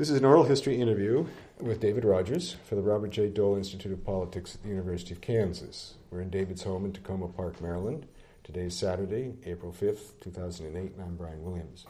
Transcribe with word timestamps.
This 0.00 0.08
is 0.08 0.16
an 0.16 0.24
oral 0.24 0.44
history 0.44 0.80
interview 0.80 1.26
with 1.58 1.78
David 1.78 2.06
Rogers 2.06 2.56
for 2.64 2.74
the 2.74 2.80
Robert 2.80 3.10
J. 3.10 3.28
Dole 3.28 3.56
Institute 3.56 3.92
of 3.92 4.02
Politics 4.02 4.54
at 4.54 4.62
the 4.62 4.70
University 4.70 5.12
of 5.12 5.20
Kansas. 5.20 5.96
We're 6.10 6.22
in 6.22 6.30
David's 6.30 6.62
home 6.62 6.86
in 6.86 6.92
Takoma 6.94 7.36
Park, 7.36 7.60
Maryland. 7.60 8.06
Today 8.42 8.62
is 8.62 8.74
Saturday, 8.74 9.34
April 9.44 9.76
5th, 9.78 10.18
2008, 10.22 10.92
and 10.94 11.02
I'm 11.02 11.16
Brien 11.16 11.42
Williams. 11.42 11.84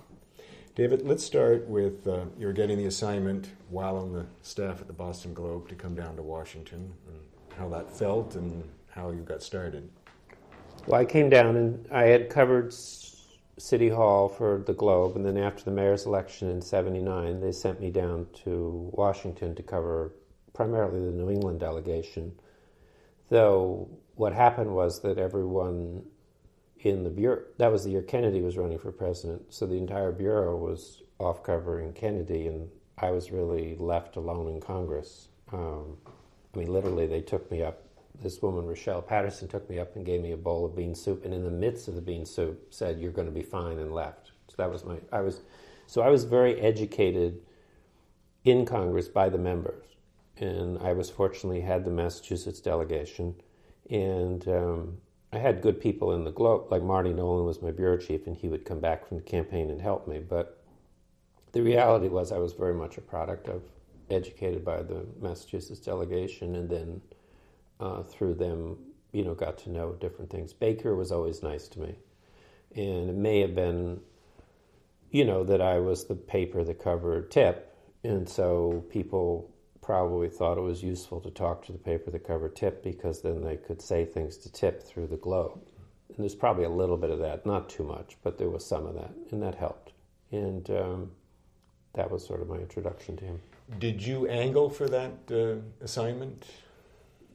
David, 0.74 1.06
let's 1.06 1.22
start 1.22 1.68
with 1.68 2.04
uh, 2.08 2.24
you're 2.36 2.52
getting 2.52 2.78
the 2.78 2.86
assignment 2.86 3.52
while 3.68 3.96
on 3.96 4.12
the 4.12 4.26
staff 4.42 4.80
at 4.80 4.88
the 4.88 4.92
Boston 4.92 5.32
Globe 5.32 5.68
to 5.68 5.76
come 5.76 5.94
down 5.94 6.16
to 6.16 6.22
Washington, 6.22 6.92
and 7.06 7.20
how 7.56 7.68
that 7.68 7.96
felt 7.96 8.34
and 8.34 8.68
how 8.88 9.12
you 9.12 9.20
got 9.20 9.40
started. 9.40 9.88
Well, 10.88 11.00
I 11.00 11.04
came 11.04 11.30
down 11.30 11.54
and 11.54 11.86
I 11.92 12.06
had 12.06 12.28
covered 12.28 12.74
City 13.60 13.90
Hall 13.90 14.28
for 14.28 14.62
the 14.66 14.72
Globe, 14.72 15.16
and 15.16 15.24
then 15.24 15.36
after 15.36 15.64
the 15.64 15.70
mayor's 15.70 16.06
election 16.06 16.48
in 16.48 16.62
'79, 16.62 17.40
they 17.40 17.52
sent 17.52 17.80
me 17.80 17.90
down 17.90 18.26
to 18.44 18.90
Washington 18.92 19.54
to 19.54 19.62
cover 19.62 20.12
primarily 20.52 21.04
the 21.04 21.12
New 21.12 21.30
England 21.30 21.60
delegation. 21.60 22.32
Though 23.28 23.88
what 24.14 24.32
happened 24.32 24.74
was 24.74 25.02
that 25.02 25.18
everyone 25.18 26.04
in 26.80 27.04
the 27.04 27.10
bureau 27.10 27.42
that 27.58 27.70
was 27.70 27.84
the 27.84 27.90
year 27.90 28.02
Kennedy 28.02 28.40
was 28.40 28.56
running 28.56 28.78
for 28.78 28.90
president, 28.90 29.52
so 29.52 29.66
the 29.66 29.76
entire 29.76 30.12
bureau 30.12 30.56
was 30.56 31.02
off 31.18 31.42
covering 31.42 31.92
Kennedy, 31.92 32.46
and 32.46 32.68
I 32.98 33.10
was 33.10 33.30
really 33.30 33.76
left 33.78 34.16
alone 34.16 34.48
in 34.48 34.60
Congress. 34.60 35.28
Um, 35.52 35.98
I 36.54 36.58
mean, 36.58 36.72
literally, 36.72 37.06
they 37.06 37.20
took 37.20 37.50
me 37.50 37.62
up 37.62 37.84
this 38.22 38.42
woman, 38.42 38.66
Rochelle 38.66 39.02
Patterson, 39.02 39.48
took 39.48 39.68
me 39.68 39.78
up 39.78 39.96
and 39.96 40.04
gave 40.04 40.20
me 40.20 40.32
a 40.32 40.36
bowl 40.36 40.64
of 40.64 40.76
bean 40.76 40.94
soup, 40.94 41.24
and 41.24 41.32
in 41.32 41.44
the 41.44 41.50
midst 41.50 41.88
of 41.88 41.94
the 41.94 42.00
bean 42.00 42.24
soup, 42.26 42.72
said, 42.72 42.98
"You're 42.98 43.12
going 43.12 43.26
to 43.26 43.32
be 43.32 43.42
fine," 43.42 43.78
and 43.78 43.92
left. 43.92 44.32
So 44.48 44.54
that 44.58 44.70
was 44.70 44.84
my. 44.84 44.98
I 45.12 45.20
was, 45.20 45.40
so 45.86 46.02
I 46.02 46.08
was 46.08 46.24
very 46.24 46.60
educated 46.60 47.40
in 48.44 48.66
Congress 48.66 49.08
by 49.08 49.28
the 49.28 49.38
members, 49.38 49.84
and 50.36 50.78
I 50.78 50.92
was 50.92 51.10
fortunately 51.10 51.60
had 51.60 51.84
the 51.84 51.90
Massachusetts 51.90 52.60
delegation, 52.60 53.34
and 53.88 54.46
um, 54.48 54.98
I 55.32 55.38
had 55.38 55.62
good 55.62 55.80
people 55.80 56.12
in 56.12 56.24
the 56.24 56.32
Globe. 56.32 56.70
Like 56.70 56.82
Marty 56.82 57.12
Nolan 57.12 57.46
was 57.46 57.62
my 57.62 57.70
bureau 57.70 57.96
chief, 57.96 58.26
and 58.26 58.36
he 58.36 58.48
would 58.48 58.64
come 58.64 58.80
back 58.80 59.06
from 59.06 59.18
the 59.18 59.22
campaign 59.22 59.70
and 59.70 59.80
help 59.80 60.08
me. 60.08 60.18
But 60.18 60.62
the 61.52 61.62
reality 61.62 62.08
was, 62.08 62.32
I 62.32 62.38
was 62.38 62.52
very 62.52 62.74
much 62.74 62.98
a 62.98 63.02
product 63.02 63.48
of 63.48 63.62
educated 64.10 64.64
by 64.64 64.82
the 64.82 65.06
Massachusetts 65.20 65.80
delegation, 65.80 66.56
and 66.56 66.68
then 66.68 67.00
uh, 67.80 68.02
through 68.02 68.34
them, 68.34 68.76
you 69.12 69.24
know, 69.24 69.34
got 69.34 69.58
to 69.58 69.70
know 69.70 69.92
different 69.94 70.30
things. 70.30 70.52
Baker 70.52 70.94
was 70.94 71.10
always 71.10 71.42
nice 71.42 71.66
to 71.68 71.80
me, 71.80 71.96
and 72.76 73.10
it 73.10 73.16
may 73.16 73.40
have 73.40 73.54
been, 73.54 74.00
you 75.10 75.24
know, 75.24 75.42
that 75.44 75.60
I 75.60 75.80
was 75.80 76.04
the 76.04 76.14
paper 76.14 76.62
that 76.62 76.78
covered 76.78 77.30
Tip, 77.30 77.74
and 78.04 78.28
so 78.28 78.84
people 78.90 79.50
probably 79.82 80.28
thought 80.28 80.58
it 80.58 80.62
was 80.62 80.82
useful 80.82 81.20
to 81.20 81.30
talk 81.30 81.64
to 81.66 81.72
the 81.72 81.78
paper 81.78 82.10
that 82.10 82.24
covered 82.24 82.54
Tip 82.54 82.84
because 82.84 83.22
then 83.22 83.42
they 83.42 83.56
could 83.56 83.82
say 83.82 84.04
things 84.04 84.36
to 84.36 84.52
Tip 84.52 84.82
through 84.82 85.08
the 85.08 85.16
Globe. 85.16 85.58
And 86.08 86.18
there's 86.18 86.34
probably 86.34 86.64
a 86.64 86.70
little 86.70 86.96
bit 86.96 87.10
of 87.10 87.18
that, 87.20 87.46
not 87.46 87.68
too 87.68 87.84
much, 87.84 88.16
but 88.22 88.38
there 88.38 88.50
was 88.50 88.64
some 88.64 88.86
of 88.86 88.94
that, 88.94 89.10
and 89.30 89.42
that 89.42 89.54
helped. 89.54 89.92
And 90.30 90.68
um, 90.70 91.10
that 91.94 92.10
was 92.10 92.24
sort 92.24 92.42
of 92.42 92.48
my 92.48 92.56
introduction 92.56 93.16
to 93.16 93.24
him. 93.24 93.40
Did 93.78 94.02
you 94.04 94.28
angle 94.28 94.68
for 94.70 94.88
that 94.88 95.12
uh, 95.30 95.84
assignment? 95.84 96.46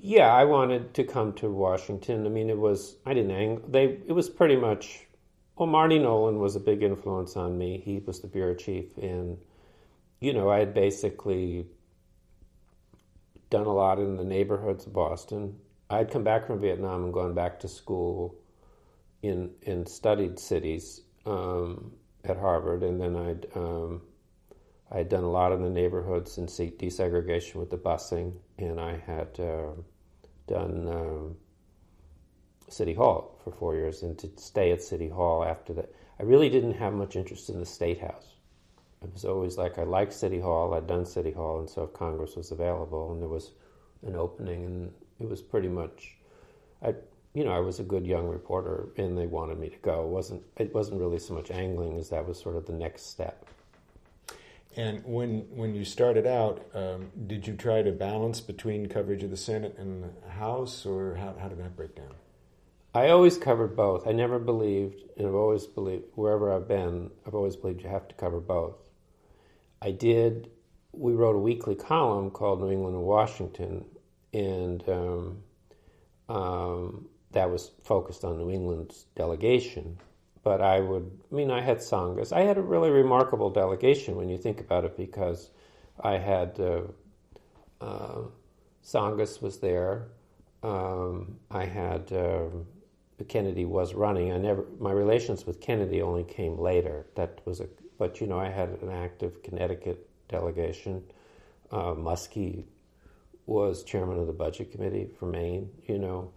Yeah, 0.08 0.32
I 0.32 0.44
wanted 0.46 0.94
to 0.94 1.04
come 1.04 1.34
to 1.34 1.50
Washington. 1.50 2.28
I 2.28 2.30
mean, 2.30 2.52
it 2.52 2.60
was 2.60 2.98
I 3.08 3.16
didn't 3.16 3.32
ang- 3.32 3.64
they 3.68 3.86
it 4.06 4.12
was 4.12 4.30
pretty 4.30 4.56
much 4.56 5.08
well, 5.56 5.66
Marty 5.68 5.98
Nolan 5.98 6.38
was 6.38 6.56
a 6.56 6.60
big 6.60 6.84
influence 6.84 7.36
on 7.36 7.58
me. 7.58 7.80
He 7.84 7.98
was 8.06 8.20
the 8.20 8.28
bureau 8.28 8.54
chief, 8.54 8.96
and 8.98 9.40
you 10.20 10.32
know, 10.32 10.50
I 10.52 10.60
had 10.60 10.76
basically 10.76 11.66
done 13.50 13.66
a 13.66 13.74
lot 13.74 13.98
in 13.98 14.16
the 14.18 14.24
neighborhoods 14.24 14.86
of 14.86 14.94
Boston. 14.94 15.56
I'd 15.90 16.12
come 16.12 16.24
back 16.24 16.46
from 16.46 16.62
Vietnam 16.62 17.06
and 17.06 17.14
gone 17.14 17.34
back 17.34 17.60
to 17.62 17.68
school 17.68 18.36
in 19.24 19.56
in 19.64 19.88
studied 19.88 20.38
cities 20.38 21.02
um, 21.26 21.94
at 22.24 22.38
Harvard, 22.38 22.84
and 22.84 23.02
then 23.02 23.16
I'd 23.16 23.48
um, 23.56 24.04
I 24.92 24.98
had 25.00 25.10
done 25.10 25.24
a 25.24 25.32
lot 25.32 25.52
in 25.52 25.64
the 25.64 25.70
neighborhoods 25.72 26.38
and 26.38 26.48
desegregation 26.48 27.56
with 27.56 27.72
the 27.72 27.78
busing, 27.78 28.34
and 28.60 28.80
I 28.80 28.98
had 28.98 29.40
uh, 29.40 29.72
done 30.48 30.88
um, 30.88 31.36
City 32.70 32.94
Hall 32.94 33.40
for 33.44 33.52
four 33.52 33.76
years. 33.76 34.04
And 34.04 34.18
to 34.20 34.30
stay 34.38 34.72
at 34.72 34.82
City 34.82 35.10
Hall 35.10 35.44
after 35.44 35.74
that, 35.74 35.94
I 36.20 36.24
really 36.24 36.50
didn't 36.50 36.74
have 36.74 36.94
much 36.94 37.16
interest 37.16 37.50
in 37.50 37.60
the 37.60 37.66
State 37.66 38.00
House. 38.00 38.36
It 39.04 39.14
was 39.14 39.26
always 39.26 39.58
like 39.58 39.78
I 39.78 39.84
liked 39.84 40.14
City 40.14 40.40
Hall, 40.40 40.74
I'd 40.74 40.88
done 40.88 41.06
City 41.06 41.32
Hall, 41.32 41.60
and 41.60 41.70
so 41.70 41.84
if 41.84 41.94
Congress 41.94 42.36
was 42.36 42.52
available 42.52 43.12
and 43.12 43.22
there 43.22 43.30
was 43.30 43.52
an 44.06 44.16
opening, 44.16 44.66
and 44.66 44.94
it 45.20 45.30
was 45.30 45.42
pretty 45.42 45.68
much, 45.68 46.16
I, 46.82 46.96
you 47.34 47.44
know, 47.44 47.52
I 47.52 47.60
was 47.60 47.80
a 47.80 47.84
good 47.84 48.08
young 48.08 48.28
reporter, 48.28 48.88
and 48.98 49.18
they 49.18 49.28
wanted 49.28 49.60
me 49.60 49.70
to 49.70 49.78
go. 49.78 50.04
It 50.04 50.10
wasn't 50.10 50.44
it 50.58 50.74
wasn't 50.74 51.02
really 51.02 51.20
so 51.20 51.34
much 51.34 51.52
angling 51.52 51.98
as 52.00 52.10
that 52.10 52.28
was 52.28 52.40
sort 52.40 52.56
of 52.56 52.66
the 52.66 52.74
next 52.74 53.08
step. 53.12 53.46
And 54.78 55.04
when 55.06 55.48
when 55.50 55.74
you 55.74 55.86
started 55.86 56.28
out, 56.28 56.66
um, 56.74 57.12
did 57.28 57.48
you 57.48 57.56
try 57.56 57.82
to 57.82 57.92
balance 57.92 58.42
between 58.42 58.88
coverage 58.88 59.24
of 59.24 59.32
the 59.32 59.38
Senate 59.38 59.76
and 59.78 60.04
the 60.04 60.30
House, 60.30 60.86
or 60.86 61.16
how, 61.16 61.36
how 61.40 61.48
did 61.48 61.60
that 61.60 61.78
break 61.78 61.96
down? 61.96 62.14
I 62.94 63.10
always 63.10 63.38
covered 63.38 63.76
both. 63.76 64.08
I 64.08 64.12
never 64.12 64.40
believed, 64.40 65.02
and 65.18 65.28
I've 65.28 65.36
always 65.36 65.66
believed, 65.66 66.06
wherever 66.16 66.54
I've 66.54 66.68
been, 66.68 67.12
I've 67.26 67.36
always 67.36 67.56
believed 67.56 67.84
you 67.84 67.90
have 67.90 68.08
to 68.08 68.16
cover 68.16 68.40
both. 68.40 68.76
I 69.82 69.92
did. 69.92 70.50
We 70.92 71.14
wrote 71.14 71.36
a 71.36 71.40
weekly 71.40 71.76
column 71.76 72.32
called 72.32 72.62
New 72.62 72.72
England 72.72 72.96
and 72.96 73.06
Washington, 73.06 73.86
and 74.34 74.84
um, 74.90 75.44
um, 76.30 77.08
that 77.32 77.50
was 77.50 77.72
focused 77.84 78.24
on 78.24 78.38
New 78.38 78.50
England's 78.50 79.06
delegation 79.16 79.98
but 80.46 80.62
I 80.62 80.80
would, 80.80 81.12
I 81.32 81.36
mean, 81.36 81.50
I 81.50 81.60
had 81.60 81.80
Tsongas. 81.80 82.32
I 82.32 82.42
had 82.42 82.60
a 82.60 82.62
really 82.62 82.92
remarkable 82.92 83.50
delegation 83.50 84.16
when 84.16 84.30
you 84.30 84.38
think 84.38 84.62
about 84.62 84.86
it 84.86 84.96
because 84.96 85.50
I 86.00 86.20
had 86.20 86.60
uh, 86.60 86.82
uh, 87.82 88.22
Tsongas 88.84 89.42
was 89.42 89.58
there. 89.58 90.10
Um, 90.62 91.40
I 91.50 91.66
had 91.66 92.14
uh, 92.14 92.46
Kennedy 93.28 93.66
was 93.66 93.96
running. 93.96 94.32
I 94.32 94.38
never 94.38 94.66
my 94.80 94.92
relations 94.92 95.48
with 95.48 95.60
Kennedy 95.62 96.04
only 96.04 96.24
came 96.24 96.60
later. 96.60 97.08
That 97.16 97.42
was 97.46 97.60
a 97.60 97.68
but 97.98 98.22
you 98.22 98.28
know 98.28 98.40
I 98.40 98.50
had 98.50 98.70
an 98.84 98.92
active 98.92 99.42
Connecticut 99.42 100.08
delegation. 100.30 101.04
Uh, 101.72 101.96
Muskie 101.96 102.66
was 103.48 103.84
chairman 103.84 104.20
of 104.20 104.28
the 104.28 104.34
budget 104.34 104.72
committee 104.72 105.08
for 105.18 105.26
Maine. 105.26 105.72
You 105.88 105.98
know, 105.98 106.32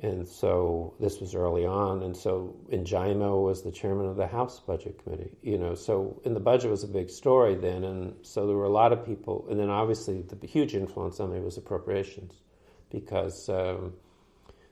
and 0.00 0.26
so 0.28 0.94
this 1.00 1.20
was 1.20 1.34
early 1.34 1.66
on. 1.66 2.02
And 2.02 2.16
so 2.16 2.54
Giaimo 2.70 3.42
was 3.42 3.62
the 3.62 3.72
chairman 3.72 4.06
of 4.06 4.16
the 4.16 4.28
House 4.28 4.60
Budget 4.60 5.02
Committee, 5.02 5.32
you 5.42 5.58
know. 5.58 5.74
So, 5.74 6.20
and 6.24 6.36
the 6.36 6.40
budget 6.40 6.70
was 6.70 6.84
a 6.84 6.88
big 6.88 7.10
story 7.10 7.56
then. 7.56 7.82
And 7.82 8.14
so 8.22 8.46
there 8.46 8.56
were 8.56 8.64
a 8.64 8.70
lot 8.70 8.92
of 8.92 9.04
people. 9.04 9.46
And 9.50 9.58
then 9.58 9.70
obviously 9.70 10.22
the 10.22 10.46
huge 10.46 10.76
influence 10.76 11.18
on 11.18 11.32
me 11.32 11.40
was 11.40 11.56
appropriations 11.56 12.34
because 12.90 13.48
um, 13.48 13.92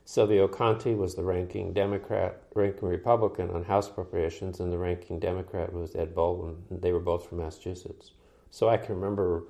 Silvio 0.05 0.47
Conte 0.47 0.93
was 0.93 1.15
the 1.15 1.23
ranking 1.23 1.73
Democrat, 1.73 2.43
ranking 2.55 2.87
Republican 2.87 3.49
on 3.49 3.65
House 3.65 3.89
appropriations, 3.89 4.61
and 4.61 4.71
the 4.71 4.77
ranking 4.77 5.19
Democrat 5.19 5.73
was 5.73 5.93
Ed 5.93 6.15
Boland. 6.15 6.63
They 6.71 6.93
were 6.93 7.01
both 7.01 7.27
from 7.27 7.39
Massachusetts. 7.39 8.13
So 8.49 8.69
I 8.69 8.77
can 8.77 8.95
remember 8.95 9.43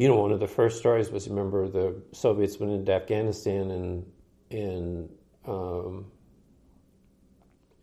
you 0.00 0.08
know, 0.08 0.16
one 0.16 0.32
of 0.32 0.40
the 0.40 0.48
first 0.48 0.78
stories 0.78 1.10
was 1.10 1.28
remember 1.28 1.68
the 1.68 1.94
Soviets 2.12 2.58
went 2.58 2.72
into 2.72 2.90
Afghanistan 2.90 3.70
and 3.70 4.12
and 4.50 5.10
um, 5.44 6.06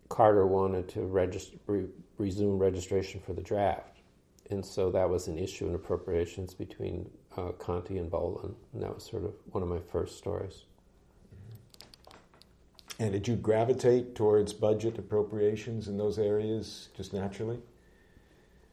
Carter 0.08 0.44
wanted 0.44 0.88
to 0.88 1.02
register, 1.02 1.56
re, 1.68 1.84
resume 2.18 2.58
registration 2.58 3.20
for 3.20 3.34
the 3.34 3.40
draft, 3.40 4.00
and 4.50 4.66
so 4.66 4.90
that 4.90 5.08
was 5.08 5.28
an 5.28 5.38
issue 5.38 5.68
in 5.68 5.76
appropriations 5.76 6.54
between 6.54 7.08
uh, 7.36 7.52
Conte 7.52 7.96
and 7.96 8.10
Boland, 8.10 8.56
and 8.72 8.82
that 8.82 8.92
was 8.92 9.04
sort 9.04 9.22
of 9.22 9.34
one 9.52 9.62
of 9.62 9.68
my 9.68 9.78
first 9.78 10.18
stories. 10.18 10.64
And 12.98 13.12
did 13.12 13.28
you 13.28 13.36
gravitate 13.36 14.16
towards 14.16 14.52
budget 14.52 14.98
appropriations 14.98 15.86
in 15.86 15.96
those 15.96 16.18
areas 16.18 16.88
just 16.96 17.12
naturally? 17.12 17.60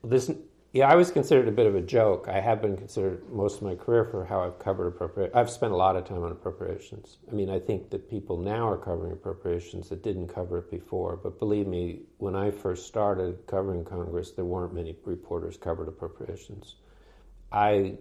This 0.04 0.32
yeah, 0.76 0.90
I 0.90 0.96
was 0.96 1.10
considered 1.10 1.48
a 1.48 1.54
bit 1.54 1.68
of 1.68 1.76
a 1.76 1.82
joke. 1.82 2.28
I 2.28 2.42
have 2.42 2.62
been 2.62 2.76
considered 2.76 3.32
most 3.32 3.56
of 3.56 3.62
my 3.62 3.76
career 3.76 4.04
for 4.04 4.26
how 4.26 4.42
I've 4.42 4.60
covered 4.60 4.88
appropriations. 4.88 5.34
I've 5.34 5.50
spent 5.50 5.72
a 5.72 5.76
lot 5.78 5.96
of 5.96 6.04
time 6.04 6.22
on 6.22 6.34
appropriations. 6.34 7.18
I 7.32 7.34
mean, 7.34 7.50
I 7.50 7.60
think 7.60 7.90
that 7.92 8.10
people 8.10 8.38
now 8.38 8.68
are 8.68 8.78
covering 8.78 9.14
appropriations 9.14 9.88
that 9.88 10.04
didn't 10.04 10.28
cover 10.28 10.58
it 10.58 10.70
before. 10.70 11.16
But 11.16 11.40
believe 11.40 11.66
me, 11.66 12.02
when 12.18 12.36
I 12.36 12.52
first 12.52 12.88
started 12.88 13.48
covering 13.48 13.86
Congress, 13.86 14.32
there 14.32 14.44
weren't 14.44 14.74
many 14.74 14.98
reporters 15.06 15.56
covered 15.56 15.88
appropriations. 15.88 16.76
I 17.54 17.94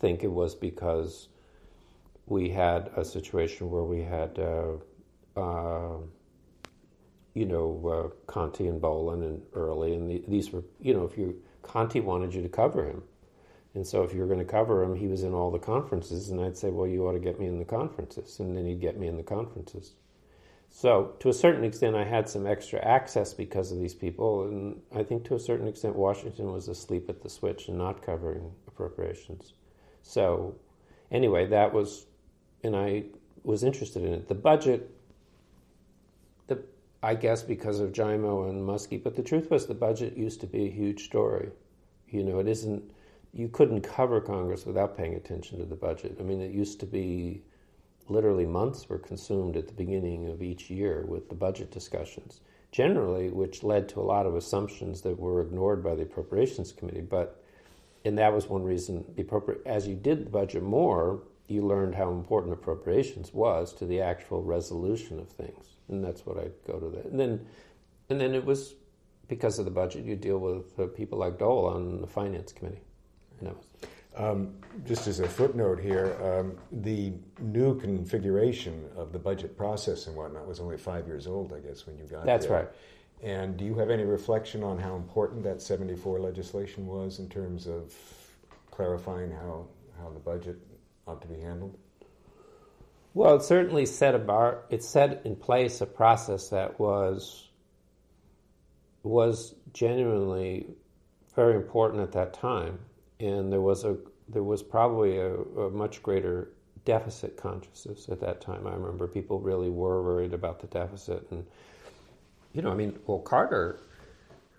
think 0.00 0.22
it 0.22 0.30
was 0.30 0.54
because 0.54 1.28
we 2.26 2.50
had 2.50 2.90
a 2.94 3.06
situation 3.06 3.70
where 3.70 3.84
we 3.84 4.02
had, 4.02 4.38
uh, 4.38 4.74
uh, 5.34 5.96
you 7.32 7.46
know, 7.46 8.12
uh, 8.12 8.30
Conte 8.30 8.66
and 8.66 8.82
Boland 8.82 9.22
and 9.24 9.40
Early, 9.54 9.94
and 9.94 10.10
the, 10.10 10.22
these 10.28 10.50
were, 10.50 10.62
you 10.78 10.92
know, 10.92 11.04
if 11.04 11.16
you 11.16 11.40
Conte 11.62 12.00
wanted 12.00 12.34
you 12.34 12.42
to 12.42 12.48
cover 12.48 12.84
him. 12.84 13.02
And 13.74 13.86
so 13.86 14.02
if 14.02 14.12
you 14.12 14.20
were 14.20 14.26
going 14.26 14.40
to 14.40 14.44
cover 14.44 14.82
him, 14.82 14.96
he 14.96 15.06
was 15.06 15.22
in 15.22 15.32
all 15.32 15.50
the 15.50 15.58
conferences, 15.58 16.30
and 16.30 16.40
I'd 16.40 16.56
say, 16.56 16.70
well, 16.70 16.88
you 16.88 17.06
ought 17.06 17.12
to 17.12 17.20
get 17.20 17.38
me 17.38 17.46
in 17.46 17.58
the 17.58 17.64
conferences. 17.64 18.40
And 18.40 18.56
then 18.56 18.66
he'd 18.66 18.80
get 18.80 18.98
me 18.98 19.06
in 19.06 19.16
the 19.16 19.22
conferences. 19.22 19.92
So 20.70 21.14
to 21.20 21.28
a 21.28 21.32
certain 21.32 21.64
extent, 21.64 21.96
I 21.96 22.04
had 22.04 22.28
some 22.28 22.46
extra 22.46 22.80
access 22.84 23.32
because 23.34 23.70
of 23.72 23.78
these 23.78 23.94
people. 23.94 24.48
And 24.48 24.80
I 24.94 25.02
think 25.02 25.24
to 25.24 25.34
a 25.34 25.38
certain 25.38 25.68
extent, 25.68 25.96
Washington 25.96 26.52
was 26.52 26.68
asleep 26.68 27.08
at 27.08 27.22
the 27.22 27.28
switch 27.28 27.68
and 27.68 27.78
not 27.78 28.02
covering 28.02 28.52
appropriations. 28.66 29.54
So 30.02 30.56
anyway, 31.10 31.46
that 31.46 31.72
was, 31.72 32.06
and 32.64 32.74
I 32.74 33.04
was 33.42 33.62
interested 33.62 34.04
in 34.04 34.12
it. 34.12 34.28
The 34.28 34.34
budget, 34.34 34.90
the, 36.46 36.62
I 37.02 37.14
guess 37.14 37.42
because 37.42 37.80
of 37.80 37.92
Giaimo 37.92 38.50
and 38.50 38.62
Muskie, 38.66 39.02
but 39.02 39.16
the 39.16 39.22
truth 39.22 39.50
was 39.50 39.66
the 39.66 39.74
budget 39.74 40.16
used 40.16 40.40
to 40.40 40.46
be 40.46 40.66
a 40.66 40.70
huge 40.70 41.04
story. 41.04 41.50
You 42.08 42.24
know, 42.24 42.40
it 42.40 42.48
isn't 42.48 42.92
you 43.32 43.48
couldn't 43.48 43.82
cover 43.82 44.20
Congress 44.20 44.66
without 44.66 44.96
paying 44.96 45.14
attention 45.14 45.58
to 45.58 45.64
the 45.64 45.76
budget. 45.76 46.16
I 46.18 46.22
mean, 46.22 46.40
it 46.40 46.50
used 46.50 46.80
to 46.80 46.86
be 46.86 47.42
literally 48.08 48.44
months 48.44 48.88
were 48.88 48.98
consumed 48.98 49.56
at 49.56 49.68
the 49.68 49.72
beginning 49.72 50.28
of 50.28 50.42
each 50.42 50.68
year 50.68 51.04
with 51.06 51.28
the 51.28 51.34
budget 51.34 51.70
discussions, 51.70 52.40
generally, 52.72 53.30
which 53.30 53.62
led 53.62 53.88
to 53.90 54.00
a 54.00 54.02
lot 54.02 54.26
of 54.26 54.34
assumptions 54.34 55.00
that 55.02 55.18
were 55.18 55.40
ignored 55.40 55.82
by 55.82 55.94
the 55.94 56.02
Appropriations 56.02 56.72
Committee. 56.72 57.02
But, 57.02 57.42
and 58.04 58.18
that 58.18 58.32
was 58.32 58.48
one 58.48 58.64
reason, 58.64 59.04
the 59.14 59.22
appropri- 59.22 59.64
as 59.64 59.86
you 59.86 59.94
did 59.94 60.26
the 60.26 60.30
budget 60.30 60.64
more, 60.64 61.22
you 61.46 61.62
learned 61.62 61.94
how 61.94 62.10
important 62.10 62.52
appropriations 62.52 63.32
was 63.32 63.72
to 63.74 63.86
the 63.86 64.00
actual 64.00 64.42
resolution 64.42 65.20
of 65.20 65.28
things. 65.28 65.76
And 65.90 66.04
that's 66.04 66.24
what 66.24 66.38
I'd 66.38 66.52
go 66.66 66.78
to 66.78 66.88
that. 66.90 67.06
And 67.06 67.18
then, 67.18 67.46
and 68.08 68.20
then 68.20 68.34
it 68.34 68.44
was 68.44 68.74
because 69.28 69.58
of 69.58 69.64
the 69.64 69.70
budget, 69.70 70.04
you 70.04 70.16
deal 70.16 70.38
with 70.38 70.78
uh, 70.78 70.86
people 70.86 71.18
like 71.18 71.38
Dole 71.38 71.66
on 71.66 72.00
the 72.00 72.06
Finance 72.06 72.52
Committee. 72.52 72.80
No. 73.40 73.56
Um, 74.16 74.54
just 74.84 75.06
as 75.06 75.20
a 75.20 75.28
footnote 75.28 75.78
here, 75.80 76.16
um, 76.22 76.56
the 76.82 77.12
new 77.40 77.78
configuration 77.78 78.88
of 78.96 79.12
the 79.12 79.18
budget 79.18 79.56
process 79.56 80.08
and 80.08 80.16
whatnot 80.16 80.46
was 80.48 80.58
only 80.58 80.76
five 80.76 81.06
years 81.06 81.26
old, 81.26 81.52
I 81.52 81.60
guess, 81.60 81.86
when 81.86 81.96
you 81.96 82.04
got 82.04 82.24
there. 82.24 82.26
That's 82.26 82.46
there. 82.46 82.56
right. 82.56 82.68
And 83.22 83.56
do 83.56 83.64
you 83.64 83.74
have 83.76 83.90
any 83.90 84.04
reflection 84.04 84.64
on 84.64 84.78
how 84.78 84.96
important 84.96 85.44
that 85.44 85.62
74 85.62 86.20
legislation 86.20 86.86
was 86.86 87.18
in 87.18 87.28
terms 87.28 87.66
of 87.66 87.94
clarifying 88.70 89.30
how, 89.30 89.66
how 90.00 90.10
the 90.10 90.20
budget 90.20 90.56
ought 91.06 91.20
to 91.22 91.28
be 91.28 91.38
handled? 91.38 91.76
Well, 93.14 93.36
it 93.36 93.42
certainly 93.42 93.86
set 93.86 94.14
a 94.14 94.18
bar. 94.18 94.64
It 94.70 94.82
set 94.82 95.22
in 95.24 95.36
place 95.36 95.80
a 95.80 95.86
process 95.86 96.48
that 96.50 96.78
was 96.78 97.48
was 99.02 99.54
genuinely 99.72 100.66
very 101.34 101.56
important 101.56 102.02
at 102.02 102.12
that 102.12 102.34
time 102.34 102.78
and 103.20 103.52
there 103.52 103.60
was 103.60 103.84
a 103.84 103.96
there 104.28 104.42
was 104.42 104.62
probably 104.62 105.18
a, 105.18 105.34
a, 105.34 105.70
much 105.70 106.02
greater 106.02 106.52
deficit 106.84 107.36
consciousness 107.36 108.08
at 108.08 108.20
that 108.20 108.40
time. 108.40 108.66
I 108.66 108.72
remember 108.72 109.08
people 109.08 109.40
really 109.40 109.70
were 109.70 110.02
worried 110.02 110.32
about 110.32 110.60
the 110.60 110.68
deficit, 110.68 111.26
and 111.30 111.44
you 112.52 112.62
know, 112.62 112.70
I 112.70 112.74
mean, 112.74 112.98
well, 113.06 113.18
Carter, 113.18 113.80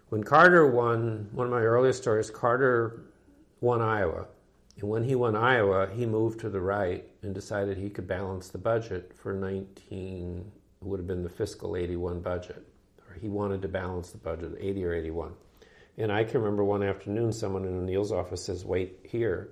when 0.09 0.23
Carter 0.23 0.67
won, 0.67 1.29
one 1.31 1.47
of 1.47 1.51
my 1.51 1.61
earliest 1.61 2.01
stories, 2.01 2.29
Carter 2.29 3.03
won 3.61 3.81
Iowa, 3.81 4.27
and 4.79 4.89
when 4.89 5.03
he 5.03 5.15
won 5.15 5.35
Iowa, 5.35 5.89
he 5.93 6.05
moved 6.05 6.39
to 6.41 6.49
the 6.49 6.61
right 6.61 7.05
and 7.21 7.33
decided 7.33 7.77
he 7.77 7.89
could 7.89 8.07
balance 8.07 8.49
the 8.49 8.57
budget 8.57 9.13
for 9.15 9.33
19 9.33 10.51
would 10.81 10.99
have 10.99 11.07
been 11.07 11.23
the 11.23 11.29
fiscal 11.29 11.75
81 11.75 12.21
budget, 12.21 12.65
or 13.07 13.15
he 13.19 13.29
wanted 13.29 13.61
to 13.61 13.67
balance 13.67 14.11
the 14.11 14.17
budget 14.17 14.53
80 14.59 14.85
or 14.85 14.93
81. 14.93 15.33
And 15.97 16.11
I 16.11 16.23
can 16.23 16.41
remember 16.41 16.63
one 16.63 16.83
afternoon, 16.83 17.31
someone 17.31 17.65
in 17.65 17.77
O'Neill's 17.77 18.11
office 18.11 18.43
says, 18.43 18.65
"Wait 18.65 18.99
here," 19.03 19.49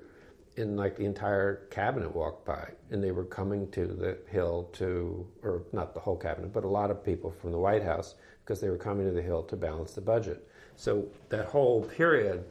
and 0.57 0.77
like 0.77 0.95
the 0.95 1.05
entire 1.05 1.67
cabinet 1.69 2.15
walked 2.15 2.45
by, 2.45 2.71
and 2.89 3.03
they 3.03 3.11
were 3.11 3.25
coming 3.25 3.69
to 3.71 3.85
the 3.85 4.17
Hill 4.27 4.69
to, 4.73 5.27
or 5.43 5.63
not 5.73 5.93
the 5.93 5.99
whole 5.99 6.17
cabinet, 6.17 6.51
but 6.51 6.63
a 6.63 6.67
lot 6.67 6.89
of 6.89 7.03
people 7.03 7.29
from 7.29 7.51
the 7.51 7.59
White 7.59 7.83
House 7.83 8.15
because 8.43 8.61
they 8.61 8.69
were 8.69 8.77
coming 8.77 9.05
to 9.05 9.11
the 9.11 9.21
Hill 9.21 9.43
to 9.43 9.55
balance 9.55 9.93
the 9.93 10.01
budget. 10.01 10.47
So 10.75 11.09
that 11.29 11.45
whole 11.45 11.83
period, 11.83 12.45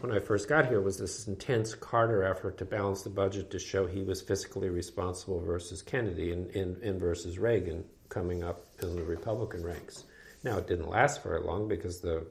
when 0.00 0.12
I 0.12 0.18
first 0.18 0.48
got 0.48 0.68
here, 0.68 0.80
was 0.80 0.98
this 0.98 1.26
intense 1.26 1.74
Carter 1.74 2.22
effort 2.22 2.58
to 2.58 2.64
balance 2.64 3.02
the 3.02 3.10
budget 3.10 3.50
to 3.50 3.58
show 3.58 3.86
he 3.86 4.02
was 4.02 4.22
fiscally 4.22 4.72
responsible 4.72 5.40
versus 5.40 5.82
Kennedy 5.82 6.32
and, 6.32 6.48
and, 6.54 6.76
and 6.82 7.00
versus 7.00 7.38
Reagan 7.38 7.84
coming 8.08 8.42
up 8.42 8.64
in 8.82 8.96
the 8.96 9.02
Republican 9.02 9.64
ranks. 9.64 10.04
Now 10.42 10.58
it 10.58 10.66
didn't 10.66 10.88
last 10.88 11.22
very 11.22 11.40
long 11.40 11.68
because 11.68 12.00
the 12.00 12.26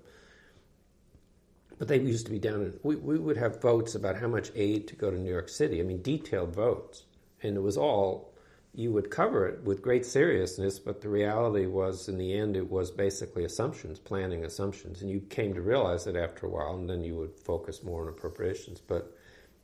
but 1.80 1.88
they 1.88 1.98
used 1.98 2.26
to 2.26 2.32
be 2.32 2.40
down 2.40 2.62
in, 2.62 2.80
we, 2.84 2.98
we 2.98 3.18
would 3.18 3.38
have 3.38 3.62
votes 3.62 3.96
about 3.96 4.18
how 4.18 4.28
much 4.28 4.52
aid 4.54 4.90
to 4.90 4.96
go 4.96 5.10
to 5.10 5.18
New 5.18 5.32
York 5.32 5.48
City. 5.48 5.80
I 5.80 5.84
mean, 5.84 6.02
detailed 6.02 6.54
votes. 6.54 7.06
And 7.42 7.56
it 7.56 7.62
was 7.62 7.78
all, 7.78 8.29
you 8.74 8.92
would 8.92 9.10
cover 9.10 9.48
it 9.48 9.64
with 9.64 9.82
great 9.82 10.06
seriousness, 10.06 10.80
but 10.80 11.02
the 11.02 11.10
reality 11.10 11.66
was, 11.66 12.08
in 12.08 12.18
the 12.18 12.34
end, 12.34 12.56
it 12.56 12.70
was 12.70 12.92
basically 12.92 13.44
assumptions, 13.44 14.00
planning 14.00 14.46
assumptions. 14.46 15.02
And 15.02 15.10
you 15.10 15.20
came 15.22 15.54
to 15.54 15.62
realize 15.62 16.08
it 16.08 16.16
after 16.16 16.46
a 16.46 16.50
while, 16.50 16.76
and 16.76 16.90
then 16.90 17.04
you 17.04 17.16
would 17.16 17.36
focus 17.40 17.84
more 17.84 18.04
on 18.04 18.10
appropriations. 18.10 18.80
But 18.80 19.16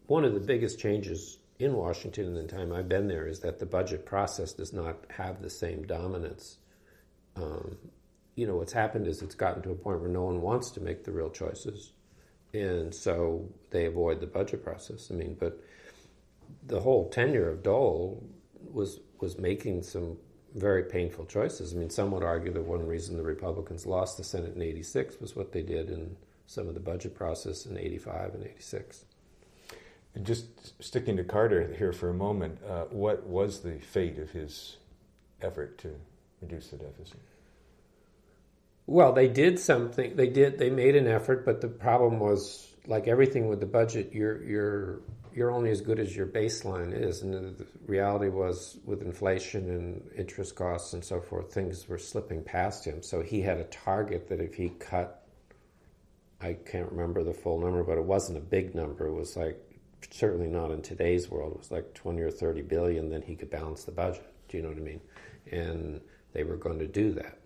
one 0.08 0.26
of 0.26 0.34
the 0.34 0.40
biggest 0.40 0.80
changes 0.80 1.38
in 1.60 1.74
Washington 1.74 2.26
in 2.26 2.34
the 2.34 2.44
time 2.44 2.74
I've 2.74 2.90
been 2.90 3.08
there 3.08 3.28
is 3.28 3.40
that 3.42 3.60
the 3.60 3.66
budget 3.66 4.06
process 4.06 4.54
does 4.54 4.74
not 4.74 4.98
have 5.10 5.42
the 5.42 5.50
same 5.50 5.84
dominance. 5.84 6.58
Um, 7.36 7.78
you 8.36 8.48
know, 8.48 8.58
what's 8.58 8.74
happened 8.74 9.08
is 9.08 9.22
it's 9.22 9.36
gotten 9.36 9.62
to 9.64 9.72
a 9.72 9.76
point 9.76 10.02
where 10.02 10.10
no 10.10 10.24
one 10.24 10.42
wants 10.42 10.72
to 10.72 10.82
make 10.82 11.04
the 11.04 11.12
real 11.12 11.30
choices 11.30 11.94
and 12.56 12.96
so 12.96 13.50
they 13.72 13.86
avoid 13.86 14.22
the 14.22 14.28
budget 14.28 14.64
process. 14.64 15.10
I 15.12 15.16
mean, 15.16 15.36
but 15.40 15.60
the 16.66 16.80
whole 16.80 17.10
tenure 17.10 17.50
of 17.50 17.64
Dole 17.64 18.24
was 18.76 19.00
was 19.20 19.40
making 19.40 19.82
some 19.82 20.18
very 20.54 20.84
painful 20.84 21.26
choices. 21.26 21.74
I 21.74 21.78
mean, 21.78 21.90
some 21.90 22.12
would 22.12 22.24
argue 22.24 22.54
that 22.54 22.62
one 22.62 22.86
reason 22.86 23.18
the 23.18 23.24
Republicans 23.24 23.86
lost 23.86 24.18
the 24.18 24.24
Senate 24.24 24.56
in 24.56 24.62
'86 24.62 25.20
was 25.20 25.36
what 25.36 25.52
they 25.52 25.64
did 25.64 25.90
in 25.90 26.16
some 26.46 26.68
of 26.68 26.74
the 26.74 26.80
budget 26.80 27.16
process 27.16 27.66
in 27.66 27.78
'85 27.78 28.36
and 28.36 28.44
'86. 28.44 29.06
And 30.14 30.26
just 30.26 30.82
sticking 30.82 31.18
to 31.18 31.24
Carter 31.24 31.74
here 31.78 31.92
for 31.92 32.10
a 32.10 32.14
moment, 32.14 32.60
uh, 32.64 32.86
what 32.86 33.26
was 33.26 33.60
the 33.62 33.80
fate 33.80 34.18
of 34.18 34.32
his 34.32 34.78
effort 35.42 35.78
to 35.80 35.94
reduce 36.42 36.70
the 36.70 36.78
deficit? 36.78 37.20
Well, 38.88 39.14
they 39.14 39.28
did 39.28 39.60
something. 39.60 40.16
They 40.16 40.30
did. 40.30 40.60
They 40.60 40.70
made 40.70 40.96
an 40.96 41.08
effort, 41.08 41.46
but 41.46 41.60
the 41.60 41.68
problem 41.68 42.20
was, 42.20 42.72
like 42.86 43.08
everything 43.08 43.48
with 43.48 43.60
the 43.60 43.66
budget, 43.66 44.12
you're 44.14 44.44
you're 44.44 45.00
you're 45.36 45.52
only 45.52 45.70
as 45.70 45.82
good 45.82 46.00
as 46.00 46.16
your 46.16 46.28
baseline 46.28 46.94
is, 46.94 47.22
and 47.22 47.58
the 47.58 47.66
reality 47.86 48.30
was, 48.30 48.80
with 48.86 49.02
inflation 49.02 49.70
and 49.70 50.10
interest 50.18 50.56
costs 50.56 50.94
and 50.94 51.04
so 51.04 51.20
forth, 51.20 51.54
things 51.54 51.88
were 51.88 51.98
slipping 51.98 52.44
past 52.44 52.86
him. 52.86 53.04
So 53.04 53.22
he 53.22 53.42
had 53.42 53.58
a 53.58 53.66
target 53.66 54.30
that 54.30 54.40
if 54.40 54.56
he 54.56 54.70
cut, 54.70 55.28
I 56.42 56.54
can't 56.54 56.92
remember 56.92 57.24
the 57.24 57.34
full 57.34 57.60
number, 57.60 57.84
but 57.84 57.98
it 57.98 58.04
wasn't 58.04 58.38
a 58.38 58.42
big 58.42 58.76
number. 58.76 59.08
It 59.08 59.14
was 59.14 59.36
like 59.36 59.60
certainly 60.10 60.48
not 60.48 60.72
in 60.72 60.82
today's 60.82 61.30
world. 61.30 61.54
It 61.54 61.60
was 61.60 61.72
like 61.72 61.94
twenty 61.94 62.22
or 62.22 62.32
thirty 62.32 62.62
billion. 62.62 63.10
Then 63.10 63.22
he 63.22 63.36
could 63.36 63.50
balance 63.50 63.84
the 63.84 63.92
budget. 63.92 64.26
Do 64.48 64.58
you 64.58 64.64
know 64.64 64.70
what 64.70 64.78
I 64.78 64.82
mean? 64.82 65.02
And 65.52 66.02
they 66.34 66.44
were 66.44 66.58
going 66.58 66.80
to 66.80 66.88
do 66.88 67.12
that 67.14 67.40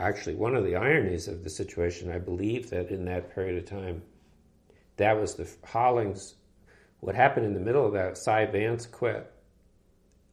actually 0.00 0.34
one 0.34 0.54
of 0.54 0.64
the 0.64 0.76
ironies 0.76 1.28
of 1.28 1.44
the 1.44 1.50
situation, 1.50 2.10
I 2.10 2.18
believe 2.18 2.70
that 2.70 2.90
in 2.90 3.04
that 3.04 3.34
period 3.34 3.62
of 3.62 3.68
time, 3.68 4.02
that 4.96 5.20
was 5.20 5.34
the 5.34 5.48
Hollings. 5.64 6.34
What 7.00 7.14
happened 7.14 7.46
in 7.46 7.54
the 7.54 7.60
middle 7.60 7.86
of 7.86 7.92
that, 7.94 8.18
Cy 8.18 8.46
Vance 8.46 8.86
quit, 8.86 9.30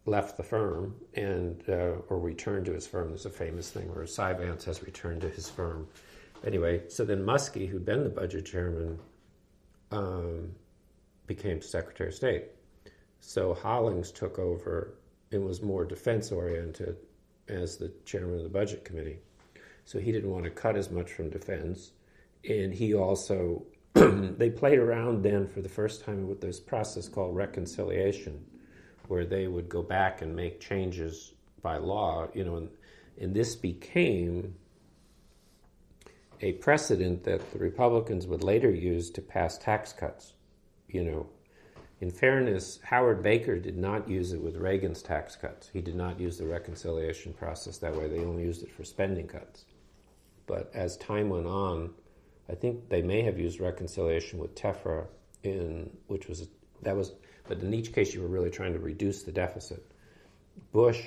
left 0.05 0.37
the 0.37 0.43
firm, 0.43 0.95
and 1.13 1.63
uh, 1.69 1.95
or 2.09 2.19
returned 2.19 2.65
to 2.65 2.73
his 2.73 2.87
firm. 2.87 3.09
There's 3.09 3.25
a 3.25 3.29
famous 3.29 3.69
thing 3.69 3.93
where 3.93 4.05
Cy 4.05 4.33
Vance 4.33 4.65
has 4.65 4.83
returned 4.83 5.21
to 5.21 5.29
his 5.29 5.49
firm. 5.49 5.87
Anyway, 6.45 6.83
so 6.87 7.03
then 7.03 7.23
Muskie, 7.23 7.67
who'd 7.67 7.85
been 7.85 8.03
the 8.03 8.09
budget 8.09 8.45
chairman, 8.45 8.99
um, 9.91 10.51
became 11.25 11.61
Secretary 11.61 12.09
of 12.09 12.15
State. 12.15 12.45
So 13.19 13.53
Hollings 13.53 14.11
took 14.11 14.37
over 14.37 14.93
and 15.31 15.43
was 15.43 15.61
more 15.61 15.83
defense 15.83 16.31
oriented 16.31 16.97
as 17.47 17.77
the 17.77 17.91
chairman 18.05 18.37
of 18.37 18.43
the 18.43 18.49
budget 18.49 18.85
committee 18.85 19.19
so 19.87 19.99
he 19.99 20.11
didn't 20.11 20.29
want 20.29 20.43
to 20.43 20.49
cut 20.49 20.75
as 20.75 20.91
much 20.91 21.13
from 21.13 21.29
defense. 21.29 21.91
And 22.47 22.73
he 22.73 22.93
also, 22.93 23.63
they 24.37 24.49
played 24.49 24.79
around 24.79 25.23
then 25.23 25.47
for 25.47 25.61
the 25.61 25.69
first 25.69 26.03
time 26.03 26.27
with 26.27 26.41
this 26.41 26.59
process 26.59 27.07
called 27.07 27.35
reconciliation, 27.35 28.45
where 29.07 29.25
they 29.25 29.47
would 29.47 29.69
go 29.69 29.81
back 29.81 30.21
and 30.21 30.35
make 30.35 30.59
changes 30.59 31.33
by 31.61 31.77
law, 31.77 32.27
you 32.33 32.43
know, 32.43 32.57
and, 32.57 32.69
and 33.19 33.33
this 33.33 33.55
became 33.55 34.55
a 36.41 36.53
precedent 36.53 37.23
that 37.23 37.51
the 37.51 37.59
Republicans 37.59 38.27
would 38.27 38.43
later 38.43 38.69
use 38.69 39.09
to 39.09 39.21
pass 39.21 39.57
tax 39.57 39.91
cuts. 39.91 40.33
You 40.87 41.03
know, 41.03 41.29
in 41.99 42.11
fairness, 42.11 42.79
Howard 42.83 43.23
Baker 43.23 43.57
did 43.57 43.77
not 43.77 44.07
use 44.07 44.33
it 44.33 44.41
with 44.41 44.55
Reagan's 44.57 45.01
tax 45.01 45.35
cuts. 45.35 45.69
He 45.73 45.81
did 45.81 45.95
not 45.95 46.19
use 46.19 46.37
the 46.37 46.45
reconciliation 46.45 47.33
process 47.33 47.79
that 47.79 47.95
way. 47.95 48.07
They 48.07 48.19
only 48.19 48.43
used 48.43 48.63
it 48.63 48.71
for 48.71 48.83
spending 48.83 49.27
cuts. 49.27 49.65
But 50.45 50.71
as 50.73 50.95
time 50.97 51.29
went 51.29 51.47
on, 51.47 51.89
I 52.49 52.55
think 52.55 52.89
they 52.89 53.01
may 53.01 53.21
have 53.23 53.37
used 53.39 53.59
reconciliation 53.59 54.39
with 54.39 54.55
TEFRA 54.55 55.07
in 55.43 55.89
which 56.07 56.27
was 56.27 56.47
that 56.83 56.95
was, 56.95 57.13
but 57.47 57.59
in 57.59 57.73
each 57.73 57.93
case 57.93 58.13
you 58.13 58.21
were 58.21 58.27
really 58.27 58.49
trying 58.49 58.73
to 58.73 58.79
reduce 58.79 59.23
the 59.23 59.31
deficit. 59.31 59.83
Bush, 60.71 61.03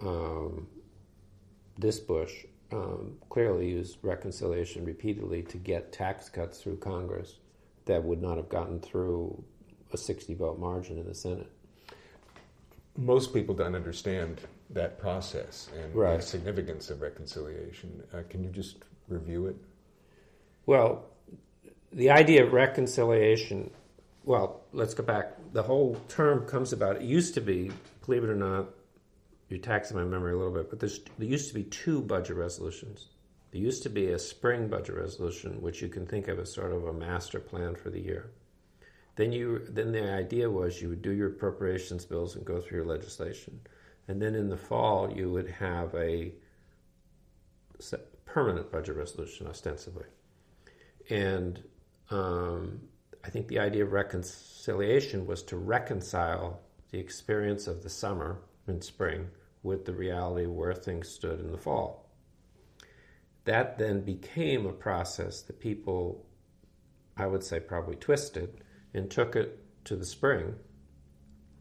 um, 0.00 0.66
this 1.78 1.98
Bush, 1.98 2.44
um, 2.72 3.16
clearly 3.28 3.68
used 3.70 3.98
reconciliation 4.02 4.84
repeatedly 4.84 5.42
to 5.42 5.58
get 5.58 5.92
tax 5.92 6.28
cuts 6.28 6.60
through 6.60 6.76
Congress 6.78 7.38
that 7.84 8.02
would 8.02 8.22
not 8.22 8.36
have 8.36 8.48
gotten 8.48 8.80
through 8.80 9.42
a 9.92 9.96
60 9.96 10.34
vote 10.34 10.58
margin 10.58 10.98
in 10.98 11.06
the 11.06 11.14
Senate. 11.14 11.50
Most 12.96 13.32
people 13.32 13.54
don't 13.54 13.74
understand 13.74 14.40
that 14.70 14.98
process 14.98 15.68
and 15.76 15.94
right. 15.94 16.16
the 16.18 16.22
significance 16.22 16.90
of 16.90 17.00
reconciliation. 17.00 18.02
Uh, 18.12 18.22
can 18.28 18.42
you 18.42 18.50
just 18.50 18.76
review 19.08 19.46
it? 19.46 19.56
Well, 20.66 21.06
the 21.92 22.10
idea 22.10 22.44
of 22.44 22.52
reconciliation, 22.52 23.70
well, 24.24 24.62
let's 24.72 24.94
go 24.94 25.02
back. 25.02 25.34
The 25.52 25.62
whole 25.62 25.96
term 26.08 26.46
comes 26.46 26.72
about, 26.72 26.96
it 26.96 27.02
used 27.02 27.34
to 27.34 27.40
be, 27.40 27.70
believe 28.06 28.24
it 28.24 28.30
or 28.30 28.36
not, 28.36 28.68
you're 29.48 29.58
taxing 29.58 29.96
my 29.96 30.04
memory 30.04 30.32
a 30.32 30.36
little 30.36 30.52
bit, 30.52 30.70
but 30.70 30.80
there 30.80 30.88
used 31.18 31.48
to 31.48 31.54
be 31.54 31.64
two 31.64 32.00
budget 32.00 32.36
resolutions. 32.36 33.08
There 33.50 33.60
used 33.60 33.82
to 33.82 33.90
be 33.90 34.08
a 34.08 34.18
spring 34.18 34.68
budget 34.68 34.94
resolution, 34.94 35.60
which 35.60 35.82
you 35.82 35.88
can 35.88 36.06
think 36.06 36.28
of 36.28 36.38
as 36.38 36.52
sort 36.52 36.72
of 36.72 36.86
a 36.86 36.92
master 36.92 37.38
plan 37.38 37.74
for 37.74 37.90
the 37.90 38.00
year. 38.00 38.30
Then 39.16 39.30
you, 39.30 39.66
then 39.68 39.92
the 39.92 40.10
idea 40.10 40.48
was 40.48 40.80
you 40.80 40.88
would 40.88 41.02
do 41.02 41.10
your 41.10 41.28
appropriations 41.28 42.06
bills 42.06 42.34
and 42.34 42.46
go 42.46 42.60
through 42.60 42.78
your 42.78 42.86
legislation, 42.86 43.60
and 44.08 44.22
then 44.22 44.34
in 44.34 44.48
the 44.48 44.56
fall 44.56 45.12
you 45.12 45.30
would 45.30 45.50
have 45.50 45.94
a 45.94 46.32
permanent 48.24 48.72
budget 48.72 48.96
resolution, 48.96 49.46
ostensibly. 49.46 50.06
And 51.10 51.62
um, 52.10 52.80
I 53.24 53.30
think 53.30 53.48
the 53.48 53.58
idea 53.58 53.84
of 53.84 53.92
reconciliation 53.92 55.26
was 55.26 55.42
to 55.44 55.56
reconcile 55.56 56.60
the 56.90 56.98
experience 56.98 57.66
of 57.66 57.82
the 57.82 57.90
summer 57.90 58.42
and 58.66 58.82
spring 58.82 59.28
with 59.62 59.84
the 59.84 59.92
reality 59.92 60.46
where 60.46 60.74
things 60.74 61.08
stood 61.08 61.40
in 61.40 61.50
the 61.50 61.58
fall. 61.58 62.10
That 63.44 63.78
then 63.78 64.02
became 64.02 64.66
a 64.66 64.72
process 64.72 65.42
that 65.42 65.60
people, 65.60 66.26
I 67.16 67.26
would 67.26 67.42
say, 67.42 67.60
probably 67.60 67.96
twisted 67.96 68.62
and 68.94 69.10
took 69.10 69.36
it 69.36 69.58
to 69.84 69.96
the 69.96 70.04
spring. 70.04 70.54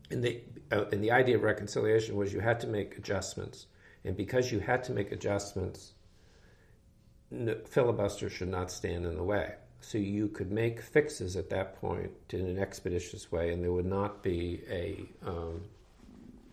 And 0.10 0.24
the, 0.24 0.42
uh, 0.72 0.86
and 0.92 1.04
the 1.04 1.12
idea 1.12 1.38
of 1.38 1.44
reconciliation 1.44 2.16
was 2.16 2.34
you 2.34 2.40
had 2.40 2.60
to 2.62 2.68
make 2.68 2.98
adjustments. 2.98 3.68
And 4.04 4.18
because 4.18 4.52
you 4.52 4.60
had 4.60 4.84
to 4.86 4.92
make 4.92 5.12
adjustments, 5.12 5.94
filibuster 7.66 8.30
should 8.30 8.50
not 8.50 8.72
stand 8.72 9.06
in 9.06 9.16
the 9.16 9.24
way. 9.24 9.56
So 9.80 9.98
you 9.98 10.28
could 10.28 10.52
make 10.52 10.82
fixes 10.82 11.36
at 11.36 11.50
that 11.50 11.80
point 11.82 12.12
in 12.30 12.46
an 12.46 12.60
expeditious 12.60 13.32
way, 13.32 13.52
and 13.52 13.64
there 13.64 13.72
would 13.72 13.86
not 13.86 14.22
be 14.22 14.62
a, 14.70 15.04
um, 15.28 15.62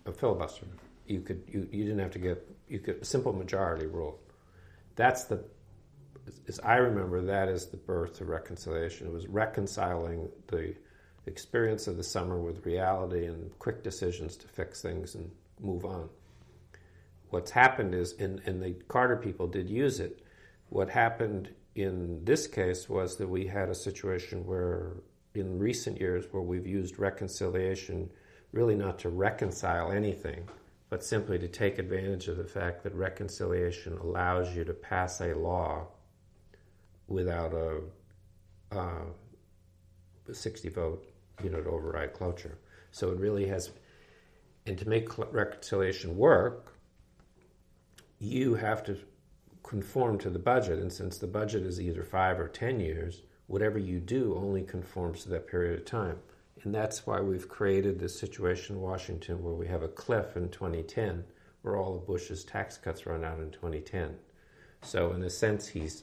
a 0.07 0.13
filibuster. 0.13 0.67
You 1.07 1.21
could 1.21 1.43
you, 1.47 1.69
you 1.71 1.85
didn't 1.85 1.99
have 2.01 2.13
to 2.13 2.19
get 2.19 2.47
you 2.69 2.79
could 2.79 3.05
simple 3.07 3.33
majority 3.33 3.87
rule. 3.87 4.19
That's 4.97 5.25
the 5.25 5.45
as 6.47 6.61
I 6.61 6.77
remember 6.77 7.23
that 7.23 7.49
is 7.49 7.67
the 7.67 7.77
birth 7.77 8.21
of 8.21 8.29
reconciliation. 8.29 9.07
It 9.07 9.13
was 9.13 9.27
reconciling 9.27 10.29
the 10.49 10.75
experience 11.27 11.87
of 11.87 11.97
the 11.97 12.03
summer 12.03 12.39
with 12.39 12.65
reality 12.67 13.27
and 13.27 13.57
quick 13.59 13.83
decisions 13.83 14.37
to 14.39 14.49
fix 14.49 14.83
things 14.83 15.15
and 15.15 15.31
move 15.61 15.85
on. 15.85 16.09
What's 17.31 17.51
happened 17.51 17.95
is, 17.95 18.15
and, 18.19 18.41
and 18.47 18.63
the 18.63 18.73
Carter 18.89 19.17
people 19.17 19.47
did 19.47 19.69
use 19.69 20.01
it. 20.01 20.23
What 20.69 20.91
happened 20.91 21.51
in 21.75 22.25
this 22.25 22.47
case 22.47 22.89
was 22.89 23.17
that 23.17 23.29
we 23.29 23.47
had 23.47 23.69
a 23.69 23.75
situation 23.75 24.45
where, 24.45 24.97
in 25.35 25.59
recent 25.59 26.01
years, 26.01 26.27
where 26.31 26.43
we've 26.43 26.67
used 26.67 26.99
reconciliation 26.99 28.11
really 28.53 28.75
not 28.75 28.99
to 29.01 29.09
reconcile 29.09 29.93
anything, 29.93 30.49
but 30.91 31.05
simply 31.05 31.39
to 31.39 31.49
take 31.49 31.79
advantage 31.79 32.29
of 32.29 32.37
the 32.37 32.45
fact 32.45 32.83
that 32.83 32.95
reconciliation 32.95 33.97
allows 33.99 34.55
you 34.55 34.65
to 34.65 34.73
pass 34.73 35.21
a 35.21 35.35
law 35.35 35.87
without 37.07 37.53
a, 37.53 37.81
uh, 38.73 39.05
60 40.31 40.69
vote, 40.69 41.07
you 41.43 41.49
know, 41.49 41.63
to 41.63 41.71
override 41.71 42.13
cloture. 42.13 42.59
So 42.91 43.11
it 43.11 43.19
really 43.19 43.47
has, 43.47 43.71
and 44.67 44.77
to 44.79 44.89
make 44.89 45.17
reconciliation 45.17 46.17
work, 46.17 46.75
you 48.19 48.55
have 48.55 48.83
to 48.85 48.99
conform 49.69 50.17
to 50.19 50.31
the 50.31 50.39
budget. 50.39 50.79
And 50.79 50.91
since 50.91 51.19
the 51.19 51.27
budget 51.27 51.65
is 51.65 51.81
either 51.81 52.03
five 52.03 52.41
or 52.41 52.49
10 52.49 52.81
years, 52.81 53.23
whatever 53.49 53.79
you 53.79 54.01
do 54.01 54.35
only 54.35 54.63
conforms 54.63 55.23
to 55.23 55.29
that 55.29 55.47
period 55.47 55.79
of 55.79 55.85
time. 55.85 56.19
And 56.65 56.75
that's 56.75 57.07
why 57.07 57.21
we've 57.21 57.49
created 57.49 57.99
this 57.99 58.19
situation 58.19 58.77
in 58.77 58.83
Washington 58.83 59.43
where 59.43 59.55
we 59.55 59.67
have 59.69 59.83
a 59.83 59.89
cliff 59.89 60.37
in 60.37 60.49
2010 60.49 61.25
where 61.63 61.77
all 61.77 61.97
of 61.97 62.07
Bush's 62.07 62.45
tax 62.45 62.79
cuts 62.79 63.05
run 63.05 63.25
out 63.25 63.41
in 63.41 63.51
2010. 63.51 64.17
So, 64.83 65.13
in 65.13 65.23
a 65.23 65.31
sense, 65.31 65.69
he's 65.69 66.03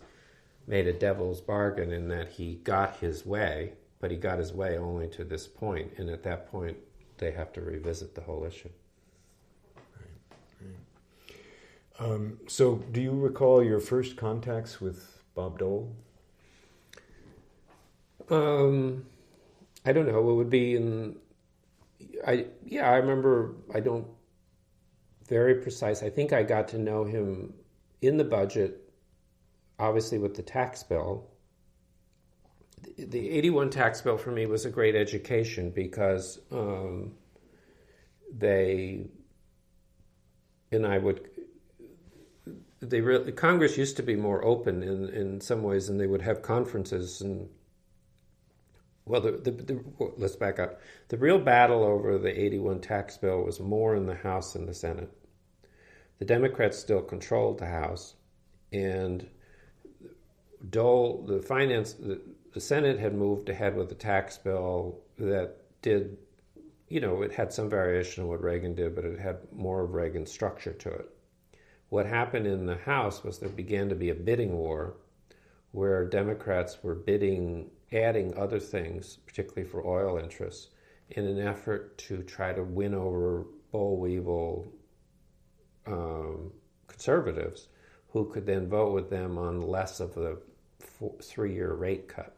made 0.67 0.87
a 0.87 0.93
devil's 0.93 1.41
bargain 1.41 1.91
in 1.91 2.07
that 2.09 2.29
he 2.29 2.55
got 2.55 2.97
his 2.97 3.25
way, 3.25 3.73
but 3.99 4.11
he 4.11 4.17
got 4.17 4.37
his 4.37 4.53
way 4.53 4.77
only 4.77 5.07
to 5.09 5.23
this 5.23 5.47
point, 5.47 5.93
and 5.97 6.09
at 6.09 6.23
that 6.23 6.51
point, 6.51 6.77
they 7.17 7.31
have 7.31 7.53
to 7.53 7.61
revisit 7.61 8.13
the 8.13 8.21
whole 8.21 8.43
issue. 8.43 8.69
Um, 11.97 12.39
so, 12.47 12.75
do 12.91 13.01
you 13.01 13.11
recall 13.11 13.63
your 13.63 13.79
first 13.79 14.17
contacts 14.17 14.81
with 14.81 15.23
Bob 15.33 15.59
Dole? 15.59 15.95
Um, 18.29 19.05
I 19.85 19.93
don't 19.93 20.07
know. 20.07 20.29
It 20.29 20.33
would 20.33 20.49
be 20.49 20.75
in. 20.75 21.15
I 22.27 22.47
yeah, 22.65 22.89
I 22.89 22.97
remember. 22.97 23.55
I 23.73 23.79
don't 23.79 24.07
very 25.27 25.55
precise. 25.55 26.03
I 26.03 26.09
think 26.09 26.33
I 26.33 26.43
got 26.43 26.67
to 26.69 26.77
know 26.77 27.03
him 27.03 27.53
in 28.01 28.17
the 28.17 28.23
budget, 28.23 28.91
obviously 29.79 30.17
with 30.17 30.35
the 30.35 30.43
tax 30.43 30.83
bill. 30.83 31.29
The, 32.97 33.05
the 33.05 33.29
81 33.31 33.69
tax 33.69 34.01
bill 34.01 34.17
for 34.17 34.31
me 34.31 34.45
was 34.45 34.65
a 34.65 34.69
great 34.69 34.95
education 34.95 35.71
because 35.71 36.39
um, 36.51 37.13
they 38.31 39.07
and 40.71 40.85
I 40.85 40.97
would 40.97 41.29
they 42.89 43.31
Congress 43.31 43.77
used 43.77 43.97
to 43.97 44.03
be 44.03 44.15
more 44.15 44.43
open 44.43 44.83
in 44.83 45.09
in 45.09 45.41
some 45.41 45.63
ways, 45.63 45.89
and 45.89 45.99
they 45.99 46.07
would 46.07 46.21
have 46.21 46.41
conferences 46.41 47.21
and. 47.21 47.49
Well, 49.07 49.21
the, 49.21 49.33
the, 49.33 49.51
the, 49.51 49.83
let's 50.17 50.35
back 50.35 50.57
up. 50.57 50.81
The 51.09 51.17
real 51.17 51.37
battle 51.37 51.83
over 51.83 52.17
the 52.17 52.41
81 52.41 52.81
tax 52.81 53.15
bill 53.17 53.43
was 53.43 53.59
more 53.59 53.95
in 53.95 54.07
the 54.07 54.15
House 54.15 54.53
than 54.53 54.65
the 54.65 54.73
Senate. 54.73 55.11
The 56.17 56.25
Democrats 56.25 56.79
still 56.79 57.03
controlled 57.03 57.59
the 57.59 57.67
House, 57.67 58.15
and 58.73 59.27
Dole, 60.69 61.23
the 61.27 61.41
finance, 61.41 61.93
the, 61.93 62.21
the 62.53 62.59
Senate 62.59 62.99
had 62.99 63.13
moved 63.13 63.49
ahead 63.49 63.75
with 63.75 63.89
the 63.89 63.95
tax 63.95 64.37
bill 64.37 65.01
that 65.17 65.57
did, 65.81 66.17
you 66.87 66.99
know, 66.99 67.21
it 67.21 67.31
had 67.31 67.51
some 67.53 67.69
variation 67.69 68.23
of 68.23 68.29
what 68.29 68.41
Reagan 68.41 68.73
did, 68.75 68.95
but 68.95 69.05
it 69.05 69.19
had 69.19 69.37
more 69.51 69.83
of 69.83 69.93
Reagan's 69.93 70.31
structure 70.31 70.73
to 70.73 70.89
it. 70.89 71.14
What 71.89 72.05
happened 72.05 72.47
in 72.47 72.65
the 72.65 72.77
House 72.77 73.23
was 73.23 73.39
there 73.39 73.49
began 73.49 73.89
to 73.89 73.95
be 73.95 74.09
a 74.09 74.15
bidding 74.15 74.57
war 74.57 74.95
where 75.71 76.05
Democrats 76.05 76.79
were 76.81 76.95
bidding, 76.95 77.69
adding 77.91 78.35
other 78.37 78.59
things, 78.59 79.17
particularly 79.25 79.67
for 79.67 79.85
oil 79.85 80.17
interests, 80.17 80.69
in 81.09 81.25
an 81.25 81.39
effort 81.39 81.97
to 81.99 82.23
try 82.23 82.53
to 82.53 82.63
win 82.63 82.95
over 82.95 83.45
boll 83.71 83.97
weevil 83.97 84.67
um, 85.85 86.51
conservatives 86.87 87.67
who 88.09 88.25
could 88.25 88.45
then 88.45 88.67
vote 88.67 88.93
with 88.93 89.09
them 89.09 89.37
on 89.37 89.61
less 89.61 89.99
of 89.99 90.15
the 90.15 90.39
three 91.21 91.53
year 91.53 91.73
rate 91.73 92.07
cut. 92.07 92.35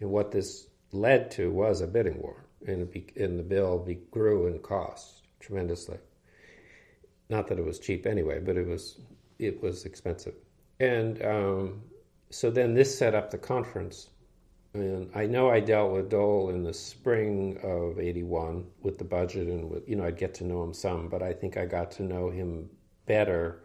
And 0.00 0.10
what 0.10 0.32
this 0.32 0.66
led 0.90 1.30
to 1.32 1.50
was 1.50 1.80
a 1.80 1.86
bidding 1.86 2.20
war, 2.20 2.44
and, 2.66 2.90
be, 2.90 3.06
and 3.16 3.38
the 3.38 3.44
bill 3.44 3.78
be, 3.78 3.94
grew 4.10 4.46
in 4.48 4.58
cost 4.58 5.22
tremendously. 5.40 5.98
Not 7.32 7.48
that 7.48 7.58
it 7.58 7.64
was 7.64 7.78
cheap 7.78 8.04
anyway, 8.04 8.40
but 8.40 8.58
it 8.58 8.66
was 8.66 8.98
it 9.38 9.62
was 9.62 9.86
expensive. 9.86 10.34
And 10.80 11.24
um, 11.24 11.82
so 12.28 12.50
then 12.50 12.74
this 12.74 12.96
set 12.96 13.14
up 13.14 13.30
the 13.30 13.38
conference. 13.38 14.10
And 14.74 15.10
I 15.14 15.24
know 15.24 15.48
I 15.48 15.60
dealt 15.60 15.92
with 15.92 16.10
Dole 16.10 16.50
in 16.50 16.62
the 16.62 16.74
spring 16.74 17.58
of 17.62 17.98
'81 17.98 18.66
with 18.82 18.98
the 18.98 19.04
budget, 19.04 19.48
and 19.48 19.70
with 19.70 19.88
you 19.88 19.96
know 19.96 20.04
I'd 20.04 20.18
get 20.18 20.34
to 20.34 20.44
know 20.44 20.62
him 20.62 20.74
some, 20.74 21.08
but 21.08 21.22
I 21.22 21.32
think 21.32 21.56
I 21.56 21.64
got 21.64 21.90
to 21.92 22.02
know 22.02 22.28
him 22.28 22.68
better 23.06 23.62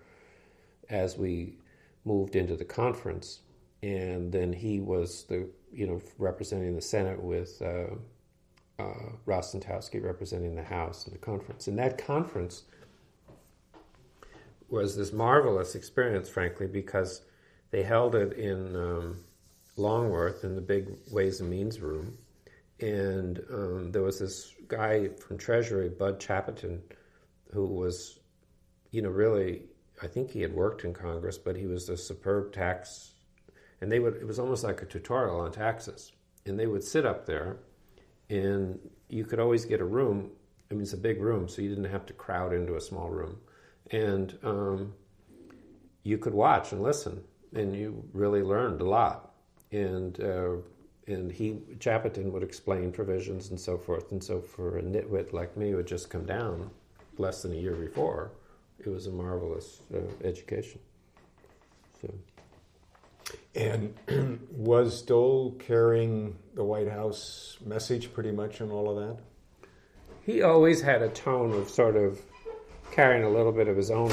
as 0.89 1.17
we 1.17 1.57
moved 2.05 2.38
into 2.38 2.55
the 2.55 2.65
conference. 2.65 3.41
And 3.83 4.31
then 4.31 4.53
he 4.53 4.79
was 4.79 5.25
the 5.25 5.50
you 5.74 5.88
know 5.88 6.01
representing 6.17 6.74
the 6.74 6.81
Senate 6.81 7.21
with 7.21 7.62
uh, 7.62 7.95
uh, 8.81 9.12
representing 9.25 10.55
the 10.55 10.63
House 10.63 11.05
in 11.05 11.12
the 11.12 11.19
conference. 11.19 11.67
And 11.67 11.77
that 11.79 11.97
conference 11.97 12.63
was 14.69 14.95
this 14.95 15.13
marvelous 15.13 15.75
experience, 15.75 16.29
frankly, 16.29 16.67
because 16.67 17.21
they 17.71 17.83
held 17.83 18.15
it 18.15 18.33
in 18.33 18.75
um, 18.75 19.24
Longworth 19.75 20.43
in 20.43 20.55
the 20.55 20.62
big 20.62 20.89
Ways 21.12 21.39
and 21.41 21.50
Means 21.50 21.79
room, 21.79 22.17
and 22.79 23.39
um, 23.51 23.91
there 23.91 24.03
was 24.03 24.19
this 24.19 24.53
guy 24.67 25.09
from 25.09 25.38
Treasury, 25.38 25.89
Bud 25.89 26.19
Chapoton, 26.19 26.81
who 27.53 27.65
was, 27.65 28.19
you 28.91 29.01
know, 29.01 29.09
really, 29.09 29.63
I 30.01 30.07
think 30.07 30.31
he 30.31 30.41
had 30.41 30.53
worked 30.53 30.83
in 30.83 30.93
Congress, 30.93 31.38
but 31.38 31.55
he 31.55 31.65
was 31.65 31.89
a 31.89 31.97
superb 31.97 32.53
tax, 32.53 33.13
and 33.81 33.91
they 33.91 34.00
would, 34.00 34.15
it 34.15 34.27
was 34.27 34.39
almost 34.39 34.63
like 34.63 34.81
a 34.81 34.86
tutorial 34.86 35.39
on 35.39 35.51
taxes. 35.51 36.12
And 36.45 36.57
they 36.57 36.67
would 36.67 36.83
sit 36.83 37.05
up 37.05 37.25
there, 37.25 37.57
and 38.29 38.79
you 39.09 39.25
could 39.25 39.39
always 39.39 39.65
get 39.65 39.81
a 39.81 39.86
room. 39.86 40.31
I 40.69 40.74
mean, 40.74 40.83
it's 40.83 40.93
a 40.93 40.97
big 40.97 41.21
room, 41.21 41.50
so 41.50 41.62
you 41.62 41.69
didn't 41.69 41.86
have 41.86 42.05
to 42.07 42.13
crowd 42.13 42.53
into 42.53 42.75
a 42.75 42.81
small 42.81 43.09
room. 43.09 43.38
And 43.91 44.38
um, 44.44 44.94
you 46.03 46.17
could 46.17 46.34
watch 46.34 46.72
and 46.72 46.82
listen, 46.82 47.24
and 47.53 47.75
you 47.75 48.03
really 48.13 48.41
learned 48.41 48.82
a 48.82 48.86
lot. 48.86 49.32
And 49.72 50.20
uh, 50.20 50.58
and 51.08 51.32
he 51.32 51.53
Chapoton 51.79 52.32
would 52.32 52.44
explain 52.44 52.91
provisions 52.91 53.50
and 53.50 53.60
so 53.60 53.77
forth. 53.77 54.12
And 54.12 54.24
so 54.24 54.41
for 54.41 54.77
a 54.77 54.82
nitwit 54.82 55.34
like 55.34 55.56
me 55.56 55.72
who 55.72 55.77
had 55.77 55.88
just 55.88 56.10
come 56.10 56.25
down 56.25 56.70
less 57.17 57.41
than 57.41 57.53
a 57.53 57.56
year 57.56 57.75
before, 57.75 58.32
it 58.79 58.89
was 58.89 59.08
a 59.08 59.12
marvelous 59.12 59.82
uh, 59.94 60.00
education. 60.24 60.79
So. 62.01 62.13
And 63.56 63.96
was 64.51 65.01
Dole 65.01 65.56
carrying 65.60 66.36
the 66.53 66.63
White 66.63 66.89
House 66.89 67.58
message 67.65 68.13
pretty 68.13 68.32
much 68.32 68.62
and 68.62 68.72
all 68.72 68.89
of 68.89 69.08
that? 69.08 69.24
He 70.25 70.41
always 70.41 70.82
had 70.82 71.01
a 71.01 71.10
tone 71.10 71.53
of 71.53 71.70
sort 71.70 71.96
of 71.96 72.22
carrying 72.91 73.24
a 73.24 73.29
little 73.29 73.51
bit 73.51 73.67
of 73.67 73.77
his 73.77 73.91
own, 73.91 74.12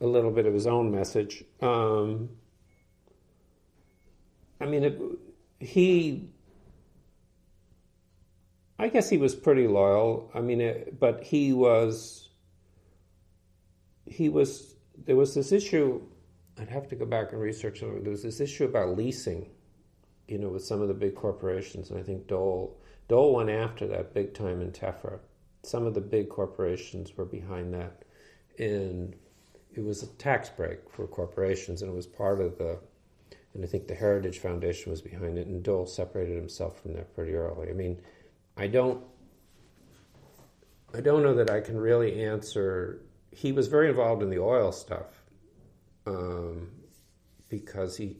a 0.00 0.06
little 0.06 0.30
bit 0.30 0.46
of 0.46 0.54
his 0.54 0.66
own 0.66 0.90
message. 0.90 1.44
Um, 1.60 2.30
I 4.60 4.66
mean, 4.66 4.84
it, 4.84 5.00
he 5.60 6.28
I 8.78 8.88
guess 8.88 9.10
he 9.10 9.18
was 9.18 9.34
pretty 9.34 9.66
loyal. 9.66 10.30
I 10.34 10.40
mean, 10.40 10.60
it, 10.60 11.00
but 11.00 11.24
he 11.24 11.52
was 11.52 12.28
he 14.06 14.28
was 14.28 14.76
there 15.04 15.16
was 15.16 15.34
this 15.34 15.52
issue. 15.52 16.00
I'd 16.60 16.68
have 16.68 16.88
to 16.88 16.96
go 16.96 17.04
back 17.04 17.32
and 17.32 17.40
research. 17.40 17.80
There 17.80 18.10
was 18.10 18.22
this 18.22 18.40
issue 18.40 18.64
about 18.64 18.96
leasing, 18.96 19.50
you 20.28 20.38
know, 20.38 20.48
with 20.48 20.64
some 20.64 20.80
of 20.80 20.88
the 20.88 20.94
big 20.94 21.14
corporations, 21.14 21.90
and 21.90 21.98
I 21.98 22.02
think 22.02 22.28
Dole 22.28 22.80
Dole 23.08 23.34
went 23.34 23.50
after 23.50 23.86
that 23.88 24.14
big 24.14 24.34
time 24.34 24.60
in 24.60 24.70
Tefra. 24.70 25.18
Some 25.68 25.84
of 25.86 25.92
the 25.92 26.00
big 26.00 26.30
corporations 26.30 27.14
were 27.16 27.26
behind 27.26 27.74
that, 27.74 28.04
and 28.58 29.14
it 29.74 29.84
was 29.84 30.02
a 30.02 30.06
tax 30.06 30.48
break 30.48 30.88
for 30.90 31.06
corporations, 31.06 31.82
and 31.82 31.90
it 31.90 31.94
was 31.94 32.06
part 32.06 32.40
of 32.40 32.56
the 32.56 32.78
and 33.54 33.64
I 33.64 33.66
think 33.66 33.88
the 33.88 33.94
Heritage 33.94 34.38
Foundation 34.38 34.90
was 34.90 35.02
behind 35.02 35.36
it, 35.36 35.46
and 35.46 35.62
Dole 35.62 35.86
separated 35.86 36.36
himself 36.36 36.80
from 36.80 36.92
that 36.94 37.14
pretty 37.14 37.34
early. 37.34 37.68
I 37.68 37.72
mean, 37.72 38.00
I 38.56 38.66
don't, 38.66 39.02
I 40.94 41.00
don't 41.00 41.22
know 41.22 41.34
that 41.34 41.50
I 41.50 41.60
can 41.60 41.76
really 41.76 42.22
answer. 42.24 43.00
He 43.30 43.52
was 43.52 43.68
very 43.68 43.88
involved 43.88 44.22
in 44.22 44.30
the 44.30 44.38
oil 44.38 44.70
stuff 44.70 45.06
um, 46.06 46.70
because 47.48 47.96
he 47.96 48.16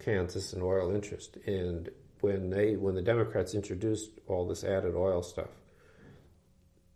Kansas 0.00 0.52
an 0.52 0.62
oil 0.62 0.94
interest, 0.94 1.36
and 1.46 1.88
when 2.20 2.50
they 2.50 2.76
when 2.76 2.94
the 2.94 3.02
Democrats 3.02 3.54
introduced 3.54 4.10
all 4.26 4.46
this 4.46 4.64
added 4.64 4.94
oil 4.94 5.22
stuff, 5.22 5.59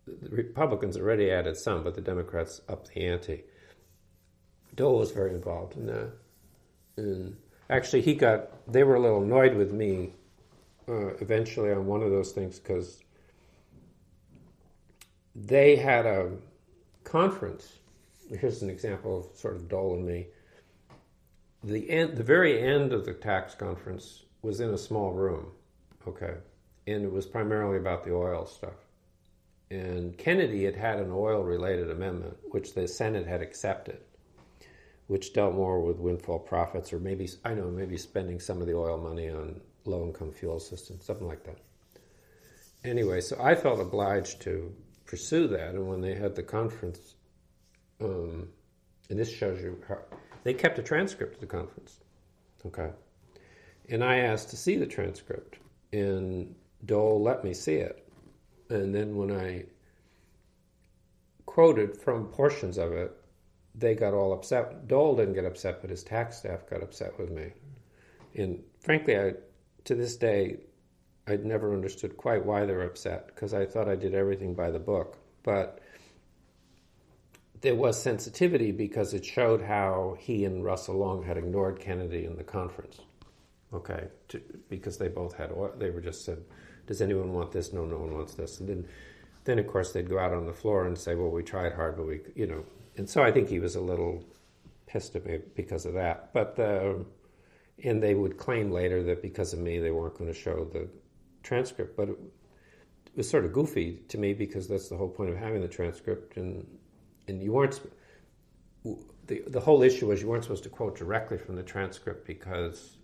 the 0.05 0.29
Republicans 0.29 0.97
already 0.97 1.31
added 1.31 1.57
some, 1.57 1.83
but 1.83 1.95
the 1.95 2.01
Democrats 2.01 2.61
upped 2.69 2.93
the 2.93 3.05
ante. 3.05 3.43
Dole 4.75 4.99
was 4.99 5.11
very 5.11 5.33
involved 5.33 5.75
in 5.75 5.85
that, 5.87 6.11
and 6.97 7.37
actually 7.69 8.01
he 8.01 8.13
got 8.13 8.71
they 8.71 8.83
were 8.83 8.95
a 8.95 8.99
little 8.99 9.23
annoyed 9.23 9.55
with 9.55 9.71
me 9.71 10.13
uh, 10.87 11.13
eventually 11.15 11.71
on 11.71 11.85
one 11.85 12.01
of 12.01 12.11
those 12.11 12.31
things 12.31 12.59
because 12.59 13.03
they 15.33 15.75
had 15.75 16.05
a 16.05 16.31
conference. 17.03 17.79
Here's 18.29 18.61
an 18.61 18.69
example 18.69 19.19
of 19.19 19.37
sort 19.37 19.55
of 19.55 19.69
Dole 19.69 19.95
and 19.95 20.05
me. 20.05 20.27
The 21.63 21.89
end 21.89 22.17
the 22.17 22.23
very 22.23 22.61
end 22.61 22.93
of 22.93 23.05
the 23.05 23.13
tax 23.13 23.55
conference 23.55 24.23
was 24.41 24.59
in 24.59 24.69
a 24.69 24.77
small 24.77 25.13
room 25.13 25.51
okay? 26.07 26.35
And 26.87 27.03
it 27.03 27.11
was 27.11 27.25
primarily 27.25 27.77
about 27.77 28.03
the 28.03 28.13
oil 28.13 28.45
stuff 28.45 28.84
and 29.71 30.17
kennedy 30.17 30.65
had 30.65 30.75
had 30.75 30.99
an 30.99 31.11
oil 31.11 31.43
related 31.43 31.89
amendment 31.89 32.37
which 32.51 32.73
the 32.73 32.87
senate 32.87 33.27
had 33.27 33.41
accepted 33.41 33.99
which 35.07 35.33
dealt 35.33 35.53
more 35.53 35.81
with 35.81 35.99
windfall 35.99 36.39
profits 36.39 36.91
or 36.91 36.99
maybe, 36.99 37.29
I 37.43 37.53
know, 37.53 37.69
maybe 37.69 37.97
spending 37.97 38.39
some 38.39 38.61
of 38.61 38.67
the 38.67 38.75
oil 38.75 38.97
money 38.97 39.29
on 39.29 39.61
low 39.85 40.03
income 40.03 40.31
fuel 40.31 40.59
systems, 40.59 41.05
something 41.05 41.27
like 41.27 41.43
that. 41.43 41.59
Anyway, 42.83 43.21
so 43.21 43.37
I 43.41 43.55
felt 43.55 43.79
obliged 43.79 44.41
to 44.41 44.73
pursue 45.05 45.47
that. 45.49 45.69
And 45.69 45.87
when 45.87 46.01
they 46.01 46.15
had 46.15 46.35
the 46.35 46.43
conference, 46.43 47.15
um, 48.01 48.49
and 49.09 49.19
this 49.19 49.31
shows 49.31 49.61
you 49.61 49.79
how 49.87 49.99
they 50.43 50.53
kept 50.53 50.79
a 50.79 50.83
transcript 50.83 51.35
of 51.35 51.41
the 51.41 51.47
conference. 51.47 51.99
Okay. 52.65 52.89
And 53.89 54.03
I 54.03 54.17
asked 54.17 54.49
to 54.49 54.57
see 54.57 54.75
the 54.75 54.87
transcript, 54.87 55.57
and 55.93 56.55
Dole 56.83 57.21
let 57.21 57.43
me 57.43 57.53
see 57.53 57.75
it. 57.75 58.04
And 58.69 58.93
then 58.93 59.15
when 59.15 59.31
I 59.31 59.65
quoted 61.45 61.97
from 61.97 62.27
portions 62.27 62.77
of 62.77 62.93
it, 62.93 63.15
they 63.75 63.93
got 63.93 64.13
all 64.13 64.33
upset. 64.33 64.87
Dole 64.87 65.15
didn't 65.15 65.33
get 65.33 65.45
upset, 65.45 65.81
but 65.81 65.89
his 65.89 66.03
tax 66.03 66.37
staff 66.37 66.69
got 66.69 66.81
upset 66.81 67.17
with 67.19 67.29
me. 67.29 67.51
And 68.35 68.63
frankly, 68.79 69.17
I, 69.17 69.33
to 69.85 69.95
this 69.95 70.15
day, 70.15 70.57
I'd 71.27 71.45
never 71.45 71.73
understood 71.73 72.17
quite 72.17 72.45
why 72.45 72.65
they 72.65 72.73
were 72.73 72.85
upset 72.85 73.27
because 73.27 73.53
I 73.53 73.65
thought 73.65 73.89
I 73.89 73.95
did 73.95 74.13
everything 74.13 74.53
by 74.53 74.71
the 74.71 74.79
book. 74.79 75.17
But 75.43 75.79
there 77.61 77.75
was 77.75 78.01
sensitivity 78.01 78.71
because 78.71 79.13
it 79.13 79.25
showed 79.25 79.61
how 79.61 80.17
he 80.19 80.45
and 80.45 80.63
Russell 80.63 80.97
Long 80.97 81.23
had 81.23 81.37
ignored 81.37 81.79
Kennedy 81.79 82.25
in 82.25 82.35
the 82.35 82.43
conference. 82.43 82.99
Okay, 83.73 84.07
to, 84.29 84.41
because 84.69 84.97
they 84.97 85.07
both 85.07 85.33
had, 85.33 85.51
they 85.79 85.89
were 85.89 86.01
just 86.01 86.23
said, 86.23 86.43
"Does 86.87 87.01
anyone 87.01 87.33
want 87.33 87.51
this?" 87.51 87.73
No, 87.73 87.85
no 87.85 87.97
one 87.97 88.13
wants 88.13 88.35
this. 88.35 88.59
And 88.59 88.69
then, 88.69 88.87
then 89.43 89.59
of 89.59 89.67
course 89.67 89.91
they'd 89.91 90.09
go 90.09 90.19
out 90.19 90.33
on 90.33 90.45
the 90.45 90.53
floor 90.53 90.85
and 90.85 90.97
say, 90.97 91.15
"Well, 91.15 91.29
we 91.29 91.43
tried 91.43 91.73
hard, 91.73 91.97
but 91.97 92.07
we, 92.07 92.21
you 92.35 92.47
know, 92.47 92.63
and 92.97 93.09
so 93.09 93.21
I 93.23 93.31
think 93.31 93.49
he 93.49 93.59
was 93.59 93.75
a 93.75 93.81
little 93.81 94.23
pissed 94.95 95.15
at 95.15 95.25
me 95.25 95.39
because 95.55 95.85
of 95.85 95.93
that. 95.93 96.31
But 96.33 96.57
uh, 96.59 96.95
and 97.83 98.01
they 98.01 98.13
would 98.13 98.37
claim 98.37 98.71
later 98.71 99.03
that 99.03 99.21
because 99.21 99.51
of 99.53 99.59
me 99.59 99.79
they 99.79 99.91
weren't 99.91 100.17
going 100.17 100.31
to 100.31 100.39
show 100.39 100.65
the 100.65 100.87
transcript. 101.43 101.97
But 101.97 102.09
it, 102.09 102.17
it, 103.07 103.17
was 103.17 103.29
sort 103.29 103.45
of 103.45 103.53
goofy 103.53 103.99
to 104.07 104.17
me 104.17 104.33
because 104.33 104.67
that's 104.67 104.89
the 104.89 104.97
whole 104.97 105.09
point 105.09 105.31
of 105.31 105.37
having 105.37 105.61
the 105.61 105.67
transcript, 105.67 106.37
and 106.37 106.65
and 107.27 107.41
you 107.41 107.51
weren't. 107.51 107.81
The, 109.27 109.43
the 109.47 109.59
whole 109.59 109.81
issue 109.81 110.07
was 110.07 110.21
you 110.21 110.27
weren't 110.27 110.43
supposed 110.43 110.63
to 110.63 110.69
quote 110.69 110.95
directly 110.95 111.39
from 111.39 111.55
the 111.55 111.63
transcript 111.63 112.27
because 112.27 112.97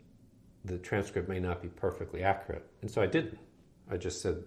the 0.63 0.77
transcript 0.77 1.27
may 1.27 1.39
not 1.39 1.63
be 1.63 1.69
perfectly 1.69 2.21
accurate. 2.21 2.63
And 2.83 2.91
so 2.91 3.01
I 3.01 3.07
didn't. 3.07 3.39
I 3.91 3.97
just 3.97 4.21
said 4.21 4.43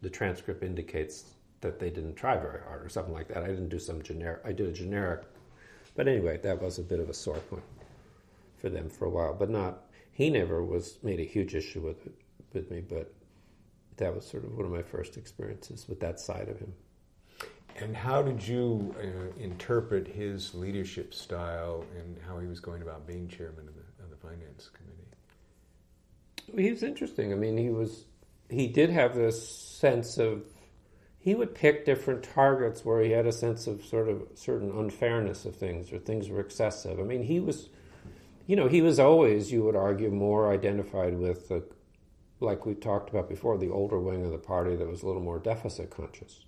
the 0.00 0.10
transcript 0.10 0.62
indicates 0.62 1.34
that 1.60 1.78
they 1.78 1.90
didn't 1.90 2.14
try 2.14 2.36
very 2.36 2.62
hard 2.62 2.84
or 2.84 2.88
something 2.88 3.12
like 3.12 3.28
that. 3.28 3.42
I 3.42 3.48
didn't 3.48 3.68
do 3.68 3.78
some 3.78 4.02
generic, 4.02 4.40
I 4.44 4.52
did 4.52 4.68
a 4.68 4.72
generic. 4.72 5.22
But 5.94 6.08
anyway, 6.08 6.38
that 6.42 6.60
was 6.60 6.78
a 6.78 6.82
bit 6.82 7.00
of 7.00 7.08
a 7.08 7.14
sore 7.14 7.38
point 7.38 7.62
for 8.58 8.68
them 8.68 8.88
for 8.88 9.06
a 9.06 9.10
while, 9.10 9.34
but 9.34 9.50
not, 9.50 9.84
he 10.12 10.30
never 10.30 10.64
was, 10.64 10.98
made 11.02 11.20
a 11.20 11.24
huge 11.24 11.54
issue 11.54 11.80
with 11.80 12.06
it, 12.06 12.14
with 12.52 12.70
me, 12.70 12.80
but 12.80 13.12
that 13.96 14.14
was 14.14 14.26
sort 14.26 14.44
of 14.44 14.56
one 14.56 14.64
of 14.66 14.72
my 14.72 14.82
first 14.82 15.16
experiences 15.16 15.86
with 15.88 16.00
that 16.00 16.20
side 16.20 16.48
of 16.48 16.58
him. 16.58 16.72
And 17.78 17.94
how 17.94 18.22
did 18.22 18.46
you 18.46 18.94
uh, 18.98 19.38
interpret 19.38 20.06
his 20.06 20.54
leadership 20.54 21.12
style 21.12 21.84
and 21.98 22.18
how 22.26 22.38
he 22.38 22.46
was 22.46 22.60
going 22.60 22.80
about 22.80 23.06
being 23.06 23.28
chairman 23.28 23.68
of 23.68 23.74
the, 23.74 24.04
of 24.04 24.10
the 24.10 24.16
finance 24.16 24.70
committee? 24.72 26.62
He 26.62 26.70
was 26.70 26.82
interesting. 26.82 27.32
I 27.32 27.36
mean, 27.36 27.58
he 27.58 27.68
was 27.68 28.06
he 28.48 28.66
did 28.66 28.90
have 28.90 29.14
this 29.14 29.48
sense 29.48 30.18
of 30.18 30.42
he 31.26 31.34
would 31.34 31.56
pick 31.56 31.84
different 31.84 32.22
targets 32.22 32.84
where 32.84 33.02
he 33.02 33.10
had 33.10 33.26
a 33.26 33.32
sense 33.32 33.66
of 33.66 33.84
sort 33.84 34.08
of 34.08 34.22
certain 34.34 34.70
unfairness 34.70 35.44
of 35.44 35.56
things 35.56 35.92
or 35.92 35.98
things 35.98 36.28
were 36.28 36.38
excessive. 36.38 37.00
I 37.00 37.02
mean, 37.02 37.24
he 37.24 37.40
was, 37.40 37.68
you 38.46 38.54
know, 38.54 38.68
he 38.68 38.80
was 38.80 39.00
always, 39.00 39.50
you 39.50 39.64
would 39.64 39.74
argue, 39.74 40.08
more 40.08 40.52
identified 40.52 41.18
with 41.18 41.48
the, 41.48 41.64
like 42.38 42.64
we 42.64 42.74
talked 42.74 43.10
about 43.10 43.28
before, 43.28 43.58
the 43.58 43.70
older 43.70 43.98
wing 43.98 44.24
of 44.24 44.30
the 44.30 44.38
party 44.38 44.76
that 44.76 44.86
was 44.86 45.02
a 45.02 45.06
little 45.06 45.20
more 45.20 45.40
deficit 45.40 45.90
conscious. 45.90 46.44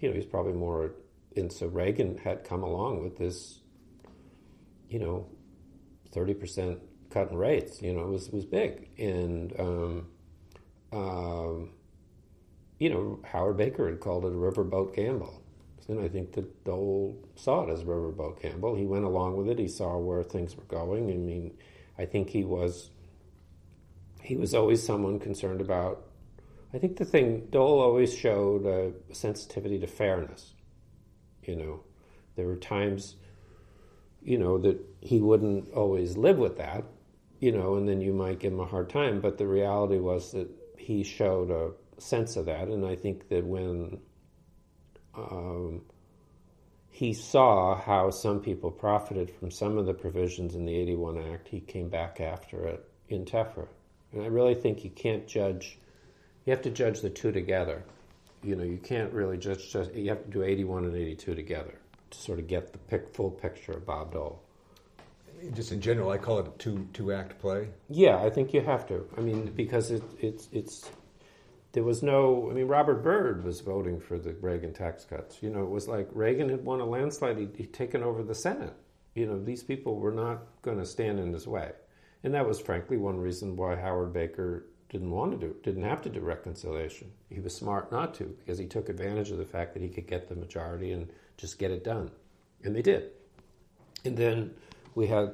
You 0.00 0.08
know, 0.08 0.16
he's 0.16 0.26
probably 0.26 0.54
more, 0.54 0.94
and 1.36 1.52
so 1.52 1.68
Reagan 1.68 2.18
had 2.18 2.42
come 2.42 2.64
along 2.64 3.04
with 3.04 3.18
this, 3.18 3.60
you 4.88 4.98
know, 4.98 5.28
30% 6.12 6.80
cut 7.10 7.30
in 7.30 7.36
rates, 7.36 7.80
you 7.82 7.92
know, 7.92 8.00
it 8.00 8.08
was, 8.08 8.26
it 8.26 8.34
was 8.34 8.46
big. 8.46 8.88
And, 8.98 9.54
um, 9.60 10.06
um, 10.92 11.70
you 12.78 12.90
know, 12.90 13.20
Howard 13.24 13.56
Baker 13.56 13.88
had 13.88 14.00
called 14.00 14.24
it 14.24 14.28
a 14.28 14.36
riverboat 14.36 14.94
gamble. 14.94 15.42
And 15.88 16.00
I 16.00 16.08
think 16.08 16.32
that 16.32 16.64
Dole 16.64 17.16
saw 17.34 17.66
it 17.66 17.72
as 17.72 17.82
riverboat 17.82 18.42
gamble. 18.42 18.74
He 18.74 18.84
went 18.84 19.06
along 19.06 19.38
with 19.38 19.48
it. 19.48 19.58
He 19.58 19.68
saw 19.68 19.96
where 19.96 20.22
things 20.22 20.54
were 20.54 20.64
going. 20.64 21.10
I 21.10 21.14
mean, 21.14 21.56
I 21.98 22.04
think 22.04 22.28
he 22.28 22.44
was 22.44 22.90
he 24.22 24.36
was 24.36 24.54
always 24.54 24.84
someone 24.84 25.18
concerned 25.18 25.62
about. 25.62 26.04
I 26.74 26.78
think 26.78 26.98
the 26.98 27.06
thing 27.06 27.46
Dole 27.48 27.80
always 27.80 28.14
showed 28.14 28.66
a 28.66 28.92
sensitivity 29.14 29.78
to 29.78 29.86
fairness. 29.86 30.52
You 31.42 31.56
know, 31.56 31.80
there 32.36 32.46
were 32.46 32.56
times, 32.56 33.16
you 34.22 34.36
know, 34.36 34.58
that 34.58 34.78
he 35.00 35.20
wouldn't 35.20 35.72
always 35.72 36.18
live 36.18 36.36
with 36.36 36.58
that, 36.58 36.84
you 37.40 37.50
know, 37.52 37.76
and 37.76 37.88
then 37.88 38.02
you 38.02 38.12
might 38.12 38.40
give 38.40 38.52
him 38.52 38.60
a 38.60 38.66
hard 38.66 38.90
time. 38.90 39.22
But 39.22 39.38
the 39.38 39.46
reality 39.46 39.98
was 39.98 40.32
that 40.32 40.50
he 40.88 41.02
showed 41.04 41.50
a 41.50 42.00
sense 42.00 42.36
of 42.36 42.46
that, 42.46 42.68
and 42.68 42.86
I 42.86 42.96
think 42.96 43.28
that 43.28 43.44
when 43.44 44.00
um, 45.14 45.82
he 46.88 47.12
saw 47.12 47.74
how 47.74 48.08
some 48.08 48.40
people 48.40 48.70
profited 48.70 49.30
from 49.30 49.50
some 49.50 49.76
of 49.76 49.84
the 49.84 49.92
provisions 49.92 50.54
in 50.54 50.64
the 50.64 50.74
81 50.74 51.18
Act, 51.30 51.48
he 51.48 51.60
came 51.60 51.90
back 51.90 52.22
after 52.22 52.66
it 52.66 52.90
in 53.10 53.26
TEFRA. 53.26 53.68
And 54.14 54.22
I 54.22 54.28
really 54.28 54.54
think 54.54 54.82
you 54.82 54.88
can't 54.88 55.26
judge, 55.26 55.78
you 56.46 56.52
have 56.52 56.62
to 56.62 56.70
judge 56.70 57.02
the 57.02 57.10
two 57.10 57.32
together. 57.32 57.84
You 58.42 58.56
know, 58.56 58.64
you 58.64 58.78
can't 58.78 59.12
really 59.12 59.36
judge, 59.36 59.70
just, 59.70 59.94
you 59.94 60.08
have 60.08 60.24
to 60.24 60.30
do 60.30 60.42
81 60.42 60.86
and 60.86 60.96
82 60.96 61.34
together 61.34 61.74
to 62.12 62.18
sort 62.18 62.38
of 62.38 62.46
get 62.46 62.72
the 62.72 62.98
full 63.12 63.30
picture 63.30 63.72
of 63.72 63.84
Bob 63.84 64.14
Dole. 64.14 64.42
Just 65.54 65.72
in 65.72 65.80
general, 65.80 66.10
I 66.10 66.18
call 66.18 66.38
it 66.40 66.48
a 66.48 66.58
two 66.58 66.88
two 66.92 67.12
act 67.12 67.38
play. 67.38 67.68
Yeah, 67.88 68.18
I 68.18 68.30
think 68.30 68.52
you 68.52 68.60
have 68.60 68.86
to. 68.88 69.06
I 69.16 69.20
mean, 69.20 69.52
because 69.54 69.90
it, 69.90 70.02
it's 70.20 70.48
it's 70.52 70.90
there 71.72 71.84
was 71.84 72.02
no. 72.02 72.48
I 72.50 72.54
mean, 72.54 72.66
Robert 72.66 73.02
Byrd 73.02 73.44
was 73.44 73.60
voting 73.60 74.00
for 74.00 74.18
the 74.18 74.32
Reagan 74.34 74.72
tax 74.72 75.04
cuts. 75.04 75.42
You 75.42 75.50
know, 75.50 75.62
it 75.62 75.70
was 75.70 75.86
like 75.86 76.08
Reagan 76.12 76.48
had 76.48 76.64
won 76.64 76.80
a 76.80 76.84
landslide. 76.84 77.38
He'd, 77.38 77.56
he'd 77.56 77.72
taken 77.72 78.02
over 78.02 78.22
the 78.22 78.34
Senate. 78.34 78.74
You 79.14 79.26
know, 79.26 79.42
these 79.42 79.62
people 79.62 79.96
were 79.96 80.12
not 80.12 80.42
going 80.62 80.78
to 80.78 80.86
stand 80.86 81.18
in 81.18 81.32
his 81.32 81.46
way, 81.46 81.72
and 82.24 82.34
that 82.34 82.46
was 82.46 82.60
frankly 82.60 82.96
one 82.96 83.18
reason 83.18 83.56
why 83.56 83.76
Howard 83.76 84.12
Baker 84.12 84.66
didn't 84.88 85.10
want 85.10 85.32
to 85.32 85.38
do, 85.38 85.54
didn't 85.62 85.84
have 85.84 86.00
to 86.02 86.08
do 86.08 86.20
reconciliation. 86.20 87.10
He 87.28 87.40
was 87.40 87.54
smart 87.54 87.92
not 87.92 88.14
to 88.14 88.24
because 88.24 88.58
he 88.58 88.66
took 88.66 88.88
advantage 88.88 89.30
of 89.30 89.38
the 89.38 89.44
fact 89.44 89.74
that 89.74 89.82
he 89.82 89.88
could 89.88 90.06
get 90.06 90.28
the 90.28 90.34
majority 90.34 90.92
and 90.92 91.10
just 91.36 91.58
get 91.58 91.70
it 91.70 91.84
done, 91.84 92.10
and 92.64 92.74
they 92.74 92.82
did. 92.82 93.10
And 94.04 94.16
then 94.16 94.54
we 94.94 95.06
had, 95.06 95.30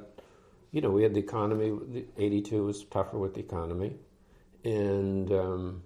you 0.71 0.81
know, 0.81 0.91
we 0.91 1.03
had 1.03 1.13
the 1.13 1.19
economy. 1.19 2.05
Eighty-two 2.17 2.65
was 2.65 2.83
tougher 2.85 3.17
with 3.17 3.33
the 3.33 3.41
economy, 3.41 3.95
and 4.63 5.31
um, 5.31 5.83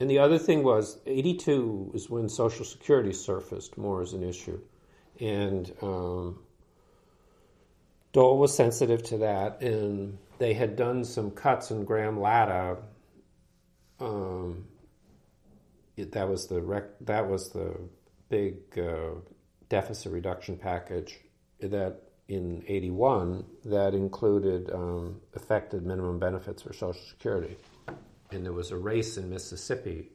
and 0.00 0.10
the 0.10 0.18
other 0.18 0.38
thing 0.38 0.62
was 0.62 0.98
'82 1.06 1.90
was 1.92 2.10
when 2.10 2.28
Social 2.28 2.64
Security 2.64 3.12
surfaced 3.12 3.78
more 3.78 4.02
as 4.02 4.12
an 4.12 4.22
issue, 4.22 4.60
and 5.20 5.72
um, 5.80 6.40
Dole 8.12 8.38
was 8.38 8.54
sensitive 8.54 9.02
to 9.04 9.18
that, 9.18 9.62
and 9.62 10.18
they 10.38 10.52
had 10.54 10.76
done 10.76 11.04
some 11.04 11.30
cuts 11.30 11.70
in 11.70 11.84
Gramm 11.84 12.20
Latta. 12.20 12.78
Um, 14.00 14.66
it, 15.96 16.12
that 16.12 16.28
was 16.28 16.48
the 16.48 16.60
rec- 16.60 16.98
that 17.02 17.28
was 17.28 17.50
the 17.50 17.74
big 18.28 18.78
uh, 18.78 19.14
deficit 19.68 20.12
reduction 20.12 20.56
package 20.56 21.18
that 21.60 22.02
in 22.28 22.64
81 22.66 23.44
that 23.64 23.94
included 23.94 24.70
um, 24.72 25.20
affected 25.34 25.84
minimum 25.84 26.18
benefits 26.18 26.62
for 26.62 26.72
Social 26.72 27.02
Security. 27.08 27.56
And 28.30 28.44
there 28.44 28.52
was 28.52 28.70
a 28.70 28.76
race 28.76 29.16
in 29.16 29.28
Mississippi. 29.30 30.10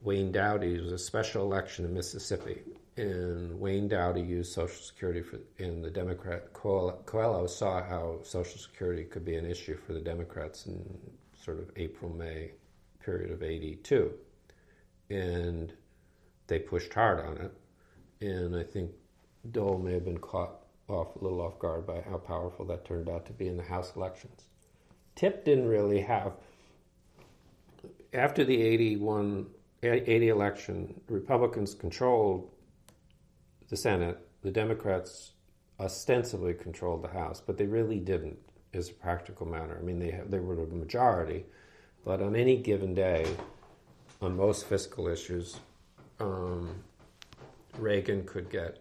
Wayne 0.00 0.32
Dowdy, 0.32 0.80
was 0.80 0.92
a 0.92 0.98
special 0.98 1.44
election 1.44 1.84
in 1.84 1.94
Mississippi. 1.94 2.62
And 2.96 3.58
Wayne 3.60 3.88
Dowdy 3.88 4.22
used 4.22 4.52
Social 4.52 4.82
Security 4.82 5.20
for, 5.20 5.38
and 5.58 5.84
the 5.84 5.90
Democrat, 5.90 6.52
Coelho 6.54 7.46
saw 7.46 7.82
how 7.82 8.20
Social 8.22 8.58
Security 8.58 9.04
could 9.04 9.24
be 9.24 9.36
an 9.36 9.44
issue 9.44 9.76
for 9.76 9.92
the 9.92 10.00
Democrats 10.00 10.66
in 10.66 10.98
sort 11.36 11.58
of 11.58 11.70
April, 11.76 12.10
May 12.10 12.52
period 13.06 13.30
of 13.30 13.42
82. 13.42 14.12
And 15.10 15.72
they 16.48 16.58
pushed 16.58 16.92
hard 16.92 17.20
on 17.20 17.38
it. 17.38 17.52
And 18.20 18.56
I 18.56 18.64
think 18.64 18.90
Dole 19.52 19.78
may 19.78 19.94
have 19.94 20.04
been 20.04 20.18
caught 20.18 20.65
off 20.88 21.16
a 21.16 21.18
little 21.22 21.40
off 21.40 21.58
guard 21.58 21.86
by 21.86 22.00
how 22.00 22.18
powerful 22.18 22.64
that 22.66 22.84
turned 22.84 23.08
out 23.08 23.26
to 23.26 23.32
be 23.32 23.48
in 23.48 23.56
the 23.56 23.62
House 23.62 23.92
elections. 23.96 24.44
Tip 25.14 25.44
didn't 25.44 25.68
really 25.68 26.00
have 26.00 26.32
after 28.12 28.44
the 28.44 28.60
81 28.62 29.46
80 29.82 30.28
election, 30.28 31.00
Republicans 31.08 31.74
controlled 31.74 32.50
the 33.68 33.76
Senate. 33.76 34.18
The 34.42 34.50
Democrats 34.50 35.32
ostensibly 35.78 36.54
controlled 36.54 37.02
the 37.02 37.08
House, 37.08 37.40
but 37.40 37.56
they 37.56 37.66
really 37.66 38.00
didn't, 38.00 38.38
as 38.72 38.88
a 38.88 38.94
practical 38.94 39.46
matter. 39.46 39.78
I 39.78 39.84
mean, 39.84 39.98
they 39.98 40.18
they 40.28 40.40
were 40.40 40.56
the 40.56 40.74
majority, 40.74 41.44
but 42.04 42.20
on 42.22 42.34
any 42.34 42.56
given 42.56 42.94
day, 42.94 43.26
on 44.20 44.36
most 44.36 44.66
fiscal 44.66 45.06
issues, 45.08 45.58
um, 46.18 46.82
Reagan 47.78 48.24
could 48.24 48.50
get 48.50 48.78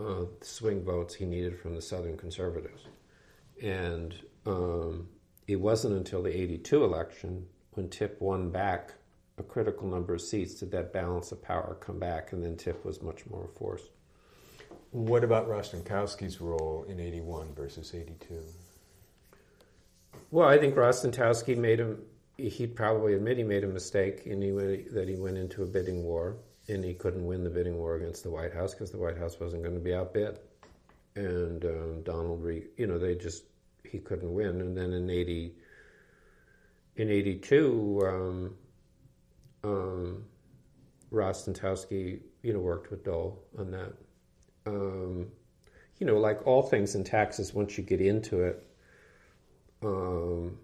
uh, 0.00 0.24
swing 0.40 0.82
votes 0.82 1.14
he 1.14 1.26
needed 1.26 1.58
from 1.58 1.74
the 1.74 1.82
Southern 1.82 2.16
conservatives. 2.16 2.86
And 3.62 4.14
um, 4.46 5.08
it 5.46 5.56
wasn't 5.56 5.94
until 5.94 6.22
the 6.22 6.36
82 6.36 6.82
election 6.82 7.46
when 7.72 7.88
Tip 7.88 8.20
won 8.20 8.50
back 8.50 8.94
a 9.40 9.42
critical 9.42 9.88
number 9.88 10.14
of 10.14 10.20
seats 10.20 10.54
did 10.54 10.70
that 10.70 10.92
balance 10.92 11.32
of 11.32 11.42
power 11.42 11.76
come 11.80 11.98
back, 11.98 12.32
and 12.32 12.44
then 12.44 12.56
Tip 12.56 12.84
was 12.84 13.02
much 13.02 13.26
more 13.28 13.46
a 13.46 13.58
force. 13.58 13.88
What 14.90 15.24
about 15.24 15.48
Rostenkowski's 15.48 16.40
role 16.40 16.84
in 16.88 17.00
81 17.00 17.54
versus 17.54 17.94
82? 17.94 18.44
Well, 20.30 20.48
I 20.48 20.58
think 20.58 20.74
Rostenkowski 20.74 21.56
made 21.56 21.80
him, 21.80 22.02
he'd 22.36 22.76
probably 22.76 23.14
admit 23.14 23.38
he 23.38 23.44
made 23.44 23.64
a 23.64 23.68
mistake 23.68 24.26
in 24.26 24.42
he, 24.42 24.50
that 24.92 25.08
he 25.08 25.16
went 25.16 25.38
into 25.38 25.62
a 25.62 25.66
bidding 25.66 26.04
war 26.04 26.36
and 26.70 26.84
he 26.84 26.94
couldn't 26.94 27.26
win 27.26 27.42
the 27.42 27.50
bidding 27.50 27.76
war 27.76 27.96
against 27.96 28.22
the 28.22 28.30
White 28.30 28.54
House 28.54 28.74
because 28.74 28.90
the 28.90 28.98
White 28.98 29.18
House 29.18 29.40
wasn't 29.40 29.62
going 29.62 29.74
to 29.74 29.80
be 29.80 29.92
outbid. 29.92 30.38
And 31.16 31.64
um, 31.64 32.02
Donald 32.04 32.42
Regan, 32.42 32.68
you 32.76 32.86
know, 32.86 32.98
they 32.98 33.16
just 33.16 33.44
he 33.84 33.98
couldn't 33.98 34.32
win. 34.32 34.60
And 34.60 34.76
then 34.76 34.92
in 34.92 35.10
eighty, 35.10 35.52
in 36.96 37.10
eighty 37.10 37.36
two, 37.36 38.00
um, 38.06 38.54
um, 39.64 40.24
Rostenkowski, 41.12 42.20
you 42.42 42.52
know, 42.52 42.60
worked 42.60 42.90
with 42.90 43.04
Dole 43.04 43.42
on 43.58 43.72
that. 43.72 43.92
Um, 44.66 45.26
you 45.98 46.06
know, 46.06 46.18
like 46.18 46.46
all 46.46 46.62
things 46.62 46.94
in 46.94 47.02
taxes, 47.04 47.52
once 47.52 47.76
you 47.76 47.84
get 47.84 48.00
into 48.00 48.42
it, 48.44 48.64
um, 49.82 50.56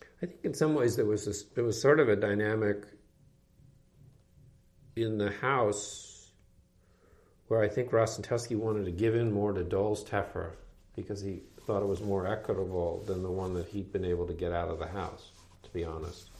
I 0.00 0.26
think 0.26 0.40
in 0.42 0.54
some 0.54 0.74
ways 0.74 0.96
there 0.96 1.06
was 1.06 1.44
there 1.54 1.64
was 1.64 1.80
sort 1.80 2.00
of 2.00 2.08
a 2.08 2.16
dynamic 2.16 2.84
in 4.96 5.18
the 5.18 5.30
House 5.30 6.12
where 7.48 7.62
I 7.62 7.68
think 7.68 7.90
Rostenkowski 7.90 8.56
wanted 8.56 8.86
to 8.86 8.90
give 8.90 9.14
in 9.14 9.30
more 9.30 9.52
to 9.52 9.62
Dole's 9.62 10.04
TEFRA 10.04 10.52
because 10.96 11.20
he 11.20 11.42
thought 11.66 11.82
it 11.82 11.88
was 11.88 12.00
more 12.00 12.26
equitable 12.26 13.02
than 13.06 13.22
the 13.22 13.30
one 13.30 13.54
that 13.54 13.68
he'd 13.68 13.92
been 13.92 14.04
able 14.04 14.26
to 14.26 14.32
get 14.32 14.52
out 14.52 14.68
of 14.68 14.78
the 14.78 14.86
House, 14.86 15.30
to 15.62 15.70
be 15.70 15.84
honest. 15.84 16.30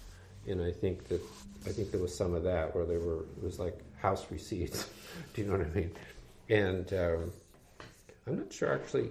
And 0.48 0.62
I 0.62 0.72
think 0.72 1.08
that 1.08 1.20
I 1.66 1.70
think 1.70 1.90
there 1.90 2.00
was 2.00 2.16
some 2.16 2.34
of 2.34 2.42
that 2.44 2.74
where 2.74 2.84
there 2.84 2.98
were 2.98 3.20
it 3.22 3.42
was 3.42 3.58
like 3.58 3.78
House 3.98 4.26
receipts. 4.30 4.88
Do 5.34 5.42
you 5.42 5.48
know 5.48 5.58
what 5.58 5.66
I 5.66 5.70
mean? 5.70 5.92
And 6.48 6.92
um, 6.94 7.32
I'm 8.26 8.38
not 8.38 8.52
sure 8.52 8.72
actually. 8.72 9.10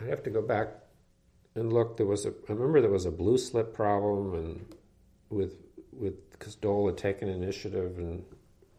I 0.00 0.04
have 0.04 0.22
to 0.24 0.30
go 0.30 0.42
back 0.42 0.68
and 1.54 1.72
look. 1.72 1.96
There 1.96 2.06
was 2.06 2.26
a 2.26 2.30
I 2.48 2.52
remember 2.52 2.80
there 2.80 2.90
was 2.90 3.06
a 3.06 3.10
blue 3.10 3.38
slip 3.38 3.74
problem 3.74 4.34
and 4.34 4.74
with 5.30 5.54
with 5.92 6.27
because 6.38 6.54
Dole 6.54 6.86
had 6.86 6.96
taken 6.96 7.28
initiative 7.28 7.98
and 7.98 8.24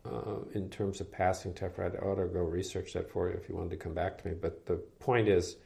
uh, 0.06 0.40
in 0.54 0.70
terms 0.70 1.02
of 1.02 1.12
passing 1.12 1.54
TEFRA, 1.54 1.96
I 1.96 2.06
ought 2.06 2.16
to 2.16 2.26
go 2.26 2.40
research 2.40 2.94
that 2.94 3.12
for 3.12 3.30
you 3.30 3.36
if 3.36 3.50
you 3.50 3.56
wanted 3.56 3.72
to 3.72 3.78
come 3.78 3.94
back 3.94 4.18
to 4.22 4.28
me. 4.28 4.34
But 4.34 4.66
the 4.66 4.76
point 5.00 5.28
is, 5.28 5.58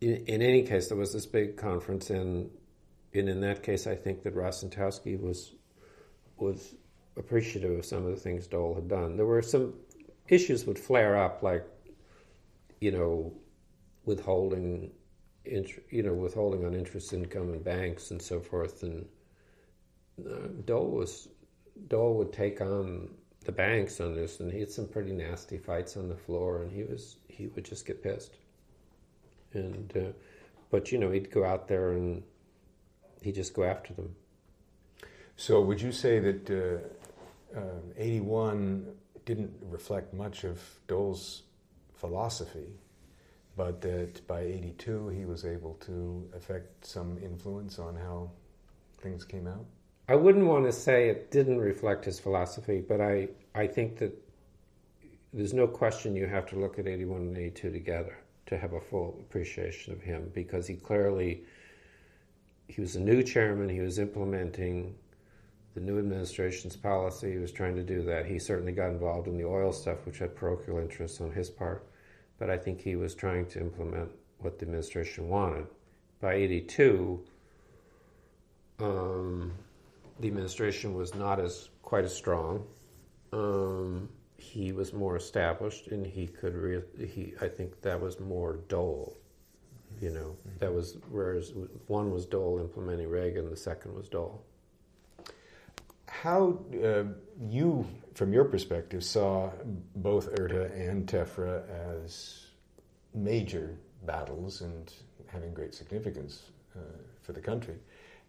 in, 0.00 0.24
in 0.26 0.42
any 0.42 0.62
case, 0.62 0.88
there 0.88 0.96
was 0.96 1.12
this 1.12 1.26
big 1.26 1.56
conference, 1.56 2.10
and, 2.10 2.50
and 3.14 3.28
in 3.28 3.40
that 3.42 3.62
case, 3.62 3.86
I 3.86 3.94
think 3.94 4.22
that 4.24 4.34
Rostenkowski 4.34 5.20
was 5.20 5.52
was 6.38 6.74
appreciative 7.16 7.78
of 7.78 7.86
some 7.86 8.04
of 8.04 8.10
the 8.10 8.20
things 8.20 8.46
Dole 8.46 8.74
had 8.74 8.88
done. 8.88 9.16
There 9.16 9.24
were 9.24 9.40
some 9.40 9.72
issues 10.28 10.66
would 10.66 10.78
flare 10.78 11.16
up, 11.16 11.42
like 11.42 11.64
you 12.80 12.90
know, 12.90 13.32
withholding 14.04 14.90
you 15.46 16.02
know, 16.02 16.12
withholding 16.12 16.64
on 16.64 16.74
interest 16.74 17.12
income 17.12 17.54
in 17.54 17.62
banks 17.62 18.10
and 18.10 18.20
so 18.20 18.40
forth. 18.40 18.82
And 18.82 19.06
uh, 20.24 20.48
Dole 20.64 20.90
was 20.90 21.28
Dole 21.88 22.14
would 22.14 22.32
take 22.32 22.60
on 22.60 23.10
the 23.44 23.52
banks 23.52 24.00
on 24.00 24.14
this, 24.14 24.40
and 24.40 24.52
he 24.52 24.60
had 24.60 24.70
some 24.70 24.88
pretty 24.88 25.12
nasty 25.12 25.58
fights 25.58 25.96
on 25.96 26.08
the 26.08 26.16
floor, 26.16 26.62
and 26.62 26.72
he 26.72 26.84
was 26.84 27.16
he 27.28 27.48
would 27.48 27.64
just 27.64 27.86
get 27.86 28.02
pissed. 28.02 28.36
And 29.52 29.92
uh, 29.96 30.12
but 30.70 30.92
you 30.92 30.98
know, 30.98 31.10
he'd 31.10 31.30
go 31.30 31.44
out 31.44 31.68
there 31.68 31.92
and 31.92 32.22
he'd 33.22 33.34
just 33.34 33.54
go 33.54 33.64
after 33.64 33.94
them. 33.94 34.14
So, 35.36 35.60
would 35.60 35.80
you 35.80 35.92
say 35.92 36.18
that 36.18 36.50
uh, 37.54 37.58
um, 37.58 37.92
'81 37.96 38.86
didn't 39.24 39.52
reflect 39.62 40.14
much 40.14 40.44
of 40.44 40.60
Dole's 40.86 41.42
philosophy? 41.94 42.78
but 43.56 43.80
that 43.80 44.26
by 44.26 44.40
82 44.40 45.08
he 45.08 45.24
was 45.24 45.44
able 45.44 45.74
to 45.86 46.28
affect 46.36 46.84
some 46.84 47.18
influence 47.18 47.78
on 47.78 47.96
how 47.96 48.30
things 48.98 49.24
came 49.24 49.46
out? 49.46 49.64
I 50.08 50.14
wouldn't 50.14 50.46
want 50.46 50.64
to 50.66 50.72
say 50.72 51.08
it 51.08 51.30
didn't 51.30 51.58
reflect 51.58 52.04
his 52.04 52.20
philosophy, 52.20 52.80
but 52.86 53.00
I, 53.00 53.28
I 53.54 53.66
think 53.66 53.98
that 53.98 54.16
there's 55.32 55.52
no 55.52 55.66
question 55.66 56.14
you 56.14 56.26
have 56.26 56.46
to 56.46 56.56
look 56.56 56.78
at 56.78 56.86
81 56.86 57.20
and 57.20 57.36
82 57.36 57.72
together 57.72 58.16
to 58.46 58.56
have 58.56 58.72
a 58.72 58.80
full 58.80 59.18
appreciation 59.20 59.92
of 59.92 60.00
him 60.00 60.30
because 60.32 60.66
he 60.66 60.76
clearly 60.76 61.42
he 62.68 62.80
was 62.80 62.96
a 62.96 63.00
new 63.00 63.22
chairman 63.22 63.68
he 63.68 63.80
was 63.80 63.98
implementing 63.98 64.94
the 65.74 65.80
new 65.80 65.98
administration's 65.98 66.76
policy 66.76 67.32
he 67.32 67.38
was 67.38 67.52
trying 67.52 67.74
to 67.74 67.82
do 67.82 68.02
that. 68.02 68.24
He 68.26 68.38
certainly 68.38 68.72
got 68.72 68.90
involved 68.90 69.26
in 69.26 69.36
the 69.36 69.44
oil 69.44 69.72
stuff 69.72 70.06
which 70.06 70.18
had 70.18 70.34
parochial 70.34 70.78
interests 70.78 71.20
on 71.20 71.32
his 71.32 71.50
part 71.50 71.86
but 72.38 72.48
i 72.48 72.56
think 72.56 72.80
he 72.80 72.96
was 72.96 73.14
trying 73.14 73.46
to 73.46 73.60
implement 73.60 74.10
what 74.38 74.58
the 74.58 74.66
administration 74.66 75.28
wanted. 75.28 75.66
By 76.20 76.34
82 76.34 77.20
um, 78.78 79.52
the 80.20 80.28
administration 80.28 80.94
was 80.94 81.14
not 81.14 81.40
as 81.40 81.68
quite 81.82 82.04
as 82.04 82.14
strong. 82.14 82.66
Um, 83.32 84.08
he 84.38 84.72
was 84.72 84.92
more 84.92 85.16
established 85.16 85.88
and 85.88 86.06
he 86.06 86.26
could 86.26 86.54
re- 86.54 86.82
he 86.98 87.34
I 87.40 87.48
think 87.48 87.80
that 87.82 88.00
was 88.00 88.20
more 88.20 88.60
Dole 88.68 89.16
you 90.00 90.10
know. 90.10 90.36
Mm-hmm. 90.48 90.58
that 90.58 90.72
was 90.72 90.98
whereas 91.10 91.52
one 91.86 92.10
was 92.10 92.26
Dole 92.26 92.60
implementing 92.60 93.08
Reagan 93.08 93.50
the 93.50 93.56
second 93.56 93.94
was 93.94 94.08
Dole. 94.08 94.42
How 96.06 96.58
uh, 96.84 97.04
you 97.40 97.86
from 98.14 98.32
your 98.32 98.44
perspective 98.44 99.04
saw 99.04 99.50
both 99.96 100.28
ERTA 100.38 100.72
and 100.74 101.06
TEFRA 101.06 101.64
as 102.02 102.46
major 103.14 103.78
battles 104.04 104.60
and 104.60 104.92
having 105.26 105.52
great 105.52 105.74
significance 105.74 106.50
uh, 106.76 106.80
for 107.22 107.32
the 107.32 107.40
country 107.40 107.76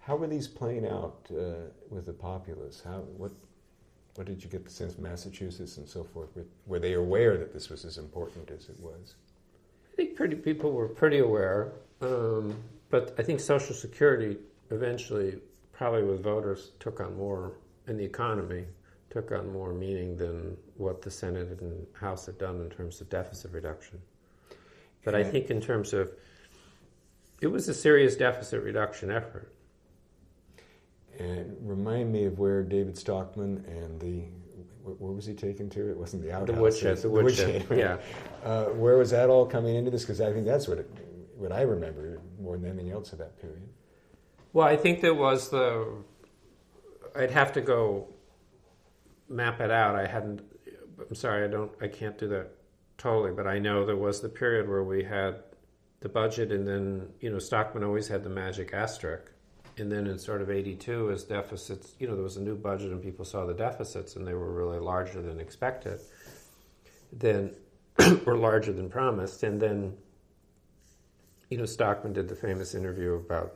how 0.08 0.16
were 0.16 0.28
these 0.28 0.48
playing 0.48 0.88
out 0.88 1.28
uh, 1.32 1.68
with 1.90 2.06
the 2.06 2.14
populace 2.14 2.82
how 2.84 3.00
what 3.18 3.32
what 4.18 4.26
did 4.26 4.44
you 4.44 4.50
get 4.50 4.66
the 4.66 4.72
sense 4.72 4.98
Massachusetts 4.98 5.78
and 5.78 5.88
so 5.88 6.04
forth? 6.04 6.36
Were, 6.36 6.46
were 6.66 6.80
they 6.80 6.94
aware 6.94 7.38
that 7.38 7.54
this 7.54 7.70
was 7.70 7.86
as 7.86 8.00
important 8.00 8.50
as 8.50 8.68
it 8.68 8.80
was? 8.80 9.14
I 9.94 9.96
think 9.96 10.16
pretty 10.16 10.36
people 10.36 10.72
were 10.72 10.88
pretty 10.88 11.20
aware, 11.20 11.74
um, 12.02 12.56
but 12.90 13.14
I 13.20 13.22
think 13.22 13.40
Social 13.40 13.76
Security 13.76 14.38
eventually, 14.72 15.38
probably 15.72 16.02
with 16.02 16.24
voters, 16.24 16.72
took 16.80 17.00
on 17.00 17.16
more, 17.16 17.60
in 17.88 17.96
the 17.96 18.04
economy, 18.04 18.66
took 19.12 19.32
on 19.32 19.54
more 19.54 19.72
meaning 19.72 20.18
than 20.18 20.58
what 20.78 21.04
the 21.04 21.12
Senate 21.12 21.60
and 21.62 21.86
House 21.94 22.26
had 22.26 22.40
done 22.40 22.60
in 22.62 22.72
terms 22.72 23.00
of 23.02 23.10
deficit 23.10 23.52
reduction. 23.52 24.02
But 25.06 25.14
I 25.14 25.24
think 25.24 25.52
in 25.52 25.62
terms 25.62 25.94
of, 25.94 26.12
it 27.40 27.48
was 27.48 27.70
a 27.70 27.74
serious 27.74 28.16
deficit 28.16 28.64
reduction 28.64 29.12
effort. 29.12 29.54
And 31.20 31.56
remind 31.62 32.12
me 32.12 32.26
of 32.26 32.38
where 32.38 32.64
David 32.64 32.98
Stockman 32.98 33.66
and 33.68 34.00
the 34.00 34.26
where 34.84 35.12
was 35.12 35.26
he 35.26 35.34
taken 35.34 35.70
to? 35.72 35.90
It 35.90 35.98
wasn't 35.98 36.24
the 36.24 36.32
outhouse. 36.32 36.56
The 36.56 36.62
woodshed. 36.62 36.98
The 36.98 37.10
woodshed. 37.10 37.66
Yeah. 37.72 37.98
Uh, 38.44 38.66
where 38.66 38.98
was 38.98 39.10
that 39.12 39.30
all 39.30 39.46
coming 39.46 39.76
into 39.76 39.92
this? 39.92 40.04
Because 40.04 40.22
I 40.22 40.32
think 40.32 40.46
that's 40.46 40.68
what 40.68 40.78
it, 40.78 40.90
what 41.36 41.52
I 41.52 41.62
remember 41.62 42.22
more 42.40 42.58
than 42.58 42.70
anything 42.70 42.92
else 42.92 43.12
of 43.12 43.20
that 43.20 43.40
period. 43.42 43.68
Well, 44.54 44.68
I 44.68 44.78
think 44.78 45.02
there 45.02 45.14
was 45.14 45.50
the. 45.50 45.88
I'd 47.16 47.32
have 47.32 47.54
to 47.54 47.62
go 47.62 48.08
map 49.28 49.60
it 49.60 49.72
out. 49.72 49.96
I 49.96 50.08
hadn't. 50.08 50.42
I'm 51.00 51.16
sorry. 51.16 51.44
I 51.44 51.48
don't. 51.48 51.72
I 51.82 51.88
can't 51.88 52.18
do 52.18 52.28
that 52.30 52.52
totally. 52.98 53.32
But 53.32 53.48
I 53.48 53.60
know 53.60 53.86
there 53.86 53.98
was 53.98 54.22
the 54.22 54.30
period 54.30 54.70
where 54.70 54.84
we 54.84 55.04
had 55.04 55.44
the 56.00 56.10
budget, 56.10 56.52
and 56.52 56.68
then 56.68 57.10
you 57.20 57.30
know 57.30 57.40
Stockman 57.40 57.84
always 57.84 58.08
had 58.08 58.24
the 58.24 58.30
magic 58.30 58.74
asterisk 58.74 59.32
and 59.80 59.92
then 59.92 60.08
in 60.08 60.18
sort 60.18 60.42
of 60.42 60.50
82 60.50 61.12
as 61.12 61.24
deficits 61.24 61.94
you 62.00 62.08
know 62.08 62.16
there 62.16 62.24
was 62.24 62.38
a 62.38 62.42
new 62.42 62.56
budget 62.56 62.92
and 62.92 63.02
people 63.02 63.26
saw 63.26 63.46
the 63.46 63.54
deficits 63.54 64.16
and 64.16 64.26
they 64.26 64.34
were 64.34 64.52
really 64.52 64.80
larger 64.80 65.22
than 65.22 65.40
expected 65.40 66.00
then 67.12 67.56
or 68.26 68.36
larger 68.38 68.74
than 68.74 68.90
promised 68.90 69.44
and 69.44 69.62
then 69.62 69.94
you 71.50 71.58
know 71.58 71.66
stockman 71.66 72.14
did 72.14 72.28
the 72.28 72.36
famous 72.36 72.76
interview 72.76 73.14
about 73.14 73.56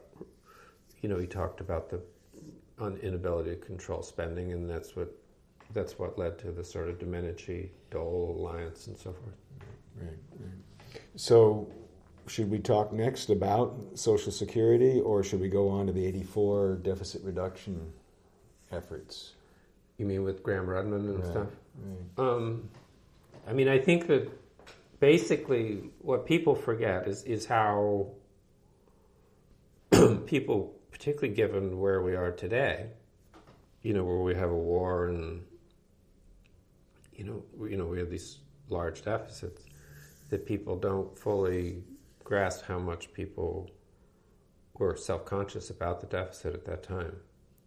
you 1.02 1.10
know 1.10 1.18
he 1.18 1.28
talked 1.28 1.62
about 1.62 1.90
the 1.90 2.02
inability 3.04 3.52
to 3.52 3.56
control 3.58 4.02
spending 4.02 4.54
and 4.54 4.70
that's 4.70 4.96
what 4.96 5.16
that's 5.74 6.00
what 6.00 6.18
led 6.18 6.38
to 6.40 6.52
the 6.52 6.64
sort 6.64 6.90
of 6.90 6.98
domenici 6.98 7.70
dole 7.92 8.36
alliance 8.38 8.88
and 8.88 8.98
so 8.98 9.14
forth 9.14 9.36
right, 9.98 10.18
right. 10.40 11.02
so 11.16 11.72
should 12.28 12.50
we 12.50 12.60
talk 12.60 12.94
next 12.94 13.30
about 13.30 13.76
Social 13.96 14.32
Security, 14.32 15.00
or 15.00 15.24
should 15.24 15.42
we 15.42 15.50
go 15.50 15.70
on 15.70 15.88
to 15.88 15.94
the 15.94 16.06
84 16.06 16.80
deficit 16.84 17.24
reduction 17.24 17.92
efforts? 18.72 19.34
You 19.98 20.06
mean 20.06 20.24
with 20.24 20.44
Gramm 20.44 20.66
Rudman 20.66 21.10
and 21.10 21.20
right, 21.20 21.32
stuff? 21.32 21.48
Right. 22.18 22.26
Um, 22.26 22.70
I 23.48 23.54
mean, 23.54 23.68
I 23.68 23.80
think 23.80 24.08
that 24.08 24.30
basically 25.00 25.90
what 26.00 26.26
people 26.26 26.56
forget 26.56 27.08
is, 27.08 27.24
is 27.24 27.46
how 27.46 28.08
people, 30.26 30.74
particularly 30.92 31.34
given 31.34 31.80
where 31.80 32.02
we 32.02 32.16
are 32.16 32.32
today, 32.32 32.88
you 33.82 33.94
know, 33.94 34.04
where 34.04 34.18
we 34.18 34.36
have 34.36 34.52
a 34.52 34.56
war 34.56 35.08
and, 35.08 35.44
you 37.14 37.24
know, 37.24 37.44
you 37.68 37.78
know, 37.78 37.86
we 37.86 38.00
have 38.00 38.10
these 38.10 38.38
large 38.70 39.04
deficits, 39.04 39.64
that 40.30 40.46
people 40.46 40.78
don't 40.78 41.18
fully 41.18 41.84
grasp 42.24 42.66
how 42.66 42.80
much 42.80 43.14
people 43.14 43.70
were 44.78 44.96
self-conscious 44.96 45.70
about 45.70 46.02
the 46.02 46.08
deficit 46.08 46.54
at 46.54 46.66
that 46.66 46.84
time 46.84 47.16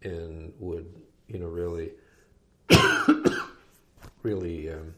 and 0.03 0.53
would, 0.59 0.87
you 1.27 1.39
know, 1.39 1.47
really, 1.47 1.91
really 4.23 4.69
um, 4.71 4.93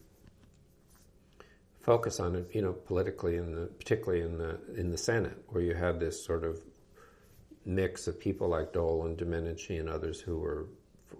focus 1.82 2.20
on 2.20 2.36
it, 2.36 2.50
you 2.54 2.62
know, 2.62 2.74
politically, 2.74 3.38
in 3.38 3.54
the, 3.54 3.67
particularly 3.80 4.22
in 4.22 4.38
the 4.38 4.60
in 4.76 4.91
the 4.91 4.98
Senate, 4.98 5.38
where 5.50 5.63
you 5.63 5.74
had 5.74 6.00
this 6.00 6.24
sort 6.24 6.43
of 6.43 6.62
mix 7.65 8.08
of 8.08 8.20
people 8.20 8.48
like 8.48 8.74
Dole 8.74 9.06
and 9.06 9.17
Domenici 9.17 9.80
and 9.80 9.89
others 9.89 10.20
who 10.20 10.38
were 10.39 10.67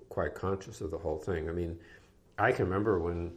quite 0.10 0.34
conscious 0.34 0.82
of 0.82 0.92
the 0.92 0.98
whole 0.98 1.18
thing. 1.18 1.50
I 1.50 1.52
mean, 1.52 1.78
I 2.38 2.52
can 2.52 2.66
remember 2.66 3.00
when 3.00 3.34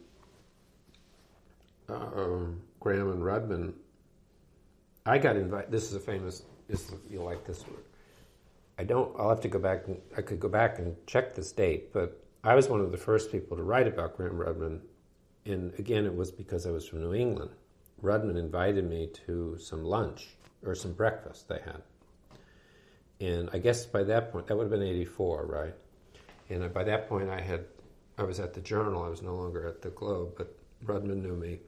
uh, 1.89 2.09
um, 2.15 2.61
Gramm 2.79 3.11
and 3.11 3.21
Rudman 3.21 3.73
I 5.05 5.17
got 5.17 5.35
invited. 5.35 5.71
This 5.71 5.85
is 5.85 5.95
a 5.95 5.99
famous. 5.99 6.43
This 6.67 6.91
you 7.09 7.21
like 7.21 7.45
this 7.45 7.63
one. 7.63 7.81
I 8.77 8.83
don't. 8.83 9.13
I'll 9.19 9.29
have 9.29 9.41
to 9.41 9.47
go 9.47 9.59
back. 9.59 9.87
And, 9.87 9.99
I 10.15 10.21
could 10.21 10.39
go 10.39 10.47
back 10.47 10.79
and 10.79 10.95
check 11.07 11.35
this 11.35 11.51
date, 11.51 11.91
but 11.91 12.23
I 12.43 12.55
was 12.55 12.69
one 12.69 12.81
of 12.81 12.91
the 12.91 12.97
first 12.97 13.31
people 13.31 13.57
to 13.57 13.63
write 13.63 13.87
about 13.87 14.17
Gramm-Rudman, 14.17 14.79
and 15.45 15.73
again, 15.79 16.05
it 16.05 16.15
was 16.15 16.31
because 16.31 16.65
I 16.65 16.71
was 16.71 16.87
from 16.87 17.01
New 17.01 17.13
England. 17.13 17.51
Rudman 18.01 18.37
invited 18.37 18.87
me 18.87 19.09
to 19.25 19.57
some 19.59 19.83
lunch 19.83 20.29
or 20.63 20.75
some 20.75 20.93
breakfast 20.93 21.47
they 21.47 21.59
had, 21.65 21.81
and 23.19 23.49
I 23.53 23.57
guess 23.57 23.85
by 23.85 24.03
that 24.03 24.31
point, 24.31 24.47
that 24.47 24.55
would 24.55 24.63
have 24.63 24.71
been 24.71 24.83
'84, 24.83 25.45
right? 25.45 25.73
And 26.49 26.71
by 26.73 26.83
that 26.83 27.09
point, 27.09 27.29
I 27.29 27.41
had. 27.41 27.65
I 28.17 28.23
was 28.23 28.39
at 28.39 28.53
the 28.53 28.61
Journal. 28.61 29.03
I 29.03 29.09
was 29.09 29.23
no 29.23 29.33
longer 29.33 29.65
at 29.65 29.81
the 29.81 29.89
Globe, 29.89 30.33
but 30.37 30.55
Rudman 30.85 31.23
knew 31.23 31.35
me, 31.35 31.59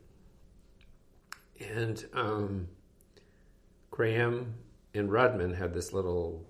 and. 1.60 2.06
Um, 2.14 2.68
Gramm 3.94 4.56
and 4.96 5.08
Rudman 5.08 5.56
had 5.56 5.72
this 5.72 5.94
little, 5.94 6.44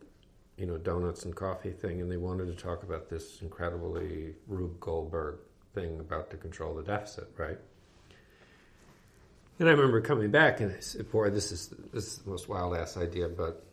you 0.56 0.66
know, 0.66 0.78
donuts 0.78 1.26
and 1.26 1.36
coffee 1.36 1.72
thing, 1.72 2.00
and 2.00 2.10
they 2.10 2.16
wanted 2.16 2.46
to 2.46 2.56
talk 2.56 2.84
about 2.84 3.10
this 3.10 3.42
incredibly 3.42 4.34
Rube 4.48 4.80
Goldberg 4.80 5.40
thing 5.74 6.00
about 6.00 6.30
to 6.30 6.38
control 6.38 6.74
the 6.74 6.84
deficit, 6.84 7.28
right? 7.36 7.58
And 9.60 9.68
I 9.68 9.74
remember 9.74 10.00
coming 10.00 10.32
back 10.32 10.62
and 10.62 10.74
I 10.74 10.80
said, 10.80 11.12
"Boy, 11.12 11.32
this 11.32 11.52
is 11.52 11.74
this 11.92 12.14
is 12.14 12.20
the 12.20 12.30
most 12.30 12.48
wild 12.48 12.78
ass 12.78 12.96
idea, 12.96 13.28
but 13.28 13.66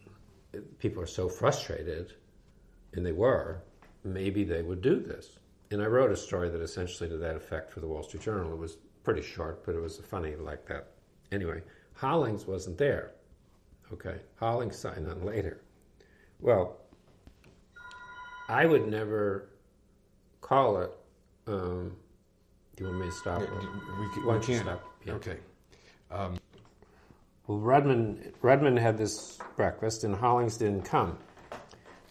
people 0.80 1.00
are 1.00 1.06
so 1.06 1.28
frustrated, 1.28 2.12
and 2.92 3.06
they 3.06 3.12
were. 3.12 3.62
Maybe 4.02 4.42
they 4.42 4.62
would 4.62 4.82
do 4.82 4.98
this." 4.98 5.38
And 5.70 5.80
I 5.80 5.86
wrote 5.86 6.10
a 6.10 6.16
story 6.16 6.50
that 6.50 6.60
essentially 6.60 7.08
to 7.08 7.18
that 7.18 7.36
effect 7.36 7.70
for 7.70 7.78
the 7.78 7.86
Wall 7.86 8.02
Street 8.02 8.24
Journal. 8.24 8.52
It 8.52 8.58
was 8.58 8.78
pretty 9.04 9.22
short, 9.22 9.64
but 9.64 9.76
it 9.76 9.80
was 9.80 9.98
funny 9.98 10.34
like 10.34 10.66
that. 10.66 10.88
Anyway, 11.30 11.62
Hollings 11.94 12.48
wasn't 12.48 12.76
there. 12.76 13.12
Okay, 13.92 14.16
Hollings 14.36 14.78
signed 14.78 15.08
on 15.08 15.24
later. 15.24 15.60
Well, 16.40 16.76
I 18.48 18.66
would 18.66 18.86
never 18.86 19.48
call 20.40 20.80
it. 20.80 20.92
Um, 21.46 21.96
do 22.76 22.84
you 22.84 22.90
want 22.90 23.00
me 23.00 23.06
to 23.06 23.12
stop? 23.12 23.40
We, 23.40 23.46
can, 23.46 24.26
Why 24.26 24.32
don't 24.34 24.48
you 24.48 24.58
stop? 24.58 24.84
Yeah. 25.04 25.12
Okay. 25.14 25.36
Um. 26.10 26.38
Well, 27.46 27.58
Rudman 27.58 28.32
Rudman 28.42 28.78
had 28.78 28.96
this 28.96 29.38
breakfast, 29.56 30.04
and 30.04 30.14
Hollings 30.14 30.56
didn't 30.56 30.82
come, 30.82 31.18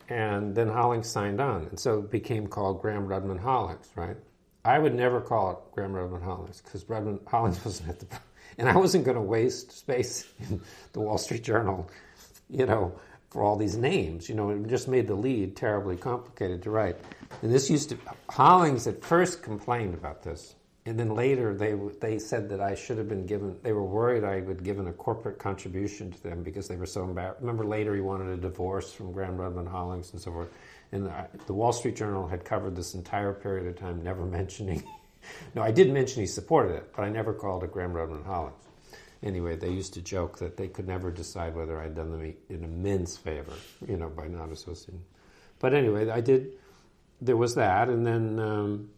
and 0.09 0.53
then 0.53 0.67
Hollings 0.67 1.07
signed 1.07 1.39
on, 1.39 1.65
and 1.65 1.79
so 1.79 1.99
it 1.99 2.11
became 2.11 2.47
called 2.47 2.81
Gramm-Rudman 2.81 3.39
Hollings, 3.39 3.89
right? 3.95 4.17
I 4.65 4.79
would 4.79 4.93
never 4.93 5.21
call 5.21 5.51
it 5.51 5.75
Gramm-Rudman 5.75 6.21
Hollings 6.21 6.61
because 6.61 6.83
Rudman 6.85 7.25
Hollings 7.27 7.63
wasn't 7.65 7.89
at 7.89 7.99
the 7.99 8.05
and 8.59 8.67
I 8.67 8.75
wasn't 8.75 9.05
going 9.05 9.15
to 9.15 9.21
waste 9.21 9.71
space 9.71 10.27
in 10.49 10.61
the 10.91 10.99
Wall 10.99 11.17
Street 11.17 11.43
Journal, 11.43 11.89
you 12.49 12.65
know, 12.65 12.93
for 13.29 13.41
all 13.41 13.55
these 13.55 13.77
names. 13.77 14.27
You 14.27 14.35
know, 14.35 14.49
it 14.49 14.67
just 14.67 14.87
made 14.87 15.07
the 15.07 15.15
lead 15.15 15.55
terribly 15.55 15.95
complicated 15.95 16.61
to 16.63 16.69
write. 16.69 16.97
And 17.41 17.51
this 17.53 17.69
used 17.69 17.89
to, 17.89 17.97
Hollings 18.29 18.85
at 18.85 19.03
first 19.03 19.41
complained 19.41 19.93
about 19.93 20.23
this. 20.23 20.55
And 20.85 20.99
then 20.99 21.13
later 21.13 21.53
they, 21.53 21.75
they 22.01 22.19
said 22.19 22.49
that 22.49 22.59
I 22.59 22.75
should 22.75 22.97
have 22.97 23.07
been 23.07 23.25
given, 23.25 23.57
they 23.63 23.71
were 23.71 23.83
worried 23.83 24.23
I 24.23 24.41
had 24.41 24.63
given 24.63 24.87
a 24.87 24.93
corporate 24.93 25.39
contribution 25.39 26.11
to 26.11 26.23
them 26.23 26.43
because 26.43 26.67
they 26.67 26.75
were 26.75 26.85
so 26.85 27.03
embarrassed. 27.03 27.39
Remember 27.41 27.63
later 27.63 27.95
he 27.95 28.01
wanted 28.01 28.27
a 28.27 28.37
divorce 28.37 28.91
from 28.91 29.11
Gramm 29.11 29.37
Rudman 29.37 29.67
Hollings 29.67 30.11
and 30.11 30.21
so 30.21 30.31
forth. 30.31 30.49
And 30.91 31.05
the, 31.05 31.27
the 31.45 31.53
Wall 31.53 31.71
Street 31.71 31.95
Journal 31.95 32.27
had 32.27 32.43
covered 32.43 32.75
this 32.75 32.93
entire 32.93 33.31
period 33.31 33.67
of 33.67 33.77
time, 33.77 34.03
never 34.03 34.25
mentioning. 34.25 34.83
No, 35.55 35.61
I 35.61 35.71
did 35.71 35.91
mention 35.91 36.21
he 36.21 36.27
supported 36.27 36.75
it, 36.75 36.93
but 36.95 37.03
I 37.03 37.09
never 37.09 37.33
called 37.33 37.63
it 37.63 37.71
Gramm 37.71 37.93
Rudman 37.93 38.25
Hollings. 38.25 38.55
Anyway, 39.21 39.55
they 39.57 39.69
used 39.69 39.93
to 39.95 40.01
joke 40.01 40.39
that 40.39 40.55
they 40.55 40.67
could 40.67 40.87
never 40.87 41.11
decide 41.11 41.53
whether 41.55 41.79
I'd 41.81 41.95
done 41.95 42.11
them 42.11 42.21
an 42.21 42.63
immense 42.63 43.17
favor, 43.17 43.53
you 43.85 43.97
know, 43.97 44.09
by 44.09 44.27
not 44.27 44.49
associating. 44.51 45.03
But 45.59 45.73
anyway, 45.73 46.09
I 46.09 46.21
did. 46.21 46.53
There 47.19 47.35
was 47.35 47.55
that, 47.55 47.89
and 47.89 48.05
then 48.07 48.39
um, 48.39 48.89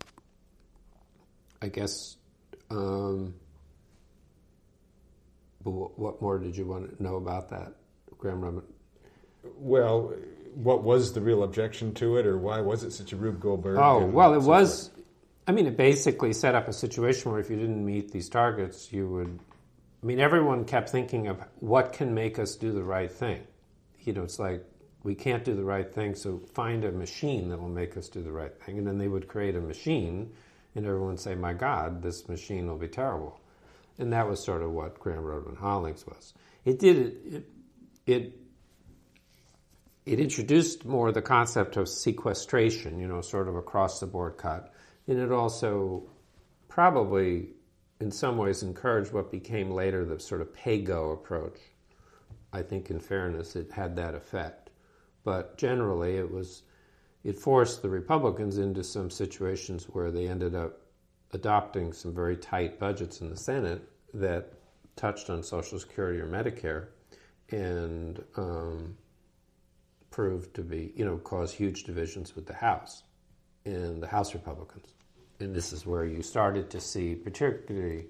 I 1.61 1.69
guess. 1.69 2.17
Um, 2.69 3.33
but 5.63 5.71
what 5.71 6.21
more 6.21 6.37
did 6.37 6.55
you 6.55 6.65
want 6.65 6.97
to 6.97 7.03
know 7.03 7.15
about 7.15 7.49
that, 7.49 7.73
Gramm 8.17 8.41
Rudman? 8.41 8.63
Well, 9.57 10.13
what 10.53 10.83
was 10.83 11.13
the 11.13 11.21
real 11.21 11.43
objection 11.43 11.93
to 11.95 12.17
it, 12.17 12.27
or 12.27 12.37
why 12.37 12.61
was 12.61 12.83
it 12.83 12.91
such 12.91 13.11
a 13.11 13.15
Rube 13.15 13.39
Goldberg? 13.39 13.77
Oh, 13.77 14.05
well, 14.05 14.33
it 14.35 14.41
was. 14.41 14.91
I 15.47 15.51
mean, 15.51 15.65
it 15.65 15.75
basically 15.75 16.33
set 16.33 16.55
up 16.55 16.67
a 16.67 16.73
situation 16.73 17.31
where 17.31 17.39
if 17.39 17.49
you 17.49 17.55
didn't 17.55 17.83
meet 17.83 18.11
these 18.11 18.29
targets, 18.29 18.91
you 18.93 19.07
would. 19.09 19.39
I 20.01 20.05
mean, 20.05 20.19
everyone 20.19 20.65
kept 20.65 20.89
thinking 20.89 21.27
of 21.27 21.39
what 21.59 21.93
can 21.93 22.13
make 22.13 22.39
us 22.39 22.55
do 22.55 22.71
the 22.71 22.83
right 22.83 23.11
thing. 23.11 23.43
You 23.99 24.13
know, 24.13 24.23
it's 24.23 24.39
like 24.39 24.63
we 25.03 25.15
can't 25.15 25.43
do 25.43 25.55
the 25.55 25.63
right 25.63 25.91
thing, 25.91 26.15
so 26.15 26.39
find 26.53 26.83
a 26.85 26.91
machine 26.91 27.49
that 27.49 27.59
will 27.59 27.69
make 27.69 27.97
us 27.97 28.07
do 28.07 28.21
the 28.21 28.31
right 28.31 28.55
thing. 28.63 28.77
And 28.77 28.87
then 28.87 28.97
they 28.97 29.07
would 29.07 29.27
create 29.27 29.55
a 29.55 29.61
machine, 29.61 30.31
and 30.75 30.85
everyone 30.85 31.09
would 31.09 31.19
say, 31.19 31.35
"My 31.35 31.53
God, 31.53 32.01
this 32.01 32.27
machine 32.27 32.67
will 32.67 32.77
be 32.77 32.87
terrible." 32.87 33.39
And 33.97 34.13
that 34.13 34.27
was 34.27 34.43
sort 34.43 34.61
of 34.61 34.71
what 34.71 34.99
Gramm 34.99 35.23
Rudman 35.23 35.57
Hollings 35.57 36.05
was. 36.05 36.33
It 36.65 36.79
did. 36.79 36.97
It, 36.97 37.43
it 38.05 38.37
it 40.05 40.19
introduced 40.19 40.83
more 40.85 41.11
the 41.11 41.21
concept 41.21 41.77
of 41.77 41.87
sequestration, 41.87 42.99
you 42.99 43.07
know, 43.07 43.21
sort 43.21 43.47
of 43.47 43.55
across 43.55 43.99
the 43.99 44.07
board 44.07 44.37
cut. 44.37 44.73
And 45.11 45.19
it 45.19 45.29
also 45.29 46.03
probably, 46.69 47.49
in 47.99 48.11
some 48.11 48.37
ways, 48.37 48.63
encouraged 48.63 49.11
what 49.11 49.29
became 49.29 49.69
later 49.69 50.05
the 50.05 50.17
sort 50.17 50.39
of 50.39 50.53
pay-go 50.53 51.11
approach. 51.11 51.59
I 52.53 52.61
think, 52.61 52.89
in 52.89 52.97
fairness, 52.97 53.57
it 53.57 53.69
had 53.73 53.93
that 53.97 54.15
effect. 54.15 54.69
But 55.25 55.57
generally, 55.57 56.15
it 56.15 56.31
was 56.31 56.63
it 57.25 57.37
forced 57.37 57.81
the 57.81 57.89
Republicans 57.89 58.57
into 58.57 58.85
some 58.85 59.09
situations 59.09 59.83
where 59.89 60.11
they 60.11 60.29
ended 60.29 60.55
up 60.55 60.79
adopting 61.33 61.91
some 61.91 62.15
very 62.15 62.37
tight 62.37 62.79
budgets 62.79 63.19
in 63.19 63.29
the 63.29 63.35
Senate 63.35 63.81
that 64.13 64.53
touched 64.95 65.29
on 65.29 65.43
Social 65.43 65.77
Security 65.77 66.21
or 66.21 66.27
Medicare, 66.27 66.87
and 67.49 68.23
um, 68.37 68.95
proved 70.09 70.53
to 70.53 70.61
be, 70.61 70.93
you 70.95 71.03
know, 71.03 71.17
cause 71.17 71.51
huge 71.51 71.83
divisions 71.83 72.33
with 72.33 72.45
the 72.45 72.53
House 72.53 73.03
and 73.65 74.01
the 74.01 74.07
House 74.07 74.33
Republicans. 74.33 74.93
And 75.41 75.55
this 75.55 75.73
is 75.73 75.85
where 75.85 76.05
you 76.05 76.21
started 76.21 76.69
to 76.71 76.79
see, 76.79 77.15
particularly, 77.15 78.05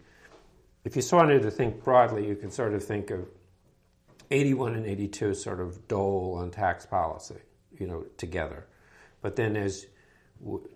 if 0.83 0.95
you 0.95 1.03
wanted 1.11 1.41
to 1.43 1.51
think 1.51 1.83
broadly, 1.83 2.27
you 2.27 2.35
can 2.35 2.51
sort 2.51 2.73
of 2.73 2.83
think 2.83 3.11
of 3.11 3.27
81 4.29 4.75
and 4.75 4.85
82 4.85 5.33
sort 5.33 5.59
of 5.59 5.87
Dole 5.87 6.37
on 6.39 6.51
tax 6.51 6.85
policy, 6.85 7.39
you 7.77 7.87
know, 7.87 8.05
together. 8.17 8.67
But 9.21 9.35
then 9.35 9.55
as 9.55 9.87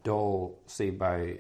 Dole, 0.04 0.60
see, 0.68 0.90
by 0.90 1.40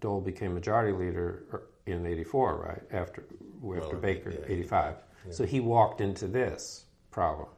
Dole 0.00 0.20
became 0.20 0.54
majority 0.54 0.92
leader 0.92 1.44
er, 1.52 1.62
in 1.86 2.06
84, 2.06 2.56
right? 2.56 2.82
After, 2.92 3.22
after 3.22 3.28
well, 3.60 3.92
Baker, 3.96 4.30
yeah, 4.30 4.54
85. 4.54 4.96
Yeah. 5.26 5.32
So 5.32 5.44
he 5.44 5.60
walked 5.60 6.00
into 6.00 6.26
this 6.26 6.86
problem 7.10 7.48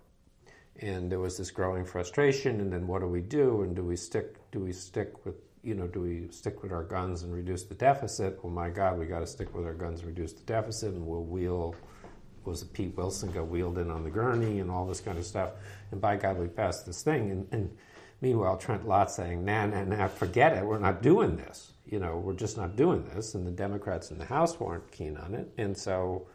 and 0.80 1.10
there 1.10 1.20
was 1.20 1.36
this 1.36 1.50
growing 1.50 1.84
frustration 1.84 2.60
and 2.60 2.72
then 2.72 2.86
what 2.86 3.00
do 3.00 3.06
we 3.06 3.20
do 3.20 3.62
and 3.62 3.76
do 3.76 3.82
we 3.84 3.96
stick 3.96 4.36
do 4.50 4.60
we 4.60 4.72
stick 4.72 5.24
with 5.24 5.36
you 5.64 5.74
know 5.74 5.86
do 5.86 6.00
we 6.00 6.28
stick 6.30 6.62
with 6.62 6.72
our 6.72 6.82
guns 6.82 7.22
and 7.22 7.32
reduce 7.32 7.64
the 7.64 7.74
deficit? 7.74 8.38
Well 8.42 8.52
my 8.52 8.70
god 8.70 8.98
we 8.98 9.06
got 9.06 9.20
to 9.20 9.26
stick 9.26 9.54
with 9.54 9.64
our 9.64 9.74
guns 9.74 10.00
and 10.00 10.08
reduce 10.08 10.32
the 10.32 10.42
deficit 10.42 10.94
and 10.94 11.06
we'll 11.06 11.24
wheel 11.24 11.74
was 12.44 12.62
it 12.62 12.72
Pete 12.74 12.94
Wilson 12.96 13.30
got 13.32 13.48
wheeled 13.48 13.78
in 13.78 13.90
on 13.90 14.04
the 14.04 14.10
gurney 14.10 14.60
and 14.60 14.70
all 14.70 14.86
this 14.86 15.00
kind 15.00 15.18
of 15.18 15.24
stuff? 15.24 15.52
And 15.90 16.00
by 16.00 16.16
god 16.16 16.38
we 16.38 16.46
passed 16.46 16.86
this 16.86 17.02
thing. 17.02 17.30
And, 17.30 17.48
and 17.52 17.76
meanwhile 18.20 18.56
Trent 18.56 18.86
Lott 18.86 19.10
saying 19.10 19.44
nah 19.44 19.66
nah 19.66 19.84
nah 19.84 20.08
forget 20.08 20.56
it. 20.56 20.64
We're 20.64 20.78
not 20.78 21.02
doing 21.02 21.36
this. 21.36 21.72
You 21.86 22.00
know 22.00 22.18
we're 22.18 22.34
just 22.34 22.56
not 22.56 22.76
doing 22.76 23.04
this. 23.14 23.34
And 23.34 23.46
the 23.46 23.50
Democrats 23.50 24.10
in 24.10 24.18
the 24.18 24.26
House 24.26 24.60
weren't 24.60 24.90
keen 24.90 25.16
on 25.16 25.34
it. 25.34 25.50
And 25.58 25.76
so 25.76 26.26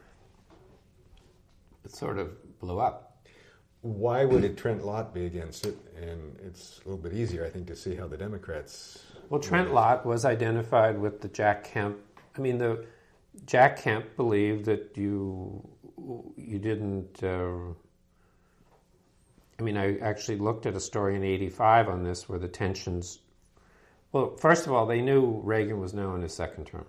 it 1.86 1.92
sort 1.92 2.18
of 2.18 2.60
blew 2.60 2.80
up. 2.80 3.06
Why 3.82 4.26
would 4.26 4.44
a 4.44 4.50
Trent 4.50 4.86
Lott 4.86 5.14
be 5.14 5.26
against 5.26 5.66
it? 5.66 5.78
And 5.96 6.38
it's 6.46 6.82
a 6.84 6.90
little 6.90 7.02
bit 7.02 7.14
easier, 7.14 7.46
I 7.46 7.50
think, 7.50 7.68
to 7.68 7.76
see 7.76 7.96
how 7.96 8.08
the 8.08 8.18
Democrats. 8.18 9.06
Well, 9.30 9.40
Trent 9.40 9.74
Lott 9.74 10.06
was 10.06 10.26
identified 10.26 11.00
with 11.00 11.22
the 11.22 11.28
Jack 11.28 11.64
Kemp. 11.64 12.00
I 12.36 12.42
mean, 12.42 12.58
the 12.58 12.86
Jack 13.46 13.82
Kemp 13.82 14.16
believed 14.16 14.66
that 14.66 14.94
you 14.96 15.68
you 16.36 16.58
didn't. 16.58 17.24
Uh, 17.24 17.74
I 19.60 19.62
mean, 19.62 19.78
I 19.78 19.98
actually 20.00 20.38
looked 20.38 20.66
at 20.66 20.76
a 20.76 20.80
story 20.80 21.16
in 21.16 21.24
'85 21.24 21.90
on 21.90 22.04
this 22.04 22.28
where 22.28 22.40
the 22.40 22.48
tensions. 22.48 23.20
Well, 24.12 24.36
first 24.38 24.66
of 24.66 24.74
all, 24.74 24.88
they 24.88 25.02
knew 25.02 25.42
Reagan 25.44 25.80
was 25.80 25.94
now 25.94 26.16
in 26.16 26.24
his 26.24 26.34
second 26.34 26.66
term, 26.66 26.86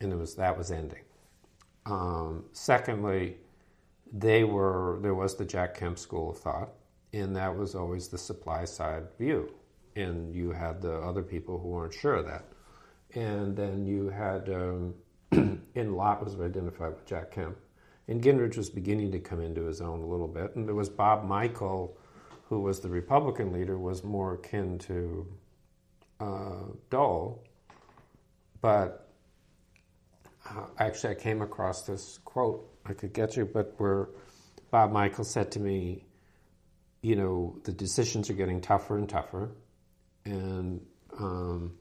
and 0.00 0.10
it 0.10 0.16
was 0.16 0.34
that 0.36 0.56
was 0.56 0.70
ending. 0.70 1.02
Um, 1.84 2.44
secondly, 2.52 3.36
they 4.10 4.44
were 4.44 4.98
there 5.02 5.14
was 5.14 5.36
the 5.36 5.44
Jack 5.44 5.74
Kemp 5.74 5.98
school 5.98 6.30
of 6.30 6.38
thought, 6.38 6.70
and 7.12 7.36
that 7.36 7.54
was 7.54 7.74
always 7.74 8.08
the 8.08 8.16
supply 8.18 8.64
side 8.64 9.04
view, 9.18 9.52
and 9.98 10.34
you 10.34 10.52
had 10.52 10.80
the 10.80 10.94
other 10.94 11.22
people 11.22 11.58
who 11.58 11.68
weren't 11.68 11.92
sure 11.92 12.14
of 12.14 12.26
that, 12.26 12.44
and 13.14 13.56
then 13.56 13.84
you 13.84 14.08
had 14.08 14.48
um, 14.48 14.94
and 15.32 15.96
Lott 15.96 16.24
was 16.24 16.40
identified 16.40 16.92
with 16.92 17.04
Jack 17.04 17.32
Kemp, 17.32 17.56
and 18.06 18.22
Gingrich 18.22 18.56
was 18.56 18.70
beginning 18.70 19.12
to 19.12 19.18
come 19.18 19.40
into 19.40 19.64
his 19.64 19.80
own 19.80 20.00
a 20.00 20.06
little 20.06 20.28
bit, 20.28 20.54
and 20.56 20.66
there 20.66 20.74
was 20.74 20.88
Bob 20.88 21.24
Michel, 21.28 21.96
who 22.48 22.60
was 22.60 22.80
the 22.80 22.88
Republican 22.88 23.52
leader, 23.52 23.78
was 23.78 24.04
more 24.04 24.34
akin 24.34 24.78
to 24.78 25.26
uh, 26.20 26.64
Dole, 26.90 27.44
but 28.60 29.08
uh, 30.48 30.64
actually 30.78 31.10
I 31.10 31.14
came 31.14 31.42
across 31.42 31.82
this 31.82 32.18
quote. 32.24 32.68
I 32.86 32.94
could 32.94 33.12
get 33.12 33.36
you, 33.36 33.44
but 33.44 33.74
where 33.78 34.08
Bob 34.70 34.92
Michel 34.92 35.24
said 35.24 35.52
to 35.52 35.60
me, 35.60 36.04
you 37.02 37.16
know, 37.16 37.58
the 37.64 37.72
decisions 37.72 38.30
are 38.30 38.34
getting 38.34 38.60
tougher 38.60 38.96
and 38.96 39.08
tougher, 39.08 39.50
and 40.28 40.80
um, 41.18 41.72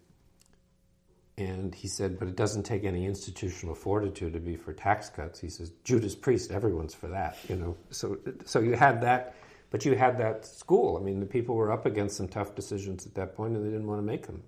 and 1.38 1.76
he 1.76 1.88
said, 1.88 2.18
but 2.18 2.28
it 2.28 2.36
doesn't 2.36 2.64
take 2.64 2.84
any 2.84 3.06
institutional 3.06 3.76
fortitude 3.76 4.34
to 4.34 4.40
be 4.40 4.56
for 4.56 4.74
tax 4.74 5.10
cuts. 5.10 5.40
He 5.40 5.50
says, 5.50 5.72
Judas 5.84 6.16
Priest, 6.16 6.52
everyone's 6.52 6.96
for 6.96 7.08
that, 7.10 7.38
you 7.48 7.56
know. 7.56 7.78
So 7.92 8.18
so 8.46 8.60
you 8.60 8.76
had 8.76 9.02
that, 9.02 9.36
but 9.70 9.86
you 9.86 9.96
had 9.96 10.18
that 10.18 10.46
school. 10.46 10.98
I 10.98 11.02
mean, 11.02 11.20
the 11.20 11.26
people 11.26 11.56
were 11.56 11.72
up 11.72 11.86
against 11.86 12.18
some 12.18 12.28
tough 12.28 12.56
decisions 12.56 13.06
at 13.06 13.14
that 13.16 13.36
point, 13.36 13.56
and 13.56 13.66
they 13.66 13.70
didn't 13.70 13.88
want 13.88 14.00
to 14.00 14.06
make 14.06 14.26
them, 14.26 14.42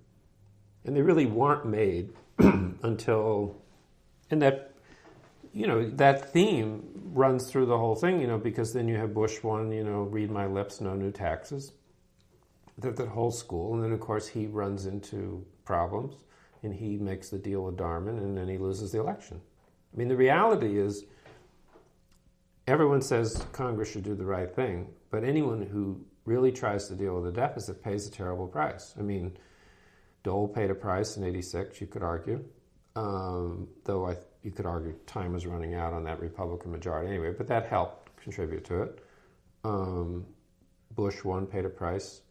and 0.86 0.95
they 0.95 1.02
really 1.02 1.26
weren't 1.26 1.66
made 1.66 2.14
until, 2.39 3.56
and 4.32 4.41
that 4.41 4.74
you 5.54 5.68
know, 5.68 5.89
that 5.91 6.32
theme 6.32 6.84
runs 7.14 7.50
through 7.50 7.66
the 7.66 7.78
whole 7.78 7.95
thing, 7.95 8.22
you 8.22 8.28
know, 8.28 8.38
because 8.38 8.74
then 8.74 8.88
you 8.88 8.95
have 8.97 9.14
Bush 9.14 9.41
one, 9.41 9.72
you 9.72 9.84
know, 9.84 10.04
read 10.04 10.30
my 10.30 10.45
lips, 10.45 10.80
no 10.80 10.93
new 10.93 11.12
taxes. 11.12 11.72
That 12.80 12.96
the 12.96 13.06
whole 13.06 13.32
school, 13.32 13.74
and 13.74 13.84
then 13.84 13.92
of 13.92 14.00
course 14.00 14.28
he 14.28 14.48
runs 14.48 14.86
into 14.86 15.46
problems, 15.66 16.16
and 16.64 16.74
he 16.74 16.98
makes 16.98 17.30
the 17.30 17.38
deal 17.38 17.64
with 17.66 17.78
Darman, 17.78 18.18
and 18.18 18.38
then 18.38 18.48
he 18.48 18.58
loses 18.58 18.92
the 18.92 19.00
election. 19.00 19.42
I 19.94 19.98
mean, 19.98 20.08
the 20.08 20.16
reality 20.16 20.80
is, 20.80 21.06
everyone 22.68 23.02
says 23.02 23.46
Congress 23.52 23.92
should 23.92 24.04
do 24.04 24.16
the 24.16 24.26
right 24.26 24.54
thing, 24.54 24.88
but 25.10 25.24
anyone 25.24 25.62
who 25.62 26.00
really 26.26 26.52
tries 26.52 26.88
to 26.88 26.96
deal 26.96 27.20
with 27.20 27.28
a 27.28 27.36
deficit 27.36 27.84
pays 27.84 28.08
a 28.08 28.12
terrible 28.12 28.48
price. 28.48 28.94
I 28.98 29.02
mean, 29.02 29.38
Dole 30.24 30.48
paid 30.48 30.70
a 30.70 30.76
price 30.76 31.18
in 31.18 31.24
'86, 31.24 31.82
you 31.82 31.88
could 31.88 32.04
argue, 32.04 32.44
um, 32.96 33.68
though 33.84 34.08
I 34.08 34.16
you 34.42 34.52
could 34.52 34.66
argue 34.66 34.94
time 35.06 35.34
was 35.34 35.46
running 35.46 35.74
out 35.74 35.92
on 35.92 36.04
that 36.06 36.22
Republican 36.22 36.72
majority 36.72 37.10
anyway, 37.10 37.34
but 37.38 37.48
that 37.48 37.66
helped 37.66 38.16
contribute 38.16 38.64
to 38.66 38.84
it. 38.84 39.04
Um, 39.66 40.26
Bush 40.96 41.24
one 41.26 41.46
paid 41.46 41.66
a 41.66 41.70
price 41.70 42.22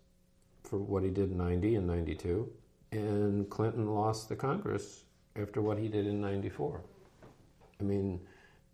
for 0.65 0.79
what 0.79 1.03
he 1.03 1.11
did 1.11 1.31
in 1.31 1.39
90 1.39 1.77
and 1.77 1.87
92, 1.87 2.51
and 2.93 3.51
Clinton 3.51 3.87
lost 3.87 4.29
the 4.29 4.37
Congress 4.37 5.05
after 5.41 5.61
what 5.61 5.79
he 5.79 5.89
did 5.89 6.07
in 6.07 6.21
94. 6.21 6.81
I 7.81 7.85
mean, 7.85 8.21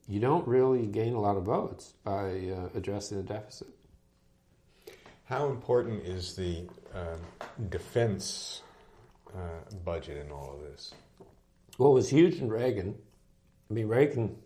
you 0.08 0.20
don't 0.20 0.46
really 0.46 0.86
gain 0.86 1.14
a 1.14 1.20
lot 1.20 1.36
of 1.36 1.44
votes 1.44 1.94
by 2.04 2.50
uh, 2.50 2.68
addressing 2.74 3.18
the 3.18 3.24
deficit. 3.24 3.68
How 5.24 5.48
important 5.48 6.04
is 6.04 6.36
the 6.36 6.68
um, 6.94 7.68
defense 7.70 8.62
uh, 9.34 9.74
budget 9.84 10.24
in 10.24 10.30
all 10.30 10.54
of 10.54 10.60
this? 10.60 10.94
Well, 11.78 11.92
it 11.92 11.94
was 11.94 12.10
huge 12.10 12.36
in 12.36 12.50
Reagan. 12.50 12.94
I 13.70 13.74
mean, 13.74 13.88
Reagan, 13.88 14.36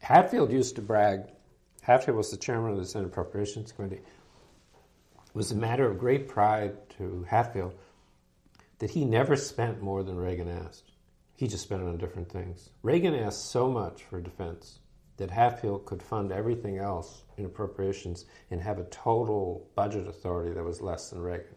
Hatfield 0.00 0.50
used 0.50 0.76
to 0.76 0.82
brag. 0.82 1.24
Hatfield 1.82 2.16
was 2.16 2.30
the 2.30 2.36
chairman 2.36 2.72
of 2.72 2.78
the 2.78 2.86
Senate 2.86 3.08
Appropriations 3.08 3.72
Committee. 3.72 4.00
It 5.30 5.36
was 5.36 5.52
a 5.52 5.56
matter 5.56 5.88
of 5.88 5.98
great 5.98 6.28
pride 6.28 6.76
to 6.98 7.24
Hatfield 7.28 7.74
that 8.80 8.90
he 8.90 9.04
never 9.04 9.36
spent 9.36 9.80
more 9.80 10.02
than 10.02 10.16
Reagan 10.16 10.48
asked. 10.48 10.90
He 11.36 11.46
just 11.46 11.62
spent 11.62 11.82
it 11.82 11.86
on 11.86 11.98
different 11.98 12.30
things. 12.30 12.70
Reagan 12.82 13.14
asked 13.14 13.50
so 13.50 13.70
much 13.70 14.02
for 14.02 14.20
defense 14.20 14.80
that 15.18 15.30
Hatfield 15.30 15.86
could 15.86 16.02
fund 16.02 16.32
everything 16.32 16.78
else 16.78 17.22
in 17.36 17.44
appropriations 17.44 18.24
and 18.50 18.60
have 18.60 18.78
a 18.78 18.84
total 18.84 19.68
budget 19.76 20.08
authority 20.08 20.52
that 20.52 20.64
was 20.64 20.80
less 20.80 21.10
than 21.10 21.20
Reagan. 21.20 21.54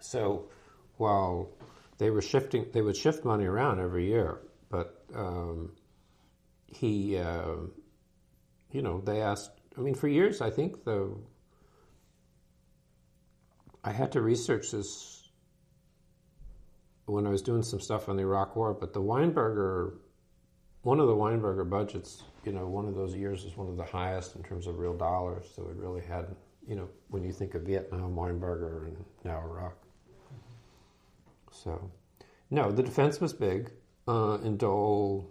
So 0.00 0.50
while 0.98 1.50
they 1.96 2.10
were 2.10 2.22
shifting, 2.22 2.66
they 2.72 2.82
would 2.82 2.96
shift 2.96 3.24
money 3.24 3.46
around 3.46 3.80
every 3.80 4.06
year, 4.06 4.40
but 4.68 5.02
um, 5.14 5.72
he, 6.66 7.16
uh, 7.16 7.54
you 8.70 8.82
know, 8.82 9.00
they 9.00 9.22
asked. 9.22 9.50
I 9.76 9.80
mean, 9.80 9.94
for 9.94 10.08
years, 10.08 10.40
I 10.40 10.50
think 10.50 10.84
the 10.84 11.16
I 13.84 13.92
had 13.92 14.12
to 14.12 14.20
research 14.20 14.72
this 14.72 15.28
when 17.06 17.26
I 17.26 17.30
was 17.30 17.42
doing 17.42 17.62
some 17.62 17.80
stuff 17.80 18.08
on 18.08 18.16
the 18.16 18.22
Iraq 18.22 18.54
War, 18.56 18.74
but 18.74 18.92
the 18.92 19.00
Weinberger, 19.00 19.94
one 20.82 21.00
of 21.00 21.06
the 21.06 21.14
Weinberger 21.14 21.68
budgets, 21.68 22.22
you 22.44 22.52
know, 22.52 22.66
one 22.66 22.86
of 22.86 22.94
those 22.94 23.14
years 23.14 23.44
was 23.44 23.56
one 23.56 23.68
of 23.68 23.76
the 23.76 23.84
highest 23.84 24.36
in 24.36 24.42
terms 24.42 24.66
of 24.66 24.78
real 24.78 24.96
dollars. 24.96 25.46
So 25.54 25.62
it 25.62 25.76
really 25.76 26.02
had, 26.02 26.26
you 26.66 26.76
know, 26.76 26.88
when 27.08 27.24
you 27.24 27.32
think 27.32 27.54
of 27.54 27.62
Vietnam, 27.62 28.14
Weinberger, 28.14 28.88
and 28.88 29.04
now 29.24 29.40
Iraq. 29.40 29.76
So, 31.50 31.90
no, 32.50 32.70
the 32.70 32.82
defense 32.82 33.20
was 33.20 33.32
big. 33.32 33.70
Uh, 34.06 34.38
and 34.38 34.58
Dole, 34.58 35.30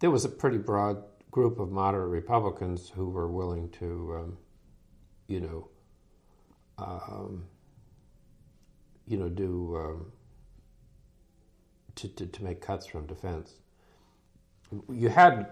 there 0.00 0.10
was 0.10 0.24
a 0.24 0.28
pretty 0.28 0.58
broad 0.58 1.02
group 1.30 1.58
of 1.58 1.70
moderate 1.70 2.10
Republicans 2.10 2.90
who 2.94 3.10
were 3.10 3.28
willing 3.28 3.70
to, 3.70 4.16
um, 4.18 4.38
you 5.26 5.40
know, 5.40 5.68
um, 6.78 7.44
you 9.06 9.16
know, 9.16 9.28
do 9.28 9.76
um, 9.76 10.12
to, 11.96 12.08
to, 12.08 12.26
to 12.26 12.44
make 12.44 12.60
cuts 12.60 12.86
from 12.86 13.06
defense. 13.06 13.54
You 14.90 15.08
had 15.08 15.50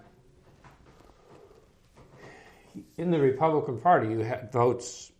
in 2.96 3.10
the 3.10 3.20
Republican 3.20 3.78
Party, 3.78 4.08
you 4.08 4.20
had 4.20 4.50
votes. 4.52 5.12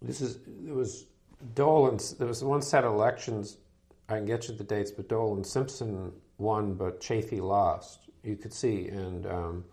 This 0.00 0.20
is 0.20 0.38
it 0.66 0.74
was 0.74 1.06
Dole 1.54 1.88
and 1.88 2.00
there 2.18 2.26
was 2.26 2.42
one 2.42 2.62
set 2.62 2.84
of 2.84 2.92
elections. 2.92 3.58
I 4.08 4.16
can 4.16 4.26
get 4.26 4.48
you 4.48 4.54
the 4.54 4.64
dates, 4.64 4.90
but 4.90 5.08
Dole 5.08 5.34
and 5.34 5.46
Simpson 5.46 6.12
won, 6.38 6.74
but 6.74 7.00
Chafee 7.00 7.40
lost. 7.40 8.10
You 8.22 8.36
could 8.36 8.52
see, 8.52 8.88
and 8.88 9.26
um, 9.26 9.64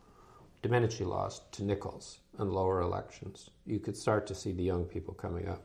Domenici 0.63 1.05
lost 1.05 1.51
to 1.53 1.63
Nickles 1.63 2.19
in 2.39 2.51
lower 2.51 2.81
elections. 2.81 3.49
You 3.65 3.79
could 3.79 3.97
start 3.97 4.27
to 4.27 4.35
see 4.35 4.51
the 4.51 4.63
young 4.63 4.85
people 4.85 5.13
coming 5.13 5.47
up. 5.47 5.63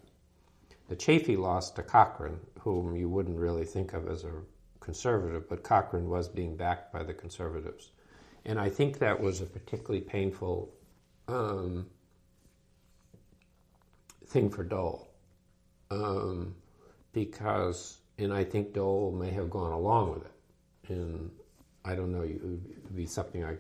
The 0.88 0.97
Chafee 0.97 1.38
lost 1.38 1.76
to 1.76 1.82
Cochran, 1.82 2.38
whom 2.61 2.97
you 2.97 3.09
wouldn't 3.09 3.38
really 3.38 3.64
think 3.64 3.92
of 3.92 4.09
as 4.09 4.24
a 4.24 4.32
conservative, 4.80 5.49
but 5.49 5.62
Cochran 5.62 6.09
was 6.09 6.28
being 6.28 6.57
backed 6.57 6.92
by 6.92 7.03
the 7.03 7.12
conservatives. 7.12 7.90
And 8.44 8.59
I 8.59 8.70
think 8.70 8.99
that 9.01 9.20
was 9.20 9.40
a 9.40 9.47
particularly 9.47 10.01
painful 10.01 10.72
um, 11.28 11.86
thing 14.26 14.49
for 14.49 14.62
Dole. 14.62 15.09
Um, 15.90 16.55
because, 17.12 17.99
and 18.18 18.32
I 18.32 18.44
think 18.44 18.72
Dole 18.72 19.11
may 19.11 19.30
have 19.30 19.51
gone 19.51 19.72
along 19.72 20.14
with 20.14 20.24
it. 20.24 20.32
And 20.90 21.30
I 21.84 21.94
don't 21.97 22.12
know, 22.12 22.22
it 22.22 22.40
would 22.42 22.94
be 22.94 23.07
something 23.07 23.44
I, 23.44 23.57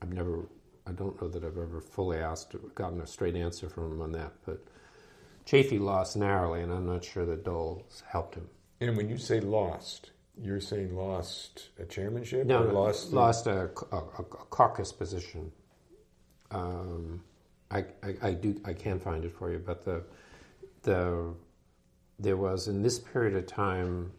I've 0.00 0.12
never 0.12 0.46
I 0.86 0.92
don't 0.92 1.20
know 1.20 1.28
that 1.28 1.44
I've 1.44 1.58
ever 1.58 1.80
fully 1.80 2.18
asked 2.18 2.54
or 2.54 2.58
gotten 2.74 3.00
a 3.00 3.06
straight 3.06 3.36
answer 3.36 3.68
from 3.68 3.92
him 3.92 4.02
on 4.02 4.12
that. 4.12 4.32
But 4.44 4.64
Chafee 5.46 5.80
lost 5.80 6.16
narrowly, 6.16 6.62
and 6.62 6.72
I'm 6.72 6.86
not 6.86 7.04
sure 7.04 7.24
that 7.26 7.44
Dole 7.44 7.86
helped 8.06 8.34
him. 8.34 8.48
And 8.80 8.96
when 8.96 9.08
you 9.08 9.16
say 9.16 9.40
lost, 9.40 10.10
you're 10.40 10.60
saying 10.60 10.96
lost 10.96 11.68
a 11.78 11.84
chairmanship? 11.84 12.46
No, 12.46 12.64
or 12.64 12.72
lost 12.72 13.12
lost 13.12 13.46
a, 13.46 13.70
a, 13.92 13.96
a, 13.96 14.24
caucus 14.24 14.92
position. 14.92 15.52
Um, 16.50 17.22
I, 17.70 17.84
I, 18.02 18.14
I, 18.22 18.32
do 18.32 18.60
I 18.64 18.72
can 18.72 18.98
find 18.98 19.24
it 19.24 19.32
for 19.32 19.52
you, 19.52 19.58
but 19.58 19.84
the 19.84 20.02
the 20.82 21.34
there 22.18 22.36
was 22.36 22.68
in 22.68 22.82
this 22.82 22.98
period 22.98 23.36
of 23.36 23.46
time 23.46 24.12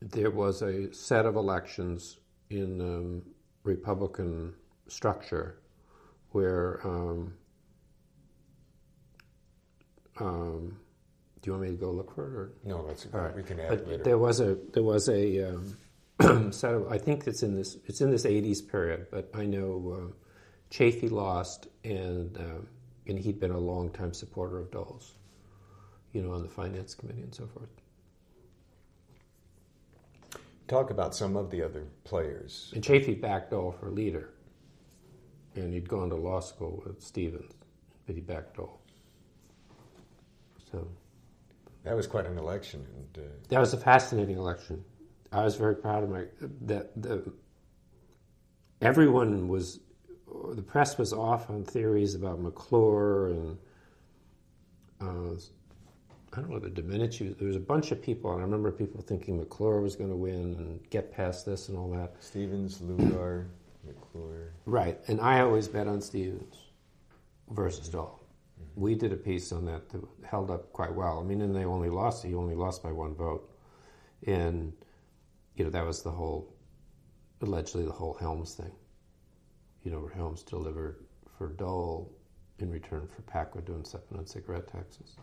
there 0.00 0.30
was 0.30 0.62
a 0.62 0.92
set 0.92 1.26
of 1.26 1.36
elections 1.36 2.18
in 2.50 2.80
um, 2.80 3.22
Republican 3.62 4.52
structure 4.92 5.58
where 6.30 6.80
um, 6.84 7.34
um, 10.18 10.76
do 11.40 11.50
you 11.50 11.52
want 11.52 11.64
me 11.64 11.70
to 11.70 11.76
go 11.76 11.90
look 11.90 12.14
for 12.14 12.26
it? 12.26 12.34
Or? 12.34 12.52
No, 12.64 12.86
that's 12.86 13.06
all 13.12 13.20
right. 13.20 13.34
We 13.34 13.42
can 13.42 13.60
add 13.60 13.68
but 13.68 13.78
it 13.78 13.88
later. 13.88 14.04
There 14.04 14.18
was 14.18 14.40
a 14.40 14.56
there 14.72 14.82
was 14.82 15.08
a 15.08 15.50
um, 15.50 16.52
set 16.52 16.74
of 16.74 16.90
I 16.90 16.98
think 16.98 17.26
it's 17.26 17.42
in 17.42 17.54
this 17.54 17.76
it's 17.86 18.00
in 18.00 18.10
this 18.10 18.24
'80s 18.24 18.66
period, 18.66 19.06
but 19.10 19.30
I 19.34 19.44
know 19.44 19.96
uh, 19.98 20.12
Chafee 20.70 21.10
lost, 21.10 21.68
and 21.84 22.36
uh, 22.36 22.62
and 23.06 23.18
he'd 23.18 23.40
been 23.40 23.50
a 23.50 23.58
long 23.58 23.90
time 23.90 24.14
supporter 24.14 24.58
of 24.58 24.70
Dole's, 24.70 25.14
you 26.12 26.22
know, 26.22 26.32
on 26.32 26.42
the 26.42 26.48
finance 26.48 26.94
committee 26.94 27.22
and 27.22 27.34
so 27.34 27.46
forth. 27.46 27.68
Talk 30.68 30.90
about 30.90 31.14
some 31.14 31.36
of 31.36 31.50
the 31.50 31.60
other 31.60 31.84
players. 32.04 32.70
And 32.74 32.82
Chafee 32.82 33.20
backed 33.20 33.50
Dole 33.50 33.72
for 33.72 33.90
leader 33.90 34.30
and 35.54 35.72
he'd 35.72 35.88
gone 35.88 36.08
to 36.10 36.16
law 36.16 36.40
school 36.40 36.82
with 36.84 37.02
Stevens, 37.02 37.52
but 38.06 38.14
he 38.14 38.20
backed 38.20 38.58
off. 38.58 38.78
So 40.70 40.86
that 41.84 41.94
was 41.94 42.06
quite 42.06 42.26
an 42.26 42.38
election, 42.38 42.86
and 42.96 43.24
uh... 43.24 43.28
that 43.48 43.60
was 43.60 43.74
a 43.74 43.78
fascinating 43.78 44.36
election. 44.36 44.84
I 45.32 45.44
was 45.44 45.56
very 45.56 45.76
proud 45.76 46.02
of 46.04 46.10
my 46.10 46.24
that 46.62 46.90
the 47.00 47.32
everyone 48.80 49.48
was 49.48 49.80
the 50.54 50.62
press 50.62 50.98
was 50.98 51.12
off 51.12 51.48
on 51.50 51.64
theories 51.64 52.14
about 52.14 52.40
McClure 52.40 53.28
and 53.28 53.58
uh, 55.00 55.34
I 56.34 56.40
don't 56.40 56.50
know 56.50 56.58
the 56.58 56.70
Domenici. 56.70 57.36
There 57.36 57.46
was 57.46 57.56
a 57.56 57.60
bunch 57.60 57.90
of 57.92 58.00
people, 58.00 58.32
and 58.32 58.40
I 58.40 58.44
remember 58.44 58.72
people 58.72 59.02
thinking 59.02 59.36
McClure 59.36 59.80
was 59.80 59.96
going 59.96 60.08
to 60.08 60.16
win 60.16 60.54
and 60.58 60.80
get 60.88 61.12
past 61.12 61.44
this 61.44 61.68
and 61.68 61.76
all 61.76 61.90
that. 61.90 62.14
Stevens, 62.20 62.80
Lugar. 62.80 63.48
McClure. 63.84 64.52
Right, 64.66 64.98
and 65.08 65.20
I 65.20 65.40
always 65.40 65.68
bet 65.68 65.88
on 65.88 66.00
Stevens 66.00 66.56
versus 67.50 67.88
Dole. 67.88 68.20
Mm-hmm. 68.60 68.80
We 68.80 68.94
did 68.94 69.12
a 69.12 69.16
piece 69.16 69.52
on 69.52 69.66
that 69.66 69.88
that 69.90 70.02
held 70.24 70.50
up 70.50 70.72
quite 70.72 70.94
well. 70.94 71.20
I 71.20 71.22
mean, 71.22 71.40
and 71.40 71.54
they 71.54 71.64
only 71.64 71.90
lost. 71.90 72.24
He 72.24 72.34
only 72.34 72.54
lost 72.54 72.82
by 72.82 72.92
one 72.92 73.14
vote, 73.14 73.50
and 74.26 74.72
you 75.56 75.64
know 75.64 75.70
that 75.70 75.86
was 75.86 76.02
the 76.02 76.10
whole, 76.10 76.54
allegedly 77.40 77.84
the 77.84 77.92
whole 77.92 78.14
Helms 78.14 78.54
thing. 78.54 78.72
You 79.82 79.90
know, 79.90 80.00
where 80.00 80.10
Helms 80.10 80.42
delivered 80.42 81.04
for 81.36 81.48
Dole 81.48 82.12
in 82.58 82.70
return 82.70 83.08
for 83.08 83.22
Packwood 83.22 83.64
doing 83.64 83.84
something 83.84 84.16
on 84.16 84.26
cigarette 84.26 84.68
taxes. 84.68 85.16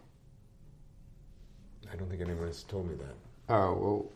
I 1.91 1.95
don't 1.95 2.09
think 2.09 2.21
anyone 2.21 2.47
has 2.47 2.63
told 2.63 2.89
me 2.89 2.95
that. 2.95 3.15
Oh 3.47 3.73
well, 3.73 4.11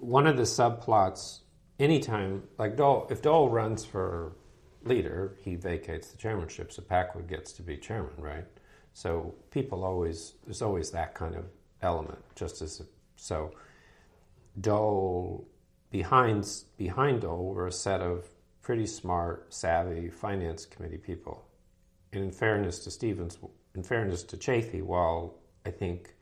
one 0.00 0.26
of 0.26 0.36
the 0.36 0.42
subplots 0.42 1.40
anytime, 1.78 2.42
like 2.58 2.76
Dole, 2.76 3.06
if 3.10 3.22
Dole 3.22 3.48
runs 3.48 3.84
for 3.84 4.36
leader, 4.84 5.36
he 5.42 5.56
vacates 5.56 6.08
the 6.08 6.16
chairmanship, 6.16 6.72
so 6.72 6.82
Packwood 6.82 7.28
gets 7.28 7.52
to 7.54 7.62
be 7.62 7.76
chairman, 7.76 8.14
right? 8.18 8.44
So 8.92 9.34
people 9.50 9.84
always, 9.84 10.34
there's 10.44 10.62
always 10.62 10.90
that 10.90 11.14
kind 11.14 11.34
of 11.34 11.44
element, 11.82 12.18
just 12.34 12.62
as, 12.62 12.82
so 13.16 13.52
Dole, 14.60 15.48
behind, 15.90 16.46
behind 16.76 17.22
Dole 17.22 17.54
were 17.54 17.66
a 17.66 17.72
set 17.72 18.00
of 18.00 18.28
pretty 18.62 18.86
smart, 18.86 19.52
savvy 19.52 20.08
finance 20.08 20.64
committee 20.64 20.98
people. 20.98 21.44
And 22.12 22.22
in 22.22 22.30
fairness 22.30 22.78
to 22.80 22.90
Stevens, 22.90 23.38
in 23.74 23.82
fairness 23.82 24.22
to 24.24 24.36
Chafee, 24.36 24.82
while 24.82 25.34
I 25.66 25.70
think 25.70 26.14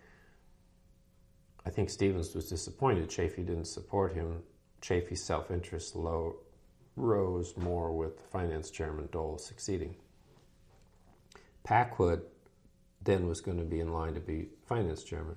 I 1.65 1.71
think 1.71 1.91
Stevens 1.91 2.35
was 2.35 2.49
disappointed 2.49 3.09
Chafee 3.09 3.47
didn't 3.47 3.67
support 3.67 4.15
him 4.15 4.43
Chafee's 4.83 5.23
self 5.23 5.51
interest 5.51 5.97
rose 6.97 7.57
more 7.57 7.93
with 7.93 8.21
finance 8.31 8.71
chairman 8.71 9.09
Dole 9.13 9.39
succeeding. 9.39 9.95
Packwood 11.65 12.23
then 13.03 13.27
was 13.27 13.41
going 13.41 13.59
to 13.59 13.65
be 13.65 13.81
in 13.81 13.93
line 13.93 14.15
to 14.15 14.21
be 14.21 14.49
finance 14.67 15.03
chairman. 15.03 15.37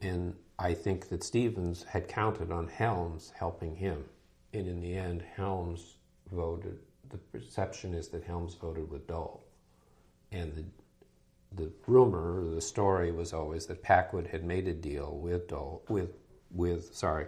And 0.00 0.34
I 0.58 0.74
think 0.74 1.08
that 1.08 1.22
Stevens 1.22 1.82
had 1.82 2.08
counted 2.08 2.50
on 2.50 2.68
Helms 2.68 3.32
helping 3.36 3.76
him. 3.76 4.04
And 4.52 4.66
in 4.66 4.80
the 4.80 4.94
end, 4.96 5.22
Helms 5.36 5.96
voted, 6.32 6.78
the 7.10 7.18
perception 7.18 7.94
is 7.94 8.08
that 8.08 8.24
Helms 8.24 8.54
voted 8.54 8.88
with 8.90 9.06
Dole. 9.06 9.44
And 10.32 10.54
the 10.54 10.64
the 11.52 11.72
rumor, 11.86 12.44
the 12.44 12.60
story 12.60 13.10
was 13.10 13.32
always 13.32 13.66
that 13.66 13.82
Packwood 13.82 14.26
had 14.26 14.44
made 14.44 14.68
a 14.68 14.74
deal 14.74 15.16
with 15.16 15.48
Dole, 15.48 15.82
with 15.88 16.10
with 16.50 16.94
sorry, 16.94 17.26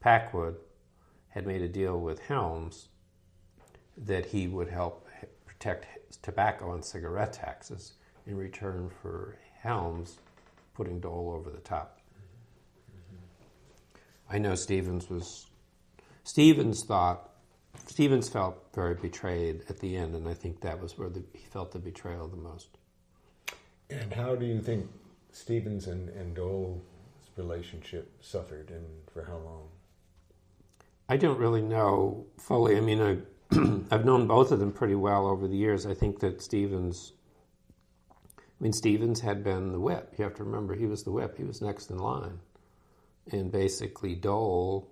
Packwood 0.00 0.56
had 1.28 1.46
made 1.46 1.62
a 1.62 1.68
deal 1.68 2.00
with 2.00 2.20
Helms 2.20 2.88
that 3.96 4.26
he 4.26 4.46
would 4.46 4.68
help 4.68 5.06
protect 5.46 5.86
tobacco 6.22 6.72
and 6.72 6.84
cigarette 6.84 7.32
taxes 7.32 7.94
in 8.26 8.36
return 8.36 8.90
for 9.02 9.36
Helms 9.60 10.18
putting 10.74 11.00
Dole 11.00 11.32
over 11.34 11.50
the 11.50 11.60
top. 11.60 12.00
I 14.28 14.38
know 14.38 14.54
Stevens 14.54 15.08
was 15.08 15.46
Stevens 16.24 16.82
thought 16.82 17.30
Stevens 17.86 18.28
felt 18.28 18.56
very 18.74 18.94
betrayed 18.94 19.62
at 19.68 19.78
the 19.78 19.96
end, 19.96 20.14
and 20.14 20.28
I 20.28 20.34
think 20.34 20.60
that 20.60 20.80
was 20.80 20.98
where 20.98 21.08
the, 21.08 21.22
he 21.32 21.46
felt 21.46 21.72
the 21.72 21.78
betrayal 21.78 22.26
the 22.26 22.36
most. 22.36 22.78
And 23.90 24.12
how 24.12 24.34
do 24.34 24.44
you 24.44 24.60
think 24.60 24.88
Stevens 25.32 25.86
and, 25.86 26.08
and 26.10 26.34
Dole's 26.34 26.82
relationship 27.36 28.10
suffered, 28.20 28.70
and 28.70 28.86
for 29.12 29.24
how 29.24 29.36
long? 29.36 29.68
I 31.08 31.16
don't 31.16 31.38
really 31.38 31.62
know 31.62 32.26
fully. 32.38 32.76
I 32.76 32.80
mean, 32.80 33.00
I, 33.00 33.18
I've 33.94 34.04
known 34.04 34.26
both 34.26 34.50
of 34.50 34.58
them 34.58 34.72
pretty 34.72 34.96
well 34.96 35.26
over 35.26 35.46
the 35.46 35.56
years. 35.56 35.86
I 35.86 35.94
think 35.94 36.20
that 36.20 36.42
Stevens, 36.42 37.12
I 38.38 38.42
mean, 38.58 38.72
Stevens 38.72 39.20
had 39.20 39.44
been 39.44 39.72
the 39.72 39.80
whip. 39.80 40.14
You 40.18 40.24
have 40.24 40.34
to 40.34 40.44
remember, 40.44 40.74
he 40.74 40.86
was 40.86 41.04
the 41.04 41.12
whip. 41.12 41.36
He 41.36 41.44
was 41.44 41.62
next 41.62 41.90
in 41.90 41.98
line. 41.98 42.40
And 43.30 43.52
basically, 43.52 44.14
Dole 44.14 44.88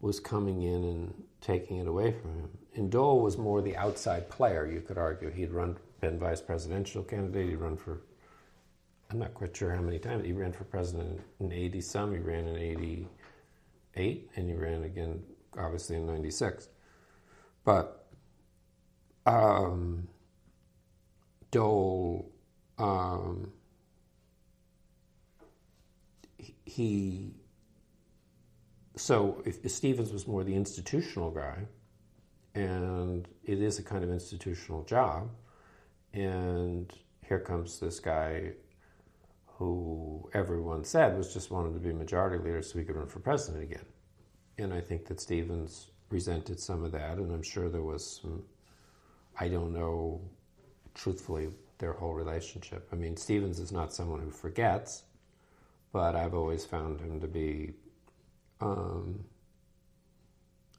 was 0.00 0.20
coming 0.20 0.62
in 0.62 0.84
and 0.84 1.14
taking 1.40 1.78
it 1.78 1.86
away 1.86 2.12
from 2.12 2.34
him. 2.34 2.50
And 2.74 2.90
Dole 2.90 3.20
was 3.20 3.38
more 3.38 3.62
the 3.62 3.76
outside 3.76 4.28
player, 4.28 4.66
you 4.66 4.80
could 4.80 4.98
argue. 4.98 5.30
He'd 5.30 5.50
run, 5.50 5.76
been 6.00 6.18
vice 6.18 6.40
presidential 6.40 7.02
candidate, 7.02 7.48
he'd 7.48 7.56
run 7.56 7.76
for, 7.76 8.02
I'm 9.10 9.18
not 9.18 9.34
quite 9.34 9.56
sure 9.56 9.74
how 9.74 9.82
many 9.82 9.98
times, 9.98 10.24
he 10.24 10.32
ran 10.32 10.52
for 10.52 10.64
president 10.64 11.20
in 11.40 11.52
80 11.52 11.80
some, 11.80 12.12
he 12.12 12.18
ran 12.18 12.46
in 12.46 12.56
88, 13.98 14.30
and 14.36 14.48
he 14.48 14.54
ran 14.54 14.84
again, 14.84 15.22
obviously, 15.58 15.96
in 15.96 16.06
96. 16.06 16.68
But 17.64 18.06
um, 19.26 20.08
Dole, 21.50 22.30
um, 22.78 23.52
he 26.64 27.34
so 28.96 29.42
if, 29.46 29.64
if 29.64 29.70
Stevens 29.70 30.12
was 30.12 30.26
more 30.26 30.44
the 30.44 30.54
institutional 30.54 31.30
guy, 31.30 31.66
and 32.54 33.28
it 33.44 33.62
is 33.62 33.78
a 33.78 33.82
kind 33.82 34.02
of 34.02 34.10
institutional 34.10 34.82
job, 34.84 35.30
and 36.12 36.92
here 37.26 37.38
comes 37.38 37.78
this 37.78 38.00
guy 38.00 38.52
who 39.58 40.30
everyone 40.34 40.84
said 40.84 41.16
was 41.16 41.34
just 41.34 41.50
wanted 41.50 41.74
to 41.74 41.80
be 41.80 41.92
majority 41.92 42.38
leader 42.38 42.62
so 42.62 42.78
he 42.78 42.84
could 42.84 42.96
run 42.96 43.08
for 43.08 43.18
president 43.18 43.64
again. 43.64 43.84
And 44.58 44.72
I 44.72 44.80
think 44.80 45.06
that 45.06 45.20
Stevens 45.20 45.90
resented 46.10 46.60
some 46.60 46.84
of 46.84 46.92
that, 46.92 47.18
and 47.18 47.32
I'm 47.32 47.42
sure 47.42 47.68
there 47.68 47.82
was 47.82 48.20
some, 48.22 48.44
I 49.38 49.48
don't 49.48 49.72
know 49.72 50.20
truthfully 50.94 51.48
their 51.78 51.92
whole 51.92 52.14
relationship. 52.14 52.88
I 52.92 52.96
mean, 52.96 53.16
Stevens 53.16 53.58
is 53.58 53.72
not 53.72 53.92
someone 53.92 54.20
who 54.20 54.30
forgets, 54.30 55.04
but 55.92 56.16
I've 56.16 56.34
always 56.34 56.64
found 56.64 57.00
him 57.00 57.20
to 57.20 57.28
be 57.28 57.74
um, 58.60 59.24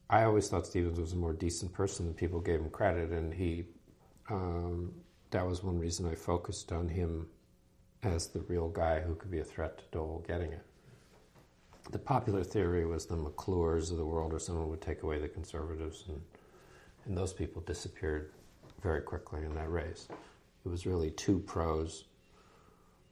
I 0.09 0.23
always 0.23 0.49
thought 0.49 0.65
Stevens 0.65 0.99
was 0.99 1.13
a 1.13 1.17
more 1.17 1.34
decent 1.34 1.71
person 1.73 2.05
than 2.05 2.15
people 2.15 2.39
gave 2.41 2.59
him 2.59 2.69
credit, 2.69 3.11
and 3.11 3.34
he 3.34 3.65
um, 4.30 4.93
that 5.32 5.45
was 5.45 5.63
one 5.63 5.80
reason 5.80 6.07
I 6.07 6.15
focused 6.15 6.71
on 6.71 6.88
him 6.88 7.27
as 8.04 8.28
the 8.28 8.41
real 8.41 8.70
guy 8.70 9.02
who 9.02 9.16
could 9.16 9.32
be 9.32 9.39
a 9.39 9.43
threat 9.43 9.78
to 9.78 9.84
Dole 9.91 10.24
getting 10.28 10.54
it. 10.54 10.66
The 11.91 12.00
popular 12.00 12.43
theory 12.43 12.86
was 12.86 13.06
the 13.06 13.16
McClures 13.16 13.91
of 13.91 13.97
the 13.97 14.06
world, 14.06 14.34
or 14.34 14.39
someone 14.39 14.70
would 14.70 14.82
take 14.82 15.04
away 15.04 15.20
the 15.20 15.28
conservatives, 15.28 16.06
and 16.08 16.22
and 17.06 17.18
those 17.18 17.34
people 17.34 17.62
disappeared 17.62 18.32
very 18.82 19.02
quickly 19.02 19.43
in 19.43 19.56
that 19.56 19.72
race. 19.72 20.08
It 20.66 20.70
was 20.70 20.86
really 20.86 21.12
two 21.12 21.39
pros. 21.39 22.06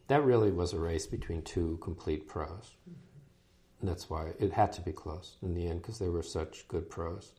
That 0.08 0.24
really 0.24 0.52
was 0.52 0.74
a 0.74 0.80
race 0.80 1.08
between 1.08 1.42
two 1.42 1.78
complete 1.82 2.28
pros. 2.28 2.76
And 3.80 3.90
that's 3.90 4.10
why 4.10 4.34
it 4.40 4.54
had 4.54 4.72
to 4.74 4.82
be 4.82 4.92
close 4.92 5.38
in 5.42 5.54
the 5.54 5.68
end 5.68 5.82
because 5.82 6.00
they 6.00 6.10
were 6.10 6.24
such 6.24 6.68
good 6.68 6.90
pros. 6.90 7.34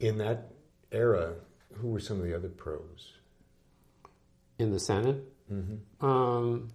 In 0.00 0.18
that 0.18 0.52
era, 0.92 1.34
who 1.74 1.88
were 1.88 2.00
some 2.00 2.18
of 2.18 2.24
the 2.24 2.34
other 2.34 2.48
pros? 2.48 3.14
In 4.58 4.72
the 4.72 4.80
Senate? 4.80 5.22
Mm-hmm. 5.52 6.06
Um, 6.06 6.68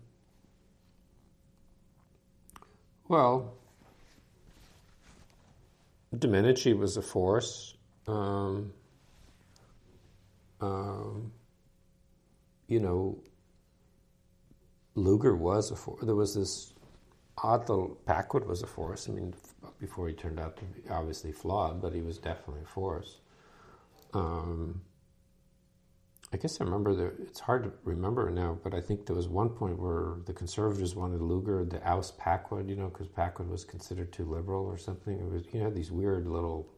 well, 3.07 3.53
Domenici 6.15 6.77
was 6.77 6.97
a 6.97 7.01
force. 7.01 7.75
Um, 8.07 8.73
um, 10.61 11.31
you 12.67 12.79
know, 12.79 13.17
Lugar 14.95 15.35
was 15.35 15.71
a 15.71 15.75
force. 15.75 16.03
There 16.03 16.15
was 16.15 16.35
this 16.35 16.73
Otto 17.37 17.97
Packwood 18.05 18.45
was 18.45 18.61
a 18.61 18.67
force. 18.67 19.09
I 19.09 19.13
mean, 19.13 19.33
before 19.79 20.07
he 20.07 20.13
turned 20.13 20.39
out 20.39 20.57
to 20.57 20.63
be 20.65 20.87
obviously 20.89 21.31
flawed, 21.31 21.81
but 21.81 21.93
he 21.93 22.01
was 22.01 22.17
definitely 22.17 22.63
a 22.63 22.67
force. 22.67 23.17
Um, 24.13 24.81
I 26.33 26.37
guess 26.37 26.61
I 26.61 26.63
remember 26.63 26.93
that 26.95 27.13
it's 27.19 27.41
hard 27.41 27.65
to 27.65 27.71
remember 27.83 28.29
now, 28.29 28.57
but 28.63 28.73
I 28.73 28.79
think 28.79 29.05
there 29.05 29.15
was 29.15 29.27
one 29.27 29.49
point 29.49 29.77
where 29.77 30.15
the 30.25 30.33
conservatives 30.33 30.95
wanted 30.95 31.21
Lugar 31.21 31.65
to 31.65 31.87
oust 31.87 32.17
Packwood, 32.17 32.69
you 32.69 32.77
know, 32.77 32.87
because 32.87 33.07
Packwood 33.07 33.49
was 33.49 33.65
considered 33.65 34.13
too 34.13 34.23
liberal 34.23 34.65
or 34.65 34.77
something. 34.77 35.19
It 35.19 35.29
was, 35.29 35.43
you 35.51 35.61
know, 35.61 35.69
these 35.69 35.91
weird 35.91 36.27
little. 36.27 36.69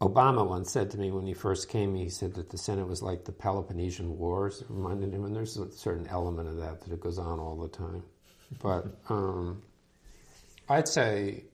Obama 0.00 0.46
once 0.46 0.72
said 0.72 0.90
to 0.90 0.98
me 0.98 1.12
when 1.12 1.24
he 1.24 1.34
first 1.34 1.68
came, 1.68 1.94
he 1.94 2.08
said 2.08 2.34
that 2.34 2.50
the 2.50 2.58
Senate 2.58 2.88
was 2.88 3.00
like 3.00 3.24
the 3.24 3.32
Peloponnesian 3.32 4.18
Wars. 4.18 4.62
It 4.62 4.66
reminded 4.68 5.14
him, 5.14 5.24
and 5.24 5.34
there's 5.34 5.56
a 5.56 5.70
certain 5.70 6.08
element 6.08 6.48
of 6.48 6.56
that 6.56 6.80
that 6.80 6.92
it 6.92 7.00
goes 7.00 7.18
on 7.18 7.38
all 7.38 7.56
the 7.56 7.68
time. 7.68 8.02
But 8.60 8.86
um, 9.08 9.62
I'd 10.68 10.88
say, 10.88 11.44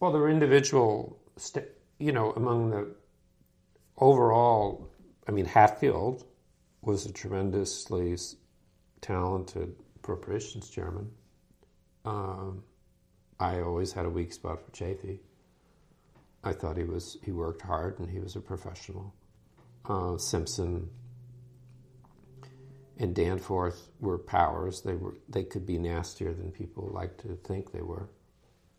well, 0.00 0.12
there 0.12 0.20
were 0.20 0.30
individual, 0.30 1.18
st- 1.36 1.68
you 1.98 2.12
know, 2.12 2.32
among 2.32 2.70
the 2.70 2.94
overall, 3.96 4.90
I 5.26 5.32
mean, 5.32 5.44
Hatfield 5.44 6.24
was 6.82 7.06
a 7.06 7.12
tremendously 7.12 8.16
talented 9.00 9.74
appropriations 9.96 10.70
chairman. 10.70 11.10
Um, 12.04 12.62
I 13.40 13.60
always 13.60 13.92
had 13.92 14.06
a 14.06 14.10
weak 14.10 14.32
spot 14.32 14.60
for 14.64 14.70
Chafee. 14.72 15.18
I 16.44 16.52
thought 16.52 16.76
he 16.76 16.84
was 16.84 17.18
he 17.24 17.32
worked 17.32 17.62
hard 17.62 17.98
and 17.98 18.08
he 18.08 18.20
was 18.20 18.36
a 18.36 18.40
professional. 18.40 19.14
Uh, 19.84 20.16
Simpson 20.18 20.88
and 22.98 23.14
Danforth 23.14 23.88
were 24.00 24.18
powers. 24.18 24.82
They 24.82 24.94
were 24.94 25.16
they 25.28 25.42
could 25.44 25.66
be 25.66 25.78
nastier 25.78 26.32
than 26.32 26.52
people 26.52 26.88
like 26.92 27.18
to 27.18 27.36
think 27.44 27.72
they 27.72 27.82
were. 27.82 28.08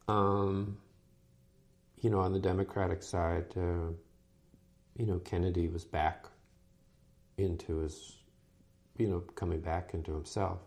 Um, 0.07 0.77
you 2.01 2.09
know, 2.09 2.19
on 2.19 2.33
the 2.33 2.39
Democratic 2.39 3.03
side, 3.03 3.45
uh, 3.57 3.91
you 4.95 5.05
know, 5.05 5.19
Kennedy 5.19 5.67
was 5.67 5.83
back 5.83 6.25
into 7.37 7.79
his, 7.79 8.17
you 8.97 9.07
know, 9.07 9.19
coming 9.35 9.59
back 9.59 9.93
into 9.93 10.13
himself, 10.13 10.59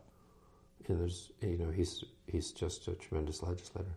and 0.89 1.01
there's, 1.01 1.31
you 1.41 1.59
know, 1.59 1.71
he's 1.71 2.05
he's 2.27 2.53
just 2.53 2.89
a 2.89 2.93
tremendous 2.95 3.43
legislator. 3.43 3.95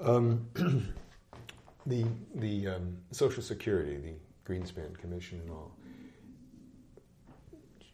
Um, 0.00 0.48
the 1.86 2.04
the 2.34 2.68
um, 2.68 2.96
Social 3.10 3.42
Security, 3.42 3.96
the 3.96 4.52
Greenspan 4.52 4.98
Commission, 4.98 5.40
and 5.40 5.50
all 5.50 5.76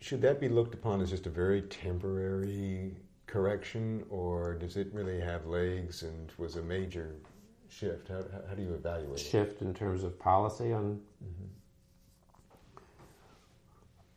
should 0.01 0.23
that 0.23 0.41
be 0.41 0.49
looked 0.49 0.75
upon 0.75 1.01
as 1.03 1.11
just 1.11 1.27
a 1.27 1.31
very 1.31 1.62
temporary 1.62 2.97
correction, 3.27 4.05
or 4.09 4.55
does 4.55 4.77
it 4.77 4.89
really 4.93 5.21
have 5.21 5.47
legs 5.47 6.03
and 6.03 6.33
was 6.39 6.57
a 6.57 6.62
major 6.62 7.16
shift? 7.71 8.09
How, 8.09 8.23
how 8.49 8.55
do 8.55 8.62
you 8.62 8.75
evaluate 8.75 9.18
shift 9.18 9.62
it? 9.62 9.64
In 9.64 9.75
terms 9.75 10.05
of 10.05 10.18
policy 10.18 10.73
on. 10.73 11.01
Mm-hmm. 11.25 11.47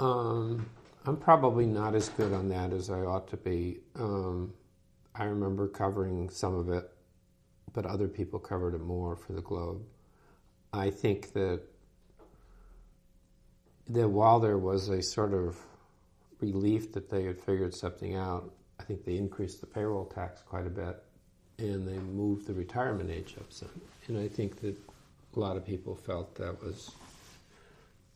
Um, 0.06 0.70
I'm 1.06 1.18
probably 1.18 1.66
not 1.66 1.96
as 1.96 2.10
good 2.10 2.34
on 2.34 2.50
that 2.50 2.74
as 2.74 2.90
I 2.90 3.00
ought 3.00 3.28
to 3.30 3.38
be. 3.38 3.80
Um, 3.96 4.54
I 5.16 5.26
remember 5.26 5.68
covering 5.68 6.30
some 6.30 6.56
of 6.56 6.70
it, 6.70 6.90
but 7.74 7.86
other 7.86 8.08
people 8.08 8.40
covered 8.40 8.74
it 8.74 8.82
more 8.82 9.16
for 9.16 9.34
the 9.34 9.42
Globe. 9.42 9.84
I 10.74 10.90
think 10.90 11.34
that 11.34 11.62
that 13.90 14.08
while 14.08 14.40
there 14.40 14.58
was 14.58 14.90
a 14.90 15.02
sort 15.02 15.34
of 15.34 15.58
relief 16.40 16.94
that 16.94 17.10
they 17.10 17.24
had 17.24 17.40
figured 17.40 17.76
something 17.76 18.16
out, 18.16 18.50
I 18.80 18.84
think 18.84 19.04
they 19.04 19.18
increased 19.18 19.60
the 19.60 19.68
payroll 19.68 20.06
tax 20.06 20.42
quite 20.42 20.66
a 20.66 20.70
bit 20.70 21.03
and 21.58 21.88
they 21.88 21.98
moved 21.98 22.48
the 22.48 22.54
retirement 22.54 23.10
age 23.10 23.36
up 23.38 23.52
some. 23.52 23.70
And 24.08 24.18
I 24.18 24.28
think 24.28 24.62
that 24.62 24.76
a 25.36 25.40
lot 25.40 25.58
of 25.58 25.66
people 25.66 25.96
felt 25.96 26.36
that 26.36 26.64
was 26.64 26.92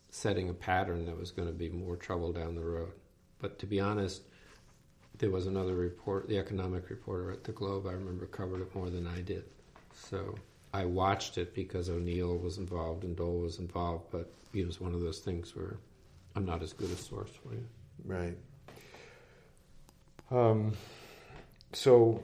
setting 0.10 0.50
a 0.50 0.54
pattern 0.54 1.06
that 1.06 1.18
was 1.18 1.32
going 1.32 1.48
to 1.48 1.54
be 1.54 1.70
more 1.70 1.96
trouble 1.96 2.32
down 2.32 2.56
the 2.56 2.64
road. 2.64 2.92
But 3.40 3.60
to 3.60 3.66
be 3.66 3.80
honest, 3.80 4.24
there 5.20 5.30
was 5.30 5.48
another 5.48 5.76
report, 5.76 6.28
the 6.28 6.38
economic 6.38 6.90
reporter 6.90 7.32
at 7.32 7.44
the 7.44 7.52
Globe, 7.52 7.88
I 7.88 7.94
remember 7.94 8.26
covered 8.26 8.62
it 8.62 8.76
more 8.76 8.90
than 8.90 9.08
I 9.08 9.22
did. 9.22 9.44
So 9.94 10.36
I 10.74 10.86
watched 10.86 11.38
it 11.38 11.54
because 11.56 11.90
O'Neill 11.90 12.38
was 12.38 12.58
involved 12.58 13.04
and 13.04 13.16
Dole 13.16 13.40
was 13.40 13.60
involved, 13.60 14.06
but 14.12 14.32
it 14.54 14.66
was 14.66 14.80
one 14.80 14.94
of 14.94 15.02
those 15.02 15.20
things 15.20 15.56
where 15.56 15.78
I'm 16.36 16.46
not 16.46 16.62
as 16.62 16.74
good 16.74 16.92
a 16.92 16.96
source 16.96 17.32
for 17.44 17.54
you. 17.54 17.66
Right. 18.06 18.38
Um, 20.30 20.74
so, 21.74 22.24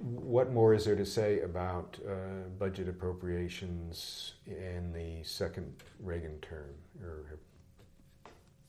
what 0.00 0.52
more 0.52 0.74
is 0.74 0.84
there 0.84 0.96
to 0.96 1.04
say 1.04 1.40
about 1.40 1.98
uh, 2.08 2.48
budget 2.58 2.88
appropriations 2.88 4.34
in 4.46 4.92
the 4.92 5.22
second 5.24 5.72
Reagan 6.00 6.38
term? 6.40 6.74
Or 7.02 7.38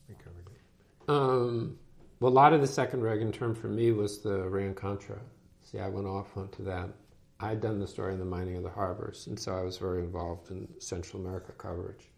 we 0.08 0.14
covered 0.16 0.46
it? 0.46 1.08
Um, 1.08 1.78
well, 2.20 2.32
a 2.32 2.34
lot 2.34 2.52
of 2.52 2.60
the 2.60 2.66
second 2.66 3.02
Reagan 3.02 3.32
term 3.32 3.54
for 3.54 3.68
me 3.68 3.92
was 3.92 4.18
the 4.18 4.42
Iran 4.42 4.74
Contra. 4.74 5.18
See, 5.62 5.78
I 5.78 5.88
went 5.88 6.06
off 6.06 6.36
onto 6.36 6.64
that. 6.64 6.90
I'd 7.38 7.60
done 7.60 7.78
the 7.78 7.86
story 7.86 8.12
on 8.12 8.18
the 8.18 8.24
mining 8.24 8.56
of 8.56 8.62
the 8.62 8.70
harbors, 8.70 9.26
and 9.26 9.38
so 9.38 9.56
I 9.56 9.62
was 9.62 9.78
very 9.78 10.00
involved 10.00 10.50
in 10.50 10.68
Central 10.78 11.22
America 11.22 11.52
coverage. 11.52 12.10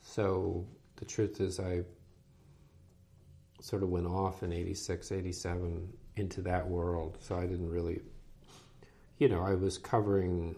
So 0.00 0.66
the 0.96 1.04
truth 1.04 1.40
is, 1.40 1.60
I 1.60 1.82
sort 3.60 3.82
of 3.82 3.90
went 3.90 4.06
off 4.06 4.42
in 4.42 4.52
86, 4.52 5.12
87 5.12 5.88
into 6.16 6.42
that 6.42 6.66
world. 6.66 7.18
So 7.20 7.36
I 7.36 7.46
didn't 7.46 7.68
really, 7.68 8.00
you 9.18 9.28
know, 9.28 9.42
I 9.42 9.54
was 9.54 9.78
covering. 9.78 10.56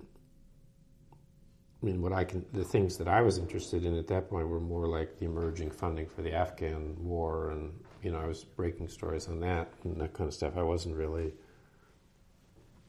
I 1.81 1.87
mean, 1.87 2.03
what 2.03 2.13
I 2.13 2.25
can, 2.25 2.45
the 2.53 2.65
things 2.65 2.97
that 2.99 3.07
I 3.07 3.23
was 3.23 3.39
interested 3.39 3.85
in 3.85 3.97
at 3.97 4.09
that 4.09 4.29
point 4.29 4.49
were 4.49 4.59
more 4.59 4.89
like 4.89 5.17
the 5.19 5.27
emerging 5.27 5.71
funding 5.71 6.09
for 6.09 6.23
the 6.23 6.33
Afghan 6.35 6.97
war, 6.99 7.51
and 7.51 7.73
you 8.03 8.11
know, 8.11 8.19
I 8.19 8.27
was 8.27 8.43
breaking 8.45 8.89
stories 8.89 9.29
on 9.29 9.39
that 9.41 9.73
and 9.85 10.01
that 10.01 10.13
kind 10.13 10.27
of 10.27 10.35
stuff. 10.35 10.57
I 10.57 10.63
wasn't 10.63 10.97
really 10.97 11.33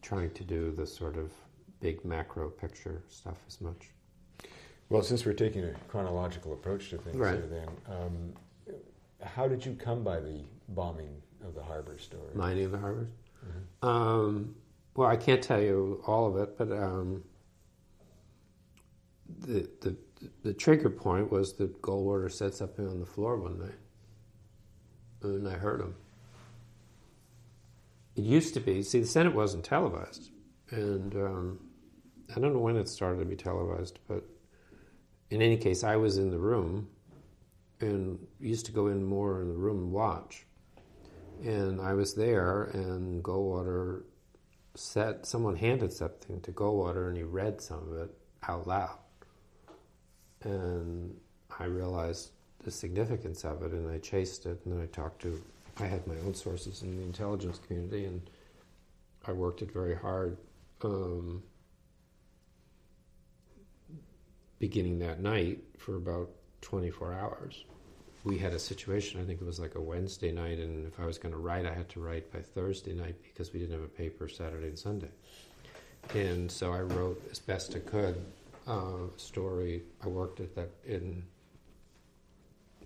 trying 0.02 0.32
to 0.32 0.44
do 0.44 0.72
the 0.72 0.88
sort 0.88 1.18
of 1.18 1.32
big 1.82 2.04
macro 2.04 2.50
picture 2.50 3.04
stuff 3.10 3.38
as 3.48 3.62
much. 3.62 3.90
Well, 4.90 5.04
since 5.04 5.24
we're 5.24 5.34
taking 5.34 5.64
a 5.66 5.74
chronological 5.88 6.54
approach 6.54 6.90
to 6.90 6.98
things 6.98 7.16
Right. 7.16 7.36
here, 7.36 7.48
then, 7.48 7.70
um, 7.96 8.34
how 9.22 9.48
did 9.48 9.64
you 9.66 9.76
come 9.76 10.04
by 10.04 10.20
the 10.20 10.42
bombing 10.70 11.22
of 11.46 11.54
the 11.54 11.62
harbor 11.62 11.98
story? 12.00 12.34
Mining 12.34 12.66
of 12.66 12.72
the 12.72 12.80
harbors. 12.80 13.10
Um, 13.84 14.56
well, 15.00 15.08
I 15.08 15.16
can't 15.16 15.42
tell 15.42 15.62
you 15.62 16.04
all 16.06 16.28
of 16.28 16.36
it, 16.36 16.58
but 16.58 16.74
um, 16.74 17.24
the, 19.40 19.70
the 19.80 19.96
the 20.44 20.54
trigger 20.54 20.90
point 20.90 21.32
was 21.32 21.54
that 21.54 21.82
Goldwater 21.82 22.30
said 22.30 22.54
something 22.54 22.86
on 22.86 23.00
the 23.00 23.06
floor 23.06 23.38
one 23.38 23.60
night, 23.60 23.80
and 25.24 25.48
I 25.48 25.54
heard 25.54 25.80
him. 25.80 25.96
It 28.18 28.26
used 28.26 28.54
to 28.56 28.60
be. 28.60 28.84
See, 28.84 29.00
the 29.00 29.08
Senate 29.08 29.34
wasn't 29.34 29.64
televised, 29.64 30.32
and 30.70 31.16
um, 31.16 31.60
I 32.36 32.42
don't 32.42 32.52
know 32.52 32.60
when 32.60 32.76
it 32.76 32.90
started 32.90 33.20
to 33.20 33.26
be 33.26 33.38
televised, 33.38 34.00
but 34.06 34.26
in 35.30 35.42
any 35.42 35.56
case, 35.56 35.86
I 35.86 35.96
was 35.96 36.18
in 36.18 36.30
the 36.30 36.40
room 36.40 36.90
and 37.80 38.20
used 38.42 38.66
to 38.66 38.74
go 38.74 38.88
in 38.88 39.06
more 39.06 39.42
in 39.42 39.48
the 39.48 39.56
room 39.56 39.78
and 39.78 39.92
watch. 39.94 40.46
And 41.42 41.80
I 41.80 41.94
was 41.94 42.16
there, 42.16 42.64
and 42.64 43.24
Goldwater 43.24 44.02
said, 44.76 45.26
someone 45.26 45.56
handed 45.56 45.92
something 45.92 46.42
to 46.42 46.52
Goldwater, 46.52 47.08
and 47.08 47.18
he 47.18 47.24
read 47.24 47.62
some 47.62 47.90
of 47.90 47.98
it 47.98 48.12
out 48.48 48.68
loud. 48.68 48.98
And 50.44 51.16
I 51.60 51.66
realized 51.66 52.32
the 52.64 52.72
significance 52.72 53.44
of 53.44 53.64
it, 53.64 53.72
and 53.72 53.90
I 53.90 53.98
chased 54.00 54.46
it, 54.46 54.60
and 54.66 54.74
then 54.74 54.82
I 54.82 54.86
talked 54.88 55.22
to, 55.24 55.42
I 55.80 55.86
had 55.86 56.06
my 56.08 56.16
own 56.26 56.34
sources 56.34 56.82
in 56.84 56.98
the 56.98 57.04
intelligence 57.04 57.60
community, 57.66 58.06
and 58.06 58.22
I 59.26 59.32
worked 59.32 59.62
it 59.62 59.72
very 59.72 59.96
hard. 59.96 60.38
Um, 60.84 61.44
beginning 64.60 65.00
that 65.00 65.22
night 65.22 65.60
for 65.78 65.96
about 65.96 66.30
24 66.62 67.14
hours 67.14 67.64
we 68.24 68.38
had 68.38 68.54
a 68.54 68.60
situation, 68.60 69.22
I 69.22 69.24
think 69.24 69.42
it 69.42 69.46
was 69.46 69.60
like 69.60 69.76
a 69.76 69.82
Wednesday 69.82 70.32
night, 70.32 70.60
and 70.60 70.86
if 70.86 71.00
I 71.00 71.06
was 71.06 71.18
going 71.18 71.34
to 71.34 71.40
write, 71.40 71.66
I 71.66 71.74
had 71.74 71.90
to 71.90 72.00
write 72.00 72.32
by 72.32 72.40
Thursday 72.40 72.94
night 72.94 73.16
because 73.24 73.54
we 73.54 73.60
didn't 73.60 73.74
have 73.74 73.84
a 73.84 73.88
paper 73.88 74.28
Saturday 74.28 74.68
and 74.68 74.80
Sunday. 74.80 75.12
And 76.14 76.52
so 76.52 76.74
I 76.74 76.82
wrote 76.82 77.22
as 77.32 77.40
best 77.40 77.76
I 77.76 77.80
could 77.80 78.24
uh, 78.68 79.08
a 79.16 79.20
story. 79.20 79.84
I 80.04 80.08
worked 80.08 80.40
at 80.40 80.56
that 80.56 80.70
in 80.86 81.24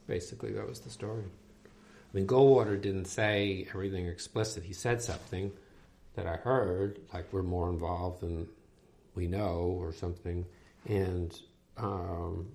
basically 0.08 0.52
that 0.54 0.68
was 0.68 0.80
the 0.80 0.90
story. 0.90 1.24
I 1.24 2.18
mean, 2.18 2.28
Goldwater 2.28 2.80
didn't 2.80 3.06
say 3.06 3.68
everything 3.70 4.08
explicit. 4.08 4.64
He 4.64 4.74
said 4.74 5.02
something 5.02 5.52
that 6.16 6.28
I 6.28 6.36
heard, 6.36 7.00
like 7.14 7.32
we're 7.32 7.42
more 7.44 7.70
involved 7.70 8.22
than 8.22 8.48
we 9.16 9.28
know, 9.28 9.76
or 9.80 9.94
something, 9.94 10.46
and 10.88 11.40
um, 11.78 12.48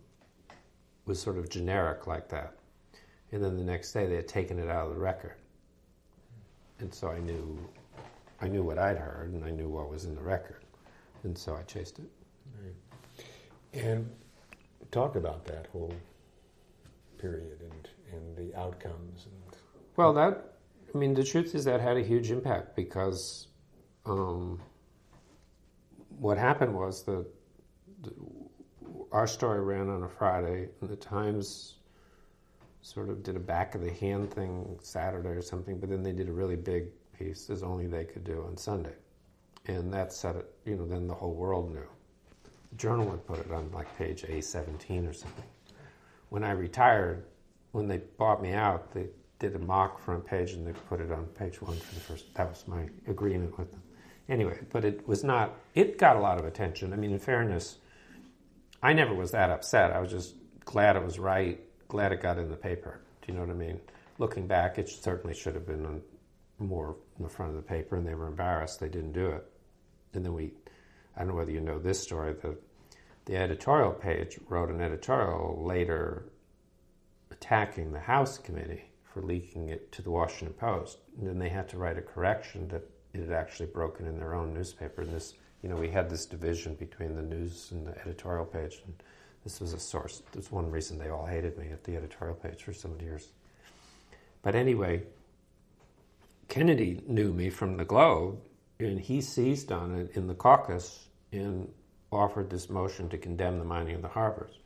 was 1.07 1.21
sort 1.21 1.39
of 1.39 1.49
generic 1.49 2.07
like 2.07 2.29
that. 2.29 2.55
And 3.33 3.43
then 3.43 3.57
the 3.57 3.65
next 3.65 3.93
day 3.93 4.07
they 4.07 4.17
had 4.17 4.29
taken 4.29 4.59
it 4.59 4.69
out 4.69 4.89
of 4.89 4.95
the 4.95 5.01
record. 5.01 5.35
And 6.81 6.93
so 6.93 7.09
I 7.09 7.19
knew 7.19 7.59
I 8.41 8.49
knew 8.49 8.63
what 8.63 8.79
I'd 8.79 8.97
heard 8.97 9.33
and 9.33 9.45
I 9.45 9.51
knew 9.51 9.69
what 9.69 9.91
was 9.91 10.05
in 10.05 10.15
the 10.15 10.23
record. 10.23 10.65
And 11.25 11.37
so 11.37 11.57
I 11.57 11.63
chased 11.63 11.99
it. 11.99 12.11
And 13.75 14.09
talk 14.91 15.17
about 15.17 15.45
that 15.47 15.67
whole 15.73 15.93
period 17.19 17.61
and, 17.61 17.89
and 18.13 18.37
the 18.37 18.57
outcomes. 18.59 19.27
And 19.27 19.57
Well, 19.97 20.13
that, 20.15 20.55
I 20.95 20.99
mean, 20.99 21.15
the 21.15 21.25
truth 21.25 21.55
is 21.55 21.65
that 21.65 21.81
had 21.81 21.97
a 21.97 22.03
huge 22.03 22.31
impact 22.31 22.77
because 22.77 23.49
um, 24.07 24.61
what 26.19 26.39
happened 26.39 26.75
was 26.75 27.03
that 27.05 27.27
our 29.13 29.27
story 29.27 29.61
ran 29.61 29.89
on 29.89 30.03
a 30.05 30.09
Friday, 30.09 30.69
and 30.81 30.89
the 30.89 30.97
Times 30.97 31.78
sort 32.89 33.11
of 33.11 33.23
did 33.23 33.37
a 33.37 33.41
back 33.41 33.75
of 33.75 33.83
the 33.83 33.93
hand 33.93 34.33
thing 34.33 34.79
Saturday 34.81 35.29
or 35.29 35.43
something, 35.43 35.79
but 35.79 35.91
then 35.91 36.03
they 36.03 36.13
did 36.13 36.29
a 36.29 36.33
really 36.33 36.57
big 36.57 36.87
piece, 37.19 37.51
as 37.51 37.63
only 37.63 37.87
they 37.87 38.05
could 38.05 38.25
do 38.25 38.43
on 38.47 38.57
Sunday. 38.57 38.95
And 39.67 39.93
that 39.93 40.11
set 40.11 40.37
it, 40.37 40.51
you 40.65 40.75
know, 40.75 40.87
then 40.87 41.07
the 41.07 41.15
whole 41.15 41.35
world 41.35 41.71
knew. 41.71 41.87
The 42.71 42.77
journal 42.77 43.07
would 43.09 43.27
put 43.27 43.41
it 43.41 43.53
on 43.53 43.71
like 43.73 43.95
page 43.99 44.23
A17 44.23 45.09
or 45.09 45.13
something. 45.13 45.45
When 46.31 46.43
I 46.43 46.53
retired, 46.53 47.27
when 47.73 47.89
they 47.89 47.99
bought 47.99 48.43
me 48.43 48.53
out, 48.53 48.95
they 48.95 49.09
did 49.39 49.55
a 49.55 49.59
mock 49.59 50.01
front 50.03 50.25
page 50.25 50.53
and 50.53 50.67
they 50.67 50.73
put 50.73 51.01
it 51.01 51.13
on 51.13 51.27
page 51.27 51.61
one 51.61 51.77
for 51.77 51.95
the 51.95 52.01
first. 52.01 52.35
That 52.35 52.49
was 52.49 52.67
my 52.67 52.89
agreement 53.07 53.59
with 53.59 53.71
them. 53.71 53.83
Anyway, 54.31 54.59
but 54.73 54.87
it 54.87 55.07
was 55.07 55.23
not. 55.23 55.55
It 55.75 55.99
got 55.99 56.17
a 56.17 56.21
lot 56.21 56.39
of 56.39 56.47
attention. 56.47 56.95
I 56.95 56.97
mean, 56.97 57.13
in 57.13 57.19
fairness, 57.19 57.77
I 58.83 58.95
never 58.95 59.15
was 59.15 59.33
that 59.33 59.51
upset. 59.51 59.93
I 59.93 60.01
was 60.01 60.11
just 60.11 60.35
glad 60.65 60.97
it 60.97 61.05
was 61.05 61.19
right. 61.19 61.61
Glad 61.89 62.13
it 62.13 62.23
got 62.23 62.39
in 62.39 62.51
the 62.51 62.57
paper. 62.57 63.01
Do 63.23 63.33
you 63.33 63.39
know 63.39 63.45
what 63.45 63.55
I 63.55 63.59
mean? 63.59 63.81
Looking 64.19 64.47
back, 64.47 64.79
it 64.79 64.89
certainly 64.89 65.35
should 65.35 65.55
have 65.55 65.67
been 65.67 66.03
more 66.59 66.97
in 67.17 67.25
the 67.25 67.31
front 67.31 67.51
of 67.51 67.57
the 67.57 67.63
paper, 67.63 67.97
and 67.97 68.07
they 68.07 68.15
were 68.15 68.27
embarrassed 68.27 68.81
they 68.81 68.89
didn't 68.89 69.13
do 69.13 69.29
it. 69.29 69.45
And 70.15 70.25
then 70.25 70.35
we, 70.35 70.53
I 71.17 71.21
don't 71.21 71.29
know 71.29 71.35
whether 71.35 71.53
you 71.53 71.61
know 71.61 71.79
this 71.79 72.01
story. 72.01 72.33
The 72.33 72.57
the 73.29 73.37
editorial 73.37 73.93
page 73.93 74.39
wrote 74.49 74.71
an 74.71 74.81
editorial 74.81 75.63
later 75.63 76.25
attacking 77.31 77.93
the 77.93 78.01
House 78.01 78.39
committee 78.39 78.85
for 79.05 79.21
leaking 79.21 79.69
it 79.69 79.93
to 79.93 80.01
the 80.01 80.11
Washington 80.11 80.55
Post. 80.55 80.97
And 81.19 81.29
then 81.29 81.39
they 81.39 81.51
had 81.51 81.69
to 81.69 81.77
write 81.77 81.99
a 81.99 82.03
correction 82.03 82.69
that 82.69 82.89
it 83.13 83.21
had 83.21 83.33
actually 83.33 83.67
broken 83.67 84.07
in 84.07 84.19
their 84.19 84.35
own 84.35 84.55
newspaper. 84.55 85.03
And 85.03 85.13
this, 85.13 85.35
you 85.63 85.69
know, 85.69 85.77
we 85.77 85.91
had 85.91 86.09
this 86.09 86.25
division 86.25 86.75
between 86.77 87.17
the 87.17 87.23
news 87.23 87.69
and 87.71 87.87
the 87.87 88.01
editorial 88.01 88.47
page. 88.47 88.81
And 88.87 88.95
this 89.45 89.61
was 89.61 89.73
a 89.73 89.79
source. 89.79 90.23
That's 90.33 90.51
one 90.51 90.71
reason 90.71 90.99
they 90.99 91.09
all 91.09 91.27
hated 91.27 91.57
me 91.59 91.69
at 91.71 91.85
the 91.85 91.97
editorial 91.97 92.37
page 92.37 92.63
for 92.63 92.73
so 92.73 92.89
many 92.89 93.05
years. 93.05 93.29
But 94.43 94.55
anyway, 94.55 95.03
Kennedy 96.49 97.03
knew 97.07 97.33
me 97.33 97.51
from 97.51 97.77
the 97.77 97.85
Globe, 97.85 98.41
and 98.79 99.01
he 99.01 99.21
seized 99.21 99.73
on 99.73 99.95
it 99.95 100.17
in 100.17 100.27
the 100.27 100.35
caucus 100.35 101.09
and 101.33 101.69
offered 102.11 102.51
this 102.51 102.71
motion 102.71 103.09
to 103.11 103.19
condemn 103.19 103.59
the 103.59 103.65
mining 103.65 103.95
of 103.95 104.03
the 104.03 104.09
harbors. 104.09 104.59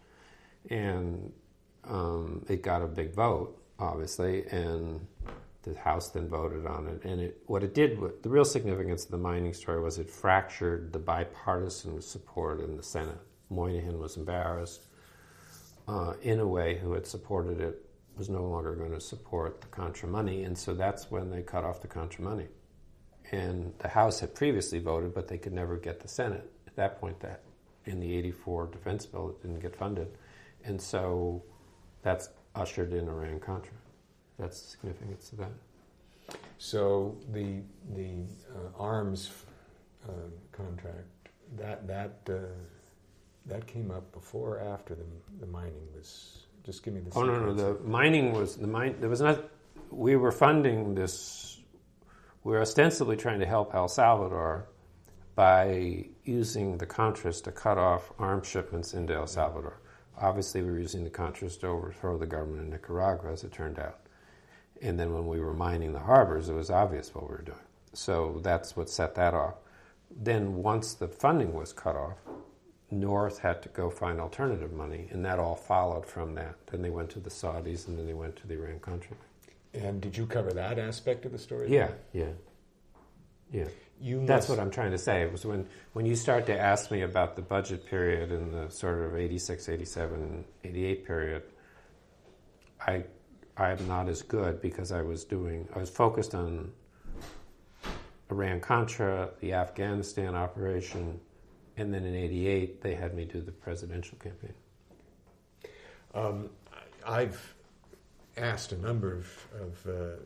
And 0.70 1.32
um, 1.84 2.44
it 2.48 2.62
got 2.62 2.82
a 2.82 2.86
big 2.86 3.14
vote, 3.14 3.60
obviously, 3.78 4.46
and 4.48 5.06
the 5.62 5.74
House 5.74 6.10
then 6.10 6.28
voted 6.28 6.66
on 6.66 6.86
it. 6.86 7.04
And 7.04 7.20
it, 7.20 7.42
what 7.46 7.62
it 7.62 7.74
did, 7.74 7.98
the 8.22 8.28
real 8.28 8.44
significance 8.44 9.04
of 9.04 9.10
the 9.10 9.18
mining 9.18 9.54
story 9.54 9.80
was 9.80 9.98
it 9.98 10.10
fractured 10.10 10.92
the 10.92 10.98
bipartisan 10.98 12.00
support 12.00 12.60
in 12.60 12.76
the 12.76 12.82
Senate. 12.82 13.20
Moynihan 13.52 13.98
was 13.98 14.16
embarrassed. 14.16 14.86
uh, 15.88 16.14
way, 16.46 16.78
who 16.78 16.92
had 16.92 17.06
supported 17.06 17.60
it, 17.60 17.84
was 18.16 18.28
no 18.28 18.44
longer 18.44 18.74
going 18.74 18.92
to 18.92 19.00
support 19.00 19.60
the 19.60 19.66
Contra 19.68 20.08
money, 20.08 20.44
and 20.44 20.56
so 20.56 20.74
that's 20.74 21.10
when 21.10 21.30
they 21.30 21.42
cut 21.42 21.64
off 21.64 21.80
the 21.80 21.88
Contra 21.88 22.22
money. 22.22 22.48
And 23.30 23.72
the 23.78 23.88
House 23.88 24.20
had 24.20 24.34
previously 24.34 24.78
voted, 24.78 25.14
but 25.14 25.28
they 25.28 25.38
could 25.38 25.52
never 25.52 25.76
get 25.76 26.00
the 26.00 26.08
Senate. 26.08 26.50
At 26.66 26.76
that 26.76 27.00
point, 27.00 27.18
that 27.20 27.42
in 27.86 28.00
the 28.00 28.14
84 28.16 28.66
defense 28.66 29.06
bill, 29.06 29.30
it 29.30 29.42
didn't 29.42 29.60
get 29.60 29.74
funded. 29.74 30.08
And 30.64 30.80
so 30.80 31.42
that's 32.02 32.28
ushered 32.54 32.92
in 32.92 33.08
Iran 33.08 33.40
Contra. 33.40 33.72
That's 34.38 34.60
the 34.60 34.68
significance 34.68 35.32
of 35.32 35.38
that. 35.38 35.52
So 36.58 37.16
the 37.32 37.60
the 37.94 38.24
uh, 38.54 38.80
arms 38.80 39.30
uh, 40.08 40.12
contract 40.52 41.06
that 41.56 41.86
that 41.86 42.20
uh, 42.28 42.36
that 43.46 43.66
came 43.66 43.90
up 43.90 44.12
before 44.12 44.58
or 44.58 44.60
after 44.60 44.94
the 44.94 45.04
the 45.40 45.46
mining 45.46 45.86
was. 45.94 46.46
Just 46.64 46.84
give 46.84 46.94
me 46.94 47.00
the. 47.00 47.10
Oh 47.14 47.24
no 47.24 47.40
no 47.40 47.52
the 47.52 47.78
mining 47.84 48.32
was 48.32 48.56
the 48.56 48.66
mine. 48.66 48.96
There 49.00 49.10
was 49.10 49.20
not. 49.20 49.44
We 49.90 50.16
were 50.16 50.32
funding 50.32 50.94
this. 50.94 51.60
We 52.44 52.52
were 52.52 52.60
ostensibly 52.60 53.16
trying 53.16 53.40
to 53.40 53.46
help 53.46 53.74
El 53.74 53.88
Salvador 53.88 54.66
by 55.34 56.04
using 56.24 56.76
the 56.78 56.86
Contras 56.86 57.42
to 57.44 57.52
cut 57.52 57.78
off 57.78 58.12
arms 58.18 58.46
shipments 58.46 58.94
into 58.94 59.14
El 59.14 59.26
Salvador. 59.26 59.80
Obviously, 60.20 60.62
we 60.62 60.70
were 60.70 60.78
using 60.78 61.04
the 61.04 61.10
Contras 61.10 61.58
to 61.60 61.68
overthrow 61.68 62.18
the 62.18 62.26
government 62.26 62.62
in 62.62 62.70
Nicaragua, 62.70 63.32
as 63.32 63.44
it 63.44 63.52
turned 63.52 63.78
out. 63.78 64.00
And 64.82 64.98
then 64.98 65.14
when 65.14 65.26
we 65.26 65.40
were 65.40 65.54
mining 65.54 65.92
the 65.92 66.00
harbors, 66.00 66.48
it 66.48 66.54
was 66.54 66.70
obvious 66.70 67.14
what 67.14 67.28
we 67.28 67.36
were 67.36 67.42
doing. 67.42 67.58
So 67.94 68.40
that's 68.42 68.76
what 68.76 68.90
set 68.90 69.14
that 69.14 69.34
off. 69.34 69.54
Then, 70.14 70.56
once 70.56 70.94
the 70.94 71.08
funding 71.08 71.54
was 71.54 71.72
cut 71.72 71.96
off, 71.96 72.18
North 72.92 73.38
had 73.38 73.62
to 73.62 73.68
go 73.70 73.88
find 73.88 74.20
alternative 74.20 74.72
money, 74.72 75.08
and 75.10 75.24
that 75.24 75.38
all 75.38 75.56
followed 75.56 76.06
from 76.06 76.34
that. 76.34 76.54
Then 76.70 76.82
they 76.82 76.90
went 76.90 77.10
to 77.10 77.20
the 77.20 77.30
Saudis, 77.30 77.88
and 77.88 77.98
then 77.98 78.06
they 78.06 78.14
went 78.14 78.36
to 78.36 78.46
the 78.46 78.54
Iran 78.54 78.80
Contra. 78.80 79.16
And 79.72 80.00
did 80.00 80.16
you 80.16 80.26
cover 80.26 80.52
that 80.52 80.78
aspect 80.78 81.24
of 81.24 81.32
the 81.32 81.38
story? 81.38 81.70
Yeah, 81.70 81.90
yeah, 82.12 82.32
yeah. 83.50 83.68
You 83.98 84.26
That's 84.26 84.48
what 84.48 84.58
I'm 84.58 84.70
trying 84.70 84.90
to 84.90 84.98
say. 84.98 85.22
It 85.22 85.32
was 85.32 85.46
when, 85.46 85.66
when 85.94 86.04
you 86.04 86.16
start 86.16 86.46
to 86.46 86.58
ask 86.58 86.90
me 86.90 87.02
about 87.02 87.36
the 87.36 87.42
budget 87.42 87.86
period 87.86 88.30
and 88.30 88.52
the 88.52 88.68
sort 88.68 89.00
of 89.00 89.16
86, 89.16 89.68
87, 89.68 90.44
88 90.64 91.06
period, 91.06 91.42
I, 92.86 93.04
I'm 93.56 93.86
not 93.88 94.08
as 94.08 94.22
good 94.22 94.60
because 94.60 94.92
I 94.92 95.02
was 95.02 95.24
doing, 95.24 95.68
I 95.74 95.78
was 95.78 95.88
focused 95.88 96.34
on 96.34 96.72
Iran 98.30 98.60
Contra, 98.60 99.30
the 99.40 99.52
Afghanistan 99.54 100.34
operation, 100.34 101.20
and 101.76 101.92
then 101.92 102.04
in 102.04 102.14
88 102.14 102.82
they 102.82 102.94
had 102.94 103.14
me 103.14 103.24
do 103.24 103.40
the 103.40 103.52
presidential 103.52 104.18
campaign. 104.18 104.54
Um, 106.14 106.50
I've 107.06 107.54
asked 108.36 108.72
a 108.72 108.78
number 108.78 109.14
of, 109.14 109.48
of 109.60 109.86
uh, 109.86 110.22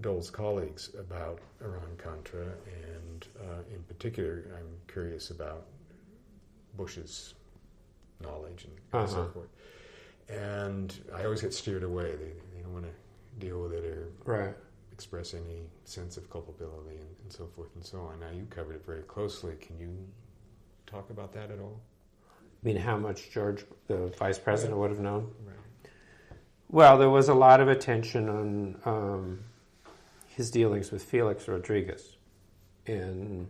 Dole's 0.00 0.30
colleagues 0.30 0.90
about 0.98 1.40
Iran 1.60 1.96
Contra, 1.96 2.42
and 2.42 3.26
uh, 3.40 3.74
in 3.74 3.82
particular, 3.84 4.44
I'm 4.56 4.68
curious 4.86 5.30
about 5.30 5.64
Bush's 6.76 7.34
knowledge 8.20 8.64
and, 8.64 8.74
uh-huh. 8.92 9.06
so 9.06 9.30
forth. 9.32 9.48
And 10.28 10.94
I 11.14 11.24
always 11.24 11.40
get 11.40 11.54
steered 11.54 11.82
away. 11.82 12.12
They, 12.12 12.32
they 12.54 12.62
don't 12.62 12.72
want 12.72 12.84
to 12.84 13.46
deal 13.46 13.62
with 13.62 13.72
it 13.72 13.84
or 13.84 14.08
right. 14.24 14.54
express 14.92 15.34
any 15.34 15.62
sense 15.84 16.16
of 16.16 16.28
culpability 16.28 16.96
and, 16.96 17.08
and 17.22 17.32
so 17.32 17.46
forth 17.56 17.70
and 17.74 17.84
so 17.84 18.00
on. 18.00 18.20
Now, 18.20 18.30
you 18.30 18.46
covered 18.50 18.76
it 18.76 18.86
very 18.86 19.02
closely. 19.02 19.54
Can 19.60 19.78
you 19.78 19.96
talk 20.90 21.10
about 21.10 21.32
that 21.34 21.50
at 21.50 21.60
all? 21.60 21.80
I 22.30 22.66
mean, 22.66 22.76
how 22.76 22.96
much 22.96 23.30
George, 23.30 23.64
the 23.86 24.08
vice 24.18 24.38
president, 24.38 24.74
right. 24.74 24.80
would 24.80 24.90
have 24.90 25.00
known? 25.00 25.30
Right. 25.46 25.54
Well, 26.70 26.98
there 26.98 27.10
was 27.10 27.28
a 27.28 27.34
lot 27.34 27.60
of 27.60 27.68
attention 27.68 28.28
on 28.28 28.80
um, 28.84 29.40
his 30.28 30.50
dealings 30.50 30.90
with 30.90 31.02
Felix 31.02 31.48
Rodriguez. 31.48 32.16
And 32.86 33.48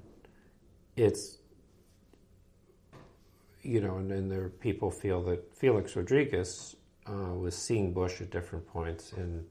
it's, 0.97 1.39
you 3.62 3.80
know, 3.80 3.97
and 3.97 4.11
then 4.11 4.28
there 4.28 4.49
people 4.49 4.91
feel 4.91 5.22
that 5.24 5.55
Felix 5.57 5.97
Rodriguez 5.97 6.76
uh, 7.07 7.34
was 7.34 7.57
seeing 7.57 7.93
Bush 7.93 8.20
at 8.20 8.30
different 8.30 8.66
points, 8.66 9.12
and 9.12 9.47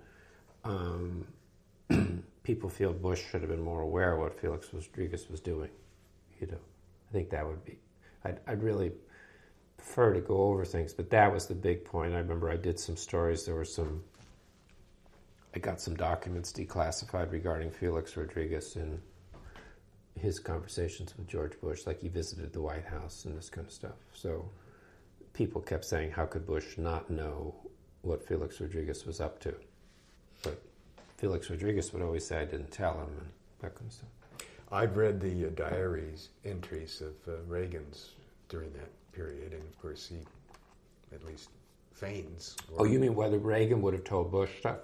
um, 0.64 1.28
people 2.44 2.70
feel 2.70 2.94
Bush 2.94 3.24
should 3.30 3.42
have 3.42 3.50
been 3.50 3.62
more 3.62 3.82
aware 3.82 4.14
of 4.14 4.20
what 4.20 4.40
Felix 4.40 4.68
Rodriguez 4.74 5.30
was 5.30 5.40
doing. 5.40 5.70
You 6.40 6.48
know, 6.48 6.60
I 7.10 7.14
think 7.14 7.30
that 7.30 7.46
would 7.46 7.64
be, 7.66 7.78
I'd, 8.24 8.40
I'd 8.48 8.64
really 8.64 8.92
prefer 9.78 10.14
to 10.14 10.22
go 10.22 10.44
over 10.44 10.66
things, 10.66 10.94
but 10.94 11.10
that 11.12 11.32
was 11.32 11.48
the 11.48 11.56
big 11.56 11.86
point. 11.86 12.14
I 12.14 12.18
remember 12.18 12.50
I 12.50 12.58
did 12.58 12.80
some 12.80 12.98
stories, 12.98 13.46
there 13.46 13.56
were 13.56 13.66
some 13.66 14.04
I 15.58 15.60
got 15.60 15.82
some 15.82 15.96
documents 15.96 16.54
declassified 16.54 17.32
regarding 17.32 17.72
Felix 17.72 18.16
Rodriguez 18.16 18.76
and 18.76 19.02
his 20.20 20.38
conversations 20.38 21.18
with 21.18 21.28
George 21.28 21.60
Bush, 21.62 21.88
like 21.88 22.00
he 22.00 22.10
visited 22.10 22.54
the 22.54 22.62
White 22.62 22.86
House 22.86 23.26
and 23.26 23.36
this 23.36 23.50
kind 23.50 23.66
of 23.66 23.74
stuff. 23.74 23.96
So 24.14 24.50
people 25.34 25.62
kept 25.62 25.86
saying, 25.86 26.12
how 26.12 26.28
could 26.28 26.46
Bush 26.46 26.78
not 26.78 27.10
know 27.10 27.56
what 28.02 28.24
Felix 28.28 28.62
Rodriguez 28.62 29.06
was 29.06 29.20
up 29.20 29.40
to? 29.40 29.56
But 30.44 30.62
Felix 31.18 31.50
Rodriguez 31.50 31.92
would 31.92 32.04
always 32.04 32.28
say, 32.28 32.40
I 32.40 32.46
didn't 32.46 32.72
tell 32.72 32.94
him, 32.94 33.10
and 33.18 33.28
that 33.62 33.74
kind 33.74 33.88
of 33.88 33.94
stuff. 33.94 34.10
I've 34.72 34.98
read 34.98 35.20
the 35.22 35.48
uh, 35.48 35.50
diaries 35.50 36.30
entries 36.46 37.02
of 37.02 37.16
uh, 37.28 37.38
Reagan's 37.48 38.12
during 38.50 38.72
that 38.74 38.90
period, 39.14 39.54
and 39.54 39.62
of 39.64 39.82
course 39.82 40.08
he 40.08 40.18
at 41.16 41.26
least 41.26 41.50
feigns. 41.94 42.56
Oh, 42.78 42.84
you 42.84 43.00
mean 43.00 43.16
whether 43.16 43.38
Reagan 43.38 43.82
would 43.82 43.94
have 43.94 44.04
told 44.04 44.32
Bush 44.32 44.52
stuff? 44.60 44.80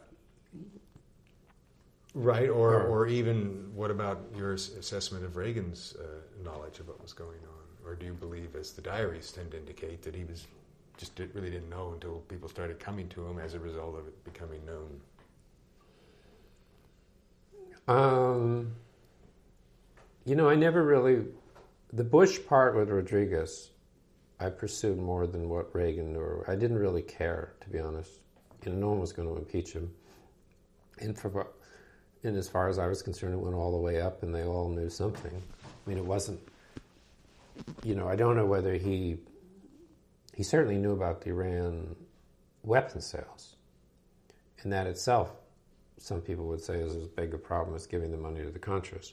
Right, 2.16 2.50
or, 2.50 2.76
or, 2.76 2.84
or 2.84 3.08
even 3.08 3.72
what 3.74 3.90
about 3.90 4.22
your 4.38 4.54
assessment 4.54 5.26
of 5.26 5.36
Reagan's 5.36 5.96
uh, 6.00 6.44
knowledge 6.44 6.80
of 6.80 6.88
what 6.88 7.02
was 7.02 7.12
going 7.12 7.40
on? 7.40 7.88
Or 7.90 7.96
do 7.96 8.06
you 8.06 8.14
believe, 8.14 8.56
as 8.56 8.72
the 8.72 8.82
diaries 8.82 9.32
tend 9.32 9.52
to 9.52 9.58
indicate, 9.58 10.04
that 10.04 10.16
he 10.16 10.24
was 10.24 10.46
just 10.98 11.16
did, 11.16 11.34
really 11.34 11.50
didn't 11.50 11.70
know 11.70 11.92
until 11.94 12.20
people 12.30 12.48
started 12.48 12.80
coming 12.80 13.10
to 13.10 13.26
him 13.26 13.40
as 13.40 13.56
a 13.56 13.60
result 13.60 13.98
of 13.98 14.08
it 14.08 14.24
becoming 14.24 14.62
known? 14.66 15.02
Um, 17.88 18.72
you 20.26 20.36
know, 20.36 20.50
I 20.50 20.56
never 20.56 20.84
really. 20.84 21.26
The 21.92 22.04
Bush 22.04 22.40
part 22.48 22.76
with 22.76 22.90
Rodriguez, 22.90 23.70
I 24.40 24.50
pursued 24.50 24.98
more 24.98 25.28
than 25.28 25.50
what 25.50 25.74
Reagan 25.76 26.16
or 26.16 26.44
I 26.48 26.56
didn't 26.56 26.80
really 26.80 27.02
care, 27.02 27.54
to 27.62 27.70
be 27.70 27.80
honest. 27.80 28.12
You 28.66 28.72
know, 28.72 28.80
no 28.80 28.90
one 28.90 29.00
was 29.00 29.14
going 29.14 29.28
to 29.28 29.36
impeach 29.36 29.74
him. 29.74 29.94
And 31.00 31.18
for 31.18 31.48
and 32.24 32.38
as 32.38 32.48
far 32.48 32.70
as 32.70 32.80
I 32.80 32.88
was 32.88 33.02
concerned, 33.02 33.34
it 33.34 33.40
went 33.40 33.56
all 33.56 33.72
the 33.72 33.78
way 33.78 34.00
up, 34.02 34.24
and 34.24 34.34
they 34.34 34.44
all 34.44 34.70
knew 34.70 34.90
something. 34.90 35.42
I 35.66 35.90
mean, 35.90 35.98
it 35.98 36.06
wasn't. 36.06 36.40
You 37.84 37.96
know, 37.96 38.08
I 38.08 38.16
don't 38.16 38.36
know 38.36 38.46
whether 38.46 38.76
he. 38.76 39.18
He 40.34 40.42
certainly 40.42 40.78
knew 40.78 40.94
about 40.94 41.22
the 41.22 41.30
Iran 41.30 41.96
weapons 42.64 43.06
sales, 43.06 43.56
and 44.62 44.72
that 44.74 44.88
itself, 44.88 45.32
some 45.98 46.22
people 46.22 46.48
would 46.48 46.62
say, 46.62 46.80
is 46.80 46.96
as 46.96 47.08
big 47.08 47.34
a 47.34 47.38
problem 47.38 47.76
as 47.76 47.86
giving 47.86 48.10
the 48.10 48.18
money 48.18 48.42
to 48.42 48.50
the 48.50 48.60
Contras. 48.60 49.12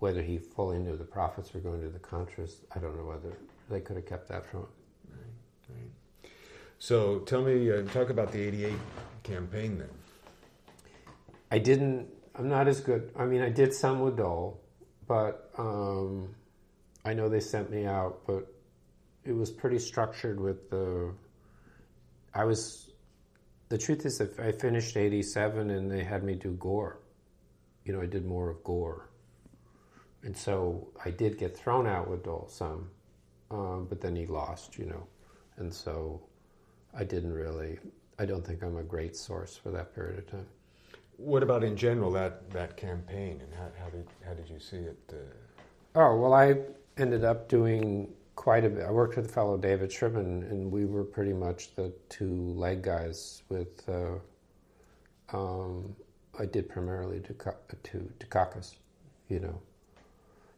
Whether 0.00 0.22
he 0.22 0.38
fully 0.38 0.78
knew 0.78 0.96
the 0.96 1.04
profits 1.04 1.54
were 1.54 1.60
going 1.60 1.80
to 1.82 1.88
the 1.88 1.98
Contras, 1.98 2.56
I 2.74 2.78
don't 2.78 2.96
know 2.96 3.04
whether 3.04 3.36
they 3.70 3.80
could 3.80 3.96
have 3.96 4.06
kept 4.06 4.28
that 4.28 4.44
from 4.50 4.60
him. 4.60 4.68
Right, 5.10 5.76
right. 5.76 6.32
So 6.78 7.20
tell 7.20 7.42
me, 7.42 7.70
uh, 7.70 7.82
talk 7.92 8.10
about 8.10 8.32
the 8.32 8.40
'88 8.40 8.74
campaign 9.22 9.78
then. 9.78 9.90
I 11.52 11.58
didn't 11.58 12.08
I'm 12.34 12.48
not 12.48 12.68
as 12.68 12.80
good. 12.80 13.10
I 13.16 13.26
mean, 13.26 13.42
I 13.42 13.50
did 13.50 13.74
some 13.74 14.00
with 14.00 14.16
Dole, 14.16 14.58
but 15.06 15.50
um, 15.58 16.34
I 17.04 17.12
know 17.12 17.28
they 17.28 17.40
sent 17.40 17.70
me 17.70 17.84
out, 17.84 18.20
but 18.26 18.46
it 19.24 19.32
was 19.32 19.50
pretty 19.50 19.78
structured 19.78 20.40
with 20.40 20.70
the. 20.70 21.12
I 22.32 22.44
was. 22.44 22.92
The 23.68 23.76
truth 23.76 24.06
is, 24.06 24.20
I 24.20 24.52
finished 24.52 24.96
87 24.96 25.70
and 25.70 25.90
they 25.90 26.02
had 26.02 26.24
me 26.24 26.34
do 26.34 26.52
Gore. 26.52 26.98
You 27.84 27.92
know, 27.92 28.00
I 28.00 28.06
did 28.06 28.24
more 28.24 28.48
of 28.48 28.64
Gore. 28.64 29.09
And 30.22 30.36
so 30.36 30.88
I 31.04 31.10
did 31.10 31.38
get 31.38 31.56
thrown 31.56 31.86
out 31.86 32.08
with 32.08 32.24
Dole 32.24 32.48
some, 32.50 32.90
um, 33.50 33.86
but 33.88 34.00
then 34.00 34.14
he 34.14 34.26
lost, 34.26 34.78
you 34.78 34.86
know. 34.86 35.06
And 35.56 35.72
so 35.72 36.20
I 36.94 37.04
didn't 37.04 37.32
really, 37.32 37.78
I 38.18 38.26
don't 38.26 38.44
think 38.44 38.62
I'm 38.62 38.76
a 38.76 38.82
great 38.82 39.16
source 39.16 39.56
for 39.56 39.70
that 39.70 39.94
period 39.94 40.18
of 40.18 40.30
time. 40.30 40.46
What 41.16 41.42
about 41.42 41.64
in 41.64 41.76
general 41.76 42.10
that, 42.12 42.50
that 42.50 42.76
campaign 42.76 43.40
and 43.42 43.54
how, 43.54 43.68
how 43.82 43.90
did 43.90 44.06
how 44.24 44.32
did 44.32 44.48
you 44.48 44.58
see 44.58 44.78
it? 44.78 44.98
Uh... 45.12 45.16
Oh 45.94 46.16
well, 46.16 46.32
I 46.32 46.56
ended 46.96 47.24
up 47.24 47.48
doing 47.48 48.08
quite 48.36 48.64
a 48.64 48.70
bit. 48.70 48.84
I 48.84 48.90
worked 48.90 49.16
with 49.16 49.26
a 49.26 49.28
fellow 49.28 49.58
David 49.58 49.92
Sherman, 49.92 50.44
and 50.44 50.72
we 50.72 50.86
were 50.86 51.04
pretty 51.04 51.34
much 51.34 51.74
the 51.74 51.92
two 52.08 52.54
leg 52.56 52.82
guys. 52.82 53.42
With 53.50 53.86
uh, 53.86 54.16
um, 55.36 55.94
I 56.38 56.46
did 56.46 56.68
primarily 56.68 57.20
to 57.20 57.34
to 57.34 58.12
Dukakis, 58.18 58.76
you 59.28 59.40
know, 59.40 59.60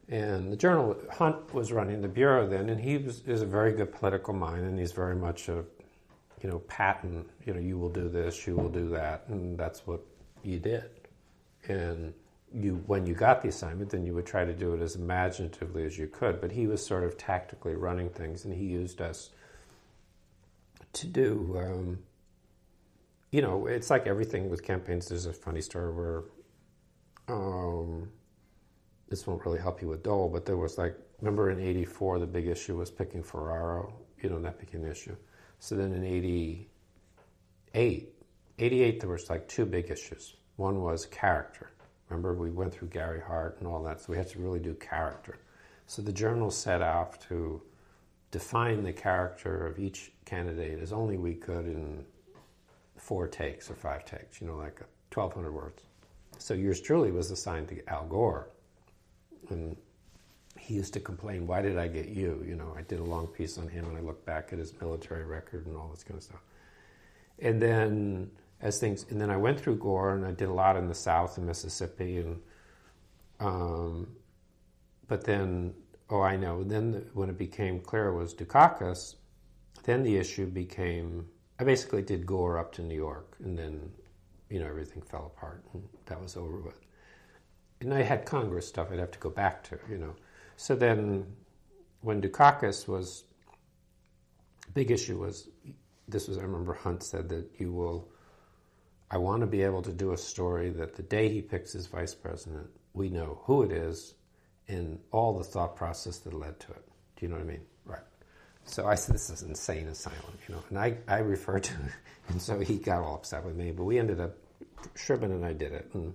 and 0.09 0.51
the 0.51 0.55
journal 0.55 0.95
Hunt 1.11 1.53
was 1.53 1.71
running 1.71 2.01
the 2.01 2.07
bureau 2.07 2.47
then, 2.47 2.69
and 2.69 2.79
he 2.79 2.97
was 2.97 3.21
is 3.21 3.41
a 3.41 3.45
very 3.45 3.73
good 3.73 3.91
political 3.93 4.33
mind, 4.33 4.65
and 4.65 4.77
he's 4.79 4.91
very 4.91 5.15
much 5.15 5.49
a 5.49 5.63
you 6.43 6.49
know, 6.49 6.59
patent, 6.59 7.27
you 7.45 7.53
know, 7.53 7.59
you 7.59 7.77
will 7.77 7.89
do 7.89 8.09
this, 8.09 8.45
you 8.45 8.55
will 8.55 8.69
do 8.69 8.89
that, 8.89 9.23
and 9.29 9.57
that's 9.57 9.87
what 9.87 10.01
you 10.43 10.59
did. 10.59 10.89
And 11.69 12.13
you, 12.53 12.83
when 12.85 13.07
you 13.07 13.13
got 13.13 13.41
the 13.41 13.47
assignment, 13.47 13.89
then 13.89 14.05
you 14.05 14.13
would 14.13 14.25
try 14.25 14.43
to 14.43 14.53
do 14.53 14.73
it 14.73 14.81
as 14.81 14.95
imaginatively 14.95 15.85
as 15.85 15.97
you 15.97 16.07
could. 16.07 16.41
But 16.41 16.51
he 16.51 16.67
was 16.67 16.85
sort 16.85 17.05
of 17.05 17.17
tactically 17.17 17.75
running 17.75 18.09
things, 18.09 18.43
and 18.43 18.53
he 18.53 18.65
used 18.65 18.99
us 19.01 19.29
to 20.91 21.07
do. 21.07 21.57
Um, 21.57 21.99
you 23.31 23.41
know, 23.41 23.65
it's 23.65 23.89
like 23.89 24.05
everything 24.05 24.49
with 24.49 24.63
campaigns. 24.63 25.07
There's 25.07 25.25
a 25.25 25.33
funny 25.33 25.61
story 25.61 25.93
where 25.93 26.23
um, 27.29 28.09
this 29.09 29.27
won't 29.27 29.45
really 29.45 29.59
help 29.59 29.81
you 29.81 29.87
with 29.87 30.03
Dole, 30.03 30.29
but 30.29 30.45
there 30.45 30.57
was 30.57 30.77
like, 30.77 30.97
remember 31.21 31.51
in 31.51 31.59
'84, 31.59 32.19
the 32.19 32.27
big 32.27 32.47
issue 32.47 32.77
was 32.77 32.89
picking 32.89 33.23
Ferraro. 33.23 33.93
You 34.21 34.29
know, 34.29 34.39
that 34.41 34.59
became 34.59 34.83
an 34.83 34.91
issue. 34.91 35.15
So 35.59 35.75
then 35.75 35.93
in 35.93 36.03
'88, 36.03 36.69
'88, 38.59 38.99
there 38.99 39.09
was 39.09 39.29
like 39.29 39.47
two 39.47 39.65
big 39.65 39.91
issues. 39.91 40.35
One 40.55 40.81
was 40.81 41.05
character. 41.05 41.71
Remember, 42.09 42.33
we 42.33 42.51
went 42.51 42.73
through 42.73 42.89
Gary 42.89 43.21
Hart 43.21 43.57
and 43.59 43.67
all 43.67 43.81
that, 43.83 44.01
so 44.01 44.11
we 44.11 44.17
had 44.17 44.29
to 44.29 44.39
really 44.39 44.59
do 44.59 44.73
character. 44.75 45.39
So 45.87 46.01
the 46.01 46.11
journal 46.11 46.51
set 46.51 46.81
off 46.81 47.19
to 47.27 47.61
define 48.31 48.83
the 48.83 48.93
character 48.93 49.67
of 49.67 49.79
each 49.79 50.11
candidate 50.25 50.79
as 50.79 50.91
only 50.91 51.17
we 51.17 51.33
could 51.35 51.65
in 51.65 52.05
four 52.97 53.27
takes 53.27 53.69
or 53.69 53.75
five 53.75 54.05
takes, 54.05 54.41
you 54.41 54.47
know, 54.47 54.57
like 54.57 54.79
1,200 55.13 55.51
words. 55.51 55.83
So 56.37 56.53
yours 56.53 56.81
truly 56.81 57.11
was 57.11 57.31
assigned 57.31 57.67
to 57.69 57.87
Al 57.89 58.05
Gore. 58.05 58.49
And 59.49 59.75
he 60.57 60.75
used 60.75 60.93
to 60.93 60.99
complain, 60.99 61.47
why 61.47 61.61
did 61.61 61.77
I 61.77 61.87
get 61.87 62.09
you? 62.09 62.43
You 62.47 62.55
know, 62.55 62.73
I 62.77 62.81
did 62.81 62.99
a 62.99 63.03
long 63.03 63.27
piece 63.27 63.57
on 63.57 63.67
him 63.67 63.85
and 63.85 63.97
I 63.97 64.01
looked 64.01 64.25
back 64.25 64.49
at 64.51 64.59
his 64.59 64.73
military 64.79 65.25
record 65.25 65.65
and 65.65 65.75
all 65.75 65.89
this 65.89 66.03
kind 66.03 66.17
of 66.17 66.23
stuff. 66.23 66.41
And 67.39 67.61
then 67.61 68.31
as 68.61 68.79
things, 68.79 69.05
and 69.09 69.19
then 69.19 69.29
I 69.29 69.37
went 69.37 69.59
through 69.59 69.77
Gore 69.77 70.15
and 70.15 70.25
I 70.25 70.31
did 70.31 70.47
a 70.47 70.53
lot 70.53 70.77
in 70.77 70.87
the 70.87 70.95
South 70.95 71.37
and 71.37 71.45
Mississippi 71.45 72.17
and, 72.17 72.41
um, 73.39 74.07
but 75.07 75.25
then, 75.25 75.73
oh, 76.09 76.21
I 76.21 76.37
know, 76.37 76.63
then 76.63 76.91
the, 76.91 76.99
when 77.13 77.29
it 77.29 77.37
became 77.37 77.79
clear 77.79 78.07
it 78.07 78.15
was 78.15 78.33
Dukakis, 78.33 79.15
then 79.83 80.03
the 80.03 80.15
issue 80.15 80.45
became 80.45 81.27
I 81.59 81.63
basically 81.63 82.01
did 82.01 82.25
Gore 82.25 82.57
up 82.57 82.71
to 82.73 82.81
New 82.81 82.95
York, 82.95 83.37
and 83.43 83.57
then 83.57 83.91
you 84.49 84.59
know 84.59 84.65
everything 84.65 85.01
fell 85.01 85.31
apart, 85.35 85.63
and 85.73 85.87
that 86.07 86.21
was 86.21 86.35
over 86.35 86.59
with. 86.59 86.82
And 87.83 87.93
I 87.93 88.01
had 88.01 88.25
Congress 88.25 88.67
stuff 88.67 88.89
I'd 88.91 88.99
have 88.99 89.11
to 89.11 89.19
go 89.19 89.29
back 89.29 89.63
to, 89.65 89.79
you 89.89 89.97
know. 89.97 90.15
So 90.55 90.75
then, 90.75 91.25
when 92.01 92.21
Dukakis 92.21 92.87
was, 92.87 93.25
big 94.73 94.91
issue 94.91 95.19
was, 95.19 95.49
this 96.07 96.27
was 96.27 96.37
I 96.37 96.41
remember 96.41 96.73
Hunt 96.73 97.03
said 97.03 97.29
that 97.29 97.49
you 97.57 97.71
will. 97.71 98.09
I 99.11 99.17
want 99.17 99.41
to 99.41 99.47
be 99.47 99.61
able 99.61 99.81
to 99.83 99.91
do 99.91 100.13
a 100.13 100.17
story 100.17 100.69
that 100.71 100.95
the 100.95 101.03
day 101.03 101.29
he 101.29 101.41
picks 101.41 101.73
his 101.73 101.87
vice 101.87 102.15
president, 102.15 102.67
we 102.93 103.09
know 103.09 103.41
who 103.43 103.63
it 103.63 103.71
is 103.71 104.15
and 104.67 104.99
all 105.11 105.37
the 105.37 105.43
thought 105.43 105.75
process 105.75 106.17
that 106.19 106.33
led 106.33 106.59
to 106.61 106.71
it. 106.71 106.83
Do 107.15 107.25
you 107.25 107.27
know 107.27 107.35
what 107.35 107.43
I 107.43 107.47
mean? 107.47 107.61
Right. 107.85 108.01
So 108.65 108.87
I 108.87 108.95
said, 108.95 109.13
this 109.13 109.29
is 109.29 109.43
insane 109.43 109.87
asylum, 109.87 110.19
you 110.47 110.55
know. 110.55 110.63
And 110.69 110.79
I, 110.79 110.97
I 111.07 111.19
referred 111.19 111.63
to 111.65 111.73
it, 111.85 111.91
and 112.29 112.41
so 112.41 112.59
he 112.59 112.77
got 112.77 113.03
all 113.03 113.15
upset 113.15 113.45
with 113.45 113.55
me. 113.55 113.71
But 113.71 113.83
we 113.83 113.99
ended 113.99 114.19
up, 114.19 114.35
Sherman 114.95 115.31
and 115.31 115.45
I 115.45 115.53
did 115.53 115.73
it. 115.73 115.89
And, 115.93 116.13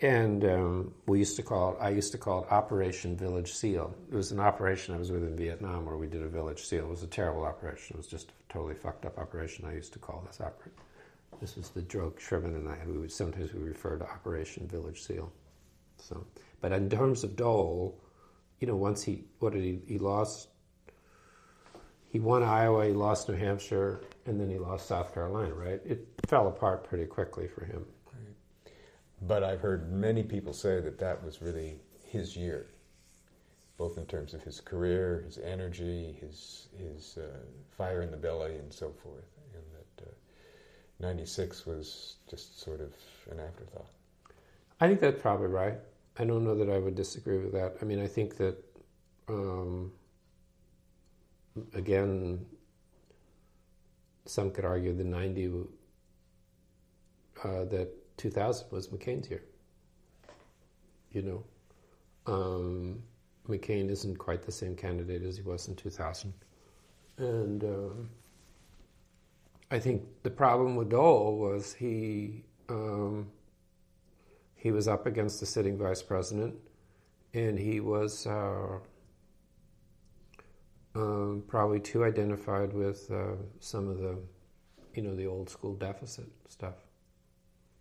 and 0.00 0.44
um, 0.44 0.94
we 1.06 1.18
used 1.18 1.36
to 1.36 1.42
call 1.42 1.72
it, 1.72 1.78
I 1.80 1.90
used 1.90 2.12
to 2.12 2.18
call 2.18 2.44
it 2.44 2.50
Operation 2.50 3.16
Village 3.16 3.52
Seal. 3.52 3.94
It 4.10 4.14
was 4.14 4.32
an 4.32 4.40
operation 4.40 4.94
I 4.94 4.98
was 4.98 5.12
with 5.12 5.22
in 5.22 5.36
Vietnam 5.36 5.84
where 5.84 5.96
we 5.96 6.06
did 6.06 6.22
a 6.22 6.28
village 6.28 6.64
seal. 6.64 6.84
It 6.84 6.90
was 6.90 7.02
a 7.02 7.08
terrible 7.08 7.44
operation. 7.44 7.94
It 7.94 7.98
was 7.98 8.06
just 8.06 8.30
a 8.30 8.52
totally 8.52 8.74
fucked 8.74 9.04
up 9.04 9.18
operation. 9.18 9.66
I 9.66 9.74
used 9.74 9.92
to 9.92 9.98
call 9.98 10.24
this 10.26 10.40
operation. 10.40 10.72
This 11.40 11.56
was 11.56 11.70
the 11.70 11.82
joke 11.82 12.20
Sherman 12.20 12.54
and 12.54 12.68
I 12.68 12.76
had. 12.76 12.88
We 12.88 12.98
would, 12.98 13.12
sometimes 13.12 13.52
we 13.52 13.60
refer 13.60 13.98
to 13.98 14.04
Operation 14.04 14.66
Village 14.68 15.02
Seal. 15.02 15.30
So, 15.98 16.24
but 16.60 16.72
in 16.72 16.88
terms 16.88 17.24
of 17.24 17.36
Dole, 17.36 17.98
you 18.60 18.66
know, 18.66 18.76
once 18.76 19.02
he, 19.02 19.24
what 19.40 19.52
did 19.52 19.62
he, 19.62 19.80
he 19.86 19.98
lost 19.98 20.48
he 22.12 22.20
won 22.20 22.42
Iowa, 22.42 22.84
he 22.84 22.92
lost 22.92 23.30
New 23.30 23.36
Hampshire, 23.36 24.02
and 24.26 24.38
then 24.38 24.50
he 24.50 24.58
lost 24.58 24.86
South 24.86 25.14
Carolina, 25.14 25.54
right? 25.54 25.80
It 25.82 26.06
fell 26.26 26.46
apart 26.46 26.84
pretty 26.84 27.06
quickly 27.06 27.48
for 27.48 27.64
him. 27.64 27.86
But 29.26 29.44
I've 29.44 29.60
heard 29.60 29.92
many 29.92 30.22
people 30.22 30.52
say 30.52 30.80
that 30.80 30.98
that 30.98 31.22
was 31.22 31.42
really 31.42 31.80
his 32.04 32.36
year, 32.36 32.66
both 33.78 33.98
in 33.98 34.06
terms 34.06 34.34
of 34.34 34.42
his 34.42 34.60
career, 34.60 35.22
his 35.24 35.38
energy, 35.38 36.16
his, 36.20 36.68
his 36.76 37.18
uh, 37.18 37.38
fire 37.70 38.02
in 38.02 38.10
the 38.10 38.16
belly, 38.16 38.56
and 38.56 38.72
so 38.72 38.90
forth. 38.90 39.24
And 39.54 39.62
that 39.72 40.08
uh, 40.08 41.06
96 41.06 41.66
was 41.66 42.16
just 42.28 42.60
sort 42.60 42.80
of 42.80 42.92
an 43.30 43.38
afterthought. 43.38 43.86
I 44.80 44.88
think 44.88 45.00
that's 45.00 45.22
probably 45.22 45.46
right. 45.46 45.78
I 46.18 46.24
don't 46.24 46.44
know 46.44 46.56
that 46.56 46.68
I 46.68 46.78
would 46.78 46.96
disagree 46.96 47.38
with 47.38 47.52
that. 47.52 47.76
I 47.80 47.84
mean, 47.84 48.00
I 48.00 48.06
think 48.06 48.36
that. 48.38 48.56
Um, 49.28 49.92
again, 51.74 52.44
some 54.24 54.50
could 54.50 54.64
argue 54.64 54.94
the 54.94 55.04
90 55.04 55.66
uh, 57.44 57.64
that 57.64 57.88
2000 58.16 58.66
was 58.70 58.88
McCain's 58.88 59.30
year. 59.30 59.42
You 61.10 61.22
know, 61.22 61.44
um, 62.26 63.02
McCain 63.48 63.90
isn't 63.90 64.18
quite 64.18 64.42
the 64.42 64.52
same 64.52 64.76
candidate 64.76 65.22
as 65.22 65.36
he 65.36 65.42
was 65.42 65.68
in 65.68 65.76
2000. 65.76 66.32
And 67.18 67.64
um, 67.64 68.10
I 69.70 69.78
think 69.78 70.02
the 70.22 70.30
problem 70.30 70.76
with 70.76 70.90
Dole 70.90 71.36
was 71.36 71.74
he 71.74 72.44
um, 72.68 73.30
he 74.54 74.70
was 74.70 74.88
up 74.88 75.06
against 75.06 75.40
the 75.40 75.46
sitting 75.46 75.76
vice 75.76 76.02
president, 76.02 76.54
and 77.34 77.58
he 77.58 77.80
was 77.80 78.26
uh, 78.26 78.78
um, 80.94 81.42
probably 81.48 81.80
too 81.80 82.04
identified 82.04 82.72
with 82.72 83.10
uh, 83.10 83.34
some 83.60 83.88
of 83.88 83.98
the, 83.98 84.16
you 84.94 85.02
know, 85.02 85.16
the 85.16 85.26
old 85.26 85.50
school 85.50 85.74
deficit 85.74 86.26
stuff 86.48 86.74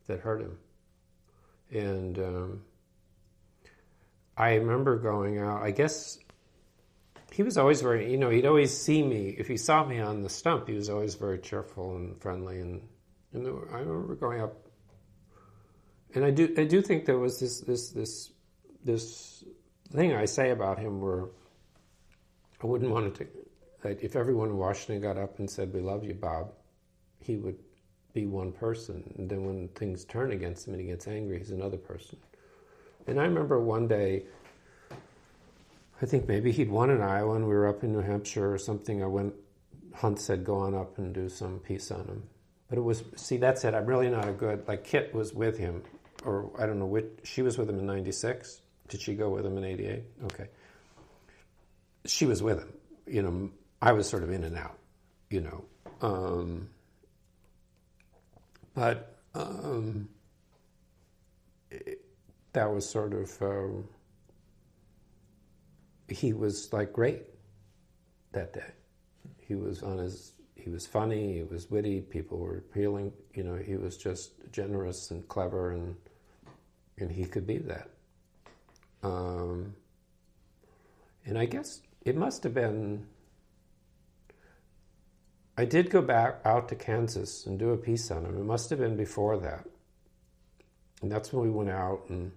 that 0.08 0.20
hurt 0.20 0.42
him. 0.42 0.58
And 1.72 2.20
um, 2.20 2.62
I 4.38 4.56
remember 4.56 4.98
going 4.98 5.40
out, 5.40 5.62
I 5.62 5.72
guess 5.72 6.20
he 7.32 7.44
was 7.44 7.58
always 7.58 7.82
very, 7.82 8.12
you 8.12 8.18
know, 8.18 8.30
he'd 8.30 8.46
always 8.46 8.76
see 8.76 9.04
me. 9.04 9.36
If 9.38 9.48
he 9.48 9.58
saw 9.58 9.86
me 9.86 10.00
on 10.00 10.22
the 10.22 10.30
stump, 10.30 10.68
he 10.68 10.76
was 10.76 10.90
always 10.90 11.16
very 11.16 11.40
cheerful 11.40 11.96
and 11.96 12.22
friendly. 12.22 12.60
And, 12.60 12.82
and 13.34 13.48
I 13.72 13.80
remember 13.80 14.16
going 14.16 14.42
up, 14.42 14.56
and 16.14 16.26
I 16.26 16.32
do, 16.32 16.54
I 16.58 16.66
do 16.66 16.82
think 16.82 17.06
there 17.06 17.20
was 17.20 17.40
this, 17.40 17.62
this, 17.62 17.92
this, 17.92 18.32
this 18.84 19.44
thing 19.92 20.14
I 20.14 20.26
say 20.26 20.52
about 20.52 20.80
him 20.80 21.02
where 21.02 21.28
I 22.62 22.68
wouldn't 22.68 22.92
want 22.92 23.16
to. 23.16 23.28
Like 23.84 24.04
if 24.04 24.16
everyone 24.16 24.50
in 24.50 24.58
Washington 24.58 25.02
got 25.02 25.18
up 25.18 25.40
and 25.40 25.50
said, 25.50 25.74
"We 25.74 25.82
love 25.82 26.04
you, 26.04 26.14
Bob," 26.14 26.52
he 27.20 27.38
would 27.38 27.58
be 28.14 28.26
one 28.26 28.52
person. 28.52 29.04
And 29.18 29.30
then 29.30 29.46
when 29.46 29.68
things 29.70 30.06
turn 30.06 30.32
against 30.32 30.68
him 30.68 30.74
and 30.74 30.82
he 30.82 30.88
gets 30.88 31.08
angry, 31.08 31.38
he's 31.38 31.52
another 31.52 31.78
person. 31.78 32.18
And 33.08 33.20
I 33.20 33.24
remember 33.24 33.60
one 33.60 33.88
day, 33.88 34.24
I 36.02 36.06
think 36.06 36.28
maybe 36.28 36.52
he'd 36.52 36.70
won 36.70 36.90
in 36.90 37.02
Iowa 37.02 37.36
and 37.36 37.46
we 37.46 37.54
were 37.54 37.68
up 37.68 37.84
in 37.84 37.94
New 37.94 38.02
Hampshire 38.02 38.52
or 38.52 38.58
something. 38.58 39.04
I 39.04 39.08
went, 39.08 39.34
Hunt 39.96 40.20
said, 40.20 40.44
go 40.44 40.58
on 40.58 40.74
up 40.74 40.98
and 40.98 41.14
do 41.14 41.30
some 41.30 41.60
piece 41.60 41.92
on 41.92 42.06
him. 42.06 42.24
But 42.70 42.78
it 42.78 42.82
was, 42.82 43.04
see, 43.16 43.38
that's 43.38 43.64
it. 43.66 43.74
I'm 43.74 43.86
really 43.86 44.10
not 44.10 44.28
a 44.28 44.32
good, 44.32 44.68
like 44.68 44.84
Kit 44.84 45.14
was 45.14 45.34
with 45.34 45.58
him, 45.58 45.84
or 46.24 46.52
I 46.58 46.66
don't 46.66 46.80
know 46.80 46.86
which, 46.86 47.06
she 47.24 47.42
was 47.42 47.58
with 47.58 47.70
him 47.70 47.80
in 47.80 47.86
96. 47.86 48.62
Did 48.88 49.02
she 49.02 49.16
go 49.16 49.30
with 49.30 49.46
him 49.46 49.58
in 49.58 49.64
88? 49.66 50.04
Okay 50.26 50.48
she 52.06 52.26
was 52.26 52.42
with 52.42 52.60
him. 52.60 52.74
You 53.08 53.22
know, 53.22 53.50
I 53.82 53.94
was 53.94 54.08
sort 54.08 54.24
of 54.24 54.32
in 54.32 54.44
and 54.44 54.58
out. 54.58 54.78
You 55.30 55.42
know, 55.42 55.66
um, 56.02 56.70
but 58.74 59.18
um, 59.34 60.10
it, 61.70 62.02
that 62.54 62.72
was 62.72 62.88
sort 62.88 63.14
of 63.14 63.42
um, 63.42 63.88
he 66.12 66.34
was 66.34 66.72
like 66.74 66.94
great 66.94 67.24
that 68.34 68.54
day. 68.54 68.72
He 69.40 69.56
was 69.56 69.84
on 69.84 69.98
his. 69.98 70.34
He 70.56 70.70
was 70.70 70.86
funny. 70.86 71.34
He 71.34 71.44
was 71.44 71.72
witty. 71.72 72.02
People 72.02 72.38
were 72.38 72.58
appealing. 72.58 73.12
You 73.34 73.44
know, 73.44 73.56
he 73.56 73.76
was 73.76 73.98
just 73.98 74.32
generous 74.52 75.12
and 75.12 75.28
clever, 75.28 75.72
and 75.72 75.96
and 76.98 77.12
he 77.12 77.26
could 77.26 77.48
be 77.48 77.58
that. 77.60 77.90
Um, 79.04 79.76
and 81.26 81.38
I 81.38 81.46
guess 81.46 81.82
it 82.06 82.16
must 82.16 82.44
have 82.44 82.54
been. 82.54 83.08
I 85.58 85.66
did 85.66 85.90
go 85.90 86.02
back 86.02 86.40
out 86.46 86.70
to 86.70 86.76
Kansas 86.76 87.46
and 87.46 87.60
do 87.60 87.72
a 87.72 87.78
piece 87.78 88.10
on 88.10 88.26
him. 88.26 88.38
It 88.38 88.46
must 88.46 88.70
have 88.70 88.80
been 88.80 88.96
before 88.96 89.38
that. 89.38 89.66
And 91.02 91.12
that's 91.12 91.34
when 91.34 91.44
we 91.44 91.52
went 91.52 91.70
out 91.70 92.06
and, 92.10 92.32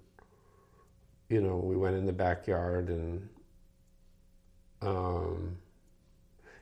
you 1.29 1.41
know, 1.41 1.57
we 1.57 1.77
went 1.77 1.97
in 1.97 2.07
the 2.07 2.13
backyard 2.13 2.89
and, 2.89 3.29
um, 4.83 5.59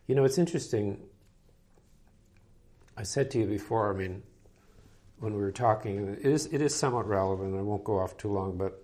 you 0.07 0.15
know, 0.15 0.25
it's 0.25 0.39
interesting. 0.39 1.01
I 2.97 3.05
said 3.05 3.31
to 3.31 3.39
you 3.39 3.47
before, 3.47 3.93
I 3.95 3.97
mean, 3.97 4.23
when 5.21 5.35
we 5.35 5.41
were 5.41 5.53
talking, 5.53 6.09
it 6.09 6.27
is, 6.27 6.47
it 6.47 6.61
is 6.61 6.75
somewhat 6.75 7.07
relevant. 7.07 7.57
I 7.57 7.63
won't 7.63 7.85
go 7.85 7.99
off 7.99 8.17
too 8.17 8.29
long, 8.29 8.59
but 8.59 8.83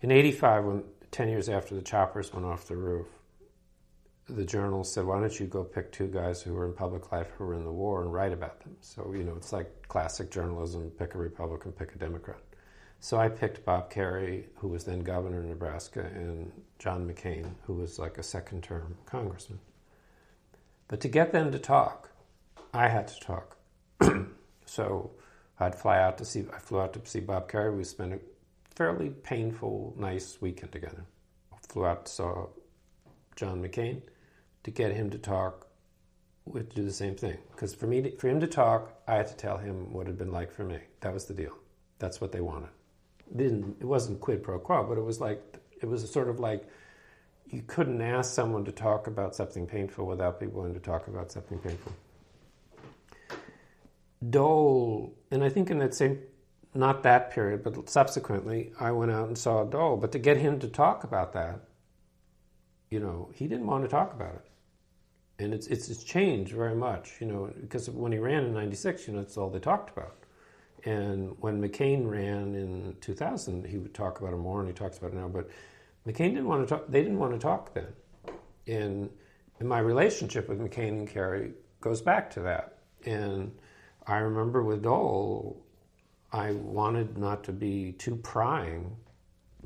in 0.00 0.10
85, 0.10 0.64
when 0.64 0.84
10 1.12 1.28
years 1.28 1.48
after 1.48 1.74
the 1.74 1.82
choppers 1.82 2.32
went 2.32 2.44
off 2.44 2.66
the 2.66 2.76
roof, 2.76 3.06
the 4.28 4.44
journal 4.44 4.84
said, 4.84 5.04
Why 5.04 5.20
don't 5.20 5.38
you 5.38 5.46
go 5.46 5.64
pick 5.64 5.92
two 5.92 6.06
guys 6.06 6.42
who 6.42 6.54
were 6.54 6.66
in 6.66 6.72
public 6.72 7.12
life 7.12 7.28
who 7.36 7.44
were 7.44 7.54
in 7.54 7.64
the 7.64 7.72
war 7.72 8.02
and 8.02 8.12
write 8.12 8.32
about 8.32 8.60
them? 8.60 8.76
So, 8.80 9.12
you 9.16 9.24
know, 9.24 9.34
it's 9.36 9.52
like 9.52 9.88
classic 9.88 10.30
journalism 10.30 10.90
pick 10.98 11.14
a 11.14 11.18
Republican, 11.18 11.72
pick 11.72 11.94
a 11.94 11.98
Democrat. 11.98 12.40
So 13.00 13.18
I 13.18 13.28
picked 13.28 13.64
Bob 13.64 13.92
Kerrey, 13.92 14.44
who 14.56 14.68
was 14.68 14.84
then 14.84 15.00
governor 15.00 15.40
of 15.40 15.46
Nebraska, 15.46 16.08
and 16.14 16.52
John 16.78 17.08
McCain, 17.08 17.50
who 17.64 17.74
was 17.74 17.98
like 17.98 18.16
a 18.18 18.22
second 18.22 18.62
term 18.62 18.96
congressman. 19.06 19.58
But 20.86 21.00
to 21.00 21.08
get 21.08 21.32
them 21.32 21.50
to 21.50 21.58
talk, 21.58 22.10
I 22.72 22.88
had 22.88 23.08
to 23.08 23.20
talk. 23.20 23.56
so 24.66 25.10
I'd 25.58 25.74
fly 25.74 26.00
out 26.00 26.18
to 26.18 26.24
see, 26.24 26.44
I 26.54 26.58
flew 26.58 26.80
out 26.80 26.92
to 26.92 27.00
see 27.04 27.20
Bob 27.20 27.50
Kerrey. 27.50 27.76
We 27.76 27.82
spent 27.82 28.12
a 28.12 28.20
fairly 28.72 29.10
painful, 29.10 29.94
nice 29.98 30.40
weekend 30.40 30.70
together. 30.70 31.04
Flew 31.68 31.86
out, 31.86 32.06
to 32.06 32.12
saw 32.12 32.46
John 33.34 33.62
McCain 33.62 34.02
to 34.64 34.70
get 34.70 34.92
him 34.92 35.10
to 35.10 35.18
talk. 35.18 35.66
We 36.44 36.60
had 36.60 36.70
to 36.70 36.76
do 36.76 36.84
the 36.84 36.92
same 36.92 37.14
thing 37.14 37.38
because 37.52 37.74
for 37.74 37.86
me, 37.86 38.02
to, 38.02 38.16
for 38.16 38.28
him 38.28 38.40
to 38.40 38.46
talk, 38.46 39.00
I 39.06 39.14
had 39.14 39.28
to 39.28 39.36
tell 39.36 39.58
him 39.58 39.92
what 39.92 40.06
it 40.06 40.10
had 40.10 40.18
been 40.18 40.32
like 40.32 40.52
for 40.52 40.64
me. 40.64 40.78
That 41.00 41.14
was 41.14 41.26
the 41.26 41.34
deal. 41.34 41.56
That's 41.98 42.20
what 42.20 42.32
they 42.32 42.40
wanted. 42.40 42.70
It 43.30 43.38
didn't 43.38 43.76
it 43.80 43.86
wasn't 43.86 44.20
quid 44.20 44.42
pro 44.42 44.58
quo, 44.58 44.84
but 44.84 44.98
it 44.98 45.04
was 45.04 45.20
like 45.20 45.40
it 45.80 45.86
was 45.86 46.10
sort 46.10 46.28
of 46.28 46.40
like 46.40 46.68
you 47.46 47.62
couldn't 47.66 48.00
ask 48.00 48.32
someone 48.34 48.64
to 48.64 48.72
talk 48.72 49.06
about 49.06 49.34
something 49.34 49.66
painful 49.66 50.06
without 50.06 50.40
being 50.40 50.52
willing 50.52 50.74
to 50.74 50.80
talk 50.80 51.06
about 51.06 51.30
something 51.30 51.58
painful. 51.58 51.92
Dole, 54.30 55.14
and 55.30 55.42
I 55.44 55.48
think 55.48 55.70
in 55.70 55.78
that 55.78 55.94
same 55.94 56.18
not 56.74 57.02
that 57.02 57.30
period, 57.30 57.62
but 57.62 57.88
subsequently, 57.88 58.72
I 58.80 58.92
went 58.92 59.10
out 59.10 59.28
and 59.28 59.36
saw 59.36 59.64
Dole. 59.64 59.96
But 59.96 60.12
to 60.12 60.18
get 60.18 60.38
him 60.38 60.58
to 60.60 60.68
talk 60.68 61.04
about 61.04 61.34
that, 61.34 61.60
you 62.88 62.98
know, 62.98 63.30
he 63.34 63.46
didn't 63.46 63.66
want 63.66 63.84
to 63.84 63.88
talk 63.88 64.12
about 64.12 64.34
it. 64.34 64.46
And 65.42 65.52
it's, 65.52 65.66
it's, 65.66 65.88
it's 65.88 66.04
changed 66.04 66.52
very 66.52 66.74
much, 66.74 67.14
you 67.20 67.26
know, 67.26 67.52
because 67.60 67.90
when 67.90 68.12
he 68.12 68.18
ran 68.18 68.44
in 68.44 68.54
96, 68.54 69.06
you 69.06 69.14
know, 69.14 69.20
that's 69.20 69.36
all 69.36 69.50
they 69.50 69.58
talked 69.58 69.90
about. 69.96 70.16
And 70.84 71.36
when 71.40 71.60
McCain 71.60 72.08
ran 72.08 72.54
in 72.54 72.96
2000, 73.00 73.66
he 73.66 73.78
would 73.78 73.94
talk 73.94 74.20
about 74.20 74.32
it 74.32 74.36
more, 74.36 74.60
and 74.60 74.68
he 74.68 74.74
talks 74.74 74.98
about 74.98 75.12
it 75.12 75.16
now. 75.16 75.28
But 75.28 75.48
McCain 76.06 76.30
didn't 76.30 76.46
want 76.46 76.66
to 76.66 76.74
talk, 76.74 76.86
they 76.88 77.02
didn't 77.02 77.18
want 77.18 77.32
to 77.32 77.38
talk 77.38 77.74
then. 77.74 77.88
And, 78.66 79.10
and 79.58 79.68
my 79.68 79.78
relationship 79.78 80.48
with 80.48 80.60
McCain 80.60 80.88
and 80.88 81.08
Kerrey 81.08 81.52
goes 81.80 82.00
back 82.00 82.30
to 82.32 82.40
that. 82.40 82.78
And 83.04 83.52
I 84.06 84.18
remember 84.18 84.62
with 84.62 84.82
Dole, 84.82 85.64
I 86.32 86.52
wanted 86.52 87.18
not 87.18 87.44
to 87.44 87.52
be 87.52 87.92
too 87.92 88.16
prying, 88.16 88.96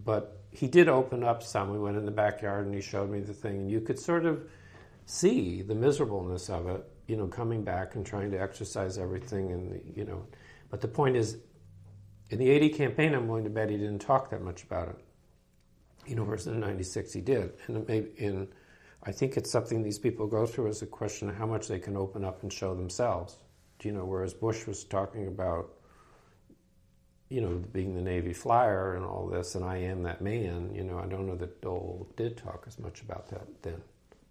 but 0.04 0.42
he 0.50 0.66
did 0.66 0.88
open 0.88 1.22
up 1.22 1.42
some. 1.42 1.70
We 1.70 1.78
went 1.78 1.96
in 1.96 2.04
the 2.04 2.10
backyard 2.10 2.66
and 2.66 2.74
he 2.74 2.80
showed 2.80 3.10
me 3.10 3.20
the 3.20 3.34
thing, 3.34 3.56
and 3.56 3.70
you 3.70 3.80
could 3.80 3.98
sort 3.98 4.26
of 4.26 4.42
see 5.06 5.62
the 5.62 5.74
miserableness 5.74 6.50
of 6.50 6.68
it, 6.68 6.84
you 7.06 7.16
know, 7.16 7.26
coming 7.26 7.62
back 7.62 7.94
and 7.94 8.04
trying 8.04 8.30
to 8.32 8.40
exercise 8.40 8.98
everything, 8.98 9.52
and 9.52 9.80
you 9.96 10.04
know. 10.04 10.26
But 10.68 10.80
the 10.80 10.88
point 10.88 11.16
is, 11.16 11.38
in 12.30 12.38
the 12.38 12.50
80 12.50 12.68
campaign, 12.70 13.14
I'm 13.14 13.28
willing 13.28 13.44
to 13.44 13.50
bet 13.50 13.70
he 13.70 13.76
didn't 13.76 14.00
talk 14.00 14.30
that 14.30 14.42
much 14.42 14.64
about 14.64 14.88
it. 14.88 14.96
You 16.06 16.16
know, 16.16 16.24
versus 16.24 16.48
in 16.48 16.60
96 16.60 17.12
he 17.12 17.20
did, 17.20 17.52
and 17.66 17.86
maybe 17.88 18.10
in. 18.16 18.48
I 19.02 19.12
think 19.12 19.36
it's 19.36 19.52
something 19.52 19.82
these 19.82 20.00
people 20.00 20.26
go 20.26 20.46
through 20.46 20.68
as 20.68 20.82
a 20.82 20.86
question 20.86 21.30
of 21.30 21.36
how 21.36 21.46
much 21.46 21.68
they 21.68 21.78
can 21.78 21.96
open 21.96 22.24
up 22.24 22.42
and 22.42 22.52
show 22.52 22.74
themselves. 22.74 23.38
Do 23.78 23.88
you 23.88 23.94
know? 23.94 24.04
Whereas 24.04 24.34
Bush 24.34 24.66
was 24.66 24.82
talking 24.84 25.28
about 25.28 25.70
you 27.28 27.40
know, 27.40 27.62
being 27.72 27.94
the 27.94 28.00
Navy 28.00 28.32
flyer 28.32 28.94
and 28.94 29.04
all 29.04 29.26
this, 29.26 29.56
and 29.56 29.64
I 29.64 29.78
am 29.78 30.04
that 30.04 30.20
man, 30.20 30.72
you 30.72 30.84
know, 30.84 30.98
I 30.98 31.06
don't 31.06 31.26
know 31.26 31.34
that 31.36 31.60
Dole 31.60 32.08
did 32.16 32.36
talk 32.36 32.64
as 32.68 32.78
much 32.78 33.02
about 33.02 33.28
that 33.30 33.62
then. 33.62 33.82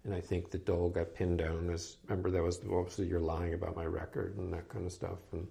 And 0.06 0.14
I 0.14 0.20
think 0.20 0.52
the 0.52 0.58
Dole 0.58 0.88
got 0.88 1.14
pinned 1.14 1.38
down 1.38 1.68
as, 1.68 1.96
remember, 2.06 2.30
that 2.30 2.42
was 2.42 2.60
obviously 2.70 3.08
you're 3.08 3.18
lying 3.18 3.54
about 3.54 3.74
my 3.74 3.84
record 3.84 4.38
and 4.38 4.52
that 4.52 4.68
kind 4.68 4.86
of 4.86 4.92
stuff. 4.92 5.18
And 5.32 5.48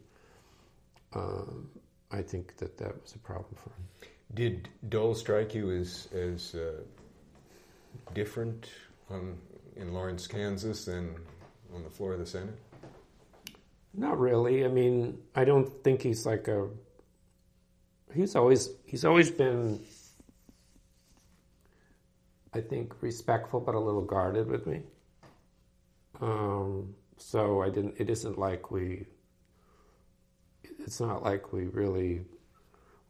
um, 1.14 1.70
I 2.10 2.22
think 2.22 2.56
that 2.58 2.78
that 2.78 3.02
was 3.02 3.14
a 3.16 3.20
problem 3.20 3.54
for 3.62 3.72
him. 3.72 4.10
Did 4.34 4.70
Dole 4.88 5.14
strike 5.14 5.54
you 5.54 5.72
as, 5.72 6.08
as 6.14 6.56
uh, 6.56 6.80
different 8.14 8.70
on, 9.10 9.38
in 9.76 9.94
Lawrence, 9.94 10.26
Kansas 10.26 10.86
than 10.86 11.16
on 11.76 11.84
the 11.84 11.90
floor 11.90 12.14
of 12.14 12.20
the 12.20 12.26
Senate? 12.26 12.58
Not 13.94 14.18
really. 14.18 14.64
I 14.64 14.70
mean, 14.70 15.18
I 15.36 15.44
don't 15.44 15.84
think 15.84 16.02
he's 16.02 16.26
like 16.26 16.48
a 16.48 16.70
he's 18.14 18.36
always 18.36 18.70
he's 18.86 19.06
always 19.06 19.32
been 19.32 19.82
I 22.56 22.62
think 22.62 22.94
respectful 23.02 23.60
but 23.60 23.76
a 23.76 23.80
little 23.80 24.02
guarded 24.02 24.48
with 24.48 24.66
me. 24.66 24.84
Um, 26.22 26.96
so 27.18 27.62
I 27.62 27.70
didn't. 27.70 27.96
It 27.98 28.10
isn't 28.10 28.40
like 28.40 28.72
we. 28.72 29.06
It's 30.80 31.02
not 31.02 31.22
like 31.22 31.52
we 31.52 31.66
really. 31.66 32.22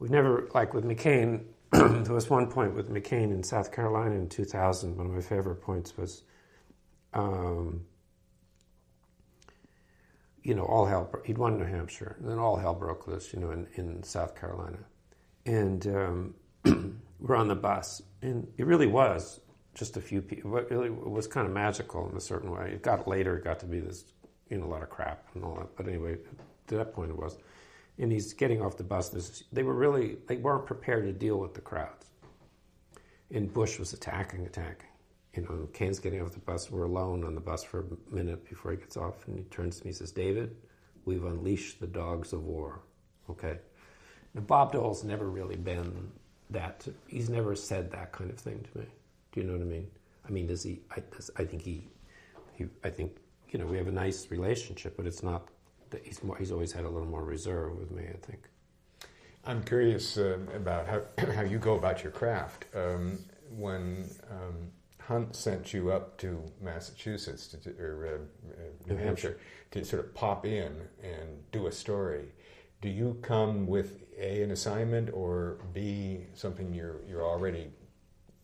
We've 0.00 0.10
never 0.10 0.48
like 0.52 0.74
with 0.74 0.84
McCain. 0.84 1.44
there 1.70 2.12
was 2.12 2.28
one 2.28 2.50
point 2.50 2.74
with 2.74 2.90
McCain 2.90 3.30
in 3.30 3.44
South 3.44 3.70
Carolina 3.70 4.16
in 4.16 4.28
2000. 4.28 4.96
One 4.96 5.06
of 5.06 5.12
my 5.12 5.20
favorite 5.20 5.62
points 5.62 5.96
was. 5.96 6.24
Um, 7.14 7.86
you 10.42 10.54
know, 10.54 10.64
all 10.64 10.86
hell. 10.86 11.10
He'd 11.24 11.38
won 11.38 11.56
New 11.58 11.64
Hampshire, 11.64 12.16
and 12.18 12.28
then 12.28 12.38
all 12.38 12.56
hell 12.56 12.74
broke 12.74 13.06
loose. 13.06 13.32
You 13.32 13.40
know, 13.40 13.50
in, 13.52 13.68
in 13.74 14.02
South 14.02 14.34
Carolina, 14.34 14.78
and 15.44 15.86
um, 15.86 16.34
we're 17.20 17.36
on 17.36 17.48
the 17.48 17.56
bus, 17.56 18.02
and 18.26 18.46
it 18.58 18.66
really 18.66 18.86
was 18.88 19.40
just 19.74 19.96
a 19.96 20.00
few 20.00 20.20
people. 20.20 20.56
It 20.56 20.70
really 20.70 20.90
was 20.90 21.26
kind 21.26 21.46
of 21.46 21.52
magical 21.52 22.08
in 22.10 22.16
a 22.16 22.20
certain 22.20 22.50
way. 22.50 22.72
It 22.72 22.82
got 22.82 23.06
later, 23.06 23.36
it 23.36 23.44
got 23.44 23.60
to 23.60 23.66
be 23.66 23.78
this, 23.78 24.04
you 24.50 24.58
know, 24.58 24.64
a 24.64 24.66
lot 24.66 24.82
of 24.82 24.90
crap 24.90 25.28
and 25.34 25.44
all 25.44 25.54
that. 25.56 25.76
But 25.76 25.86
anyway, 25.86 26.16
to 26.68 26.76
that 26.76 26.92
point, 26.92 27.10
it 27.10 27.16
was. 27.16 27.38
And 27.98 28.10
he's 28.10 28.32
getting 28.32 28.60
off 28.60 28.76
the 28.76 28.84
bus. 28.84 29.10
This, 29.10 29.44
they 29.52 29.62
were 29.62 29.74
really 29.74 30.16
they 30.26 30.36
weren't 30.36 30.66
prepared 30.66 31.04
to 31.04 31.12
deal 31.12 31.38
with 31.38 31.54
the 31.54 31.60
crowds. 31.60 32.06
And 33.30 33.52
Bush 33.52 33.78
was 33.78 33.92
attacking, 33.92 34.44
attacking. 34.46 34.88
You 35.34 35.42
know, 35.42 35.68
Kane's 35.72 35.98
getting 35.98 36.20
off 36.22 36.32
the 36.32 36.40
bus. 36.40 36.70
We're 36.70 36.84
alone 36.84 37.22
on 37.24 37.34
the 37.34 37.40
bus 37.40 37.62
for 37.62 37.80
a 37.80 38.14
minute 38.14 38.48
before 38.48 38.72
he 38.72 38.78
gets 38.78 38.96
off, 38.96 39.26
and 39.28 39.38
he 39.38 39.44
turns 39.44 39.78
to 39.78 39.84
me 39.84 39.90
and 39.90 39.96
says, 39.96 40.10
"David, 40.10 40.56
we've 41.04 41.24
unleashed 41.24 41.80
the 41.80 41.86
dogs 41.86 42.32
of 42.32 42.44
war." 42.44 42.80
Okay. 43.28 43.58
Now, 44.34 44.42
Bob 44.42 44.72
Dole's 44.72 45.04
never 45.04 45.28
really 45.28 45.56
been 45.56 46.10
that. 46.50 46.86
He's 47.06 47.28
never 47.28 47.54
said 47.54 47.90
that 47.92 48.12
kind 48.12 48.30
of 48.30 48.38
thing 48.38 48.64
to 48.72 48.78
me. 48.78 48.86
Do 49.32 49.40
you 49.40 49.46
know 49.46 49.54
what 49.54 49.62
I 49.62 49.66
mean? 49.66 49.88
I 50.26 50.30
mean, 50.30 50.46
does 50.46 50.62
he? 50.62 50.80
I, 50.90 51.00
does, 51.14 51.30
I 51.36 51.44
think 51.44 51.62
he, 51.62 51.88
he. 52.52 52.66
I 52.84 52.90
think 52.90 53.16
you 53.50 53.58
know 53.58 53.66
we 53.66 53.76
have 53.76 53.88
a 53.88 53.92
nice 53.92 54.30
relationship, 54.30 54.96
but 54.96 55.06
it's 55.06 55.22
not. 55.22 55.48
That 55.90 56.04
he's 56.04 56.22
more, 56.24 56.36
he's 56.36 56.50
always 56.50 56.72
had 56.72 56.84
a 56.84 56.88
little 56.88 57.08
more 57.08 57.24
reserve 57.24 57.78
with 57.78 57.90
me. 57.90 58.04
I 58.08 58.16
think. 58.26 58.48
I'm 59.44 59.62
curious 59.62 60.18
uh, 60.18 60.38
about 60.54 60.86
how 60.86 61.02
how 61.32 61.42
you 61.42 61.58
go 61.58 61.76
about 61.76 62.02
your 62.02 62.12
craft. 62.12 62.66
Um, 62.74 63.18
when 63.56 64.10
um, 64.30 64.72
Hunt 65.00 65.36
sent 65.36 65.72
you 65.72 65.92
up 65.92 66.18
to 66.18 66.42
Massachusetts 66.60 67.46
to, 67.48 67.70
or 67.78 68.06
uh, 68.06 68.10
uh, 68.10 68.62
New, 68.86 68.94
New 68.94 69.04
Hampshire, 69.04 69.28
Hampshire 69.28 69.40
to 69.70 69.84
sort 69.84 70.04
of 70.04 70.14
pop 70.14 70.44
in 70.44 70.72
and 71.02 71.28
do 71.52 71.68
a 71.68 71.72
story, 71.72 72.32
do 72.86 72.92
you 72.92 73.18
come 73.20 73.66
with 73.66 74.04
a 74.16 74.42
an 74.42 74.52
assignment 74.52 75.10
or 75.12 75.58
b 75.74 76.26
something 76.34 76.72
you're 76.72 77.00
you're 77.08 77.24
already 77.24 77.68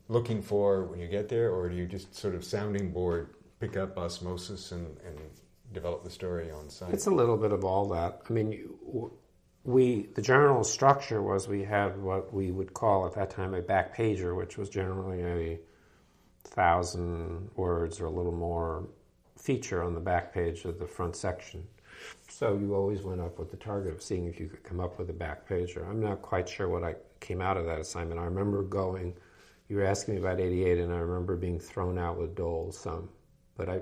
looking 0.09 0.43
for 0.43 0.85
when 0.85 0.99
you 0.99 1.07
get 1.07 1.29
there, 1.29 1.51
or 1.51 1.69
do 1.69 1.77
you 1.77 1.87
just 1.87 2.15
sort 2.15 2.35
of 2.35 2.45
sounding 2.45 2.91
board 2.93 3.35
pick 3.61 3.77
up 3.77 3.97
osmosis 3.97 4.73
and, 4.73 4.87
and 5.07 5.17
develop 5.73 6.03
the 6.03 6.11
story 6.11 6.51
on 6.51 6.69
site? 6.69 6.93
It's 6.93 7.07
a 7.07 7.11
little 7.11 7.37
bit 7.37 7.53
of 7.53 7.65
all 7.65 7.89
that. 7.91 8.23
I 8.29 8.33
mean, 8.33 8.69
we 9.65 10.09
the 10.17 10.23
general 10.23 10.65
structure 10.65 11.23
was 11.23 11.47
we 11.47 11.63
had 11.63 11.97
what 12.03 12.35
we 12.35 12.51
would 12.51 12.75
call 12.75 13.07
at 13.07 13.15
that 13.15 13.31
time 13.31 13.55
a 13.55 13.63
back 13.63 13.97
pager, 13.97 14.37
which 14.37 14.59
was 14.59 14.69
generally 14.69 15.23
a 15.23 15.61
thousand 16.45 17.49
words 17.55 18.01
or 18.01 18.07
a 18.07 18.11
little 18.11 18.33
more 18.33 18.89
feature 19.39 19.85
on 19.85 19.95
the 19.95 20.01
back 20.01 20.35
page 20.35 20.65
of 20.65 20.81
the 20.81 20.87
front 20.87 21.15
section. 21.15 21.65
So 22.43 22.59
you 22.59 22.75
always 22.75 23.03
went 23.03 23.21
up 23.21 23.39
with 23.39 23.51
the 23.51 23.57
target 23.57 23.95
of 23.95 24.03
seeing 24.03 24.27
if 24.27 24.41
you 24.41 24.49
could 24.49 24.65
come 24.65 24.81
up 24.81 24.99
with 24.99 25.09
a 25.11 25.13
back 25.13 25.49
pager. 25.49 25.89
I'm 25.89 26.01
not 26.01 26.23
quite 26.23 26.49
sure 26.49 26.69
what 26.69 26.83
I 26.83 26.97
came 27.21 27.41
out 27.41 27.57
of 27.57 27.67
that 27.67 27.79
assignment. 27.79 28.19
I 28.19 28.25
remember 28.25 28.63
going, 28.63 29.15
you 29.69 29.77
were 29.77 29.85
asking 29.85 30.15
me 30.15 30.21
about 30.21 30.41
88, 30.41 30.79
and 30.79 30.93
I 30.93 30.97
remember 30.97 31.37
being 31.37 31.61
thrown 31.61 31.99
out 31.99 32.19
with 32.19 32.35
Dole 32.35 32.73
some. 32.73 33.09
But 33.57 33.69
I, 33.69 33.81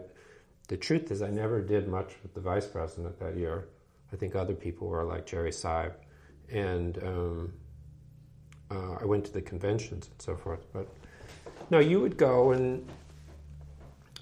the 0.69 0.77
truth 0.77 1.11
is, 1.11 1.23
I 1.23 1.31
never 1.31 1.63
did 1.63 1.89
much 1.89 2.13
with 2.23 2.35
the 2.35 2.41
vice 2.41 2.67
president 2.67 3.19
that 3.21 3.37
year. 3.37 3.69
I 4.13 4.17
think 4.17 4.35
other 4.35 4.53
people 4.55 4.89
were 4.89 5.05
like 5.05 5.25
Jerry 5.27 5.53
Seib. 5.53 5.93
And 6.51 6.99
um, 7.03 7.53
uh, 8.71 8.97
I 9.01 9.05
went 9.05 9.25
to 9.27 9.33
the 9.33 9.41
conventions 9.43 10.09
and 10.11 10.21
so 10.21 10.37
forth. 10.37 10.67
But 10.73 10.87
no, 11.71 11.79
you 11.79 12.01
would 12.01 12.17
go, 12.17 12.51
and 12.51 12.87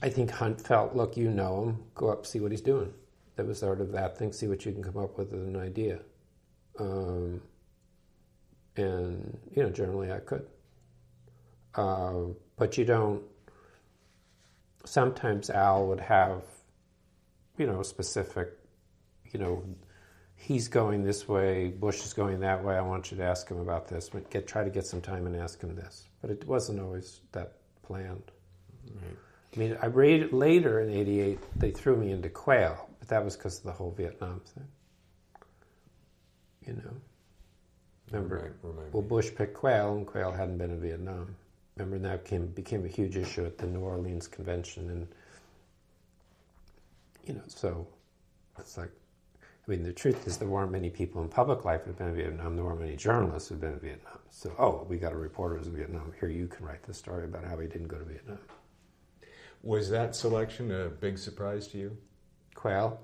I 0.00 0.10
think 0.10 0.30
Hunt 0.30 0.60
felt, 0.60 0.94
look, 0.94 1.16
you 1.16 1.30
know 1.30 1.64
him, 1.64 1.84
go 1.94 2.08
up, 2.08 2.24
see 2.24 2.38
what 2.38 2.52
he's 2.52 2.60
doing 2.60 2.92
That 3.38 3.46
was 3.46 3.60
sort 3.60 3.80
of 3.80 3.92
that 3.92 4.18
thing. 4.18 4.32
See 4.32 4.48
what 4.48 4.66
you 4.66 4.72
can 4.72 4.82
come 4.82 4.96
up 4.96 5.16
with 5.16 5.32
as 5.32 5.44
an 5.44 5.54
idea. 5.54 6.00
Um, 6.80 7.40
and 8.76 9.38
you 9.54 9.62
know, 9.62 9.70
generally 9.70 10.10
I 10.10 10.18
could. 10.18 10.44
Uh, 11.76 12.32
but 12.56 12.76
you 12.76 12.84
don't. 12.84 13.22
Sometimes 14.84 15.50
Al 15.50 15.86
would 15.86 16.00
have, 16.00 16.42
you 17.58 17.66
know, 17.68 17.84
specific, 17.84 18.48
you 19.30 19.38
know, 19.38 19.62
he's 20.34 20.66
going 20.66 21.04
this 21.04 21.28
way, 21.28 21.68
Bush 21.68 22.04
is 22.04 22.12
going 22.12 22.40
that 22.40 22.64
way. 22.64 22.74
I 22.76 22.80
want 22.80 23.12
you 23.12 23.18
to 23.18 23.22
ask 23.22 23.48
him 23.48 23.58
about 23.58 23.86
this. 23.86 24.08
But 24.08 24.30
get 24.30 24.48
try 24.48 24.64
to 24.64 24.70
get 24.70 24.84
some 24.84 25.00
time 25.00 25.28
and 25.28 25.36
ask 25.36 25.60
him 25.60 25.76
this. 25.76 26.08
But 26.20 26.30
it 26.30 26.44
wasn't 26.44 26.80
always 26.80 27.20
that 27.30 27.52
planned. 27.84 28.32
Right. 28.84 29.16
I 29.54 29.58
mean, 29.60 29.78
I 29.80 29.86
read 29.86 30.32
later 30.32 30.80
in 30.80 30.90
'88 30.90 31.38
they 31.54 31.70
threw 31.70 31.96
me 31.96 32.10
into 32.10 32.28
Quayle, 32.28 32.87
but 33.08 33.14
that 33.14 33.24
was 33.24 33.36
because 33.36 33.58
of 33.58 33.64
the 33.64 33.72
whole 33.72 33.90
Vietnam 33.90 34.40
thing. 34.54 34.68
You 36.66 36.74
know, 36.74 36.96
remember? 38.10 38.36
Remind, 38.36 38.54
remind 38.62 38.92
well, 38.92 39.02
Bush 39.02 39.30
picked 39.34 39.54
Quayle, 39.54 39.96
and 39.96 40.06
Quayle 40.06 40.32
hadn't 40.32 40.58
been 40.58 40.70
in 40.70 40.80
Vietnam. 40.80 41.34
Remember, 41.76 41.98
that 42.08 42.24
came, 42.24 42.46
became 42.48 42.84
a 42.84 42.88
huge 42.88 43.16
issue 43.16 43.46
at 43.46 43.56
the 43.56 43.66
New 43.66 43.80
Orleans 43.80 44.26
convention, 44.26 44.90
and 44.90 45.08
you 47.24 47.34
know, 47.34 47.42
so 47.46 47.86
it's 48.58 48.76
like 48.76 48.90
I 49.42 49.70
mean, 49.70 49.82
the 49.82 49.92
truth 49.92 50.26
is 50.26 50.38
there 50.38 50.48
weren't 50.48 50.72
many 50.72 50.88
people 50.88 51.22
in 51.22 51.28
public 51.28 51.64
life 51.64 51.82
who 51.82 51.88
had 51.90 51.98
been 51.98 52.08
in 52.08 52.16
Vietnam. 52.16 52.56
There 52.56 52.64
weren't 52.64 52.80
many 52.80 52.96
journalists 52.96 53.48
who 53.48 53.54
had 53.54 53.60
been 53.60 53.72
in 53.74 53.80
Vietnam. 53.80 54.18
So, 54.30 54.52
oh, 54.58 54.86
we 54.88 54.96
got 54.96 55.12
a 55.12 55.16
reporter 55.16 55.58
who's 55.58 55.66
in 55.66 55.76
Vietnam. 55.76 56.12
Here, 56.18 56.30
you 56.30 56.46
can 56.46 56.64
write 56.64 56.82
the 56.82 56.94
story 56.94 57.24
about 57.24 57.44
how 57.44 57.58
he 57.58 57.68
didn't 57.68 57.88
go 57.88 57.98
to 57.98 58.04
Vietnam. 58.04 58.38
Was 59.62 59.90
that 59.90 60.16
selection 60.16 60.70
a 60.72 60.88
big 60.88 61.18
surprise 61.18 61.68
to 61.68 61.78
you? 61.78 61.96
Quayle? 62.58 62.98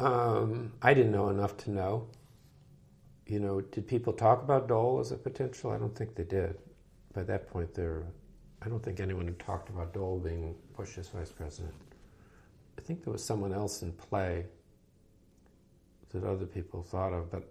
Um, 0.00 0.72
I 0.82 0.94
didn't 0.94 1.12
know 1.12 1.28
enough 1.28 1.56
to 1.58 1.70
know. 1.70 2.08
You 3.28 3.38
know, 3.38 3.60
did 3.60 3.86
people 3.86 4.12
talk 4.12 4.42
about 4.42 4.66
Dole 4.66 4.98
as 4.98 5.12
a 5.12 5.16
potential? 5.16 5.70
I 5.70 5.78
don't 5.78 5.96
think 5.96 6.16
they 6.16 6.24
did. 6.24 6.56
By 7.14 7.22
that 7.22 7.48
point, 7.48 7.72
there, 7.72 8.02
I 8.62 8.68
don't 8.68 8.82
think 8.82 8.98
anyone 8.98 9.26
had 9.26 9.38
talked 9.38 9.68
about 9.68 9.94
Dole 9.94 10.18
being 10.18 10.56
Bush's 10.76 11.08
vice 11.08 11.30
president. 11.30 11.72
I 12.76 12.80
think 12.80 13.04
there 13.04 13.12
was 13.12 13.22
someone 13.22 13.52
else 13.52 13.82
in 13.82 13.92
play 13.92 14.46
that 16.10 16.24
other 16.24 16.46
people 16.46 16.82
thought 16.82 17.12
of, 17.12 17.30
but 17.30 17.48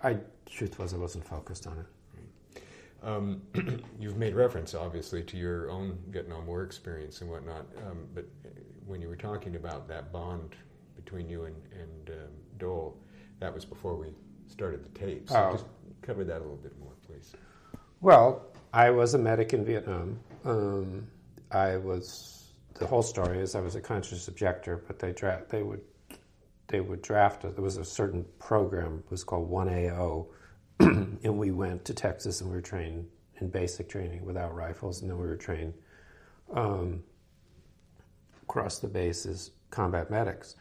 I, 0.00 0.18
truth 0.46 0.78
was, 0.78 0.94
I 0.94 0.98
wasn't 0.98 1.26
focused 1.26 1.66
on 1.66 1.78
it. 1.78 1.86
Um, 3.04 3.42
you've 4.00 4.16
made 4.16 4.34
reference, 4.34 4.74
obviously, 4.74 5.22
to 5.24 5.36
your 5.36 5.70
own 5.70 5.98
Vietnam 6.08 6.46
War 6.46 6.62
experience 6.62 7.20
and 7.20 7.30
whatnot, 7.30 7.66
um, 7.86 8.06
but 8.14 8.26
when 8.86 9.00
you 9.00 9.08
were 9.08 9.16
talking 9.16 9.56
about 9.56 9.86
that 9.88 10.10
bond 10.12 10.56
between 10.96 11.28
you 11.28 11.44
and, 11.44 11.56
and 11.72 12.10
um, 12.10 12.32
Dole, 12.58 12.98
that 13.40 13.52
was 13.52 13.64
before 13.64 13.94
we 13.94 14.08
started 14.46 14.84
the 14.84 14.98
tape. 14.98 15.28
So 15.28 15.36
oh. 15.36 15.52
just 15.52 15.66
cover 16.02 16.24
that 16.24 16.38
a 16.38 16.44
little 16.44 16.56
bit 16.56 16.78
more, 16.78 16.92
please. 17.06 17.32
Well, 18.00 18.46
I 18.72 18.90
was 18.90 19.14
a 19.14 19.18
medic 19.18 19.52
in 19.52 19.64
Vietnam. 19.64 20.18
Um, 20.44 21.06
I 21.50 21.76
was 21.76 22.52
the 22.74 22.86
whole 22.86 23.02
story 23.02 23.38
is 23.38 23.54
I 23.54 23.60
was 23.60 23.76
a 23.76 23.80
conscious 23.80 24.28
objector, 24.28 24.82
but 24.86 24.98
they 24.98 25.12
dra- 25.12 25.42
they 25.48 25.62
would 25.62 25.80
they 26.68 26.80
would 26.80 27.02
draft. 27.02 27.42
There 27.42 27.52
was 27.62 27.76
a 27.76 27.84
certain 27.84 28.24
program 28.38 29.02
it 29.04 29.10
was 29.10 29.24
called 29.24 29.48
One 29.48 29.68
AO, 29.68 30.26
and 30.80 31.38
we 31.38 31.50
went 31.50 31.84
to 31.86 31.94
Texas 31.94 32.40
and 32.40 32.50
we 32.50 32.56
were 32.56 32.62
trained 32.62 33.06
in 33.40 33.48
basic 33.48 33.88
training 33.88 34.24
without 34.24 34.54
rifles, 34.54 35.00
and 35.00 35.10
then 35.10 35.18
we 35.18 35.26
were 35.26 35.36
trained 35.36 35.74
um, 36.52 37.02
across 38.42 38.78
the 38.78 38.88
base 38.88 39.26
as 39.26 39.50
combat 39.70 40.10
medics, 40.10 40.56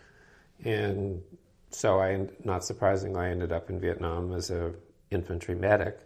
and 0.64 1.22
so 1.70 1.99
I, 1.99 2.28
not 2.43 2.64
surprisingly, 2.64 3.20
I 3.20 3.30
ended 3.30 3.51
up 3.51 3.70
in 3.70 3.80
Vietnam 3.80 4.34
as 4.34 4.51
a 4.51 4.74
infantry 5.09 5.55
medic. 5.55 5.99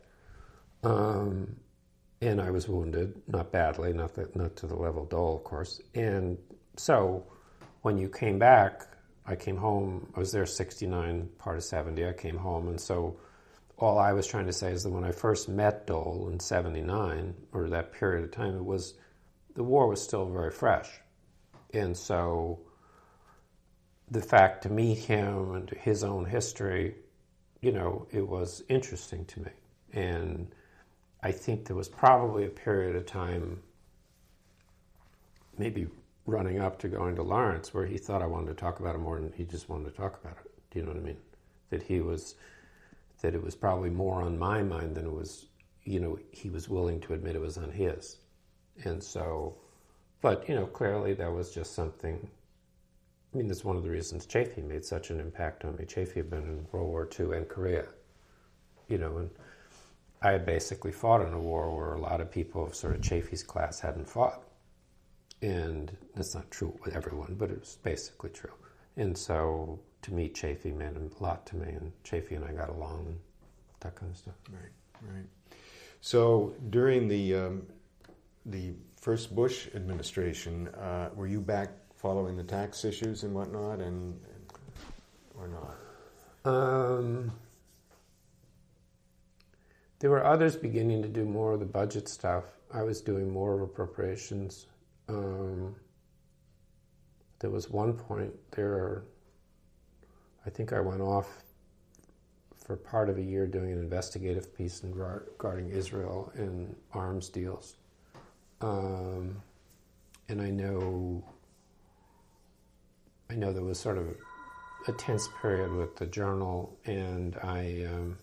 Um, 0.83 1.55
and 2.21 2.41
I 2.41 2.51
was 2.51 2.67
wounded, 2.67 3.21
not 3.27 3.51
badly, 3.51 3.93
not 3.93 4.15
that, 4.15 4.35
not 4.35 4.55
to 4.57 4.67
the 4.67 4.75
level 4.75 5.05
Dole, 5.05 5.35
of 5.37 5.43
course. 5.43 5.81
And 5.93 6.37
so, 6.75 7.25
when 7.81 7.97
you 7.97 8.09
came 8.09 8.39
back, 8.39 8.87
I 9.25 9.35
came 9.35 9.57
home. 9.57 10.11
I 10.15 10.19
was 10.19 10.31
there 10.31 10.45
69, 10.45 11.29
part 11.37 11.57
of 11.57 11.63
70. 11.63 12.07
I 12.07 12.13
came 12.13 12.37
home, 12.37 12.69
and 12.69 12.79
so 12.79 13.19
all 13.77 13.99
I 13.99 14.13
was 14.13 14.25
trying 14.25 14.47
to 14.47 14.53
say 14.53 14.71
is 14.71 14.83
that 14.83 14.89
when 14.89 15.03
I 15.03 15.11
first 15.11 15.47
met 15.47 15.85
Dole 15.85 16.29
in 16.31 16.39
79, 16.39 17.35
or 17.53 17.69
that 17.69 17.93
period 17.93 18.23
of 18.23 18.31
time, 18.31 18.55
it 18.55 18.65
was 18.65 18.95
the 19.55 19.63
war 19.63 19.87
was 19.87 20.01
still 20.01 20.25
very 20.25 20.51
fresh, 20.51 20.89
and 21.73 21.95
so 21.95 22.59
the 24.09 24.21
fact 24.21 24.63
to 24.63 24.69
meet 24.69 24.97
him 24.97 25.53
and 25.53 25.69
his 25.69 26.03
own 26.03 26.25
history, 26.25 26.95
you 27.61 27.71
know, 27.71 28.07
it 28.11 28.27
was 28.27 28.63
interesting 28.69 29.25
to 29.25 29.41
me, 29.41 29.51
and 29.93 30.53
I 31.21 31.31
think 31.31 31.65
there 31.65 31.75
was 31.75 31.89
probably 31.89 32.45
a 32.45 32.49
period 32.49 32.95
of 32.95 33.05
time, 33.05 33.61
maybe 35.57 35.87
running 36.25 36.59
up 36.59 36.79
to 36.79 36.87
going 36.87 37.15
to 37.15 37.23
Lawrence, 37.23 37.73
where 37.73 37.85
he 37.85 37.97
thought 37.97 38.21
I 38.21 38.27
wanted 38.27 38.47
to 38.47 38.53
talk 38.53 38.79
about 38.79 38.95
it 38.95 38.99
more 38.99 39.19
than 39.19 39.33
he 39.33 39.43
just 39.45 39.69
wanted 39.69 39.85
to 39.85 39.97
talk 39.97 40.19
about 40.23 40.37
it. 40.45 40.51
Do 40.71 40.79
you 40.79 40.85
know 40.85 40.91
what 40.91 41.01
I 41.01 41.03
mean? 41.03 41.17
That 41.69 41.83
he 41.83 42.01
was, 42.01 42.35
that 43.21 43.33
it 43.33 43.43
was 43.43 43.55
probably 43.55 43.89
more 43.89 44.21
on 44.21 44.37
my 44.37 44.61
mind 44.61 44.95
than 44.95 45.05
it 45.05 45.13
was, 45.13 45.47
you 45.83 45.99
know, 45.99 46.19
he 46.31 46.49
was 46.49 46.69
willing 46.69 46.99
to 47.01 47.13
admit 47.13 47.35
it 47.35 47.41
was 47.41 47.57
on 47.57 47.71
his. 47.71 48.17
And 48.83 49.03
so, 49.03 49.55
but, 50.21 50.47
you 50.47 50.55
know, 50.55 50.65
clearly 50.65 51.13
that 51.15 51.31
was 51.31 51.53
just 51.53 51.73
something. 51.73 52.29
I 53.33 53.37
mean, 53.37 53.47
that's 53.47 53.65
one 53.65 53.75
of 53.75 53.83
the 53.83 53.89
reasons 53.89 54.25
Chafee 54.25 54.63
made 54.63 54.85
such 54.85 55.09
an 55.09 55.19
impact 55.19 55.65
on 55.65 55.75
me. 55.75 55.85
Chafee 55.85 56.15
had 56.15 56.29
been 56.29 56.43
in 56.43 56.67
World 56.71 56.87
War 56.87 57.09
II 57.19 57.37
and 57.37 57.47
Korea, 57.47 57.85
you 58.87 58.97
know, 58.97 59.17
and 59.17 59.29
I 60.21 60.31
had 60.31 60.45
basically 60.45 60.91
fought 60.91 61.21
in 61.21 61.33
a 61.33 61.39
war 61.39 61.75
where 61.75 61.93
a 61.93 61.99
lot 61.99 62.21
of 62.21 62.31
people 62.31 62.65
of 62.65 62.75
sort 62.75 62.95
of 62.95 63.01
Chafee's 63.01 63.43
class 63.43 63.79
hadn't 63.79 64.09
fought. 64.09 64.43
And 65.41 65.95
that's 66.15 66.33
not 66.33 66.49
true 66.49 66.75
with 66.83 66.95
everyone, 66.95 67.35
but 67.37 67.51
it 67.51 67.59
was 67.59 67.77
basically 67.83 68.31
true. 68.31 68.53
And 68.95 69.15
so 69.15 69.79
to 70.03 70.13
meet 70.13 70.35
Chafee 70.35 70.75
meant 70.75 70.97
a 70.97 71.23
lot 71.23 71.45
to 71.47 71.55
me, 71.55 71.67
and 71.67 71.91
Chafee 72.03 72.35
and 72.35 72.45
I 72.45 72.51
got 72.51 72.69
along 72.69 73.05
and 73.07 73.19
that 73.81 73.95
kind 73.95 74.11
of 74.11 74.17
stuff. 74.17 74.35
Right, 74.51 75.13
right. 75.13 75.25
So 76.01 76.53
during 76.69 77.07
the 77.07 77.35
um, 77.35 77.67
the 78.45 78.73
first 78.99 79.35
Bush 79.35 79.67
administration, 79.75 80.67
uh, 80.69 81.09
were 81.15 81.27
you 81.27 81.41
back 81.41 81.69
following 81.95 82.37
the 82.37 82.43
tax 82.43 82.85
issues 82.85 83.23
and 83.23 83.33
whatnot, 83.33 83.79
and, 83.79 84.19
and 84.33 84.53
or 85.35 85.47
not? 85.47 85.77
Um, 86.45 87.31
there 89.99 90.09
were 90.09 90.23
others 90.23 90.55
beginning 90.55 91.01
to 91.01 91.09
do 91.09 91.25
more 91.25 91.53
of 91.53 91.59
the 91.59 91.65
budget 91.65 92.07
stuff. 92.07 92.45
I 92.73 92.83
was 92.83 93.01
doing 93.01 93.29
more 93.31 93.55
of 93.55 93.61
appropriations. 93.61 94.67
Um, 95.09 95.75
there 97.39 97.49
was 97.49 97.69
one 97.69 97.93
point 97.93 98.33
there, 98.51 99.03
I 100.47 100.49
think 100.49 100.71
I 100.71 100.79
went 100.79 101.01
off 101.01 101.43
for 102.65 102.77
part 102.77 103.09
of 103.09 103.17
a 103.17 103.21
year 103.21 103.45
doing 103.45 103.73
an 103.73 103.79
investigative 103.79 104.55
piece 104.55 104.81
regarding 104.81 105.69
Israel 105.69 106.31
and 106.35 106.73
arms 106.93 107.27
deals. 107.27 107.75
Um, 108.61 109.41
and 110.29 110.41
I 110.41 110.49
know, 110.49 111.21
I 113.29 113.35
know 113.35 113.51
there 113.51 113.63
was 113.63 113.77
sort 113.77 113.97
of 113.97 114.15
a 114.87 114.93
tense 114.93 115.27
period 115.41 115.71
with 115.73 115.97
the 115.97 116.05
journal, 116.05 116.77
and 116.85 117.35
I. 117.43 117.85
Um, 117.93 118.17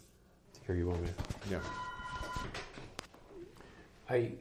here 0.67 0.75
you 0.77 0.89
want 0.89 1.03
me? 1.03 1.11
Yeah. 1.51 1.61
I. 4.09 4.33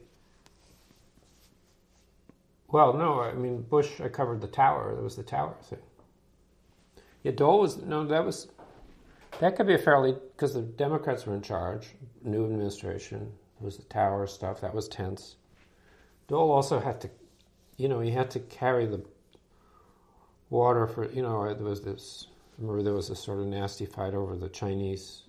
Well, 2.68 2.94
no, 2.94 3.20
I 3.20 3.34
mean 3.34 3.60
Bush. 3.60 4.00
I 4.00 4.08
covered 4.08 4.40
the 4.40 4.46
Tower. 4.46 4.94
There 4.94 5.04
was 5.04 5.16
the 5.16 5.22
Tower 5.22 5.54
thing. 5.62 5.78
Yeah, 7.24 7.32
Dole 7.32 7.60
was 7.60 7.78
no. 7.78 8.06
That 8.06 8.24
was 8.24 8.48
that 9.40 9.56
could 9.56 9.66
be 9.66 9.74
a 9.74 9.78
fairly 9.78 10.12
because 10.12 10.54
the 10.54 10.60
Democrats 10.60 11.26
were 11.26 11.34
in 11.34 11.42
charge, 11.42 11.88
new 12.22 12.44
administration. 12.44 13.32
There 13.58 13.64
was 13.64 13.78
the 13.78 13.84
Tower 13.84 14.26
stuff 14.26 14.60
that 14.60 14.74
was 14.74 14.88
tense. 14.88 15.36
Dole 16.28 16.52
also 16.52 16.78
had 16.78 17.00
to, 17.00 17.10
you 17.78 17.88
know, 17.88 18.00
he 18.00 18.10
had 18.10 18.30
to 18.32 18.40
carry 18.40 18.86
the 18.86 19.02
water 20.50 20.86
for 20.86 21.10
you 21.10 21.22
know 21.22 21.52
there 21.52 21.64
was 21.64 21.80
this. 21.80 22.28
Remember 22.58 22.82
there 22.82 22.92
was 22.92 23.08
a 23.08 23.16
sort 23.16 23.40
of 23.40 23.46
nasty 23.46 23.86
fight 23.86 24.14
over 24.14 24.36
the 24.36 24.50
Chinese 24.50 25.22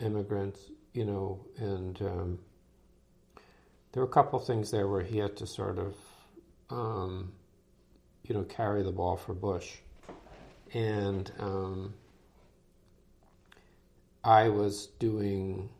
immigrants, 0.00 0.70
you 0.94 1.04
know, 1.04 1.44
and 1.58 2.00
um, 2.00 2.38
there 3.92 4.02
were 4.02 4.08
a 4.08 4.12
couple 4.12 4.38
things 4.38 4.70
there 4.70 4.88
where 4.88 5.02
he 5.02 5.18
had 5.18 5.36
to 5.36 5.46
sort 5.46 5.78
of, 5.78 5.94
um, 6.70 7.32
you 8.22 8.34
know, 8.34 8.44
carry 8.44 8.82
the 8.82 8.92
ball 8.92 9.16
for 9.16 9.34
Bush. 9.34 9.76
And 10.72 11.32
um, 11.38 11.94
I 14.22 14.48
was 14.48 14.86
doing, 14.98 15.70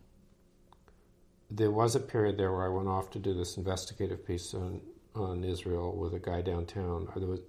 there 1.51 1.71
was 1.71 1.95
a 1.95 2.01
period 2.01 2.39
there 2.39 2.53
where 2.53 2.65
I 2.65 2.69
went 2.69 2.89
off 2.89 3.11
to 3.11 3.19
do 3.19 3.35
this 3.35 3.57
investigative 3.57 4.27
piece 4.27 4.55
on 4.55 4.81
on 5.15 5.45
Israel 5.45 5.97
with 5.97 6.15
a 6.15 6.19
guy 6.19 6.41
downtown. 6.41 7.09
There 7.17 7.27
was, 7.27 7.41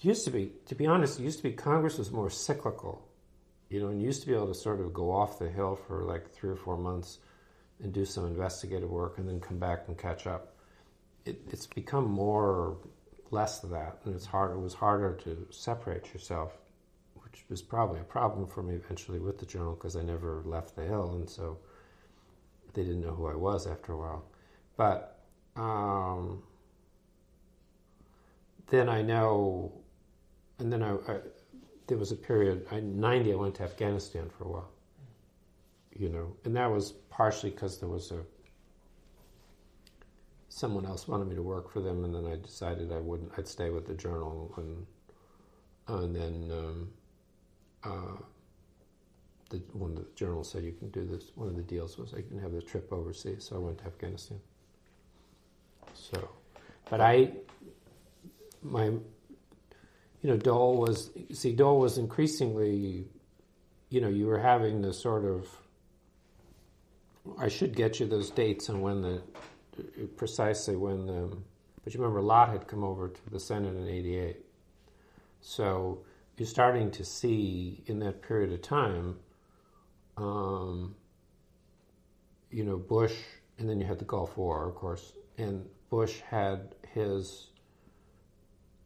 used 0.00 0.24
to 0.24 0.30
be, 0.30 0.52
to 0.66 0.74
be 0.74 0.86
honest, 0.86 1.20
it 1.20 1.22
used 1.22 1.38
to 1.38 1.42
be 1.42 1.52
Congress 1.52 1.98
was 1.98 2.10
more 2.10 2.30
cyclical, 2.30 3.06
you 3.68 3.80
know, 3.80 3.88
and 3.88 4.00
you 4.00 4.06
used 4.06 4.22
to 4.22 4.26
be 4.26 4.34
able 4.34 4.48
to 4.48 4.54
sort 4.54 4.80
of 4.80 4.92
go 4.92 5.12
off 5.12 5.38
the 5.38 5.48
hill 5.48 5.76
for 5.86 6.04
like 6.04 6.30
three 6.30 6.50
or 6.50 6.56
four 6.56 6.76
months 6.76 7.18
and 7.82 7.92
do 7.92 8.04
some 8.04 8.26
investigative 8.26 8.90
work 8.90 9.18
and 9.18 9.28
then 9.28 9.40
come 9.40 9.58
back 9.58 9.84
and 9.88 9.98
catch 9.98 10.26
up. 10.26 10.56
It, 11.24 11.40
it's 11.50 11.66
become 11.66 12.10
more 12.10 12.76
less 13.32 13.64
of 13.64 13.70
that, 13.70 13.98
and 14.04 14.14
it's 14.14 14.26
harder. 14.26 14.54
It 14.54 14.60
was 14.60 14.74
harder 14.74 15.14
to 15.24 15.46
separate 15.50 16.12
yourself, 16.12 16.52
which 17.24 17.44
was 17.48 17.62
probably 17.62 17.98
a 17.98 18.04
problem 18.04 18.46
for 18.46 18.62
me 18.62 18.74
eventually 18.74 19.18
with 19.18 19.38
the 19.38 19.46
journal 19.46 19.74
because 19.74 19.96
I 19.96 20.02
never 20.02 20.42
left 20.44 20.76
the 20.76 20.84
hill, 20.84 21.14
and 21.14 21.28
so 21.28 21.58
they 22.74 22.82
didn't 22.82 23.00
know 23.00 23.14
who 23.14 23.26
I 23.26 23.34
was 23.34 23.66
after 23.66 23.94
a 23.94 23.96
while. 23.96 24.24
But 24.76 25.18
um, 25.56 26.42
then 28.68 28.88
I 28.88 29.02
know, 29.02 29.72
and 30.58 30.72
then 30.72 30.82
I, 30.82 30.92
I 30.92 31.16
there 31.86 31.98
was 31.98 32.12
a 32.12 32.16
period. 32.16 32.66
In 32.70 33.00
'90, 33.00 33.32
I 33.32 33.36
went 33.36 33.54
to 33.56 33.62
Afghanistan 33.64 34.30
for 34.36 34.44
a 34.44 34.48
while. 34.48 34.70
You 35.94 36.08
know, 36.08 36.36
and 36.44 36.56
that 36.56 36.70
was 36.70 36.92
partially 37.10 37.50
because 37.50 37.78
there 37.78 37.88
was 37.88 38.12
a 38.12 38.20
someone 40.54 40.84
else 40.84 41.08
wanted 41.08 41.26
me 41.28 41.34
to 41.34 41.42
work 41.42 41.70
for 41.70 41.80
them, 41.80 42.04
and 42.04 42.14
then 42.14 42.26
I 42.26 42.36
decided 42.36 42.92
I 42.92 42.98
wouldn't. 42.98 43.32
I'd 43.38 43.48
stay 43.48 43.70
with 43.70 43.86
the 43.86 43.94
journal, 43.94 44.52
and 44.56 44.86
and 45.88 46.14
then 46.14 46.50
um, 46.52 46.90
uh, 47.82 48.22
the, 49.48 49.56
one 49.72 49.92
of 49.92 49.96
the 49.96 50.06
journals 50.14 50.50
said 50.50 50.62
you 50.62 50.72
can 50.72 50.90
do 50.90 51.04
this. 51.04 51.32
One 51.36 51.48
of 51.48 51.56
the 51.56 51.62
deals 51.62 51.96
was 51.96 52.12
I 52.12 52.20
can 52.20 52.38
have 52.38 52.52
the 52.52 52.60
trip 52.60 52.92
overseas, 52.92 53.46
so 53.48 53.56
I 53.56 53.58
went 53.60 53.78
to 53.78 53.86
Afghanistan. 53.86 54.38
So, 55.94 56.28
but 56.90 57.00
I, 57.00 57.30
my, 58.62 58.84
you 58.84 59.00
know, 60.22 60.36
Dole 60.36 60.76
was 60.76 61.10
see 61.32 61.54
Dole 61.54 61.80
was 61.80 61.96
increasingly, 61.96 63.06
you 63.88 64.00
know, 64.02 64.08
you 64.08 64.26
were 64.26 64.38
having 64.38 64.82
the 64.82 64.92
sort 64.92 65.24
of. 65.24 65.48
I 67.38 67.48
should 67.48 67.76
get 67.76 68.00
you 68.00 68.06
those 68.06 68.30
dates 68.30 68.68
and 68.68 68.82
when 68.82 69.00
the 69.00 69.22
precisely 70.16 70.76
when 70.76 71.06
the, 71.06 71.36
but 71.84 71.94
you 71.94 72.00
remember 72.00 72.22
Lott 72.22 72.50
had 72.50 72.66
come 72.66 72.84
over 72.84 73.08
to 73.08 73.30
the 73.30 73.40
Senate 73.40 73.76
in 73.76 73.88
'88, 73.88 74.36
so 75.40 76.04
you're 76.36 76.46
starting 76.46 76.90
to 76.90 77.04
see 77.04 77.82
in 77.86 77.98
that 78.00 78.22
period 78.22 78.52
of 78.52 78.62
time, 78.62 79.16
um, 80.16 80.94
you 82.50 82.64
know, 82.64 82.76
Bush, 82.76 83.14
and 83.58 83.68
then 83.68 83.80
you 83.80 83.86
had 83.86 83.98
the 83.98 84.04
Gulf 84.04 84.36
War, 84.36 84.68
of 84.68 84.74
course, 84.74 85.12
and 85.38 85.68
Bush 85.90 86.20
had 86.20 86.74
his, 86.92 87.48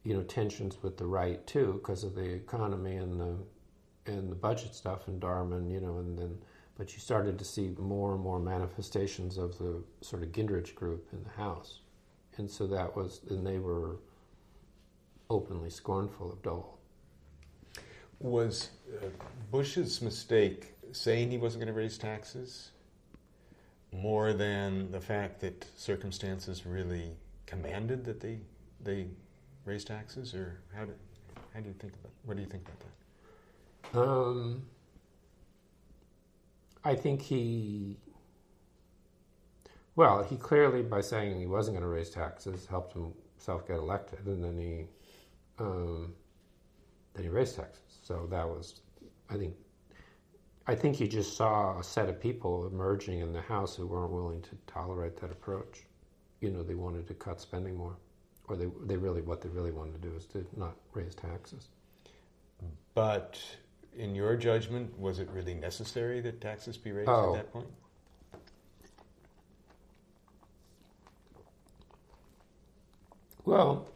you 0.03 0.13
know, 0.13 0.23
tensions 0.23 0.83
with 0.83 0.97
the 0.97 1.05
right 1.05 1.45
too 1.47 1.73
because 1.73 2.03
of 2.03 2.15
the 2.15 2.29
economy 2.29 2.97
and 2.97 3.19
the 3.19 3.37
and 4.05 4.31
the 4.31 4.35
budget 4.35 4.73
stuff 4.73 5.07
and 5.07 5.21
Darman, 5.21 5.71
you 5.71 5.81
know, 5.81 5.97
and 5.97 6.17
then 6.17 6.37
but 6.77 6.93
you 6.93 6.99
started 6.99 7.39
to 7.39 7.45
see 7.45 7.73
more 7.79 8.13
and 8.13 8.21
more 8.21 8.39
manifestations 8.39 9.37
of 9.37 9.57
the 9.57 9.81
sort 10.01 10.21
of 10.21 10.31
Gingrich 10.31 10.75
group 10.75 11.07
in 11.11 11.23
the 11.23 11.29
House. 11.29 11.79
And 12.37 12.49
so 12.49 12.67
that 12.67 12.95
was, 12.95 13.21
and 13.29 13.45
they 13.45 13.57
were 13.57 13.97
openly 15.29 15.71
scornful 15.71 16.31
of 16.31 16.41
Dole. 16.43 16.77
Was 18.19 18.69
uh, 19.01 19.07
Bush's 19.51 20.01
mistake 20.01 20.75
saying 20.91 21.31
he 21.31 21.37
wasn't 21.37 21.63
going 21.63 21.73
to 21.73 21.79
raise 21.79 21.97
taxes 21.97 22.71
more 23.91 24.33
than 24.33 24.91
the 24.91 25.01
fact 25.01 25.39
that 25.41 25.65
circumstances 25.75 26.65
really 26.65 27.11
commanded 27.45 28.03
that 28.05 28.19
they 28.19 28.39
they 28.83 29.07
raise 29.65 29.83
taxes, 29.83 30.33
or 30.33 30.59
how 30.75 30.85
do 30.85 30.93
how 31.53 31.59
do 31.59 31.67
you 31.67 31.75
think 31.79 31.93
about 31.93 32.11
what 32.25 32.37
do 32.37 32.43
you 32.43 32.49
think 32.49 32.63
about 32.67 32.79
that? 33.93 33.99
Um, 33.99 34.63
I 36.83 36.95
think 36.95 37.21
he, 37.21 37.97
well, 39.95 40.23
he 40.23 40.37
clearly, 40.37 40.81
by 40.81 41.01
saying 41.01 41.39
he 41.39 41.47
wasn't 41.47 41.75
going 41.75 41.83
to 41.83 41.93
raise 41.93 42.09
taxes, 42.09 42.65
helped 42.65 42.93
himself 42.93 43.67
get 43.67 43.77
elected, 43.77 44.25
and 44.25 44.43
then 44.43 44.57
he, 44.57 44.85
um, 45.59 46.13
then 47.13 47.23
he 47.23 47.29
raised 47.29 47.55
taxes. 47.55 47.81
So 48.03 48.27
that 48.31 48.47
was, 48.47 48.81
I 49.29 49.35
think, 49.37 49.55
I 50.67 50.75
think 50.75 50.99
you 50.99 51.07
just 51.07 51.35
saw 51.37 51.79
a 51.79 51.83
set 51.83 52.09
of 52.09 52.19
people 52.19 52.67
emerging 52.67 53.19
in 53.19 53.33
the 53.33 53.41
House 53.41 53.75
who 53.75 53.87
weren't 53.87 54.11
willing 54.11 54.41
to 54.43 54.49
tolerate 54.67 55.17
that 55.21 55.31
approach. 55.31 55.83
You 56.41 56.51
know, 56.51 56.61
they 56.61 56.75
wanted 56.75 57.07
to 57.07 57.13
cut 57.13 57.41
spending 57.41 57.75
more, 57.75 57.97
or 58.47 58.55
they 58.55 58.67
they 58.85 58.97
really 58.97 59.21
what 59.21 59.41
they 59.41 59.49
really 59.49 59.71
wanted 59.71 60.01
to 60.01 60.09
do 60.09 60.15
is 60.15 60.25
to 60.27 60.45
not 60.55 60.75
raise 60.93 61.15
taxes. 61.15 61.69
But 62.93 63.39
in 63.97 64.15
your 64.15 64.35
judgment, 64.35 64.97
was 64.99 65.19
it 65.19 65.29
really 65.31 65.53
necessary 65.53 66.21
that 66.21 66.39
taxes 66.41 66.77
be 66.77 66.91
raised 66.91 67.09
Oh. 67.09 67.35
at 67.35 67.43
that 67.43 67.51
point? 67.53 67.67
Well, 73.45 73.89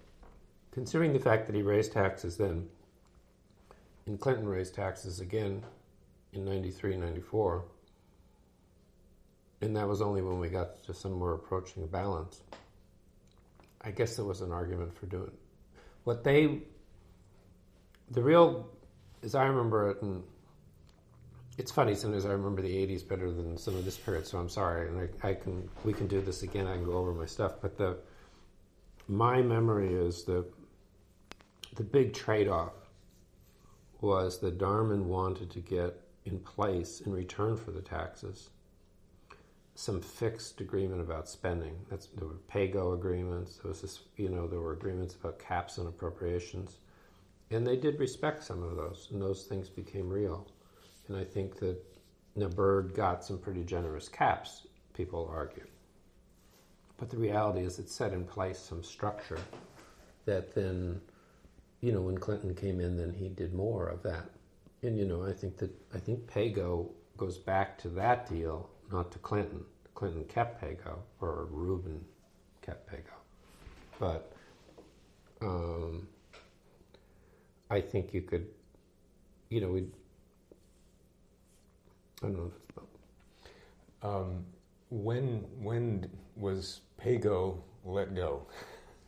considering 0.71 1.13
the 1.13 1.19
fact 1.19 1.47
that 1.47 1.55
he 1.55 1.61
raised 1.61 1.91
taxes 1.91 2.37
then, 2.37 2.69
and 4.05 4.19
Clinton 4.19 4.47
raised 4.47 4.75
taxes 4.75 5.19
again 5.19 5.63
in 6.33 6.45
93, 6.45 6.95
94, 6.95 7.63
and 9.61 9.75
that 9.75 9.87
was 9.87 10.01
only 10.01 10.21
when 10.21 10.39
we 10.39 10.49
got 10.49 10.81
to 10.83 10.93
somewhere 10.93 11.33
approaching 11.33 11.83
a 11.83 11.87
balance. 11.87 12.41
I 13.81 13.91
guess 13.91 14.15
there 14.15 14.25
was 14.25 14.41
an 14.41 14.51
argument 14.51 14.93
for 14.97 15.05
doing 15.07 15.31
what 16.03 16.23
they, 16.23 16.61
the 18.09 18.21
real, 18.23 18.69
as 19.23 19.35
I 19.35 19.45
remember 19.45 19.89
it, 19.89 20.01
and 20.01 20.23
it's 21.57 21.71
funny 21.71 21.95
sometimes 21.95 22.25
I 22.25 22.31
remember 22.31 22.61
the 22.61 22.75
80s 22.87 23.07
better 23.07 23.31
than 23.31 23.57
some 23.57 23.75
of 23.75 23.85
this 23.85 23.97
period, 23.97 24.25
so 24.25 24.37
I'm 24.39 24.49
sorry, 24.49 24.87
and 24.87 25.09
I, 25.23 25.29
I 25.29 25.33
can, 25.33 25.69
we 25.83 25.93
can 25.93 26.07
do 26.07 26.21
this 26.21 26.43
again, 26.43 26.67
I 26.67 26.75
can 26.75 26.85
go 26.85 26.93
over 26.93 27.13
my 27.13 27.25
stuff, 27.25 27.53
but 27.61 27.77
the, 27.77 27.97
my 29.07 29.41
memory 29.41 29.93
is 29.93 30.23
the 30.23 30.45
the 31.75 31.83
big 31.83 32.13
trade-off 32.13 32.73
was 34.01 34.39
that 34.39 34.57
Darman 34.57 35.03
wanted 35.03 35.49
to 35.51 35.61
get 35.61 36.01
in 36.25 36.37
place 36.39 36.99
in 36.99 37.13
return 37.13 37.55
for 37.55 37.71
the 37.71 37.81
taxes 37.81 38.49
some 39.75 40.01
fixed 40.01 40.61
agreement 40.61 41.01
about 41.01 41.27
spending. 41.29 41.75
That's 41.89 42.07
there 42.07 42.27
were 42.27 42.35
pay-go 42.47 42.93
agreements. 42.93 43.57
There 43.57 43.69
was 43.69 43.81
this, 43.81 43.99
you 44.17 44.29
know, 44.29 44.47
there 44.47 44.59
were 44.59 44.73
agreements 44.73 45.15
about 45.15 45.39
caps 45.39 45.77
and 45.77 45.87
appropriations, 45.87 46.77
and 47.51 47.65
they 47.65 47.75
did 47.75 47.99
respect 47.99 48.43
some 48.43 48.63
of 48.63 48.75
those, 48.75 49.09
and 49.11 49.21
those 49.21 49.45
things 49.45 49.69
became 49.69 50.09
real. 50.09 50.47
And 51.07 51.17
I 51.17 51.23
think 51.23 51.59
that 51.59 51.77
know, 52.35 52.47
Byrd 52.47 52.93
got 52.93 53.23
some 53.23 53.37
pretty 53.37 53.63
generous 53.63 54.07
caps. 54.07 54.67
People 54.93 55.29
argue. 55.33 55.65
But 56.97 57.09
the 57.09 57.17
reality 57.17 57.61
is, 57.61 57.79
it 57.79 57.89
set 57.89 58.13
in 58.13 58.25
place 58.25 58.59
some 58.59 58.83
structure 58.83 59.39
that 60.25 60.53
then, 60.53 61.01
you 61.81 61.91
know, 61.91 62.01
when 62.01 62.17
Clinton 62.17 62.53
came 62.53 62.79
in, 62.79 62.97
then 62.97 63.13
he 63.13 63.29
did 63.29 63.53
more 63.53 63.87
of 63.87 64.03
that. 64.03 64.29
And 64.83 64.97
you 64.97 65.05
know, 65.05 65.25
I 65.25 65.33
think 65.33 65.57
that 65.57 65.71
I 65.93 65.99
think 65.99 66.27
PAYGO 66.27 66.89
goes 67.17 67.37
back 67.37 67.77
to 67.79 67.89
that 67.89 68.29
deal, 68.29 68.69
not 68.91 69.11
to 69.11 69.19
Clinton. 69.19 69.63
Clinton 69.93 70.23
kept 70.25 70.61
PAYGO, 70.61 70.99
or 71.19 71.47
Rubin 71.51 72.03
kept 72.61 72.89
PAYGO, 72.89 73.13
but 73.99 74.33
um, 75.41 76.07
I 77.71 77.81
think 77.81 78.13
you 78.13 78.23
could, 78.23 78.47
you 79.49 79.61
know. 79.61 79.77
I 79.77 79.83
don't 82.27 82.37
know 82.37 82.47
if 82.47 82.53
it's 82.57 82.71
about 82.71 82.89
Um, 84.03 84.45
when 84.89 85.45
when 85.61 86.09
was 86.35 86.81
PAYGO 87.01 87.61
let 87.85 88.13
go? 88.15 88.47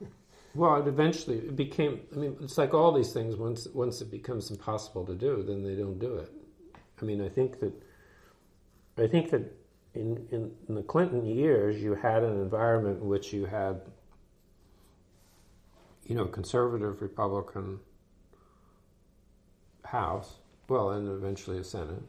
Well, 0.55 0.75
it 0.81 0.87
eventually 0.87 1.37
it 1.39 1.55
became. 1.55 2.01
I 2.13 2.17
mean, 2.17 2.37
it's 2.41 2.57
like 2.59 2.73
all 2.75 2.91
these 2.91 3.11
things. 3.13 3.35
Once 3.37 3.67
once 3.73 4.01
it 4.01 4.11
becomes 4.11 4.51
impossible 4.51 5.03
to 5.07 5.15
do, 5.15 5.41
then 5.43 5.63
they 5.63 5.75
don't 5.75 5.97
do 5.99 6.15
it. 6.17 6.31
I 7.01 7.05
mean, 7.05 7.21
I 7.21 7.29
think 7.29 7.59
that 7.61 7.73
I 8.97 9.07
think 9.07 9.31
that 9.31 9.41
in 9.95 10.27
in, 10.31 10.51
in 10.69 10.75
the 10.75 10.83
Clinton 10.83 11.25
years, 11.25 11.81
you 11.81 11.95
had 11.95 12.23
an 12.23 12.39
environment 12.41 13.01
in 13.01 13.07
which 13.07 13.33
you 13.33 13.45
had, 13.45 13.81
you 16.05 16.15
know, 16.15 16.25
conservative 16.25 17.01
Republican 17.01 17.79
House, 19.93 20.37
well, 20.67 20.89
and 20.89 21.07
eventually 21.07 21.59
a 21.59 21.63
Senate. 21.63 22.01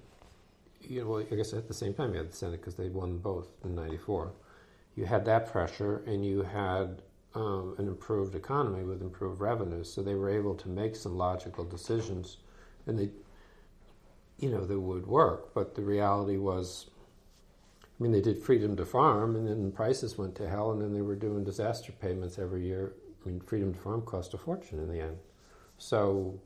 You 0.80 1.02
know, 1.02 1.06
well, 1.08 1.26
I 1.30 1.34
guess 1.34 1.52
at 1.52 1.68
the 1.68 1.74
same 1.74 1.92
time 1.92 2.12
you 2.12 2.18
had 2.18 2.30
the 2.30 2.36
Senate 2.36 2.60
because 2.60 2.76
they 2.76 2.88
won 2.88 3.18
both 3.18 3.48
in 3.62 3.74
'94. 3.74 4.32
You 4.96 5.04
had 5.04 5.26
that 5.26 5.52
pressure, 5.52 6.02
and 6.06 6.24
you 6.24 6.42
had 6.42 7.02
um, 7.34 7.74
an 7.76 7.86
improved 7.86 8.34
economy 8.34 8.84
with 8.84 9.02
improved 9.02 9.38
revenues, 9.38 9.92
so 9.92 10.02
they 10.02 10.14
were 10.14 10.30
able 10.30 10.54
to 10.54 10.68
make 10.70 10.96
some 10.96 11.18
logical 11.18 11.62
decisions, 11.62 12.38
and 12.86 12.98
they, 12.98 13.10
you 14.38 14.50
know, 14.50 14.64
they 14.64 14.76
would 14.76 15.06
work. 15.06 15.52
But 15.52 15.74
the 15.74 15.82
reality 15.82 16.38
was, 16.38 16.88
I 17.82 18.02
mean, 18.02 18.12
they 18.12 18.22
did 18.22 18.42
freedom 18.42 18.76
to 18.76 18.86
farm, 18.86 19.36
and 19.36 19.46
then 19.46 19.72
prices 19.72 20.16
went 20.16 20.34
to 20.36 20.48
hell, 20.48 20.72
and 20.72 20.80
then 20.80 20.94
they 20.94 21.02
were 21.02 21.16
doing 21.16 21.44
disaster 21.44 21.92
payments 21.92 22.38
every 22.38 22.64
year. 22.64 22.94
I 23.22 23.28
mean, 23.28 23.40
freedom 23.40 23.74
to 23.74 23.80
farm 23.80 24.02
cost 24.02 24.32
a 24.32 24.38
fortune 24.38 24.78
in 24.78 24.88
the 24.88 25.00
end. 25.00 25.18
So, 25.76 26.40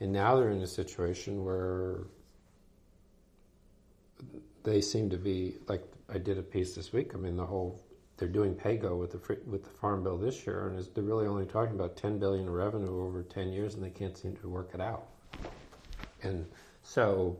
and 0.00 0.12
now 0.12 0.36
they're 0.36 0.50
in 0.50 0.62
a 0.62 0.66
situation 0.66 1.44
where 1.44 2.00
they 4.62 4.80
seem 4.80 5.08
to 5.10 5.16
be 5.16 5.54
like 5.68 5.82
I 6.08 6.18
did 6.18 6.38
a 6.38 6.42
piece 6.42 6.74
this 6.74 6.92
week. 6.92 7.12
I 7.14 7.18
mean, 7.18 7.36
the 7.36 7.46
whole 7.46 7.82
they're 8.16 8.28
doing 8.28 8.54
PAYGO 8.54 8.98
with 8.98 9.12
the 9.12 9.38
with 9.46 9.64
the 9.64 9.70
farm 9.70 10.02
bill 10.02 10.16
this 10.16 10.46
year, 10.46 10.68
and 10.68 10.86
they're 10.94 11.04
really 11.04 11.26
only 11.26 11.46
talking 11.46 11.74
about 11.74 11.96
10 11.96 12.18
billion 12.18 12.46
in 12.46 12.50
revenue 12.50 13.04
over 13.04 13.22
10 13.22 13.52
years, 13.52 13.74
and 13.74 13.84
they 13.84 13.90
can't 13.90 14.16
seem 14.16 14.36
to 14.36 14.48
work 14.48 14.70
it 14.74 14.80
out. 14.80 15.06
And 16.22 16.46
so, 16.82 17.38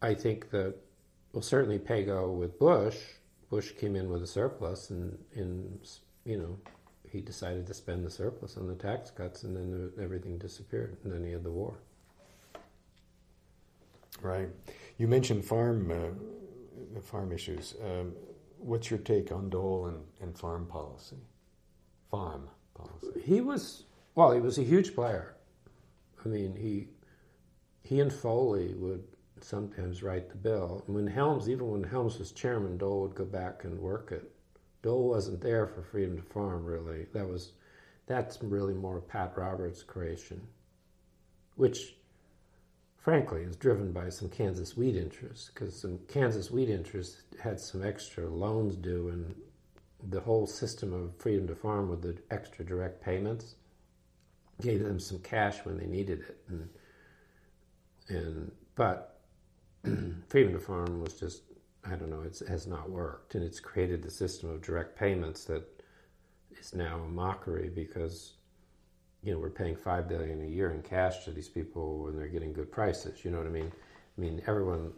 I 0.00 0.14
think 0.14 0.50
that 0.50 0.74
well, 1.32 1.42
certainly 1.42 1.78
PAYGO 1.78 2.36
with 2.36 2.58
Bush. 2.58 2.96
Bush 3.48 3.72
came 3.72 3.96
in 3.96 4.08
with 4.08 4.22
a 4.22 4.26
surplus, 4.26 4.90
and 4.90 5.18
in 5.34 5.78
you 6.24 6.38
know 6.38 6.58
he 7.12 7.20
decided 7.20 7.66
to 7.66 7.74
spend 7.74 8.04
the 8.04 8.10
surplus 8.10 8.56
on 8.56 8.66
the 8.66 8.74
tax 8.74 9.10
cuts, 9.10 9.42
and 9.42 9.54
then 9.54 9.92
everything 10.02 10.38
disappeared, 10.38 10.96
and 11.04 11.12
then 11.12 11.22
he 11.22 11.32
had 11.32 11.44
the 11.44 11.50
war. 11.50 11.74
Right. 14.22 14.48
You 14.96 15.08
mentioned 15.08 15.44
farm 15.44 15.90
uh, 15.90 17.00
farm 17.00 17.32
issues. 17.32 17.74
Um, 17.84 18.12
what's 18.58 18.90
your 18.90 19.00
take 19.00 19.30
on 19.30 19.50
Dole 19.50 19.86
and, 19.86 20.04
and 20.20 20.38
farm 20.38 20.66
policy? 20.66 21.16
Farm 22.10 22.48
policy. 22.74 23.20
He 23.24 23.40
was 23.40 23.84
well. 24.14 24.32
He 24.32 24.40
was 24.40 24.58
a 24.58 24.62
huge 24.62 24.94
player. 24.94 25.34
I 26.24 26.28
mean, 26.28 26.56
he 26.56 26.88
he 27.82 28.00
and 28.00 28.12
Foley 28.12 28.74
would 28.74 29.04
sometimes 29.40 30.02
write 30.02 30.30
the 30.30 30.36
bill. 30.36 30.82
And 30.86 30.96
when 30.96 31.06
Helms, 31.06 31.48
even 31.48 31.68
when 31.68 31.82
Helms 31.82 32.18
was 32.18 32.32
chairman, 32.32 32.78
Dole 32.78 33.02
would 33.02 33.14
go 33.14 33.24
back 33.24 33.64
and 33.64 33.78
work 33.78 34.12
it. 34.12 34.31
Dole 34.82 35.08
wasn't 35.08 35.40
there 35.40 35.66
for 35.66 35.82
Freedom 35.82 36.16
to 36.16 36.22
Farm, 36.22 36.64
really. 36.64 37.06
That 37.12 37.28
was 37.28 37.52
that's 38.06 38.42
really 38.42 38.74
more 38.74 39.00
Pat 39.00 39.34
Roberts' 39.36 39.82
creation, 39.82 40.40
which 41.56 41.94
frankly, 43.02 43.42
is 43.42 43.56
driven 43.56 43.90
by 43.90 44.08
some 44.08 44.28
Kansas 44.28 44.76
wheat 44.76 44.94
interests 44.94 45.50
because 45.52 45.78
some 45.78 45.98
Kansas 46.06 46.52
wheat 46.52 46.70
interests 46.70 47.22
had 47.42 47.58
some 47.60 47.84
extra 47.84 48.28
loans 48.28 48.76
due, 48.76 49.08
and 49.08 49.34
the 50.08 50.20
whole 50.20 50.46
system 50.46 50.92
of 50.92 51.16
freedom 51.16 51.46
to 51.48 51.54
farm 51.54 51.88
with 51.88 52.00
the 52.00 52.16
extra 52.30 52.64
direct 52.64 53.02
payments 53.02 53.56
gave 54.60 54.84
them 54.84 55.00
some 55.00 55.18
cash 55.18 55.64
when 55.64 55.76
they 55.76 55.86
needed 55.86 56.20
it, 56.20 56.38
and 56.48 56.68
and 58.08 58.52
but 58.76 59.20
freedom 60.28 60.52
to 60.52 60.60
farm 60.60 61.00
was 61.00 61.14
just 61.18 61.42
I 61.84 61.96
don't 61.96 62.10
know 62.10 62.22
it 62.22 62.40
has 62.48 62.66
not 62.66 62.90
worked, 62.90 63.34
and 63.34 63.44
it's 63.44 63.60
created 63.60 64.02
the 64.02 64.10
system 64.10 64.50
of 64.50 64.62
direct 64.62 64.96
payments 64.96 65.44
that 65.44 65.64
is 66.58 66.74
now 66.74 67.00
a 67.04 67.08
mockery 67.08 67.70
because 67.74 68.34
you 69.22 69.32
know, 69.32 69.38
we're 69.38 69.50
paying 69.50 69.76
5 69.76 70.08
billion 70.08 70.42
a 70.42 70.48
year 70.48 70.72
in 70.72 70.82
cash 70.82 71.24
to 71.24 71.30
these 71.30 71.48
people 71.48 71.98
when 72.04 72.16
they're 72.16 72.26
getting 72.26 72.52
good 72.52 72.72
prices. 72.72 73.24
You 73.24 73.30
know 73.30 73.38
what 73.38 73.46
I 73.46 73.50
mean? 73.50 73.70
I 74.18 74.20
mean, 74.20 74.42
everyone, 74.46 74.92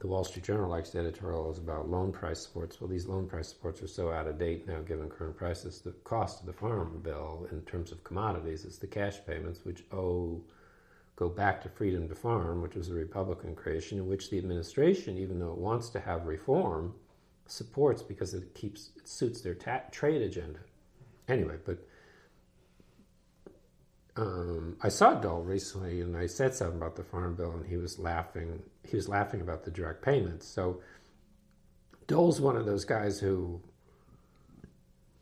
the 0.00 0.06
Wall 0.06 0.24
Street 0.24 0.44
Journal 0.44 0.70
likes 0.70 0.94
editorials 0.94 1.58
about 1.58 1.90
loan 1.90 2.10
price 2.10 2.40
supports. 2.40 2.80
Well, 2.80 2.88
these 2.88 3.06
loan 3.06 3.26
price 3.26 3.48
supports 3.48 3.82
are 3.82 3.86
so 3.86 4.10
out 4.10 4.26
of 4.26 4.38
date 4.38 4.66
now, 4.66 4.80
given 4.80 5.10
current 5.10 5.36
prices. 5.36 5.80
The 5.80 5.92
cost 6.04 6.40
of 6.40 6.46
the 6.46 6.54
farm 6.54 7.00
bill, 7.02 7.46
in 7.52 7.60
terms 7.62 7.92
of 7.92 8.02
commodities, 8.02 8.64
is 8.64 8.78
the 8.78 8.86
cash 8.86 9.18
payments, 9.26 9.64
which 9.64 9.84
owe 9.92 10.42
go 11.20 11.28
back 11.28 11.60
to 11.62 11.68
freedom 11.68 12.08
to 12.08 12.14
farm, 12.14 12.62
which 12.62 12.74
was 12.74 12.88
a 12.88 12.94
Republican 12.94 13.54
creation, 13.54 13.98
in 13.98 14.08
which 14.08 14.30
the 14.30 14.38
administration, 14.38 15.18
even 15.18 15.38
though 15.38 15.52
it 15.52 15.58
wants 15.58 15.90
to 15.90 16.00
have 16.00 16.26
reform, 16.26 16.94
supports 17.46 18.02
because 18.02 18.32
it 18.32 18.54
keeps 18.54 18.90
it 18.96 19.06
suits 19.06 19.42
their 19.42 19.54
ta- 19.54 19.82
trade 19.92 20.22
agenda. 20.22 20.60
Anyway, 21.28 21.56
but 21.66 21.86
um, 24.16 24.78
I 24.80 24.88
saw 24.88 25.14
Dole 25.14 25.42
recently, 25.42 26.00
and 26.00 26.16
I 26.16 26.26
said 26.26 26.54
something 26.54 26.78
about 26.78 26.96
the 26.96 27.04
farm 27.04 27.34
bill, 27.34 27.52
and 27.52 27.66
he 27.66 27.76
was 27.76 27.98
laughing. 27.98 28.62
He 28.82 28.96
was 28.96 29.06
laughing 29.06 29.42
about 29.42 29.64
the 29.64 29.70
direct 29.70 30.02
payments. 30.02 30.46
So 30.48 30.80
Dole's 32.06 32.40
one 32.40 32.56
of 32.56 32.64
those 32.64 32.86
guys 32.86 33.20
who, 33.20 33.60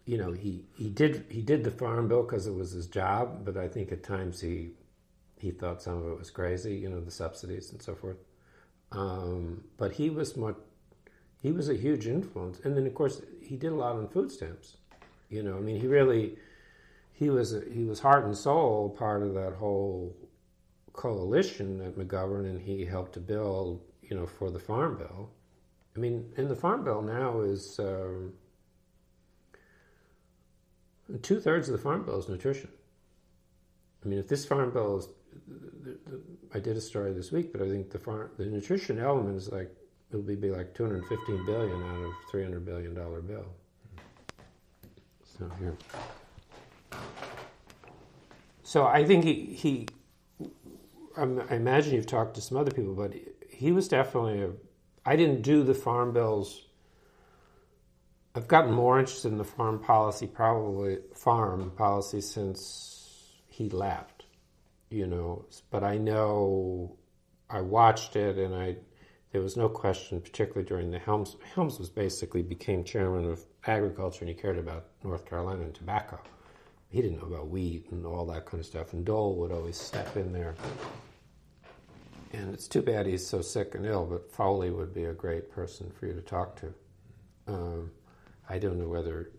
you 0.05 0.16
know, 0.16 0.31
he, 0.31 0.65
he 0.77 0.91
did 0.91 1.27
he 1.29 1.43
did 1.43 1.65
the 1.65 1.73
farm 1.73 2.07
bill 2.07 2.23
because 2.23 2.47
it 2.47 2.55
was 2.55 2.70
his 2.70 2.87
job, 2.87 3.45
but 3.45 3.57
I 3.57 3.66
think 3.66 3.91
at 3.91 4.05
times 4.05 4.41
he 4.41 4.70
he 5.39 5.51
thought 5.51 5.82
some 5.82 5.98
of 5.98 6.12
it 6.12 6.19
was 6.19 6.31
crazy, 6.31 6.74
you 6.77 6.89
know, 6.89 7.01
the 7.01 7.10
subsidies 7.10 7.70
and 7.73 7.81
so 7.81 7.94
forth. 7.94 8.19
Um, 8.93 9.65
but 9.77 9.93
he 9.93 10.10
was 10.10 10.36
much 10.36 10.56
he 11.40 11.52
was 11.52 11.69
a 11.69 11.74
huge 11.74 12.06
influence, 12.06 12.60
and 12.65 12.77
then 12.77 12.86
of 12.86 12.94
course 12.94 13.23
he 13.40 13.56
did 13.56 13.73
a 13.73 13.74
lot 13.74 13.97
on 13.97 14.09
food 14.09 14.31
stamps. 14.32 14.77
You 15.28 15.43
know, 15.43 15.56
I 15.56 15.60
mean, 15.60 15.81
he 15.81 15.86
really 15.86 16.36
he 17.12 17.31
was 17.31 17.55
he 17.73 17.85
was 17.85 18.01
heart 18.01 18.24
and 18.24 18.36
soul 18.36 18.90
part 18.90 19.23
of 19.23 19.35
that 19.35 19.55
whole 19.55 20.16
coalition 20.93 21.81
at 21.81 21.97
McGovern, 21.97 22.44
and 22.44 22.60
he 22.60 22.85
helped 22.85 23.12
to 23.12 23.20
build, 23.20 23.81
you 24.02 24.16
know, 24.16 24.27
for 24.27 24.51
the 24.51 24.59
Farm 24.59 24.98
Bill. 24.98 25.31
I 25.94 26.01
mean, 26.01 26.32
and 26.36 26.51
the 26.51 26.56
Farm 26.56 26.85
Bill 26.85 27.02
now 27.02 27.40
is 27.40 27.78
um, 27.78 28.32
two 31.23 31.40
thirds 31.40 31.69
of 31.69 31.73
the 31.73 31.82
Farm 31.82 32.05
Bill 32.05 32.19
is 32.19 32.28
nutrition. 32.28 32.70
I 34.05 34.09
mean, 34.09 34.19
if 34.19 34.28
this 34.28 34.47
Farm 34.47 34.70
Bill 34.70 34.98
is, 34.98 35.09
the, 35.47 36.20
I 36.55 36.60
did 36.60 36.77
a 36.77 36.81
story 36.81 37.12
this 37.12 37.31
week, 37.32 37.52
but 37.52 37.62
I 37.62 37.69
think 37.69 37.90
the 37.90 37.98
farm, 37.98 38.31
the 38.39 38.47
nutrition 38.47 38.98
element 38.98 39.36
is 39.36 39.51
like 39.51 39.70
it'll 40.10 40.23
be, 40.23 40.35
be 40.35 40.51
like 40.51 40.74
215 40.74 41.47
billion 41.47 41.82
out 41.82 42.05
of 42.05 42.12
300 42.31 42.65
billion 42.65 42.94
dollar 42.94 43.20
bill. 43.20 43.47
So 45.39 45.51
here. 45.59 45.77
So 48.62 48.86
I 48.86 49.05
think 49.05 49.24
he, 49.24 49.44
he 49.44 49.86
I 51.19 51.23
imagine 51.55 51.94
you've 51.94 52.06
talked 52.06 52.35
to 52.35 52.40
some 52.40 52.56
other 52.56 52.70
people, 52.70 52.94
but 52.94 53.12
he 53.48 53.73
was 53.73 53.89
definitely 53.89 54.43
a. 54.43 54.51
I 55.05 55.16
didn't 55.16 55.43
do 55.43 55.65
the 55.65 55.74
farm 55.74 56.12
bills. 56.12 56.66
I've 58.35 58.47
gotten 58.47 58.73
more 58.73 59.01
interested 59.01 59.32
in 59.32 59.39
the 59.39 59.44
farm 59.44 59.81
policy, 59.81 60.28
probably 60.28 60.98
farm 61.15 61.73
policy, 61.73 62.20
since 62.20 63.32
he 63.48 63.69
left. 63.69 64.18
You 64.90 65.06
know, 65.06 65.44
but 65.70 65.85
I 65.85 65.98
know 65.98 66.97
I 67.51 67.60
watched 67.60 68.16
it, 68.16 68.39
and 68.39 68.55
I 68.55 68.77
there 69.32 69.43
was 69.43 69.56
no 69.56 69.69
question, 69.69 70.20
particularly 70.20 70.66
during 70.66 70.90
the 70.90 70.98
Helms. 70.98 71.36
Helms 71.55 71.78
was 71.78 71.90
basically 71.90 72.43
became 72.43 72.85
chairman 72.85 73.31
of 73.31 73.44
agriculture, 73.66 74.20
and 74.20 74.28
he 74.28 74.35
cared 74.35 74.59
about 74.59 74.86
North 75.05 75.27
Carolina 75.28 75.62
and 75.62 75.74
tobacco 75.74 76.19
he 76.90 77.02
didn't 77.02 77.19
know 77.19 77.27
about 77.27 77.48
wheat 77.48 77.90
and 77.90 78.06
all 78.06 78.24
that 78.27 78.47
kind 78.47 78.60
of 78.60 78.66
stuff. 78.66 78.93
And 78.93 79.05
Dole 79.05 79.36
would 79.36 79.52
always 79.52 79.77
step 79.77 80.16
in 80.16 80.32
there. 80.32 80.55
And 82.32 82.52
it's 82.52 82.69
too 82.69 82.82
bad 82.82 83.06
he's 83.06 83.27
so 83.27 83.40
sick 83.40 83.74
and 83.74 83.86
ill, 83.86 84.06
but 84.06 84.31
Foley 84.31 84.70
would 84.70 84.94
be 84.94 85.05
a 85.05 85.12
great 85.12 85.51
person 85.51 85.90
for 85.90 86.06
you 86.06 86.15
to 86.15 86.20
talk 86.20 86.56
to. 86.60 86.74
Um, 87.47 87.90
I 88.48 88.59
don't 88.59 88.78
know 88.78 88.89
whether 88.89 89.32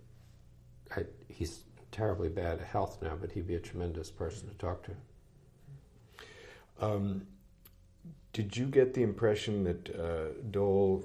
I, 0.96 1.06
he's 1.28 1.64
terribly 1.92 2.30
bad 2.30 2.60
at 2.60 2.66
health 2.66 3.00
now, 3.02 3.16
but 3.20 3.32
he'd 3.32 3.48
be 3.48 3.56
a 3.56 3.60
tremendous 3.60 4.10
person 4.10 4.48
to 4.48 4.56
talk 4.56 4.84
to. 4.84 4.92
Um, 6.82 7.26
did 8.34 8.56
you 8.56 8.66
get 8.66 8.94
the 8.94 9.04
impression 9.04 9.64
that 9.64 9.96
uh, 9.96 10.42
Dole 10.52 11.04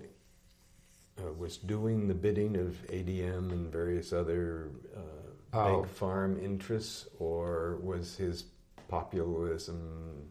uh, 1.18 1.32
was 1.32 1.56
doing 1.56 2.08
the 2.08 2.14
bidding 2.14 2.56
of 2.56 2.74
ADM 2.88 3.50
and 3.52 3.72
various 3.72 4.12
other 4.12 4.70
uh, 4.96 5.58
oh. 5.58 5.82
big 5.82 5.90
farm 5.90 6.38
interests, 6.42 7.08
or 7.18 7.78
was 7.82 8.16
his 8.16 8.44
populism 8.88 10.28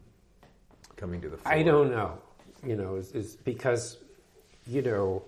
coming 0.96 1.20
to 1.20 1.28
the 1.28 1.36
fore? 1.36 1.52
I 1.52 1.62
don't 1.62 1.90
know. 1.90 2.18
You 2.64 2.76
know, 2.76 2.96
is, 2.96 3.12
is 3.12 3.36
because 3.36 3.98
you 4.66 4.80
know 4.80 5.24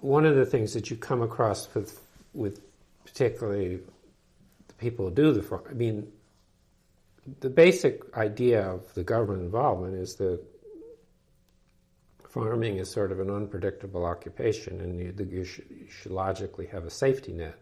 one 0.00 0.26
of 0.26 0.36
the 0.36 0.44
things 0.44 0.74
that 0.74 0.90
you 0.90 0.96
come 0.96 1.22
across 1.22 1.72
with 1.74 2.00
with 2.34 2.60
particularly 3.04 3.80
the 4.68 4.74
people 4.74 5.08
who 5.08 5.14
do 5.14 5.32
the 5.32 5.42
farm. 5.42 5.62
I 5.68 5.74
mean, 5.74 6.10
the 7.40 7.50
basic 7.50 8.02
idea 8.16 8.62
of 8.62 8.92
the 8.94 9.04
government 9.04 9.42
involvement 9.42 9.94
is 9.94 10.16
that 10.16 10.40
farming 12.28 12.78
is 12.78 12.90
sort 12.90 13.12
of 13.12 13.20
an 13.20 13.30
unpredictable 13.30 14.04
occupation, 14.04 14.80
and 14.80 14.98
you, 14.98 15.14
you, 15.30 15.44
should, 15.44 15.66
you, 15.68 15.88
should, 15.88 16.12
logically 16.12 16.66
have 16.66 16.84
a 16.84 16.90
safety 16.90 17.32
net. 17.32 17.58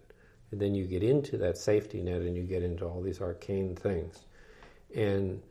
And 0.51 0.61
then 0.61 0.75
you 0.75 0.85
get 0.85 1.03
into 1.03 1.37
that 1.39 1.59
safety 1.59 2.03
net, 2.03 2.23
and 2.23 2.37
you 2.37 2.43
get 2.43 2.63
into 2.63 2.87
all 2.87 3.03
these 3.03 3.21
arcane 3.21 3.75
things. 3.75 4.27
And 4.95 5.43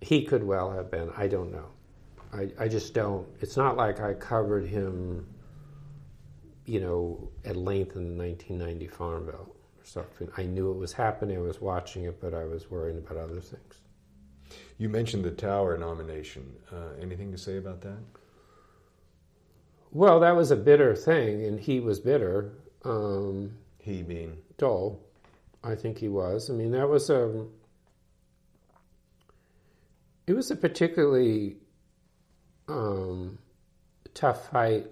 he 0.00 0.24
could 0.24 0.42
well 0.42 0.70
have 0.70 0.90
been. 0.90 1.10
I 1.16 1.28
don't 1.28 1.52
know. 1.52 1.66
I, 2.32 2.50
I 2.58 2.68
just 2.68 2.94
don't. 2.94 3.26
It's 3.40 3.56
not 3.56 3.76
like 3.76 4.00
I 4.00 4.14
covered 4.14 4.66
him, 4.66 5.26
you 6.64 6.80
know, 6.80 7.30
at 7.44 7.56
length 7.56 7.96
in 7.96 8.16
the 8.16 8.24
1990 8.24 8.86
Farm 8.86 9.26
Bill 9.26 9.54
or 9.80 9.84
something. 9.84 10.28
I 10.36 10.44
knew 10.44 10.70
it 10.70 10.76
was 10.78 10.92
happening. 10.92 11.38
I 11.38 11.40
was 11.40 11.60
watching 11.60 12.04
it, 12.04 12.20
but 12.20 12.34
I 12.34 12.44
was 12.44 12.70
worrying 12.70 12.98
about 12.98 13.16
other 13.16 13.40
things. 13.40 13.80
You 14.78 14.88
mentioned 14.88 15.24
the 15.24 15.30
Tower 15.30 15.76
nomination. 15.76 16.56
Uh, 16.72 17.00
anything 17.00 17.30
to 17.32 17.38
say 17.38 17.56
about 17.56 17.80
that? 17.82 17.98
Well, 19.92 20.20
that 20.20 20.36
was 20.36 20.50
a 20.50 20.56
bitter 20.56 20.94
thing, 20.94 21.44
and 21.44 21.58
he 21.58 21.80
was 21.80 21.98
bitter. 21.98 22.52
Um, 22.84 23.56
he 23.78 24.02
being 24.02 24.38
Dole, 24.56 25.02
I 25.64 25.74
think 25.74 25.98
he 25.98 26.08
was. 26.08 26.48
I 26.48 26.52
mean, 26.54 26.70
that 26.72 26.88
was 26.88 27.10
a. 27.10 27.46
It 30.26 30.34
was 30.34 30.50
a 30.50 30.56
particularly 30.56 31.56
um, 32.68 33.38
tough 34.14 34.50
fight. 34.50 34.86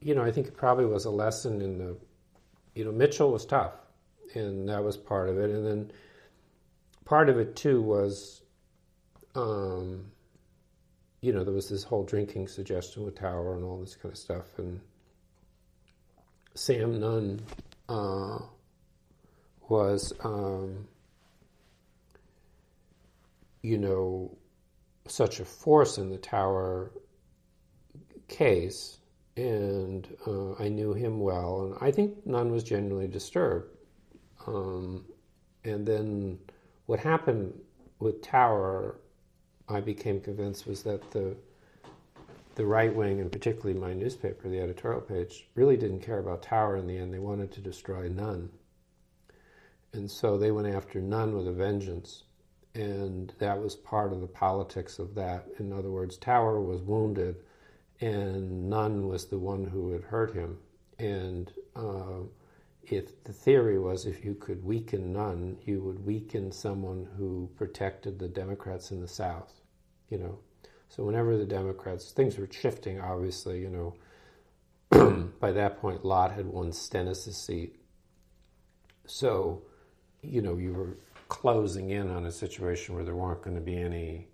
You 0.00 0.14
know, 0.14 0.22
I 0.22 0.30
think 0.30 0.48
it 0.48 0.56
probably 0.56 0.84
was 0.86 1.06
a 1.06 1.10
lesson 1.10 1.62
in 1.62 1.78
the. 1.78 1.96
You 2.74 2.84
know, 2.84 2.92
Mitchell 2.92 3.32
was 3.32 3.46
tough, 3.46 3.72
and 4.36 4.68
that 4.68 4.84
was 4.84 4.96
part 4.96 5.28
of 5.28 5.38
it. 5.38 5.50
And 5.50 5.66
then 5.66 5.92
part 7.04 7.28
of 7.28 7.38
it 7.38 7.56
too 7.56 7.80
was, 7.80 8.42
um, 9.34 10.12
you 11.20 11.32
know, 11.32 11.44
there 11.44 11.54
was 11.54 11.68
this 11.68 11.82
whole 11.82 12.04
drinking 12.04 12.48
suggestion 12.48 13.04
with 13.04 13.18
Tower 13.18 13.54
and 13.54 13.64
all 13.64 13.78
this 13.78 13.96
kind 13.96 14.12
of 14.12 14.18
stuff, 14.18 14.58
and 14.58 14.80
Sam 16.54 17.00
Nunn 17.00 17.40
uh, 17.88 18.38
was, 19.68 20.12
um, 20.22 20.86
you 23.62 23.78
know, 23.78 24.36
such 25.08 25.40
a 25.40 25.44
force 25.44 25.98
in 25.98 26.10
the 26.10 26.18
Tower 26.18 26.92
case, 28.28 28.98
and 29.36 30.06
uh, 30.26 30.54
I 30.54 30.68
knew 30.68 30.94
him 30.94 31.20
well, 31.20 31.62
and 31.62 31.74
I 31.80 31.90
think 31.90 32.26
Nunn 32.26 32.50
was 32.50 32.64
genuinely 32.64 33.08
disturbed. 33.08 33.75
Um, 34.46 35.04
and 35.64 35.86
then 35.86 36.38
what 36.86 37.00
happened 37.00 37.52
with 37.98 38.22
Tower, 38.22 38.96
I 39.68 39.80
became 39.80 40.20
convinced 40.20 40.66
was 40.66 40.82
that 40.84 41.10
the 41.10 41.36
the 42.56 42.64
right 42.64 42.94
wing, 42.94 43.20
and 43.20 43.30
particularly 43.30 43.78
my 43.78 43.92
newspaper, 43.92 44.48
the 44.48 44.60
editorial 44.60 45.02
page, 45.02 45.46
really 45.54 45.76
didn't 45.76 46.00
care 46.00 46.18
about 46.18 46.42
Tower 46.42 46.76
in 46.76 46.86
the 46.86 46.96
end. 46.96 47.12
They 47.12 47.18
wanted 47.18 47.52
to 47.52 47.60
destroy 47.60 48.08
Nunn. 48.08 48.48
And 49.92 50.10
so 50.10 50.38
they 50.38 50.50
went 50.50 50.74
after 50.74 50.98
Nunn 51.00 51.36
with 51.36 51.46
a 51.48 51.52
vengeance. 51.52 52.24
And 52.74 53.32
that 53.38 53.60
was 53.60 53.76
part 53.76 54.10
of 54.10 54.22
the 54.22 54.26
politics 54.26 54.98
of 54.98 55.14
that. 55.16 55.46
In 55.58 55.70
other 55.70 55.90
words, 55.90 56.16
Tower 56.16 56.58
was 56.60 56.80
wounded, 56.80 57.36
and 58.00 58.70
Nunn 58.70 59.06
was 59.06 59.26
the 59.26 59.38
one 59.38 59.64
who 59.64 59.92
had 59.92 60.04
hurt 60.04 60.34
him. 60.34 60.58
And 60.98 61.52
uh, 61.74 62.20
if 62.92 63.24
the 63.24 63.32
theory 63.32 63.78
was 63.78 64.06
if 64.06 64.24
you 64.24 64.34
could 64.34 64.64
weaken 64.64 65.12
Nunn, 65.12 65.58
you 65.64 65.80
would 65.82 66.04
weaken 66.04 66.52
someone 66.52 67.08
who 67.16 67.50
protected 67.56 68.18
the 68.18 68.28
Democrats 68.28 68.90
in 68.90 69.00
the 69.00 69.08
South, 69.08 69.60
you 70.08 70.18
know. 70.18 70.38
So 70.88 71.04
whenever 71.04 71.36
the 71.36 71.44
Democrats, 71.44 72.12
things 72.12 72.38
were 72.38 72.48
shifting, 72.50 73.00
obviously, 73.00 73.60
you 73.60 73.70
know. 73.70 73.94
by 75.40 75.52
that 75.52 75.80
point, 75.80 76.04
Lott 76.04 76.32
had 76.32 76.46
won 76.46 76.72
Stennis' 76.72 77.36
seat. 77.36 77.76
So, 79.06 79.62
you 80.22 80.42
know, 80.42 80.56
you 80.56 80.72
were 80.72 80.96
closing 81.28 81.90
in 81.90 82.08
on 82.10 82.24
a 82.26 82.32
situation 82.32 82.94
where 82.94 83.04
there 83.04 83.16
weren't 83.16 83.42
going 83.42 83.56
to 83.56 83.62
be 83.62 83.76
any 83.76 84.28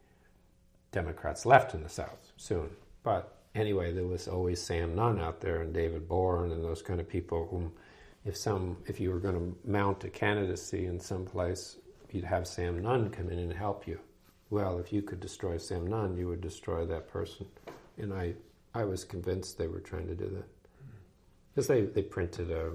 Democrats 0.90 1.46
left 1.46 1.74
in 1.74 1.82
the 1.82 1.88
South 1.88 2.32
soon. 2.36 2.70
But 3.02 3.38
anyway, 3.54 3.92
there 3.92 4.06
was 4.06 4.28
always 4.28 4.62
Sam 4.62 4.94
Nunn 4.94 5.20
out 5.20 5.40
there 5.40 5.62
and 5.62 5.72
David 5.72 6.08
Boren 6.08 6.52
and 6.52 6.64
those 6.64 6.82
kind 6.82 7.00
of 7.00 7.08
people 7.08 7.48
whom, 7.50 7.72
if 8.24 8.36
some, 8.36 8.77
if 8.86 9.01
you 9.01 9.11
were 9.11 9.19
going 9.19 9.35
to 9.35 9.57
mount 9.69 10.05
a 10.05 10.09
candidacy 10.09 10.86
in 10.86 11.01
some 11.01 11.24
place, 11.24 11.77
you'd 12.11 12.24
have 12.24 12.47
Sam 12.47 12.82
Nunn 12.82 13.11
come 13.11 13.31
in 13.31 13.39
and 13.39 13.53
help 13.53 13.86
you 13.86 13.99
well, 14.53 14.78
if 14.78 14.93
you 14.93 15.01
could 15.01 15.19
destroy 15.19 15.57
Sam 15.57 15.86
Nunn, 15.86 16.15
you 16.15 16.28
would 16.28 16.43
destroy 16.43 16.85
that 16.85 17.09
person. 17.09 17.47
And 17.97 18.12
I, 18.12 18.35
I 18.74 18.85
was 18.85 19.03
convinced 19.03 19.57
they 19.57 19.66
were 19.66 19.81
trying 19.81 20.07
to 20.09 20.15
do 20.15 20.28
that. 20.28 20.44
Because 21.49 21.69
they, 21.69 21.86
they 21.86 22.03
printed 22.03 22.51
a, 22.51 22.73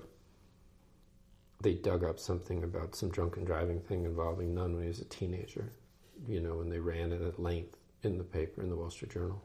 they 1.62 1.76
dug 1.76 2.04
up 2.04 2.20
something 2.20 2.64
about 2.64 2.96
some 2.96 3.10
drunken 3.10 3.46
driving 3.46 3.80
thing 3.80 4.06
involving 4.06 4.56
Nunn 4.56 4.74
when 4.74 4.82
he 4.82 4.88
was 4.88 5.02
a 5.02 5.06
teenager, 5.06 5.72
you 6.28 6.40
know, 6.40 6.62
and 6.62 6.72
they 6.72 6.80
ran 6.80 7.12
it 7.12 7.22
at 7.22 7.40
length 7.40 7.78
in 8.02 8.18
the 8.18 8.24
paper, 8.24 8.64
in 8.64 8.70
the 8.70 8.76
Wall 8.76 8.90
Street 8.90 9.12
Journal. 9.12 9.40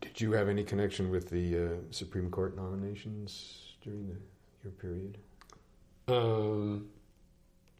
Did 0.00 0.20
you 0.20 0.32
have 0.32 0.48
any 0.48 0.64
connection 0.64 1.10
with 1.10 1.30
the 1.30 1.56
uh, 1.56 1.68
Supreme 1.90 2.30
Court 2.30 2.56
nominations 2.56 3.74
during 3.82 4.08
the, 4.08 4.16
your 4.64 4.72
period? 4.72 5.18
Um, 6.08 6.88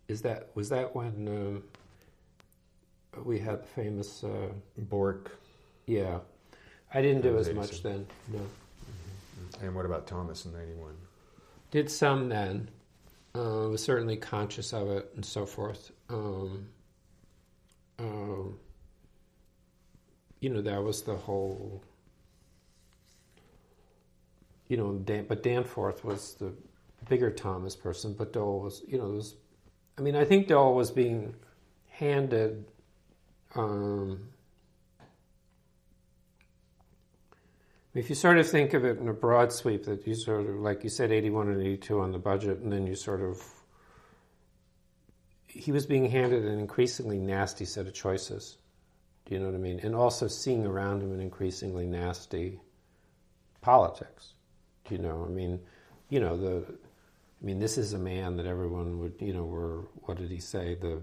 is 0.08 0.22
that 0.22 0.50
was 0.54 0.68
that 0.68 0.94
when 0.94 1.28
um, 1.28 3.24
we 3.24 3.38
had 3.38 3.62
the 3.62 3.66
famous 3.66 4.22
uh, 4.24 4.48
Bork. 4.78 5.36
Yeah, 5.86 6.18
I 6.92 7.02
didn't 7.02 7.22
do 7.22 7.38
as 7.38 7.52
much 7.52 7.82
then. 7.82 8.06
No. 8.28 8.38
Mm-hmm. 8.38 9.64
And 9.64 9.74
what 9.74 9.84
about 9.84 10.06
Thomas 10.06 10.44
in 10.44 10.52
'91? 10.52 10.94
Did 11.70 11.90
some 11.90 12.28
then. 12.28 12.70
Uh, 13.34 13.68
was 13.68 13.82
certainly 13.82 14.16
conscious 14.16 14.72
of 14.72 14.88
it 14.88 15.12
and 15.14 15.22
so 15.22 15.44
forth. 15.44 15.92
Um, 16.08 16.68
um, 17.98 18.58
you 20.40 20.48
know, 20.48 20.62
that 20.62 20.82
was 20.82 21.02
the 21.02 21.14
whole. 21.14 21.82
You 24.68 24.76
know, 24.76 24.92
Dan, 24.94 25.26
but 25.28 25.42
Danforth 25.42 26.04
was 26.04 26.34
the 26.34 26.52
bigger 27.08 27.30
Thomas 27.30 27.76
person, 27.76 28.14
but 28.14 28.32
Dole 28.32 28.60
was, 28.60 28.82
you 28.86 28.98
know, 28.98 29.08
was. 29.08 29.36
I 29.98 30.02
mean, 30.02 30.16
I 30.16 30.24
think 30.24 30.48
Dole 30.48 30.74
was 30.74 30.90
being 30.90 31.34
handed 31.88 32.66
um, 33.54 34.28
if 37.96 38.10
you 38.10 38.14
sort 38.14 38.36
of 38.36 38.46
think 38.46 38.74
of 38.74 38.84
it 38.84 38.98
in 38.98 39.08
a 39.08 39.12
broad 39.12 39.52
sweep, 39.52 39.84
that 39.84 40.06
you 40.06 40.14
sort 40.14 40.46
of, 40.46 40.56
like 40.56 40.84
you 40.84 40.90
said, 40.90 41.10
81 41.10 41.48
and 41.48 41.60
82 41.62 42.00
on 42.00 42.12
the 42.12 42.18
budget, 42.18 42.58
and 42.58 42.70
then 42.70 42.86
you 42.86 42.94
sort 42.94 43.22
of, 43.22 43.42
he 45.46 45.72
was 45.72 45.86
being 45.86 46.10
handed 46.10 46.44
an 46.44 46.58
increasingly 46.58 47.18
nasty 47.18 47.64
set 47.64 47.86
of 47.86 47.94
choices. 47.94 48.58
Do 49.24 49.34
you 49.34 49.40
know 49.40 49.46
what 49.46 49.54
I 49.54 49.58
mean? 49.58 49.80
And 49.82 49.94
also 49.94 50.28
seeing 50.28 50.66
around 50.66 51.02
him 51.02 51.12
an 51.12 51.20
increasingly 51.20 51.86
nasty 51.86 52.60
politics. 53.62 54.34
You 54.90 54.98
know? 54.98 55.24
I 55.26 55.30
mean, 55.30 55.60
you 56.08 56.20
know, 56.20 56.36
the, 56.36 56.64
I 57.42 57.44
mean, 57.44 57.58
this 57.58 57.78
is 57.78 57.92
a 57.92 57.98
man 57.98 58.36
that 58.36 58.46
everyone 58.46 58.98
would, 59.00 59.14
you 59.20 59.32
know, 59.32 59.44
were, 59.44 59.82
what 60.02 60.18
did 60.18 60.30
he 60.30 60.38
say? 60.38 60.74
The 60.74 61.02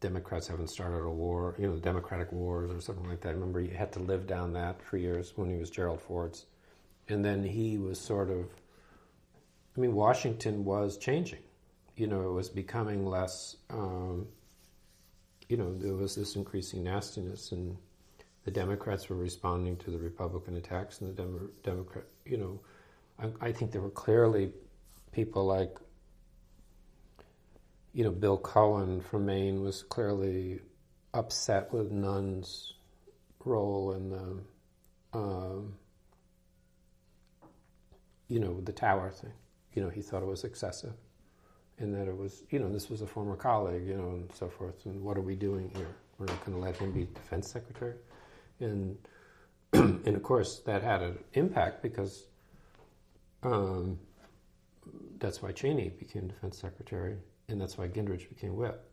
Democrats 0.00 0.48
haven't 0.48 0.68
started 0.68 1.04
a 1.04 1.10
war, 1.10 1.54
you 1.58 1.66
know, 1.66 1.74
the 1.74 1.80
Democratic 1.80 2.32
Wars 2.32 2.70
or 2.70 2.80
something 2.80 3.08
like 3.08 3.20
that. 3.20 3.28
I 3.28 3.32
remember 3.32 3.60
he 3.60 3.68
had 3.68 3.92
to 3.92 4.00
live 4.00 4.26
down 4.26 4.52
that 4.54 4.82
for 4.82 4.96
years 4.96 5.32
when 5.36 5.50
he 5.50 5.56
was 5.56 5.70
Gerald 5.70 6.00
Ford's. 6.00 6.46
And 7.08 7.24
then 7.24 7.42
he 7.42 7.78
was 7.78 8.00
sort 8.00 8.30
of, 8.30 8.46
I 9.76 9.80
mean, 9.80 9.94
Washington 9.94 10.64
was 10.64 10.96
changing. 10.96 11.40
You 11.96 12.06
know, 12.06 12.22
it 12.22 12.32
was 12.32 12.48
becoming 12.48 13.04
less, 13.04 13.56
um, 13.68 14.26
you 15.48 15.56
know, 15.56 15.76
there 15.76 15.94
was 15.94 16.14
this 16.14 16.36
increasing 16.36 16.84
nastiness, 16.84 17.52
and 17.52 17.76
the 18.44 18.50
Democrats 18.50 19.08
were 19.08 19.16
responding 19.16 19.76
to 19.78 19.90
the 19.90 19.98
Republican 19.98 20.56
attacks, 20.56 21.00
and 21.00 21.10
the 21.10 21.22
Dem- 21.22 21.50
Democrat, 21.62 22.04
you 22.24 22.38
know, 22.38 22.60
I, 23.40 23.52
think 23.52 23.72
there 23.72 23.82
were 23.82 23.90
clearly 23.90 24.52
people 25.12 25.44
like 25.44 25.76
you 27.92 28.04
know, 28.04 28.10
Bill 28.10 28.38
Cohen 28.38 29.00
from 29.00 29.26
Maine 29.26 29.62
was 29.62 29.82
clearly 29.82 30.60
upset 31.12 31.72
with 31.72 31.90
Nunn's 31.90 32.74
role 33.44 33.92
in 33.92 34.10
the, 34.10 35.18
um, 35.18 35.74
you 38.28 38.38
know, 38.38 38.60
the 38.60 38.72
Tower 38.72 39.10
thing. 39.10 39.32
You 39.74 39.82
know, 39.82 39.88
he 39.88 40.02
thought 40.02 40.22
it 40.22 40.26
was 40.26 40.44
excessive, 40.44 40.92
and 41.78 41.94
that 41.94 42.06
it 42.06 42.16
was, 42.16 42.44
you 42.50 42.58
know, 42.58 42.70
this 42.72 42.88
was 42.88 43.02
a 43.02 43.06
former 43.06 43.36
colleague, 43.36 43.86
you 43.86 43.96
know, 43.96 44.10
and 44.10 44.32
so 44.34 44.48
forth. 44.48 44.86
And 44.86 45.02
what 45.02 45.16
are 45.16 45.22
we 45.22 45.34
doing 45.34 45.70
here? 45.74 45.94
We're 46.18 46.26
not 46.26 46.44
going 46.44 46.56
to 46.56 46.62
let 46.62 46.76
him 46.76 46.92
be 46.92 47.06
defense 47.06 47.50
secretary, 47.50 47.94
and 48.60 48.96
and 49.72 50.06
of 50.08 50.22
course 50.22 50.60
that 50.66 50.82
had 50.82 51.02
an 51.02 51.18
impact 51.32 51.82
because 51.82 52.26
um, 53.42 53.98
that's 55.18 55.42
why 55.42 55.52
Cheney 55.52 55.90
became 55.90 56.28
defense 56.28 56.58
secretary 56.58 57.16
and 57.50 57.60
that's 57.60 57.76
why 57.76 57.88
Gingrich 57.88 58.28
became 58.28 58.56
whip. 58.56 58.88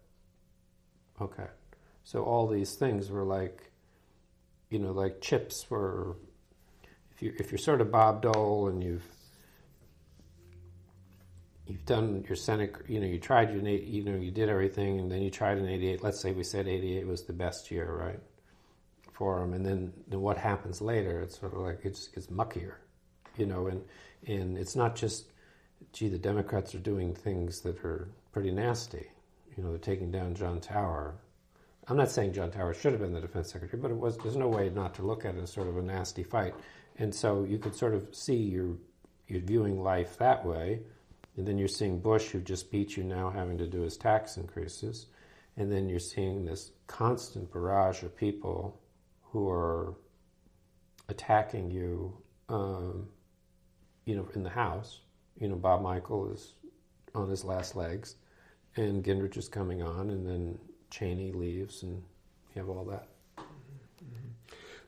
Okay. 1.22 1.48
So 2.04 2.24
all 2.24 2.48
these 2.48 2.76
things 2.76 3.10
were 3.10 3.24
like, 3.24 3.72
you 4.70 4.80
know, 4.80 4.92
like 4.92 5.22
chips 5.22 5.70
were. 5.70 6.18
If 7.12 7.22
you 7.22 7.34
if 7.40 7.52
you're 7.52 7.58
sort 7.58 7.82
of 7.82 7.92
Bob 7.92 8.22
Dole 8.22 8.68
and 8.68 8.84
you've 8.84 9.06
you've 11.66 11.86
done 11.86 12.24
your 12.28 12.36
Senate, 12.36 12.76
you 12.88 13.00
know, 13.00 13.08
you 13.08 13.18
tried 13.18 13.52
your, 13.52 13.62
you 13.68 14.04
know, 14.04 14.16
you 14.16 14.32
did 14.32 14.50
everything, 14.50 15.00
and 15.00 15.12
then 15.12 15.22
you 15.22 15.32
tried 15.32 15.58
in 15.58 15.68
'88. 15.68 16.04
Let's 16.04 16.20
say 16.22 16.32
we 16.32 16.44
said 16.44 16.68
'88 16.68 17.08
was 17.08 17.24
the 17.24 17.34
best 17.34 17.72
year, 17.72 17.92
right, 17.92 18.20
for 19.14 19.42
him, 19.42 19.54
and 19.54 19.66
then, 19.66 19.94
then 20.08 20.22
what 20.22 20.38
happens 20.38 20.80
later? 20.80 21.22
It's 21.22 21.40
sort 21.40 21.54
of 21.54 21.60
like 21.60 21.80
it 21.84 21.96
just 21.96 22.14
gets 22.14 22.28
muckier, 22.28 22.76
you 23.36 23.48
know, 23.48 23.68
and 23.68 23.84
and 24.26 24.58
it's 24.58 24.76
not 24.76 24.96
just, 24.96 25.32
gee, 25.94 26.10
the 26.10 26.18
Democrats 26.18 26.74
are 26.76 26.80
doing 26.80 27.14
things 27.14 27.62
that 27.62 27.84
are 27.84 28.10
pretty 28.32 28.52
nasty. 28.52 29.08
You 29.56 29.64
know, 29.64 29.70
they're 29.70 29.80
taking 29.80 30.12
down 30.12 30.36
John 30.36 30.60
Tower. 30.60 31.16
I'm 31.88 31.98
not 31.98 32.12
saying 32.12 32.34
John 32.34 32.52
Tower 32.52 32.74
should 32.74 32.92
have 32.92 33.02
been 33.02 33.14
the 33.14 33.22
defense 33.22 33.52
secretary, 33.52 33.82
but 33.82 33.92
it 33.92 33.98
was. 33.98 34.18
There's 34.18 34.36
no 34.36 34.50
way 34.50 34.70
not 34.70 34.94
to 34.96 35.04
look 35.04 35.26
at 35.26 35.36
it 35.36 35.42
as 35.42 35.52
sort 35.52 35.68
of 35.68 35.78
a 35.78 35.82
nasty 35.82 36.24
fight, 36.24 36.54
and 36.98 37.14
so 37.14 37.44
you 37.44 37.58
could 37.58 37.76
sort 37.76 37.94
of 37.94 38.14
see 38.14 38.36
you're 38.36 38.76
you're 39.28 39.42
viewing 39.42 39.82
life 39.82 40.18
that 40.18 40.46
way, 40.46 40.82
and 41.38 41.48
then 41.48 41.58
you're 41.58 41.68
seeing 41.68 42.00
Bush, 42.00 42.30
who 42.30 42.42
just 42.42 42.72
beat 42.72 42.98
you 42.98 43.04
now, 43.04 43.30
having 43.30 43.58
to 43.58 43.68
do 43.68 43.82
his 43.82 43.96
tax 43.96 44.38
increases, 44.38 45.08
and 45.56 45.72
then 45.72 45.88
you're 45.88 46.00
seeing 46.00 46.44
this 46.44 46.72
constant 46.88 47.52
barrage 47.52 48.04
of 48.04 48.16
people 48.16 48.82
who 49.22 49.50
are 49.50 49.96
attacking 51.10 51.72
you, 51.72 52.18
um, 52.50 53.08
you 54.08 54.16
know, 54.16 54.28
in 54.34 54.42
the 54.42 54.50
House. 54.50 55.02
You 55.40 55.50
know, 55.50 55.56
Bob 55.56 55.84
Michel 55.84 56.32
is 56.34 56.54
on 57.14 57.30
his 57.30 57.44
last 57.44 57.76
legs, 57.76 58.16
and 58.76 59.04
Gingrich 59.04 59.38
is 59.38 59.48
coming 59.48 59.84
on, 59.84 60.10
and 60.10 60.26
then 60.26 60.58
Cheney 60.90 61.32
leaves, 61.32 61.84
and 61.84 62.02
you 62.56 62.62
have 62.62 62.70
all 62.70 62.86
that. 62.86 63.10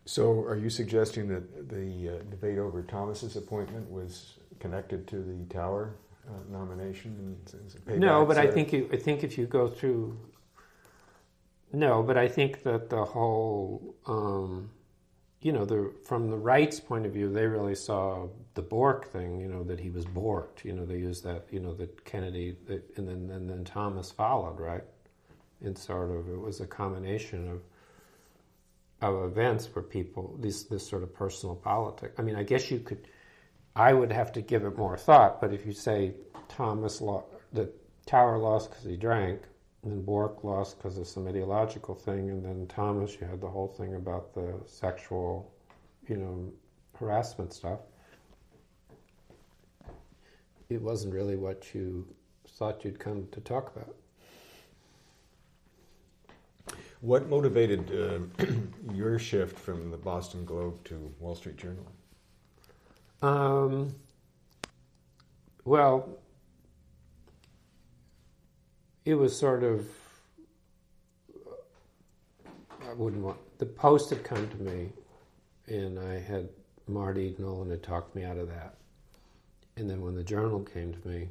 So, 0.05 0.39
are 0.45 0.55
you 0.55 0.71
suggesting 0.71 1.27
that 1.27 1.69
the 1.69 2.09
uh, 2.09 2.23
debate 2.31 2.57
over 2.57 2.81
Thomas's 2.81 3.35
appointment 3.35 3.91
was 3.91 4.39
connected 4.59 5.05
to 5.09 5.17
the 5.17 5.53
Tower 5.53 5.93
uh, 6.27 6.31
nomination? 6.49 7.37
And 7.85 7.99
no, 7.99 8.25
but 8.25 8.37
I 8.39 8.47
think 8.47 8.73
you, 8.73 8.89
I 8.91 8.95
think 8.95 9.23
if 9.23 9.37
you 9.37 9.45
go 9.45 9.67
through, 9.67 10.17
no, 11.73 12.01
but 12.01 12.17
I 12.17 12.27
think 12.27 12.63
that 12.63 12.89
the 12.89 13.05
whole, 13.05 13.95
um, 14.07 14.71
you 15.41 15.53
know, 15.53 15.65
the 15.65 15.93
from 16.05 16.29
the 16.29 16.37
right's 16.37 16.79
point 16.79 17.05
of 17.05 17.13
view, 17.13 17.31
they 17.31 17.45
really 17.45 17.75
saw 17.75 18.27
the 18.55 18.61
Bork 18.61 19.11
thing, 19.11 19.39
you 19.39 19.47
know, 19.47 19.63
that 19.63 19.79
he 19.79 19.89
was 19.89 20.05
borked. 20.05 20.65
You 20.65 20.73
know, 20.73 20.85
they 20.85 20.97
used 20.97 21.23
that, 21.23 21.45
you 21.49 21.61
know, 21.61 21.73
that 21.75 22.03
Kennedy, 22.03 22.57
that, 22.67 22.83
and 22.97 23.07
then 23.07 23.29
and 23.33 23.49
then 23.49 23.63
Thomas 23.63 24.11
followed, 24.11 24.59
right? 24.59 24.83
And 25.61 25.77
sort 25.77 26.11
of 26.11 26.29
it 26.29 26.39
was 26.39 26.59
a 26.59 26.67
combination 26.67 27.49
of 27.49 27.61
of 29.01 29.23
events 29.23 29.65
for 29.65 29.81
people, 29.81 30.35
this 30.39 30.63
this 30.63 30.85
sort 30.85 31.03
of 31.03 31.13
personal 31.13 31.55
politics. 31.55 32.15
I 32.17 32.21
mean, 32.21 32.35
I 32.35 32.43
guess 32.43 32.69
you 32.69 32.79
could. 32.79 33.07
I 33.75 33.93
would 33.93 34.11
have 34.11 34.33
to 34.33 34.41
give 34.41 34.65
it 34.65 34.77
more 34.77 34.97
thought, 34.97 35.39
but 35.39 35.53
if 35.53 35.65
you 35.65 35.71
say 35.71 36.15
Thomas 36.49 36.99
lost, 36.99 37.27
the 37.53 37.71
Tower 38.05 38.37
lost 38.37 38.71
because 38.71 38.83
he 38.83 38.97
drank, 38.97 39.41
and 39.83 39.91
then 39.91 40.01
Bork 40.01 40.43
lost 40.43 40.77
because 40.77 40.97
of 40.97 41.07
some 41.07 41.27
ideological 41.27 41.95
thing, 41.95 42.29
and 42.29 42.43
then 42.43 42.67
Thomas, 42.67 43.17
you 43.19 43.27
had 43.27 43.39
the 43.39 43.47
whole 43.47 43.67
thing 43.67 43.95
about 43.95 44.33
the 44.33 44.59
sexual, 44.65 45.51
you 46.07 46.17
know, 46.17 46.51
harassment 46.97 47.53
stuff. 47.53 47.79
It 50.69 50.81
wasn't 50.81 51.13
really 51.13 51.37
what 51.37 51.73
you 51.73 52.05
thought 52.47 52.83
you'd 52.83 52.99
come 52.99 53.27
to 53.31 53.39
talk 53.39 53.73
about. 53.75 53.95
What 57.01 57.29
motivated 57.29 57.89
uh, 57.91 58.45
your 58.93 59.17
shift 59.17 59.57
from 59.57 59.89
the 59.89 59.97
Boston 59.97 60.43
Globe 60.43 60.83
to 60.85 61.13
Wall 61.19 61.33
Street 61.33 61.55
Journal? 61.55 61.87
Um, 63.21 63.95
well, 65.63 66.09
it 69.09 69.15
was 69.15 69.35
sort 69.35 69.63
of, 69.63 69.87
I 72.87 72.93
wouldn't 72.93 73.23
want, 73.23 73.39
the 73.57 73.65
Post 73.65 74.11
had 74.11 74.23
come 74.23 74.47
to 74.47 74.57
me, 74.57 74.89
and 75.65 75.99
I 75.99 76.19
had, 76.19 76.47
Marty 76.87 77.35
Nolan 77.39 77.71
had 77.71 77.81
talked 77.81 78.15
me 78.15 78.23
out 78.23 78.37
of 78.37 78.47
that. 78.49 78.75
And 79.77 79.89
then 79.89 80.01
when 80.01 80.13
the 80.13 80.23
Journal 80.23 80.59
came 80.59 80.93
to 80.93 81.07
me, 81.07 81.29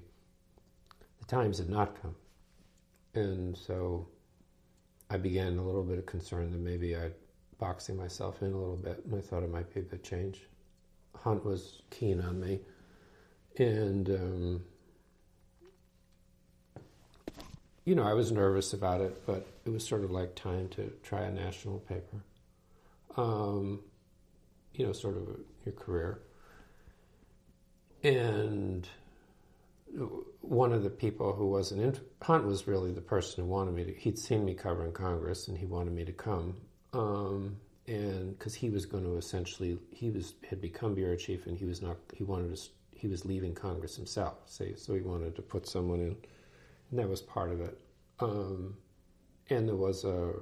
the 1.20 1.26
Times 1.26 1.58
had 1.58 1.68
not 1.68 2.00
come. 2.02 2.16
And 3.14 3.56
so 3.56 4.08
I 5.08 5.16
began 5.16 5.56
a 5.58 5.62
little 5.62 5.84
bit 5.84 5.98
of 5.98 6.06
concern 6.06 6.50
that 6.50 6.60
maybe 6.60 6.96
I'd 6.96 7.14
boxing 7.58 7.96
myself 7.96 8.42
in 8.42 8.52
a 8.52 8.58
little 8.58 8.76
bit, 8.76 9.04
and 9.04 9.14
I 9.14 9.20
thought 9.20 9.44
it 9.44 9.52
might 9.52 9.72
be 9.72 9.80
a 9.80 9.84
good 9.84 10.02
change. 10.02 10.48
Hunt 11.14 11.44
was 11.44 11.82
keen 11.90 12.20
on 12.20 12.40
me, 12.40 12.60
and 13.56 14.10
um, 14.10 14.64
you 17.88 17.94
know 17.94 18.02
I 18.02 18.12
was 18.12 18.30
nervous 18.30 18.74
about 18.74 19.00
it, 19.00 19.24
but 19.24 19.46
it 19.64 19.70
was 19.70 19.82
sort 19.82 20.04
of 20.04 20.10
like 20.10 20.34
time 20.34 20.68
to 20.76 20.92
try 21.02 21.22
a 21.22 21.32
national 21.32 21.78
paper. 21.78 22.22
Um, 23.16 23.80
you 24.74 24.84
know, 24.86 24.92
sort 24.92 25.16
of 25.16 25.40
your 25.64 25.72
career, 25.72 26.20
and 28.04 28.86
one 30.42 30.74
of 30.74 30.82
the 30.82 30.90
people 30.90 31.32
who 31.32 31.46
was 31.46 31.72
an 31.72 31.80
int- 31.80 32.02
Hunt 32.20 32.44
was 32.44 32.68
really 32.68 32.92
the 32.92 33.00
person 33.00 33.44
who 33.44 33.50
wanted 33.50 33.72
me 33.72 33.84
to. 33.84 33.94
He'd 33.94 34.18
seen 34.18 34.44
me 34.44 34.52
covering 34.52 34.92
Congress, 34.92 35.48
and 35.48 35.56
he 35.56 35.64
wanted 35.64 35.94
me 35.94 36.04
to 36.04 36.12
come. 36.12 36.56
Um, 36.92 37.56
and 37.86 38.38
because 38.38 38.54
he 38.54 38.68
was 38.68 38.84
going 38.84 39.04
to 39.04 39.16
essentially, 39.16 39.78
he 39.90 40.10
was 40.10 40.34
had 40.46 40.60
become 40.60 40.94
bureau 40.94 41.16
chief, 41.16 41.46
and 41.46 41.56
he 41.56 41.64
was 41.64 41.80
not. 41.80 41.96
He 42.14 42.22
wanted 42.22 42.54
to. 42.54 42.62
He 42.94 43.08
was 43.08 43.24
leaving 43.24 43.54
Congress 43.54 43.96
himself, 43.96 44.34
so, 44.44 44.66
so 44.76 44.92
he 44.92 45.00
wanted 45.00 45.36
to 45.36 45.42
put 45.42 45.66
someone 45.66 46.00
in, 46.00 46.16
and 46.90 46.98
that 46.98 47.08
was 47.08 47.20
part 47.20 47.52
of 47.52 47.60
it. 47.60 47.78
Um, 48.20 48.76
and 49.50 49.68
there 49.68 49.76
was 49.76 50.04
a 50.04 50.32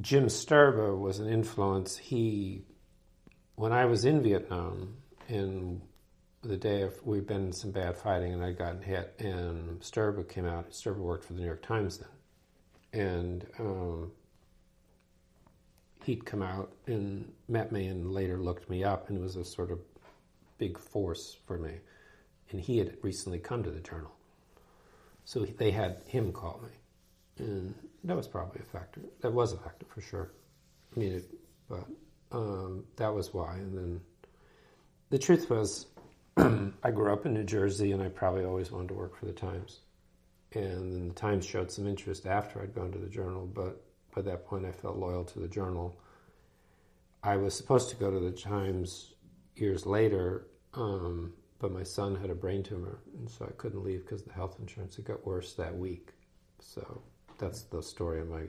Jim 0.00 0.26
Sterba 0.26 0.98
was 0.98 1.18
an 1.18 1.28
influence. 1.28 1.96
He, 1.96 2.64
when 3.56 3.72
I 3.72 3.86
was 3.86 4.04
in 4.04 4.22
Vietnam, 4.22 4.96
and 5.28 5.80
the 6.42 6.56
day 6.56 6.82
of 6.82 7.04
we'd 7.04 7.26
been 7.26 7.46
in 7.46 7.52
some 7.52 7.70
bad 7.72 7.96
fighting 7.96 8.32
and 8.32 8.42
I'd 8.44 8.58
gotten 8.58 8.82
hit, 8.82 9.14
and 9.18 9.80
Sterba 9.80 10.28
came 10.28 10.46
out. 10.46 10.70
Sterba 10.70 10.98
worked 10.98 11.24
for 11.24 11.32
the 11.32 11.40
New 11.40 11.46
York 11.46 11.62
Times 11.62 11.98
then, 11.98 13.02
and 13.02 13.46
um, 13.58 14.12
he'd 16.04 16.24
come 16.24 16.42
out 16.42 16.72
and 16.86 17.32
met 17.48 17.72
me, 17.72 17.86
and 17.86 18.12
later 18.12 18.38
looked 18.38 18.70
me 18.70 18.84
up, 18.84 19.08
and 19.08 19.20
was 19.20 19.36
a 19.36 19.44
sort 19.44 19.70
of 19.70 19.80
big 20.58 20.78
force 20.78 21.36
for 21.46 21.58
me. 21.58 21.72
And 22.50 22.60
he 22.60 22.78
had 22.78 22.96
recently 23.02 23.38
come 23.38 23.62
to 23.62 23.70
the 23.70 23.80
Journal, 23.80 24.12
so 25.24 25.40
they 25.40 25.70
had 25.70 26.00
him 26.06 26.32
call 26.32 26.60
me, 26.62 27.44
and 27.44 27.74
that 28.04 28.16
was 28.16 28.26
probably 28.26 28.60
a 28.62 28.64
factor. 28.64 29.02
That 29.20 29.32
was 29.32 29.52
a 29.52 29.58
factor 29.58 29.86
for 29.86 30.00
sure. 30.00 30.32
I 30.96 30.98
mean, 30.98 31.12
it, 31.12 31.24
but 31.68 31.84
um, 32.32 32.84
that 32.96 33.14
was 33.14 33.34
why. 33.34 33.54
And 33.54 33.76
then 33.76 34.00
the 35.10 35.18
truth 35.18 35.50
was, 35.50 35.86
I 36.36 36.90
grew 36.90 37.12
up 37.12 37.26
in 37.26 37.34
New 37.34 37.44
Jersey, 37.44 37.92
and 37.92 38.02
I 38.02 38.08
probably 38.08 38.44
always 38.44 38.70
wanted 38.70 38.88
to 38.88 38.94
work 38.94 39.16
for 39.16 39.26
the 39.26 39.32
Times. 39.32 39.80
And 40.52 40.92
then 40.92 41.08
the 41.08 41.14
Times 41.14 41.44
showed 41.44 41.70
some 41.70 41.86
interest 41.86 42.26
after 42.26 42.62
I'd 42.62 42.74
gone 42.74 42.92
to 42.92 42.98
the 42.98 43.08
Journal, 43.08 43.46
but 43.46 43.82
by 44.14 44.22
that 44.22 44.46
point 44.46 44.64
I 44.64 44.72
felt 44.72 44.96
loyal 44.96 45.24
to 45.24 45.38
the 45.38 45.48
Journal. 45.48 45.98
I 47.22 47.36
was 47.36 47.54
supposed 47.54 47.90
to 47.90 47.96
go 47.96 48.10
to 48.10 48.18
the 48.18 48.32
Times 48.32 49.12
years 49.56 49.84
later, 49.84 50.46
um, 50.74 51.34
but 51.58 51.72
my 51.72 51.82
son 51.82 52.14
had 52.14 52.30
a 52.30 52.34
brain 52.34 52.62
tumor, 52.62 52.98
and 53.18 53.28
so 53.28 53.44
I 53.44 53.52
couldn't 53.56 53.82
leave 53.84 54.04
because 54.04 54.22
the 54.22 54.32
health 54.32 54.56
insurance 54.60 54.96
had 54.96 55.04
got 55.04 55.26
worse 55.26 55.54
that 55.54 55.76
week. 55.76 56.10
So 56.60 57.02
that's 57.38 57.62
the 57.62 57.82
story 57.82 58.20
of 58.20 58.28
my 58.28 58.44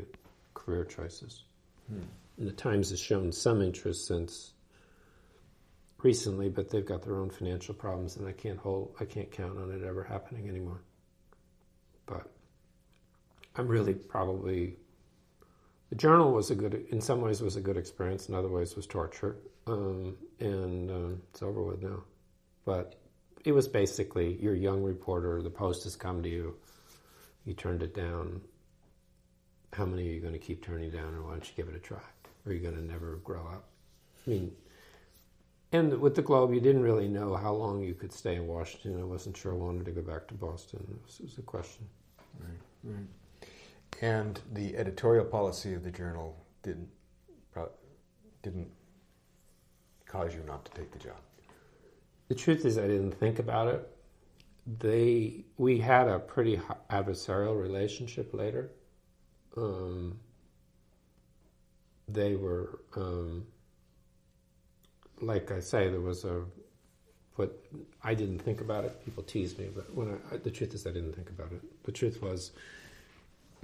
career 0.54 0.86
choices. 0.86 1.44
Hmm. 1.90 2.02
And 2.38 2.48
the 2.48 2.54
Times 2.54 2.92
has 2.92 3.00
shown 3.00 3.32
some 3.32 3.62
interest 3.62 4.08
since 4.08 4.54
recently, 6.02 6.50
but 6.50 6.70
they've 6.70 6.86
got 6.86 7.04
their 7.04 7.18
own 7.18 7.30
financial 7.30 7.74
problems, 7.74 8.16
and 8.18 8.28
I 8.28 8.32
can't 8.32 8.60
hold, 8.60 8.96
I 9.00 9.06
can't 9.06 9.32
count 9.32 9.58
on 9.58 9.72
it 9.72 9.84
ever 9.84 10.04
happening 10.04 10.48
anymore. 10.48 10.82
But 12.06 12.32
I'm 13.56 13.68
really 13.68 13.94
probably 13.94 14.78
the 15.90 15.96
journal 15.96 16.32
was 16.32 16.52
a 16.52 16.56
good, 16.56 16.86
in 16.92 17.02
some 17.02 17.22
ways, 17.22 17.42
was 17.42 17.56
a 17.56 17.62
good 17.62 17.78
experience. 17.78 18.30
In 18.30 18.36
other 18.36 18.48
ways, 18.48 18.76
was 18.76 18.86
torture, 18.86 19.38
um, 19.66 20.16
and 20.40 20.92
um, 20.92 21.22
it's 21.32 21.42
over 21.42 21.64
with 21.64 21.82
now. 21.82 22.04
But 22.64 22.99
it 23.46 23.52
was 23.52 23.68
basically 23.68 24.38
you're 24.42 24.54
a 24.54 24.58
young 24.58 24.84
reporter. 24.84 25.42
The 25.42 25.50
Post 25.50 25.84
has 25.84 25.96
come 25.96 26.24
to 26.24 26.30
you. 26.30 26.56
You 27.46 27.54
turned 27.54 27.84
it 27.84 27.96
down. 27.96 28.42
How 29.74 29.86
many 29.86 30.10
are 30.10 30.12
you 30.12 30.20
going 30.20 30.34
to 30.34 30.40
keep 30.40 30.66
turning 30.66 30.90
down, 30.90 31.14
or 31.14 31.24
why 31.24 31.32
don't 31.32 31.48
you 31.48 31.54
give 31.56 31.68
it 31.68 31.76
a 31.76 31.80
try? 31.80 32.00
Are 32.46 32.52
you 32.52 32.60
going 32.60 32.76
to 32.76 32.84
never 32.84 33.18
grow 33.24 33.42
up? 33.42 33.66
I 34.26 34.30
mean, 34.32 34.52
and 35.72 36.00
with 36.00 36.16
the 36.16 36.24
Globe, 36.24 36.54
you 36.54 36.60
didn't 36.60 36.82
really 36.82 37.08
know 37.08 37.36
how 37.36 37.54
long 37.54 37.84
you 37.84 37.94
could 37.94 38.12
stay 38.12 38.36
in 38.36 38.48
Washington. 38.48 39.00
I 39.00 39.04
wasn't 39.04 39.38
sure 39.38 39.54
I 39.54 39.56
wanted 39.56 39.86
to 39.86 39.92
go 39.92 40.02
back 40.02 40.28
to 40.30 40.34
Boston. 40.34 40.86
It 40.90 41.06
was, 41.06 41.20
it 41.20 41.26
was 41.26 41.38
a 41.38 41.44
question. 41.44 41.86
Right, 42.40 42.96
right. 42.96 43.52
And 44.02 44.40
the 44.54 44.76
editorial 44.76 45.26
policy 45.26 45.74
of 45.74 45.84
the 45.84 45.92
journal 45.92 46.36
didn't 46.64 46.90
didn't 48.42 48.70
cause 50.06 50.34
you 50.34 50.42
not 50.48 50.64
to 50.66 50.72
take 50.72 50.92
the 50.92 51.00
job. 51.00 51.18
The 52.30 52.36
truth 52.36 52.64
is, 52.66 52.78
I 52.78 52.88
didn't 52.88 53.14
think 53.14 53.40
about 53.40 53.68
it. 53.68 53.88
They 54.80 55.46
we 55.58 55.80
had 55.80 56.08
a 56.08 56.20
pretty 56.20 56.58
adversarial 56.90 57.62
relationship 57.62 58.34
later. 58.34 58.72
Um, 59.58 60.20
they 62.08 62.36
were. 62.36 62.82
Um, 62.96 63.48
like 65.22 65.52
I 65.52 65.60
say, 65.60 65.90
there 65.90 66.00
was 66.00 66.24
a 66.24 66.46
but 67.40 67.58
I 68.04 68.16
didn't 68.16 68.40
think 68.40 68.60
about 68.60 68.84
it. 68.84 69.06
People 69.06 69.24
teased 69.24 69.60
me, 69.60 69.70
but 69.74 69.96
when 69.96 70.20
I, 70.30 70.36
the 70.36 70.52
truth 70.52 70.74
is, 70.74 70.86
I 70.86 70.92
didn't 70.92 71.16
think 71.16 71.30
about 71.30 71.54
it. 71.54 71.62
The 71.86 71.92
truth 71.94 72.22
was, 72.22 72.52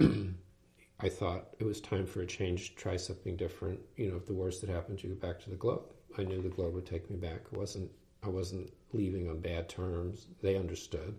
I 0.00 1.10
thought 1.10 1.48
it 1.58 1.64
was 1.64 1.82
time 1.82 2.06
for 2.06 2.22
a 2.22 2.26
change, 2.26 2.74
try 2.76 2.96
something 2.96 3.36
different. 3.36 3.78
You 3.98 4.10
know, 4.10 4.16
if 4.16 4.24
the 4.24 4.32
worst 4.32 4.62
that 4.62 4.70
happened, 4.70 5.02
you 5.02 5.10
go 5.10 5.28
back 5.28 5.40
to 5.40 5.50
the 5.50 5.56
Globe. 5.56 5.82
I 6.16 6.24
knew 6.24 6.40
the 6.40 6.48
Globe 6.48 6.72
would 6.72 6.86
take 6.86 7.10
me 7.10 7.18
back. 7.18 7.42
It 7.52 7.58
wasn't 7.58 7.90
I 8.26 8.28
wasn't 8.28 8.72
leaving 8.92 9.30
on 9.30 9.38
bad 9.38 9.68
terms. 9.68 10.26
They 10.42 10.56
understood. 10.56 11.14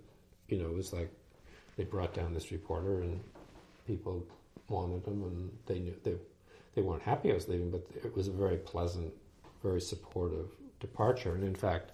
You 0.50 0.58
know, 0.58 0.66
it 0.66 0.76
was 0.76 0.92
like 0.92 1.10
they 1.78 1.86
brought 1.86 2.14
down 2.14 2.34
this 2.34 2.52
reporter 2.52 3.02
and 3.02 3.24
people 3.86 4.28
wanted 4.68 5.06
him 5.06 5.24
and 5.24 5.52
they 5.66 5.80
knew 5.80 5.96
they 6.04 6.16
they 6.76 6.82
weren't 6.82 7.02
happy 7.02 7.32
I 7.32 7.36
was 7.36 7.48
leaving, 7.48 7.72
but 7.72 7.88
it 8.04 8.16
was 8.16 8.28
a 8.28 8.32
very 8.32 8.58
pleasant, 8.58 9.12
very 9.64 9.82
supportive 9.82 10.48
departure. 10.80 11.34
And 11.34 11.44
in 11.44 11.56
fact, 11.56 11.92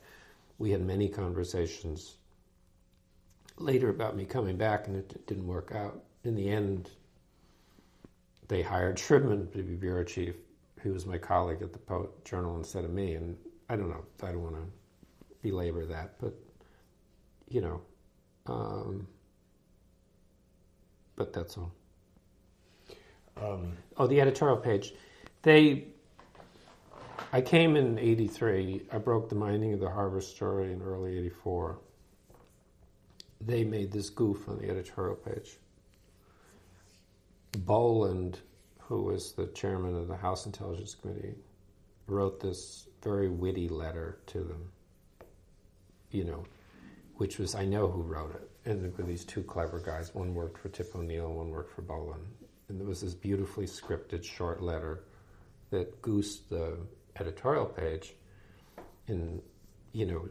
we 0.57 0.71
had 0.71 0.81
many 0.81 1.07
conversations 1.07 2.15
later 3.57 3.89
about 3.89 4.17
me 4.17 4.25
coming 4.25 4.57
back, 4.57 4.87
and 4.87 4.97
it 4.97 5.25
didn't 5.25 5.47
work 5.47 5.71
out. 5.73 6.03
In 6.25 6.35
the 6.35 6.49
end, 6.49 6.89
they 8.49 8.61
hired 8.61 8.97
Shribman 8.97 9.53
to 9.53 9.63
be 9.63 9.75
bureau 9.75 10.03
chief, 10.03 10.35
who 10.81 10.91
was 10.91 11.05
my 11.05 11.17
colleague 11.17 11.61
at 11.61 11.71
the 11.71 11.79
po- 11.79 12.09
Journal 12.25 12.57
instead 12.57 12.83
of 12.83 12.91
me. 12.91 13.13
And 13.13 13.37
I 13.69 13.77
don't 13.77 13.89
know, 13.89 14.03
I 14.21 14.31
don't 14.33 14.43
want 14.43 14.55
to 14.55 14.63
belabor 15.43 15.85
that, 15.85 16.15
but 16.19 16.33
you 17.47 17.61
know, 17.61 17.81
um, 18.47 19.07
but 21.15 21.33
that's 21.33 21.57
all. 21.57 21.71
Um, 23.39 23.77
oh, 23.97 24.07
the 24.07 24.19
editorial 24.21 24.57
page. 24.57 24.93
They, 25.43 25.87
I 27.31 27.41
came 27.41 27.75
in 27.75 27.99
'83. 27.99 28.87
I 28.91 28.97
broke 28.97 29.29
the 29.29 29.35
mining 29.35 29.73
of 29.73 29.79
the 29.79 29.89
harbor 29.89 30.21
story 30.21 30.71
in 30.71 30.81
early 30.81 31.17
'84. 31.19 31.77
They 33.41 33.63
made 33.63 33.91
this 33.91 34.09
goof 34.09 34.47
on 34.47 34.57
the 34.57 34.69
editorial 34.69 35.15
page. 35.15 35.57
Boland, 37.59 38.39
who 38.79 39.03
was 39.03 39.33
the 39.33 39.47
chairman 39.47 39.95
of 39.95 40.07
the 40.07 40.15
House 40.15 40.45
Intelligence 40.45 40.95
Committee, 40.95 41.35
wrote 42.07 42.39
this 42.39 42.87
very 43.03 43.29
witty 43.29 43.67
letter 43.67 44.19
to 44.27 44.39
them. 44.39 44.71
You 46.13 46.23
know, 46.23 46.45
which 47.17 47.39
was 47.39 47.55
I 47.55 47.65
know 47.65 47.89
who 47.89 48.01
wrote 48.01 48.35
it, 48.35 48.69
and 48.69 48.81
there 48.81 48.91
were 48.91 49.03
these 49.03 49.25
two 49.25 49.43
clever 49.43 49.79
guys. 49.79 50.15
One 50.15 50.33
worked 50.33 50.59
for 50.59 50.69
Tip 50.69 50.95
O'Neill, 50.95 51.33
one 51.33 51.49
worked 51.49 51.75
for 51.75 51.81
Boland, 51.81 52.23
and 52.69 52.79
there 52.79 52.87
was 52.87 53.01
this 53.01 53.13
beautifully 53.13 53.65
scripted 53.65 54.23
short 54.23 54.61
letter 54.61 55.03
that 55.71 56.01
goosed 56.01 56.49
the 56.49 56.77
editorial 57.19 57.65
page, 57.65 58.13
and 59.07 59.41
you 59.91 60.05
know, 60.05 60.29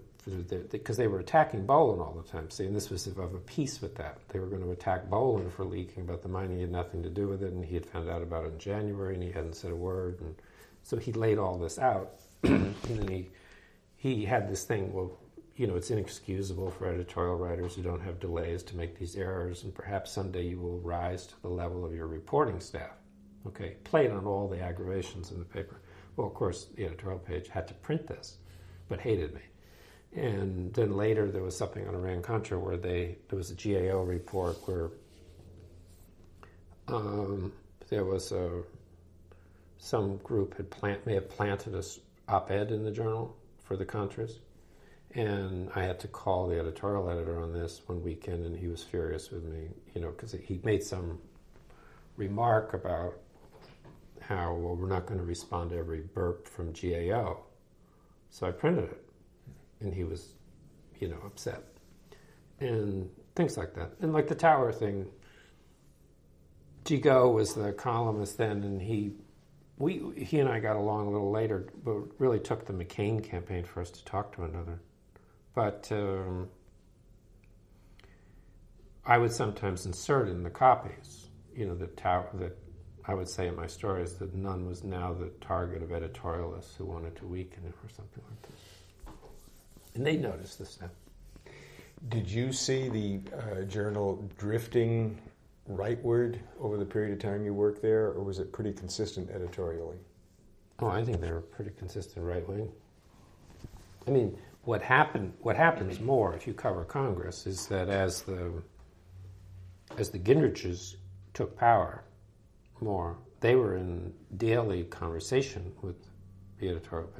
because 0.71 0.97
they 0.97 1.09
were 1.09 1.19
attacking 1.19 1.67
Boland 1.67 2.01
all 2.01 2.13
the 2.13 2.29
time. 2.29 2.49
See, 2.51 2.65
and 2.65 2.77
this 2.77 2.91
was 2.91 3.07
of 3.07 3.19
a 3.19 3.39
piece 3.39 3.81
with 3.81 3.97
that. 3.97 4.19
They 4.29 4.39
were 4.39 4.47
going 4.47 4.63
to 4.63 4.71
attack 4.71 5.11
Boland 5.11 5.53
for 5.53 5.65
leaking, 5.65 6.07
but 6.07 6.23
the 6.23 6.29
mining 6.29 6.61
had 6.61 6.71
nothing 6.71 7.03
to 7.03 7.11
do 7.11 7.27
with 7.29 7.43
it, 7.43 7.53
and 7.53 7.65
he 7.65 7.75
had 7.75 7.87
found 7.87 8.09
out 8.09 8.23
about 8.23 8.45
it 8.45 8.53
in 8.53 8.59
January, 8.59 9.15
and 9.15 9.23
he 9.23 9.33
hadn't 9.33 9.57
said 9.57 9.73
a 9.73 9.77
word, 9.77 10.21
and 10.21 10.37
so 10.85 10.97
he 10.97 11.13
laid 11.13 11.39
all 11.39 11.59
this 11.59 11.79
out, 11.79 12.21
and 12.45 12.75
then 12.85 13.09
he 13.09 13.31
he 13.97 14.25
had 14.25 14.51
this 14.51 14.65
thing. 14.65 14.93
Well, 14.93 15.17
you 15.57 15.67
know, 15.67 15.77
it's 15.77 15.91
inexcusable 15.91 16.71
for 16.71 16.87
editorial 16.89 17.37
writers 17.37 17.75
who 17.75 17.83
don't 17.83 18.01
have 18.01 18.21
delays 18.21 18.63
to 18.65 18.77
make 18.77 18.99
these 18.99 19.17
errors, 19.17 19.65
and 19.65 19.75
perhaps 19.75 20.11
someday 20.11 20.47
you 20.47 20.59
will 20.59 20.79
rise 20.81 21.27
to 21.27 21.41
the 21.43 21.49
level 21.49 21.85
of 21.85 21.95
your 21.95 22.07
reporting 22.07 22.61
staff. 22.61 22.93
Okay, 23.47 23.77
played 23.85 24.11
on 24.11 24.25
all 24.25 24.49
the 24.49 24.61
aggravations 24.61 25.31
in 25.31 25.39
the 25.39 25.45
paper. 25.45 25.81
Well, 26.17 26.27
of 26.27 26.35
course, 26.35 26.69
the 26.77 26.87
editorial 26.87 27.19
page 27.19 27.49
had 27.49 27.69
to 27.69 27.75
print 27.75 28.07
this, 28.07 28.39
but 28.89 29.01
hated 29.01 29.35
me. 29.35 29.41
And 30.15 30.73
then 30.75 30.97
later 30.97 31.31
there 31.31 31.43
was 31.43 31.57
something 31.57 31.87
on 31.89 31.95
Iran 31.95 32.23
Contra 32.23 32.59
where 32.59 32.77
they 32.77 33.17
there 33.29 33.37
was 33.37 33.51
a 33.51 33.55
GAO 33.55 34.03
report 34.03 34.57
where 34.69 34.91
um, 36.89 37.53
there 37.89 38.05
was 38.05 38.31
a 38.33 38.63
some 39.79 40.19
group 40.19 40.57
had 40.57 40.71
plant 40.71 41.05
may 41.07 41.15
have 41.15 41.29
planted 41.31 41.75
a 41.75 41.83
op-ed 42.29 42.71
in 42.71 42.85
the 42.85 42.91
journal 42.91 43.37
for 43.65 43.77
the 43.77 43.85
Contras 43.85 44.39
and 45.15 45.71
I 45.75 45.83
had 45.83 46.01
to 46.01 46.09
call 46.09 46.49
the 46.49 46.59
editorial 46.59 47.11
editor 47.11 47.41
on 47.41 47.53
this 47.53 47.83
one 47.87 48.03
weekend, 48.03 48.47
and 48.47 48.57
he 48.57 48.69
was 48.69 48.83
furious 48.83 49.31
with 49.31 49.45
me, 49.45 49.69
you 49.95 50.01
know, 50.01 50.11
because 50.11 50.33
he 50.33 50.61
made 50.65 50.83
some 50.83 51.19
remark 52.17 52.75
about 52.75 53.19
how, 54.21 54.55
well, 54.55 54.75
we're 54.77 54.89
not 54.89 55.07
going 55.07 55.19
to 55.19 55.27
respond 55.27 55.71
to 55.71 55.77
every 55.77 56.01
burp 56.01 56.49
from 56.49 56.73
GAO. 56.73 57.41
So 58.31 58.47
I 58.47 58.51
printed 58.53 58.85
it, 58.85 59.05
and 59.81 59.93
he 59.93 60.05
was, 60.05 60.33
you 60.99 61.09
know, 61.09 61.19
upset. 61.27 61.63
And 62.61 63.11
things 63.35 63.57
like 63.57 63.75
that. 63.75 63.93
And 64.01 64.13
like 64.13 64.29
the 64.29 64.35
tower 64.35 64.73
thing, 64.73 65.07
Gigot 66.85 67.33
was 67.33 67.55
the 67.55 67.73
columnist 67.73 68.39
then, 68.39 68.63
and 68.63 68.81
he 68.81 69.13
we 69.79 70.03
he 70.17 70.39
and 70.41 70.49
I 70.49 70.61
got 70.61 70.77
along 70.77 71.09
a 71.09 71.11
little 71.11 71.31
later, 71.31 71.67
but 71.85 71.97
really 72.19 72.39
took 72.39 72.65
the 72.65 72.73
McCain 72.73 73.23
campaign 73.23 73.65
for 73.65 73.81
us 73.81 73.91
to 73.91 74.05
talk 74.05 74.35
to 74.37 74.45
another. 74.45 74.81
But 75.55 75.89
um, 75.93 76.49
I 79.05 79.19
would 79.19 79.33
sometimes 79.33 79.87
insert 79.87 80.29
in 80.29 80.43
the 80.43 80.51
copies, 80.51 81.29
you 81.55 81.67
know, 81.67 81.75
that, 81.75 81.97
that 81.97 82.57
I 83.05 83.15
would 83.15 83.29
say 83.29 83.49
in 83.49 83.57
my 83.57 83.67
stories 83.67 84.15
that 84.15 84.35
Nunn 84.35 84.67
was 84.67 84.85
now 84.85 85.13
the 85.13 85.31
target 85.41 85.83
of 85.83 85.91
editorialists 85.91 86.77
who 86.77 86.85
wanted 86.85 87.17
to 87.17 87.27
weaken 87.27 87.65
it 87.67 87.75
or 87.83 87.89
something 87.95 88.23
like 88.29 88.43
this. 88.51 88.61
And 89.95 90.07
they 90.07 90.17
noticed 90.17 90.59
this 90.59 90.81
now. 90.81 90.91
Did 92.09 92.29
you 92.29 92.53
see 92.53 92.89
the 92.89 93.21
uh, 93.37 93.63
journal 93.63 94.29
drifting 94.39 95.21
rightward 95.71 96.39
over 96.61 96.77
the 96.77 96.85
period 96.85 97.13
of 97.13 97.19
time 97.19 97.45
you 97.45 97.55
worked 97.55 97.83
there, 97.83 98.07
or 98.07 98.23
was 98.23 98.39
it 98.39 98.53
pretty 98.53 98.73
consistent 98.73 99.31
editorially? 99.31 99.99
Oh, 100.81 100.89
I 100.89 101.05
think 101.05 101.21
they 101.21 101.31
were 101.31 101.41
pretty 101.41 101.71
consistent 101.79 102.25
right 102.25 102.47
wing. 102.49 102.71
I 104.07 104.11
mean, 104.11 104.37
what 104.65 104.83
happened 104.83 105.33
what 105.41 105.57
happens 105.57 106.01
more 106.01 106.35
if 106.35 106.47
you 106.47 106.55
cover 106.55 106.85
Congress 106.85 107.47
is 107.47 107.67
that 107.67 107.89
as 107.89 108.23
the 108.23 108.63
as 109.99 110.11
the 110.11 110.19
Gingriches 110.19 110.97
took 111.35 111.57
power 111.57 112.05
more, 112.81 113.17
they 113.41 113.55
were 113.55 113.77
in 113.77 114.13
daily 114.37 114.85
conversation 114.85 115.73
with 115.83 115.97
the 116.59 116.69
editorial. 116.69 117.11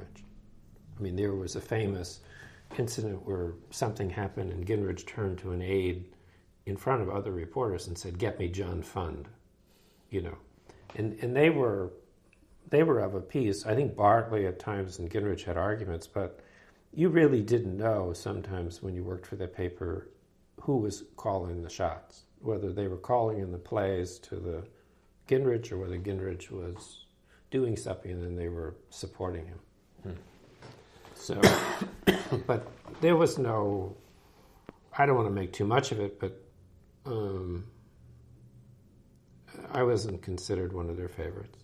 I 0.97 1.01
mean, 1.01 1.15
there 1.15 1.33
was 1.33 1.55
a 1.55 1.61
famous 1.61 2.21
incident 2.77 3.25
where 3.25 3.53
something 3.69 4.09
happened 4.09 4.51
and 4.51 4.65
Gingrich 4.65 5.05
turned 5.05 5.37
to 5.39 5.51
an 5.51 5.61
aide 5.61 6.05
in 6.65 6.77
front 6.77 7.01
of 7.01 7.09
other 7.09 7.31
reporters 7.31 7.87
and 7.87 7.97
said, 7.97 8.17
"Get 8.17 8.39
me 8.39 8.47
John 8.47 8.81
Fund," 8.81 9.27
you 10.09 10.21
know, 10.21 10.37
and 10.95 11.13
and 11.21 11.35
they 11.35 11.49
were 11.49 11.91
they 12.69 12.83
were 12.83 12.99
of 12.99 13.15
a 13.15 13.21
piece. 13.21 13.65
I 13.65 13.75
think 13.75 13.95
Bartley 13.95 14.47
at 14.47 14.59
times 14.59 14.99
and 14.99 15.09
Gingrich 15.09 15.43
had 15.43 15.57
arguments, 15.57 16.07
but 16.07 16.39
you 16.93 17.09
really 17.09 17.41
didn't 17.41 17.77
know 17.77 18.13
sometimes 18.13 18.83
when 18.83 18.93
you 18.93 19.03
worked 19.03 19.25
for 19.25 19.35
the 19.35 19.47
paper 19.47 20.09
who 20.61 20.77
was 20.77 21.03
calling 21.17 21.63
the 21.63 21.69
shots, 21.69 22.23
whether 22.39 22.71
they 22.71 22.87
were 22.87 22.97
calling 22.97 23.39
in 23.39 23.51
the 23.51 23.57
plays 23.57 24.19
to 24.19 24.35
the 24.35 24.63
Gingrich 25.27 25.71
or 25.71 25.79
whether 25.79 25.97
Gingrich 25.97 26.51
was 26.51 27.05
doing 27.49 27.75
something 27.75 28.11
and 28.11 28.23
then 28.23 28.35
they 28.35 28.47
were 28.47 28.75
supporting 28.89 29.45
him. 29.47 29.59
Hmm. 30.03 30.11
So, 31.15 31.41
but 32.47 32.67
there 33.01 33.15
was 33.15 33.37
no, 33.37 33.95
I 34.97 35.05
don't 35.05 35.15
want 35.15 35.27
to 35.27 35.33
make 35.33 35.51
too 35.51 35.65
much 35.65 35.91
of 35.91 35.99
it, 35.99 36.19
but 36.19 36.39
um, 37.05 37.65
I 39.71 39.81
wasn't 39.83 40.21
considered 40.21 40.73
one 40.73 40.89
of 40.89 40.97
their 40.97 41.09
favorites. 41.09 41.57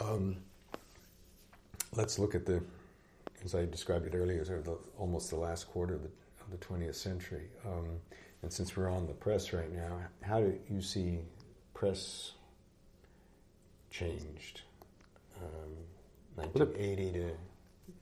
Um, 0.00 0.36
let's 1.96 2.18
look 2.18 2.34
at 2.34 2.46
the, 2.46 2.62
as 3.44 3.54
I 3.54 3.66
described 3.66 4.06
it 4.06 4.14
earlier, 4.14 4.44
sort 4.44 4.58
of 4.58 4.64
the, 4.64 4.78
almost 4.98 5.30
the 5.30 5.36
last 5.36 5.68
quarter 5.68 5.94
of 5.94 6.02
the, 6.02 6.10
of 6.40 6.50
the 6.50 6.58
20th 6.58 6.94
century. 6.94 7.48
Um, 7.66 7.98
and 8.42 8.52
since 8.52 8.76
we're 8.76 8.90
on 8.90 9.06
the 9.06 9.12
press 9.12 9.52
right 9.52 9.72
now, 9.72 9.98
how 10.22 10.40
do 10.40 10.58
you 10.68 10.80
see 10.80 11.18
press 11.74 12.32
changed? 13.90 14.62
Um, 15.36 15.70
1980 16.36 17.12
to 17.12 17.30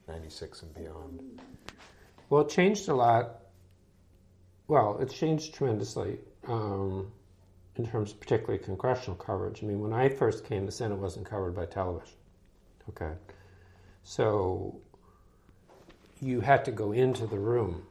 96 0.07 0.61
and 0.63 0.73
beyond. 0.73 1.41
Well, 2.29 2.41
it 2.41 2.49
changed 2.49 2.87
a 2.89 2.95
lot. 2.95 3.39
Well, 4.67 4.97
it's 5.01 5.13
changed 5.13 5.55
tremendously 5.55 6.19
um, 6.47 7.11
in 7.75 7.87
terms 7.87 8.11
of 8.11 8.19
particularly 8.19 8.59
congressional 8.63 9.15
coverage. 9.15 9.63
I 9.63 9.65
mean, 9.65 9.79
when 9.81 9.93
I 9.93 10.09
first 10.09 10.45
came, 10.45 10.65
the 10.65 10.71
Senate 10.71 10.97
wasn't 10.97 11.25
covered 11.25 11.55
by 11.55 11.65
television. 11.65 12.15
Okay. 12.89 13.11
So 14.03 14.81
you 16.21 16.41
had 16.41 16.65
to 16.65 16.71
go 16.71 16.91
into 16.91 17.27
the 17.27 17.39
room. 17.39 17.85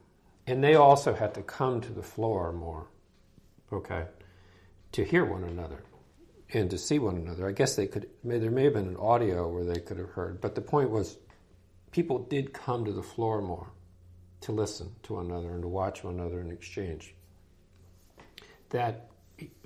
And 0.47 0.65
they 0.65 0.75
also 0.75 1.15
had 1.15 1.35
to 1.35 1.43
come 1.43 1.81
to 1.83 1.93
the 1.93 2.03
floor 2.03 2.53
more, 2.53 2.87
okay, 3.73 4.07
to 4.93 5.05
hear 5.05 5.25
one 5.25 5.45
another 5.45 5.83
and 6.55 6.71
to 6.71 6.79
see 6.79 6.99
one 6.99 7.17
another. 7.17 7.47
I 7.47 7.53
guess 7.53 7.77
they 7.77 7.87
could, 7.87 8.09
there 8.25 8.51
may 8.51 8.65
have 8.65 8.73
been 8.73 8.89
an 8.89 8.97
audio 8.97 9.47
where 9.49 9.65
they 9.65 9.81
could 9.81 9.99
have 9.99 10.11
heard, 10.11 10.41
but 10.41 10.55
the 10.55 10.63
point 10.63 10.91
was 10.91 11.19
people 11.91 12.19
did 12.21 12.55
come 12.55 12.87
to 12.87 12.93
the 12.93 13.03
floor 13.03 13.43
more 13.43 13.71
to 14.41 14.53
listen 14.53 14.95
to 15.03 15.15
one 15.15 15.27
another 15.27 15.51
and 15.51 15.63
to 15.63 15.69
watch 15.69 16.03
one 16.03 16.15
another 16.15 16.41
and 16.41 16.51
exchange. 16.51 17.15
that 18.71 19.11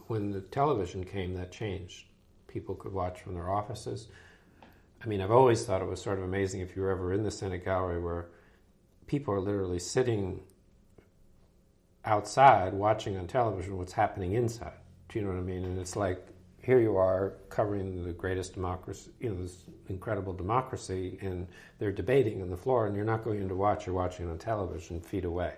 when 0.09 0.31
the 0.31 0.41
television 0.41 1.05
came, 1.05 1.35
that 1.35 1.53
changed. 1.53 2.07
People 2.49 2.75
could 2.75 2.93
watch 2.93 3.21
from 3.21 3.35
their 3.35 3.51
offices. 3.51 4.09
I 5.03 5.07
mean, 5.09 5.21
I've 5.21 5.33
always 5.33 5.65
thought 5.65 5.83
it 5.83 5.89
was 5.89 6.01
sort 6.01 6.19
of 6.19 6.25
amazing 6.25 6.61
if 6.61 6.77
you 6.77 6.83
were 6.83 6.91
ever 6.91 7.13
in 7.13 7.25
the 7.25 7.31
Senate 7.31 7.65
gallery 7.65 8.01
where 8.01 8.29
people 9.07 9.35
are 9.35 9.41
literally 9.41 9.81
sitting 9.81 10.41
outside 12.05 12.73
watching 12.73 13.17
on 13.17 13.27
television 13.27 13.77
what's 13.79 13.93
happening 13.93 14.35
inside. 14.35 14.73
Do 15.09 15.19
you 15.19 15.25
know 15.25 15.33
what 15.33 15.39
I 15.39 15.43
mean? 15.43 15.65
And 15.65 15.79
it's 15.79 15.97
like 15.97 16.25
here 16.63 16.79
you 16.79 16.97
are 16.97 17.35
covering 17.49 18.05
the 18.05 18.13
greatest 18.13 18.55
democracy, 18.55 19.11
you 19.21 19.31
know, 19.31 19.43
this 19.43 19.65
incredible 19.89 20.33
democracy, 20.33 21.19
and 21.21 21.49
they're 21.79 21.93
debating 21.93 22.41
on 22.41 22.51
the 22.51 22.57
floor, 22.57 22.87
and 22.87 22.95
you're 22.95 23.05
not 23.05 23.25
going 23.25 23.41
in 23.43 23.49
to 23.49 23.55
watch, 23.55 23.87
you're 23.87 23.95
watching 23.95 24.31
on 24.31 24.39
television 24.39 25.01
feet 25.01 25.25
away. 25.25 25.55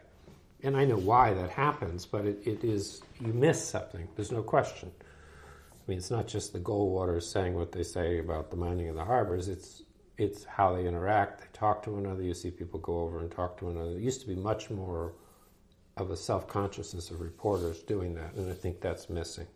And 0.62 0.76
I 0.76 0.86
know 0.86 0.96
why 0.96 1.34
that 1.34 1.50
happens, 1.50 2.06
but 2.06 2.24
it, 2.24 2.46
it 2.46 2.64
is, 2.64 3.02
you 3.20 3.34
miss 3.34 3.62
something, 3.62 4.08
there's 4.16 4.32
no 4.32 4.42
question. 4.42 4.90
I 5.84 5.90
mean, 5.90 5.98
it's 5.98 6.10
not 6.10 6.26
just 6.26 6.52
the 6.52 6.60
Goldwaters 6.60 7.24
saying 7.24 7.54
what 7.54 7.72
they 7.72 7.82
say 7.82 8.18
about 8.18 8.50
the 8.50 8.56
mining 8.56 8.88
of 8.88 8.94
the 8.94 9.04
harbors, 9.04 9.48
it's, 9.48 9.82
it's 10.16 10.44
how 10.44 10.74
they 10.74 10.86
interact, 10.86 11.40
they 11.40 11.46
talk 11.52 11.82
to 11.82 11.90
one 11.90 12.06
another, 12.06 12.22
you 12.22 12.32
see 12.32 12.50
people 12.50 12.80
go 12.80 13.00
over 13.00 13.20
and 13.20 13.30
talk 13.30 13.58
to 13.58 13.66
one 13.66 13.76
another. 13.76 13.96
It 13.96 14.00
used 14.00 14.22
to 14.22 14.26
be 14.26 14.34
much 14.34 14.70
more 14.70 15.12
of 15.98 16.10
a 16.10 16.16
self 16.16 16.48
consciousness 16.48 17.10
of 17.10 17.20
reporters 17.20 17.82
doing 17.82 18.14
that, 18.14 18.34
and 18.34 18.50
I 18.50 18.54
think 18.54 18.80
that's 18.80 19.10
missing. 19.10 19.46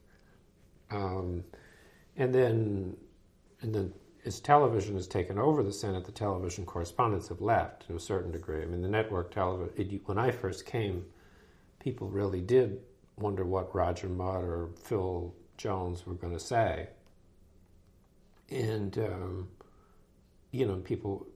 Um, 0.91 1.45
and 2.17 2.35
then, 2.35 2.97
and 3.63 3.75
then, 3.75 3.93
as 4.27 4.41
television 4.41 4.95
has 4.97 5.07
taken 5.07 5.39
over 5.39 5.63
the 5.63 5.73
Senate, 5.73 6.05
the 6.05 6.13
television 6.13 6.67
correspondents 6.67 7.29
have 7.29 7.41
left 7.41 7.87
to 7.87 7.97
a 7.97 8.01
certain 8.01 8.31
degree. 8.31 8.63
I 8.63 8.67
mean, 8.67 8.83
the 8.83 8.89
network 8.89 9.33
television. 9.33 10.01
When 10.05 10.19
I 10.19 10.31
first 10.31 10.67
came, 10.67 11.07
people 11.81 12.09
really 12.09 12.41
did 12.41 12.81
wonder 13.17 13.45
what 13.45 13.75
Roger 13.75 14.09
Mudd 14.09 14.45
or 14.45 14.71
Phil 14.85 15.35
Jones 15.59 16.07
were 16.07 16.15
going 16.15 16.33
to 16.33 16.41
say, 16.41 16.89
and 18.51 18.97
um, 18.99 19.49
you 20.51 20.65
know, 20.67 20.77
people 20.77 21.27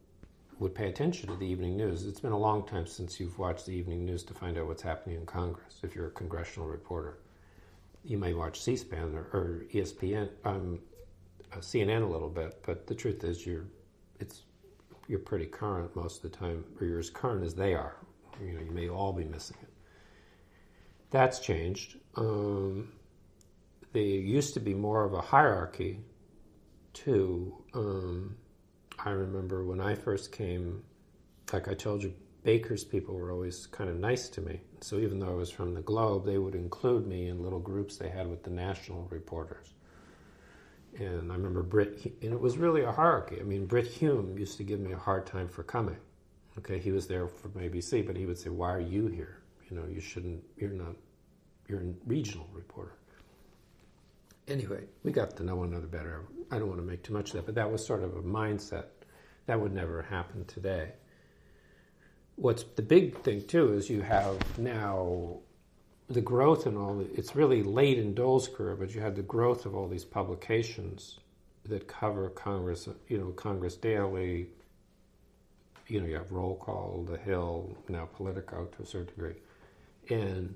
would 0.59 0.75
pay 0.75 0.89
attention 0.89 1.29
to 1.29 1.37
the 1.37 1.47
evening 1.47 1.77
news. 1.77 2.07
It's 2.07 2.21
been 2.21 2.33
a 2.33 2.39
long 2.39 2.67
time 2.67 2.87
since 2.87 3.21
you've 3.21 3.39
watched 3.39 3.67
the 3.67 3.73
evening 3.73 4.07
news 4.07 4.23
to 4.25 4.35
find 4.35 4.57
out 4.57 4.67
what's 4.67 4.83
happening 4.83 5.17
in 5.17 5.27
Congress 5.27 5.81
if 5.83 5.95
you're 5.95 6.07
a 6.07 6.13
congressional 6.13 6.69
reporter 6.69 7.19
you 8.05 8.19
may 8.19 8.35
watch 8.35 8.61
C-SPAN 8.61 9.15
or, 9.15 9.29
or 9.33 9.65
ESPN, 9.73 10.29
um, 10.45 10.81
uh, 11.53 11.57
CNN 11.59 12.03
a 12.03 12.07
little 12.07 12.29
bit, 12.29 12.63
but 12.65 12.87
the 12.87 12.95
truth 12.95 13.25
is 13.25 13.47
you're 13.47 13.67
it's 14.19 14.43
you're 15.09 15.19
pretty 15.19 15.47
current 15.47 15.95
most 15.97 16.25
of 16.25 16.31
the 16.31 16.37
time, 16.37 16.65
or 16.81 16.87
you're 16.87 16.99
as 16.99 17.11
current 17.11 17.45
as 17.45 17.55
they 17.55 17.75
are. 17.75 17.97
You 18.41 18.53
know, 18.53 18.61
you 18.61 18.71
may 18.71 18.89
all 18.89 19.13
be 19.13 19.25
missing 19.25 19.57
it. 19.63 19.69
That's 21.11 21.41
changed. 21.41 21.99
Um, 22.17 22.93
there 23.93 24.03
used 24.03 24.55
to 24.55 24.61
be 24.61 24.75
more 24.75 25.05
of 25.05 25.13
a 25.15 25.21
hierarchy, 25.21 26.01
too. 26.93 27.63
Um, 27.75 28.37
I 28.99 29.11
remember 29.11 29.65
when 29.65 29.81
I 29.81 29.95
first 29.95 30.33
came, 30.33 30.83
like 31.53 31.69
I 31.69 31.75
told 31.75 32.03
you, 32.03 32.15
Baker's 32.43 32.85
people 32.85 33.15
were 33.15 33.31
always 33.31 33.67
kind 33.67 33.89
of 33.89 33.97
nice 33.97 34.29
to 34.31 34.41
me. 34.41 34.61
So 34.81 34.99
even 34.99 35.21
though 35.21 35.31
I 35.31 35.35
was 35.35 35.51
from 35.51 35.75
the 35.75 35.81
Globe, 35.81 36.27
they 36.27 36.39
would 36.39 36.55
include 36.55 37.07
me 37.07 37.29
in 37.29 37.43
little 37.43 37.61
groups 37.61 37.97
they 37.97 38.09
had 38.09 38.29
with 38.29 38.43
the 38.43 38.51
national 38.51 39.07
reporters. 39.11 39.75
And 40.99 41.31
I 41.31 41.37
remember 41.37 41.63
Brit, 41.63 42.17
and 42.21 42.33
it 42.33 42.41
was 42.41 42.59
really 42.59 42.83
a 42.83 42.93
hierarchy. 42.93 43.39
I 43.41 43.45
mean, 43.45 43.67
Brit 43.67 43.87
Hume 43.87 44.37
used 44.37 44.57
to 44.59 44.65
give 44.65 44.81
me 44.81 44.93
a 44.93 44.99
hard 44.99 45.27
time 45.27 45.49
for 45.49 45.63
coming. 45.63 45.97
Okay, 46.59 46.79
he 46.79 46.91
was 46.91 47.07
there 47.07 47.29
from 47.29 47.53
ABC, 47.53 48.07
but 48.07 48.17
he 48.17 48.27
would 48.27 48.39
say, 48.39 48.51
"Why 48.51 48.75
are 48.75 48.81
you 48.81 49.07
here? 49.07 49.39
You 49.71 49.77
know, 49.77 49.87
you 49.87 50.01
shouldn't. 50.01 50.45
You're 50.57 50.71
not. 50.71 50.97
You're 51.67 51.81
a 51.81 51.95
regional 52.05 52.47
reporter." 52.53 52.93
Anyway, 54.49 54.85
we 55.05 55.13
got 55.13 55.37
to 55.37 55.45
know 55.45 55.57
one 55.57 55.69
another 55.69 55.87
better. 55.87 56.23
I 56.51 56.59
don't 56.59 56.69
want 56.69 56.81
to 56.81 56.87
make 56.87 57.03
too 57.03 57.13
much 57.13 57.31
of 57.31 57.37
that, 57.37 57.47
but 57.47 57.55
that 57.55 57.71
was 57.71 57.85
sort 57.85 58.03
of 58.03 58.17
a 58.17 58.23
mindset 58.23 58.87
that 59.47 59.61
would 59.61 59.73
never 59.73 60.03
happen 60.03 60.45
today 60.45 60.93
what's 62.37 62.65
the 62.77 62.83
big 62.83 63.19
thing 63.23 63.47
too 63.47 63.73
is 63.75 63.89
you 63.91 64.03
have 64.03 64.59
now 64.59 65.39
the 66.09 66.21
growth 66.21 66.67
and 66.67 66.77
all. 66.77 67.05
It's 67.15 67.35
really 67.35 67.63
late 67.63 67.99
in 67.99 68.15
Dole's 68.15 68.49
career, 68.49 68.77
but 68.77 68.95
you 68.95 69.01
had 69.01 69.17
the 69.17 69.23
growth 69.23 69.65
of 69.65 69.75
all 69.75 69.89
these 69.89 70.05
publications 70.05 71.19
that 71.65 71.89
cover 71.89 72.29
Congress. 72.29 72.89
You 73.09 73.19
know, 73.19 73.31
Congress 73.31 73.77
Daily. 73.77 74.49
You 75.89 76.01
know, 76.01 76.07
you 76.07 76.15
have 76.15 76.31
Roll 76.31 76.57
Call, 76.57 77.07
The 77.11 77.19
Hill, 77.19 77.77
now 77.89 78.07
Politico 78.07 78.67
to 78.77 78.83
a 78.83 78.87
certain 78.87 79.09
degree, 79.09 79.35
and 80.09 80.55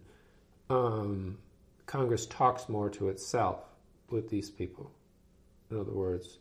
um, 0.70 1.38
Congress 1.84 2.26
talks 2.26 2.68
more 2.68 2.88
to 2.90 3.08
itself 3.08 3.65
with 4.10 4.28
these 4.28 4.50
people. 4.50 4.90
In 5.70 5.78
other 5.78 5.92
words, 5.92 6.38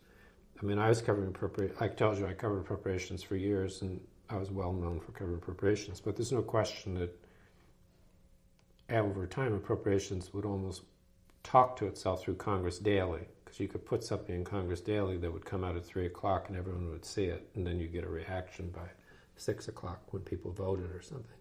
I 0.60 0.64
mean, 0.64 0.78
I 0.78 0.88
was 0.88 1.02
covering 1.02 1.28
appropriate. 1.28 1.76
I 1.80 1.88
told 1.88 2.18
you 2.18 2.26
I 2.26 2.32
covered 2.32 2.60
appropriations 2.60 3.22
for 3.22 3.36
years, 3.36 3.82
and 3.82 4.00
I 4.30 4.36
was 4.36 4.50
well 4.50 4.72
known 4.72 5.00
for 5.00 5.12
covering 5.12 5.36
appropriations, 5.36 6.00
but 6.00 6.16
there's 6.16 6.32
no 6.32 6.42
question 6.42 6.94
that 6.94 7.18
over 8.90 9.26
time 9.26 9.52
appropriations 9.52 10.32
would 10.32 10.44
almost 10.44 10.82
talk 11.42 11.76
to 11.76 11.86
itself 11.86 12.22
through 12.22 12.36
Congress 12.36 12.78
Daily 12.78 13.26
because 13.44 13.60
you 13.60 13.68
could 13.68 13.84
put 13.84 14.02
something 14.02 14.34
in 14.34 14.44
Congress 14.44 14.80
Daily 14.80 15.16
that 15.18 15.32
would 15.32 15.44
come 15.44 15.62
out 15.62 15.76
at 15.76 15.84
three 15.84 16.06
o'clock 16.06 16.48
and 16.48 16.56
everyone 16.56 16.90
would 16.90 17.04
see 17.04 17.24
it, 17.24 17.48
and 17.54 17.66
then 17.66 17.78
you 17.78 17.86
get 17.86 18.04
a 18.04 18.08
reaction 18.08 18.70
by 18.70 18.88
six 19.36 19.68
o'clock 19.68 20.00
when 20.12 20.22
people 20.22 20.52
voted 20.52 20.90
or 20.90 21.02
something, 21.02 21.36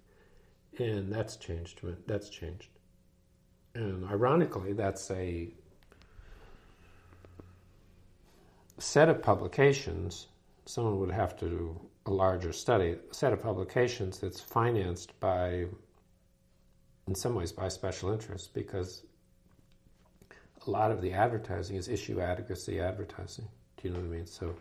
and 0.80 1.12
that's 1.12 1.38
changed. 1.38 1.82
That's 2.06 2.30
changed, 2.30 2.70
and 3.74 4.06
ironically, 4.06 4.74
that's 4.74 5.10
a 5.12 5.54
set 8.78 9.10
of 9.10 9.22
publications. 9.22 10.28
Someone 10.66 11.00
would 11.00 11.12
have 11.12 11.38
to 11.38 11.50
do 11.50 11.82
a 12.06 12.12
larger 12.12 12.54
study, 12.54 12.96
a 13.10 13.14
set 13.14 13.34
of 13.34 13.42
publications 13.42 14.20
that's 14.20 14.40
financed 14.40 15.20
by, 15.20 15.66
in 17.08 17.16
some 17.16 17.36
ways, 17.36 17.52
by 17.52 17.68
special 17.68 18.12
interests, 18.12 18.48
because 18.48 19.04
a 20.66 20.70
lot 20.70 20.92
of 20.92 21.02
the 21.02 21.14
advertising 21.14 21.76
is 21.76 21.88
issue 21.88 22.20
advocacy 22.20 22.80
advertising. 22.80 23.48
Do 23.78 23.88
you 23.88 23.94
know 23.94 24.00
what 24.00 24.08
I 24.08 24.18
mean? 24.18 24.26
So 24.26 24.56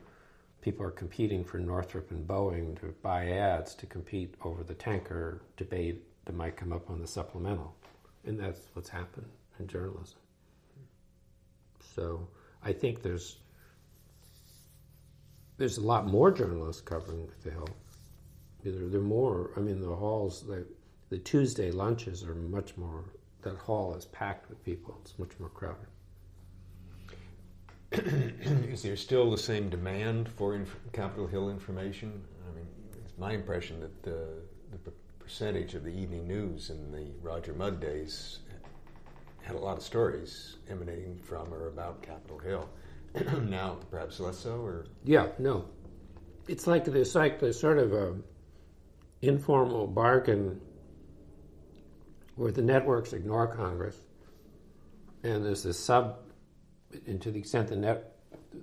people 0.60 0.84
are 0.86 0.90
competing 0.90 1.44
for 1.44 1.58
Northrop 1.58 2.10
and 2.10 2.26
Boeing 2.26 2.78
to 2.80 2.94
buy 3.02 3.28
ads 3.28 3.74
to 3.76 3.86
compete 3.86 4.34
over 4.42 4.62
the 4.62 4.74
tanker 4.74 5.42
debate 5.56 6.02
that 6.24 6.34
might 6.34 6.56
come 6.56 6.72
up 6.72 6.88
on 6.90 7.00
the 7.00 7.06
supplemental. 7.06 7.74
And 8.24 8.40
that's 8.40 8.60
what's 8.72 8.88
happened 8.88 9.28
in 9.58 9.66
journalism. 9.66 10.18
So 11.94 12.26
I 12.62 12.72
think 12.72 13.02
there's 13.02 13.36
there's 15.56 15.78
a 15.78 15.82
lot 15.82 16.06
more 16.06 16.30
journalists 16.30 16.82
covering 16.82 17.28
the 17.42 17.50
Hill. 17.50 17.68
There, 18.62 18.88
there 18.88 19.00
are 19.00 19.04
more. 19.04 19.50
I 19.56 19.60
mean, 19.60 19.80
the 19.80 19.94
halls, 19.94 20.42
the, 20.46 20.66
the 21.10 21.18
Tuesday 21.18 21.70
lunches 21.70 22.24
are 22.24 22.34
much 22.34 22.76
more. 22.76 23.04
That 23.42 23.56
hall 23.56 23.94
is 23.94 24.06
packed 24.06 24.48
with 24.48 24.64
people. 24.64 24.98
It's 25.02 25.18
much 25.18 25.32
more 25.38 25.50
crowded. 25.50 25.86
is 28.72 28.82
there 28.82 28.96
still 28.96 29.30
the 29.30 29.38
same 29.38 29.68
demand 29.68 30.28
for 30.28 30.56
inf- 30.56 30.76
Capitol 30.92 31.26
Hill 31.26 31.50
information? 31.50 32.24
I 32.50 32.56
mean, 32.56 32.66
it's 33.04 33.16
my 33.18 33.32
impression 33.32 33.80
that 33.80 34.02
the, 34.02 34.28
the 34.84 34.92
percentage 35.20 35.74
of 35.74 35.84
the 35.84 35.90
evening 35.90 36.26
news 36.26 36.70
in 36.70 36.90
the 36.90 37.06
Roger 37.22 37.54
Mudd 37.54 37.80
days 37.80 38.40
had 39.42 39.56
a 39.56 39.58
lot 39.58 39.76
of 39.76 39.82
stories 39.82 40.56
emanating 40.70 41.18
from 41.18 41.52
or 41.52 41.68
about 41.68 42.02
Capitol 42.02 42.38
Hill. 42.38 42.68
now 43.42 43.78
perhaps 43.90 44.18
less 44.20 44.38
so, 44.38 44.56
or 44.56 44.86
yeah, 45.04 45.28
no. 45.38 45.66
It's 46.48 46.66
like 46.66 46.84
there's 46.84 47.14
like 47.14 47.40
there's 47.40 47.58
sort 47.58 47.78
of 47.78 47.92
a 47.92 48.14
informal 49.22 49.86
bargain 49.86 50.60
where 52.36 52.50
the 52.50 52.62
networks 52.62 53.12
ignore 53.12 53.46
Congress, 53.46 53.96
and 55.22 55.44
there's 55.44 55.62
this 55.62 55.78
sub, 55.78 56.18
and 57.06 57.20
to 57.22 57.30
the 57.30 57.38
extent 57.38 57.68
the 57.68 57.76
net, 57.76 58.16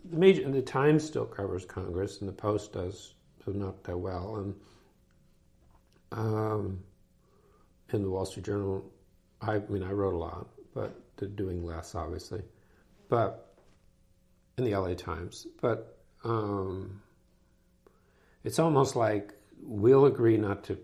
the 0.09 0.17
major, 0.17 0.43
and 0.43 0.53
the 0.53 0.61
Times 0.61 1.05
still 1.05 1.25
covers 1.25 1.65
Congress, 1.65 2.19
and 2.19 2.27
the 2.27 2.33
Post 2.33 2.73
does, 2.73 3.13
so 3.45 3.51
not 3.51 3.83
that 3.85 3.97
well, 3.97 4.35
and 4.35 4.55
um, 6.11 6.83
in 7.93 8.03
the 8.03 8.09
Wall 8.09 8.25
Street 8.25 8.45
Journal, 8.45 8.83
I, 9.41 9.55
I 9.55 9.59
mean 9.69 9.83
I 9.83 9.91
wrote 9.91 10.13
a 10.13 10.17
lot, 10.17 10.49
but 10.73 10.99
they're 11.15 11.29
doing 11.29 11.65
less, 11.65 11.95
obviously, 11.95 12.41
but 13.07 13.50
in 14.57 14.63
the 14.63 14.75
LA 14.75 14.93
Times, 14.93 15.47
but 15.61 15.97
um, 16.23 17.01
it's 18.43 18.59
almost 18.59 18.95
like 18.95 19.33
we'll 19.61 20.05
agree 20.05 20.37
not 20.37 20.63
to, 20.65 20.77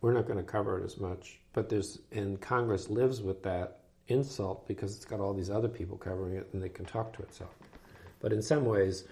we're 0.00 0.12
not 0.12 0.26
going 0.26 0.38
to 0.38 0.44
cover 0.44 0.80
it 0.80 0.84
as 0.84 0.98
much. 0.98 1.40
But 1.52 1.68
there's, 1.68 2.00
and 2.12 2.40
Congress 2.40 2.88
lives 2.90 3.22
with 3.22 3.42
that 3.44 3.80
insult 4.08 4.66
because 4.66 4.96
it's 4.96 5.04
got 5.04 5.20
all 5.20 5.32
these 5.32 5.50
other 5.50 5.68
people 5.68 5.96
covering 5.96 6.36
it 6.36 6.48
and 6.52 6.62
they 6.62 6.68
can 6.68 6.84
talk 6.84 7.12
to 7.16 7.22
itself. 7.22 7.54
But 8.20 8.32
in 8.32 8.42
some 8.42 8.64
ways, 8.64 9.04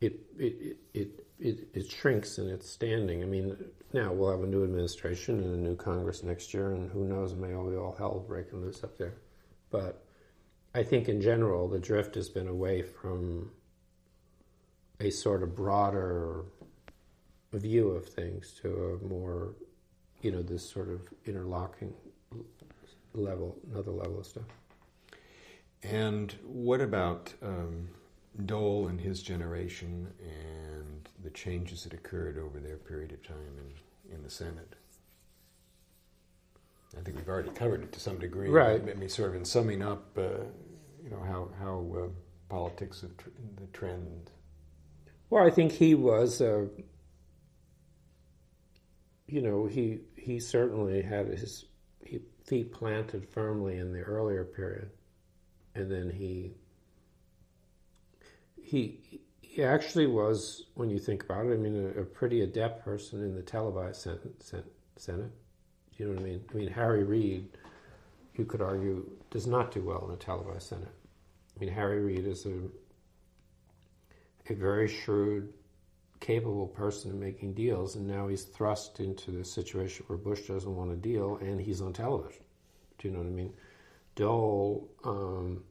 it 0.00 0.20
it 0.38 0.76
it 0.92 1.26
it, 1.38 1.68
it 1.72 1.90
shrinks 1.90 2.38
in 2.38 2.48
its 2.48 2.68
standing. 2.68 3.22
I 3.22 3.26
mean, 3.26 3.56
now 3.92 4.12
we'll 4.12 4.30
have 4.30 4.42
a 4.42 4.46
new 4.46 4.64
administration 4.64 5.40
and 5.40 5.54
a 5.54 5.58
new 5.58 5.76
Congress 5.76 6.22
next 6.22 6.52
year, 6.52 6.72
and 6.72 6.90
who 6.90 7.04
knows, 7.04 7.34
may 7.34 7.54
all 7.54 7.74
all 7.76 7.94
hell 7.96 8.24
breaking 8.26 8.60
loose 8.60 8.84
up 8.84 8.96
there. 8.98 9.14
But 9.70 10.03
I 10.74 10.82
think 10.82 11.08
in 11.08 11.20
general, 11.20 11.68
the 11.68 11.78
drift 11.78 12.16
has 12.16 12.28
been 12.28 12.48
away 12.48 12.82
from 12.82 13.52
a 15.00 15.10
sort 15.10 15.42
of 15.42 15.54
broader 15.54 16.44
view 17.52 17.90
of 17.90 18.06
things 18.06 18.52
to 18.62 18.98
a 19.00 19.06
more, 19.06 19.54
you 20.22 20.32
know, 20.32 20.42
this 20.42 20.68
sort 20.68 20.88
of 20.88 21.02
interlocking 21.26 21.94
level, 23.14 23.56
another 23.70 23.92
level 23.92 24.18
of 24.18 24.26
stuff. 24.26 24.44
And 25.84 26.34
what 26.44 26.80
about 26.80 27.32
um, 27.42 27.88
Dole 28.46 28.88
and 28.88 29.00
his 29.00 29.22
generation 29.22 30.08
and 30.20 31.08
the 31.22 31.30
changes 31.30 31.84
that 31.84 31.92
occurred 31.92 32.38
over 32.38 32.58
their 32.58 32.78
period 32.78 33.12
of 33.12 33.22
time 33.22 33.36
in, 34.08 34.14
in 34.16 34.22
the 34.22 34.30
Senate? 34.30 34.74
I 36.98 37.02
think 37.02 37.16
we've 37.16 37.28
already 37.28 37.50
covered 37.50 37.82
it 37.82 37.92
to 37.92 38.00
some 38.00 38.18
degree. 38.18 38.48
Right. 38.48 38.80
I 38.80 38.94
mean, 38.94 39.08
sort 39.08 39.30
of 39.30 39.36
in 39.36 39.44
summing 39.44 39.82
up, 39.82 40.16
uh, 40.16 40.44
you 41.04 41.10
know, 41.10 41.22
how, 41.22 41.50
how 41.60 42.04
uh, 42.04 42.08
politics, 42.48 43.02
of 43.02 43.16
tr- 43.18 43.28
the 43.60 43.66
trend. 43.78 44.30
Well, 45.28 45.46
I 45.46 45.50
think 45.50 45.72
he 45.72 45.94
was, 45.94 46.40
uh, 46.40 46.64
you 49.26 49.42
know, 49.42 49.66
he 49.66 50.00
he 50.16 50.40
certainly 50.40 51.02
had 51.02 51.26
his 51.26 51.66
feet 52.44 52.72
planted 52.72 53.26
firmly 53.30 53.78
in 53.78 53.92
the 53.92 54.00
earlier 54.00 54.44
period, 54.44 54.90
and 55.74 55.90
then 55.90 56.10
he 56.10 56.54
he 58.62 59.20
he 59.40 59.62
actually 59.62 60.06
was, 60.06 60.64
when 60.74 60.90
you 60.90 60.98
think 60.98 61.22
about 61.22 61.46
it, 61.46 61.52
I 61.52 61.56
mean, 61.56 61.92
a, 61.96 62.00
a 62.00 62.04
pretty 62.04 62.40
adept 62.40 62.84
person 62.84 63.22
in 63.22 63.34
the 63.34 63.42
televised 63.42 64.02
Senate. 64.02 64.42
Senate. 64.96 65.30
You 65.96 66.06
know 66.06 66.14
what 66.14 66.22
I 66.22 66.24
mean? 66.24 66.44
I 66.50 66.54
mean, 66.54 66.68
Harry 66.68 67.04
Reid, 67.04 67.48
you 68.34 68.44
could 68.44 68.60
argue, 68.60 69.08
does 69.34 69.48
not 69.48 69.72
do 69.72 69.82
well 69.82 70.06
in 70.06 70.14
a 70.14 70.16
televised 70.16 70.68
Senate. 70.68 70.94
I 71.56 71.60
mean, 71.60 71.74
Harry 71.74 72.00
Reid 72.00 72.24
is 72.24 72.46
a 72.46 72.60
a 74.48 74.54
very 74.54 74.86
shrewd, 74.86 75.52
capable 76.20 76.68
person 76.68 77.10
in 77.10 77.18
making 77.18 77.54
deals, 77.54 77.96
and 77.96 78.06
now 78.06 78.28
he's 78.28 78.44
thrust 78.44 79.00
into 79.00 79.32
the 79.32 79.44
situation 79.44 80.04
where 80.06 80.18
Bush 80.18 80.46
doesn't 80.46 80.76
want 80.76 80.90
to 80.90 80.96
deal, 80.96 81.38
and 81.38 81.60
he's 81.60 81.80
on 81.80 81.92
television. 81.92 82.44
Do 82.98 83.08
you 83.08 83.14
know 83.14 83.20
what 83.20 83.26
I 83.26 83.30
mean? 83.30 83.52
Dole 84.14 84.88
um, 85.02 85.64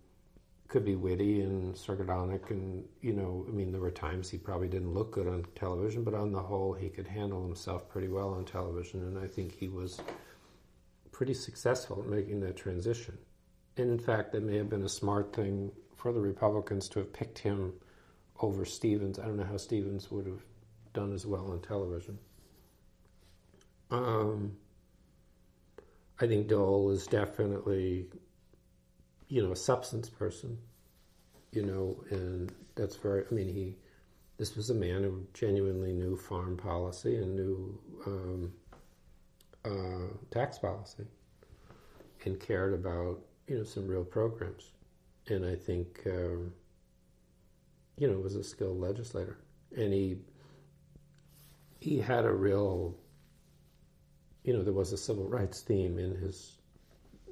could 0.68 0.84
be 0.84 0.95
witty 0.95 1.40
and 1.41 1.77
sardonic, 1.77 2.49
and 2.49 2.84
you 2.99 3.14
know, 3.14 3.45
I 3.48 3.52
mean, 3.52 3.72
there 3.72 3.80
were 3.80 3.91
times 3.91 4.30
he 4.30 4.38
probably 4.38 4.68
didn't 4.68 4.94
look 4.94 5.11
good 5.14 5.27
on 5.27 5.45
television, 5.56 6.03
but 6.03 6.15
on 6.15 6.34
the 6.34 6.41
whole, 6.41 6.73
he 6.73 6.90
could 6.90 7.07
handle 7.07 7.41
himself 7.45 7.88
pretty 7.88 8.10
well 8.10 8.34
on 8.34 8.44
television, 8.44 9.03
and 9.03 9.18
I 9.18 9.27
think 9.27 9.57
he 9.57 9.69
was 9.69 10.02
pretty 11.14 11.34
successful 11.34 12.03
in 12.03 12.10
making 12.10 12.41
that 12.41 12.57
transition. 12.57 13.18
And 13.77 13.89
in 13.89 13.99
fact, 13.99 14.31
that 14.33 14.43
may 14.43 14.57
have 14.57 14.69
been 14.69 14.83
a 14.83 14.89
smart 14.89 15.33
thing 15.33 15.71
for 15.95 16.11
the 16.11 16.19
Republicans 16.19 16.87
to 16.89 16.99
have 16.99 17.11
picked 17.11 17.39
him 17.39 17.73
over 18.39 18.65
Stevens. 18.65 19.19
I 19.19 19.25
don't 19.25 19.37
know 19.37 19.43
how 19.43 19.57
Stevens 19.57 20.11
would 20.11 20.25
have 20.25 20.43
done 20.93 21.13
as 21.13 21.25
well 21.25 21.51
on 21.51 21.61
television. 21.61 22.19
Um, 23.89 24.57
I 26.19 26.27
think 26.27 26.47
Dole 26.47 26.91
is 26.91 27.07
definitely, 27.07 28.07
you 29.27 29.43
know, 29.43 29.51
a 29.51 29.55
substance 29.55 30.09
person, 30.09 30.57
you 31.51 31.63
know, 31.63 32.03
and 32.09 32.51
that's 32.75 32.95
very, 32.95 33.23
I 33.29 33.33
mean, 33.33 33.49
he, 33.49 33.77
this 34.37 34.55
was 34.55 34.69
a 34.69 34.75
man 34.75 35.03
who 35.03 35.25
genuinely 35.33 35.93
knew 35.93 36.15
farm 36.15 36.57
policy 36.57 37.15
and 37.17 37.35
knew 37.35 37.79
um, 38.05 38.53
uh, 39.65 40.13
tax 40.31 40.57
policy 40.59 41.05
and 42.25 42.39
cared 42.39 42.73
about, 42.73 43.19
you 43.48 43.57
know, 43.57 43.64
some 43.64 43.88
real 43.88 44.03
programs. 44.03 44.72
And 45.28 45.45
I 45.45 45.56
think, 45.56 46.02
um, 46.06 46.52
you 47.98 48.07
know, 48.07 48.18
was 48.20 48.36
a 48.36 48.44
skilled 48.44 48.80
legislator, 48.80 49.38
and 49.76 49.94
he 49.94 50.18
he 51.80 51.99
had 51.99 52.26
a 52.26 52.32
real, 52.32 52.95
you 54.44 54.53
know, 54.53 54.64
there 54.64 54.74
was 54.74 54.94
a 54.94 54.98
civil 54.98 55.28
rights 55.28 55.61
theme 55.61 55.99
in 55.99 56.15
his 56.15 56.53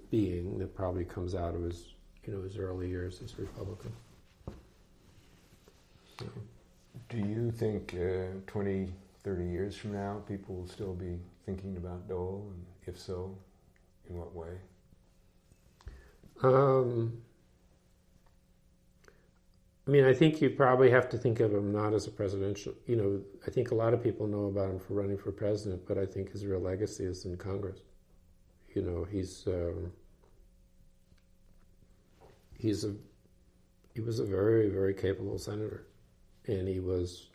being 0.09 0.59
that 0.59 0.75
probably 0.75 1.05
comes 1.05 1.35
out 1.35 1.55
of 1.55 1.63
his, 1.63 1.93
you 2.25 2.33
know, 2.33 2.41
his 2.41 2.57
early 2.57 2.89
years 2.89 3.21
as 3.23 3.39
Republican. 3.39 3.91
Do 7.09 7.17
you 7.17 7.51
think 7.51 7.95
uh, 7.95 8.39
20, 8.47 8.93
30 9.23 9.45
years 9.45 9.75
from 9.75 9.93
now, 9.93 10.21
people 10.27 10.55
will 10.55 10.67
still 10.67 10.93
be 10.93 11.17
thinking 11.45 11.77
about 11.77 12.07
Dole, 12.07 12.51
and 12.53 12.65
if 12.85 12.99
so, 12.99 13.35
in 14.09 14.17
what 14.17 14.35
way? 14.35 14.57
Um, 16.41 17.21
I 19.87 19.91
mean, 19.91 20.05
I 20.05 20.13
think 20.13 20.41
you 20.41 20.49
probably 20.49 20.89
have 20.91 21.09
to 21.09 21.17
think 21.17 21.39
of 21.39 21.53
him 21.53 21.71
not 21.71 21.93
as 21.93 22.07
a 22.07 22.11
presidential. 22.11 22.73
You 22.85 22.95
know, 22.95 23.21
I 23.45 23.51
think 23.51 23.71
a 23.71 23.75
lot 23.75 23.93
of 23.93 24.01
people 24.03 24.27
know 24.27 24.45
about 24.45 24.69
him 24.69 24.79
for 24.79 24.93
running 24.93 25.17
for 25.17 25.31
president, 25.31 25.87
but 25.87 25.97
I 25.97 26.05
think 26.05 26.31
his 26.31 26.45
real 26.45 26.59
legacy 26.59 27.03
is 27.03 27.25
in 27.25 27.37
Congress. 27.37 27.79
You 28.73 28.83
know, 28.83 29.03
he's 29.03 29.45
um, 29.47 29.91
he's 32.57 32.83
a 32.85 32.93
he 33.93 34.01
was 34.01 34.19
a 34.19 34.25
very 34.25 34.69
very 34.69 34.93
capable 34.93 35.37
senator, 35.37 35.87
and 36.47 36.67
he 36.67 36.79
was. 36.79 37.27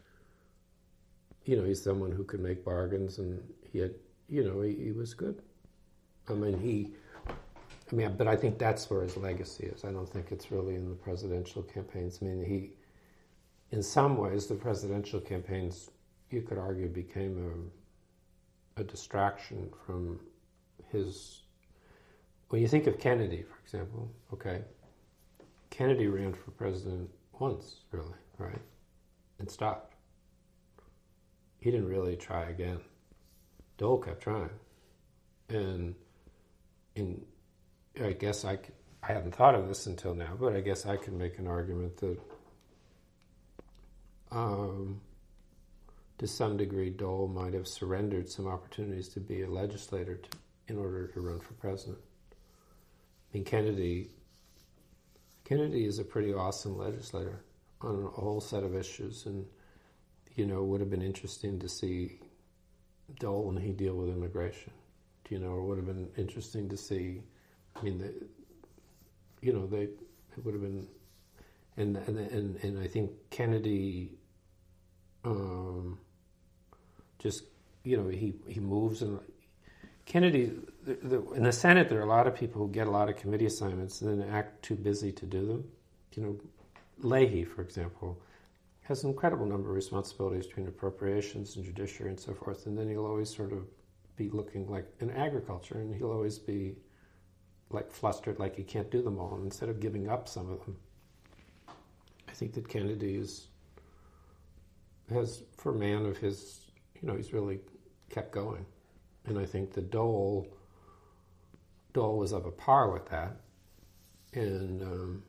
You 1.45 1.57
know, 1.57 1.65
he's 1.65 1.83
someone 1.83 2.11
who 2.11 2.25
could 2.25 2.41
make 2.41 2.65
bargains, 2.65 3.19
and 3.19 3.43
he 3.71 3.79
had. 3.81 3.95
You 4.29 4.43
know, 4.45 4.63
he, 4.63 4.75
he 4.75 4.93
was 4.93 5.15
good. 5.15 5.43
I 6.29 6.33
mean, 6.33 6.59
he 6.59 6.95
I 7.91 7.95
mean, 7.95 8.17
but 8.17 8.27
I 8.27 8.35
think 8.35 8.59
that's 8.59 8.91
where 8.91 9.03
his 9.03 9.17
legacy 9.17 9.65
is. 9.67 9.85
I 9.85 9.93
don't 9.93 10.09
think 10.09 10.33
it's 10.33 10.51
really 10.51 10.75
in 10.75 10.89
the 10.89 10.95
presidential 10.97 11.63
campaigns. 11.63 12.19
I 12.21 12.25
mean, 12.25 12.45
he, 12.45 12.73
in 13.71 13.83
some 13.83 14.17
ways, 14.17 14.47
the 14.47 14.57
presidential 14.57 15.21
campaigns, 15.21 15.91
you 16.31 16.43
could 16.43 16.59
argue, 16.59 16.89
became 16.89 17.71
a, 18.77 18.81
a 18.81 18.85
distraction 18.85 19.71
from 19.87 20.19
his. 20.91 21.43
When 22.49 22.61
you 22.61 22.69
think 22.69 22.89
of 22.89 22.99
Kennedy, 22.99 23.43
for 23.43 23.59
example, 23.63 24.11
okay, 24.33 24.63
Kennedy 25.71 26.09
ran 26.09 26.33
for 26.33 26.51
president 26.53 27.09
once, 27.39 27.83
really, 27.93 28.15
right, 28.39 28.63
and 29.39 29.49
stopped. 29.49 29.95
He 31.61 31.71
didn't 31.71 31.89
really 31.89 32.17
try 32.17 32.51
again. 32.51 32.81
Dole 33.79 33.99
kept 33.99 34.23
trying, 34.23 34.51
and 35.49 35.95
in 36.95 37.21
I 38.03 38.13
guess 38.13 38.45
I, 38.45 38.59
I 39.03 39.13
hadn't 39.13 39.35
thought 39.35 39.55
of 39.55 39.69
this 39.69 39.87
until 39.87 40.15
now, 40.15 40.37
but 40.39 40.55
I 40.55 40.61
guess 40.61 40.87
I 40.87 40.97
can 40.97 41.17
make 41.17 41.39
an 41.39 41.47
argument 41.47 41.97
that 41.99 42.19
um, 44.31 45.01
to 46.19 46.27
some 46.27 46.57
degree 46.57 46.91
Dole 46.91 47.29
might 47.29 47.55
have 47.55 47.67
surrendered 47.67 48.29
some 48.29 48.47
opportunities 48.47 49.09
to 49.11 49.21
be 49.21 49.43
a 49.43 49.49
legislator 49.49 50.17
to, 50.17 50.29
in 50.69 50.79
order 50.79 51.07
to 51.09 51.21
run 51.21 51.41
for 51.41 51.55
president. 51.55 51.99
I 52.33 53.39
mean, 53.39 53.45
Kennedy, 53.45 54.11
Kennedy 55.45 55.87
is 55.87 55.99
a 55.99 56.05
pretty 56.05 56.35
awesome 56.35 56.77
legislator 56.77 57.45
on 57.81 58.05
a 58.05 58.21
whole 58.21 58.41
set 58.41 58.63
of 58.63 58.75
issues, 58.75 59.27
and 59.27 59.47
you 60.35 60.45
know, 60.45 60.59
it 60.59 60.65
would 60.65 60.81
have 60.81 60.91
been 60.91 61.03
interesting 61.03 61.59
to 61.61 61.69
see 61.69 62.21
Dole 63.19 63.45
when 63.45 63.57
he 63.57 63.73
deal 63.73 63.95
with 63.95 64.11
immigration. 64.11 64.73
You 65.31 65.39
know, 65.39 65.59
it 65.59 65.63
would 65.63 65.79
have 65.79 65.87
been 65.87 66.09
interesting 66.17 66.69
to 66.69 66.77
see 66.77 67.23
I 67.79 67.83
mean, 67.83 68.13
you 69.41 69.53
know, 69.53 69.67
they 69.67 69.83
it 69.83 70.45
would 70.45 70.55
have 70.55 70.63
been, 70.63 70.87
and 71.77 71.97
and 71.97 72.19
and, 72.19 72.57
and 72.63 72.79
I 72.79 72.87
think 72.87 73.11
Kennedy, 73.31 74.19
um, 75.25 75.99
just 77.19 77.45
you 77.85 77.97
know, 77.97 78.09
he 78.09 78.35
he 78.47 78.61
moves 78.61 79.03
and 79.03 79.21
Kennedy 80.07 80.53
the, 80.85 80.95
the, 81.03 81.31
in 81.33 81.43
the 81.43 81.53
Senate 81.53 81.89
there 81.89 81.99
are 81.99 82.05
a 82.05 82.09
lot 82.09 82.27
of 82.27 82.35
people 82.35 82.65
who 82.65 82.73
get 82.73 82.87
a 82.87 82.91
lot 82.91 83.09
of 83.09 83.17
committee 83.17 83.47
assignments 83.47 84.01
and 84.01 84.23
then 84.23 84.29
act 84.31 84.63
too 84.63 84.77
busy 84.77 85.13
to 85.13 85.27
do 85.27 85.47
them. 85.47 85.65
You 86.15 86.23
know, 86.23 86.41
Leahy, 86.99 87.45
for 87.45 87.61
example, 87.61 88.19
has 88.83 89.03
an 89.03 89.11
incredible 89.11 89.45
number 89.45 89.69
of 89.69 89.75
responsibilities 89.75 90.47
between 90.47 90.69
appropriations 90.69 91.57
and 91.57 91.65
judiciary 91.65 92.11
and 92.11 92.19
so 92.19 92.33
forth, 92.33 92.67
and 92.67 92.79
then 92.79 92.89
he'll 92.89 93.05
always 93.05 93.35
sort 93.35 93.53
of 93.53 93.67
be 94.17 94.31
looking 94.31 94.67
like 94.71 94.87
in 95.01 95.11
agriculture, 95.11 95.79
and 95.79 95.95
he'll 95.95 96.13
always 96.13 96.39
be 96.39 96.77
like 97.71 97.91
flustered, 97.91 98.39
like 98.39 98.57
he 98.57 98.63
can't 98.63 98.91
do 98.91 99.03
them 99.03 99.19
all, 99.19 99.35
and 99.35 99.45
instead 99.45 99.69
of 99.69 99.81
giving 99.81 100.09
up 100.09 100.29
some 100.29 100.51
of 100.51 100.65
them. 100.65 100.77
I 102.29 102.33
think 102.33 102.55
that 102.55 102.69
Kennedy 102.69 103.15
is, 103.17 103.49
has, 105.11 105.43
for 105.57 105.73
a 105.73 105.75
man 105.75 106.05
of 106.07 106.17
his, 106.19 106.61
you 107.01 107.09
know, 107.09 107.17
he's 107.17 107.33
really 107.33 107.61
kept 108.11 108.33
going. 108.33 108.65
And 109.25 109.39
I 109.39 109.45
think 109.45 109.73
the 109.73 109.81
Dole, 109.81 110.47
Dole 111.93 112.19
was 112.19 112.33
of 112.33 112.47
a 112.47 112.51
par 112.51 112.91
with 112.91 113.07
that. 113.07 113.37
And, 114.35 114.83
um, 114.83 115.23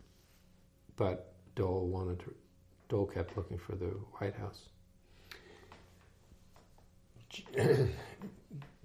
but 0.96 1.34
Dole 1.56 1.88
wanted 1.88 2.20
to, 2.20 2.36
Dole 2.90 3.08
kept 3.08 3.38
looking 3.38 3.58
for 3.58 3.76
the 3.76 3.88
White 4.18 4.36
House. 4.36 4.70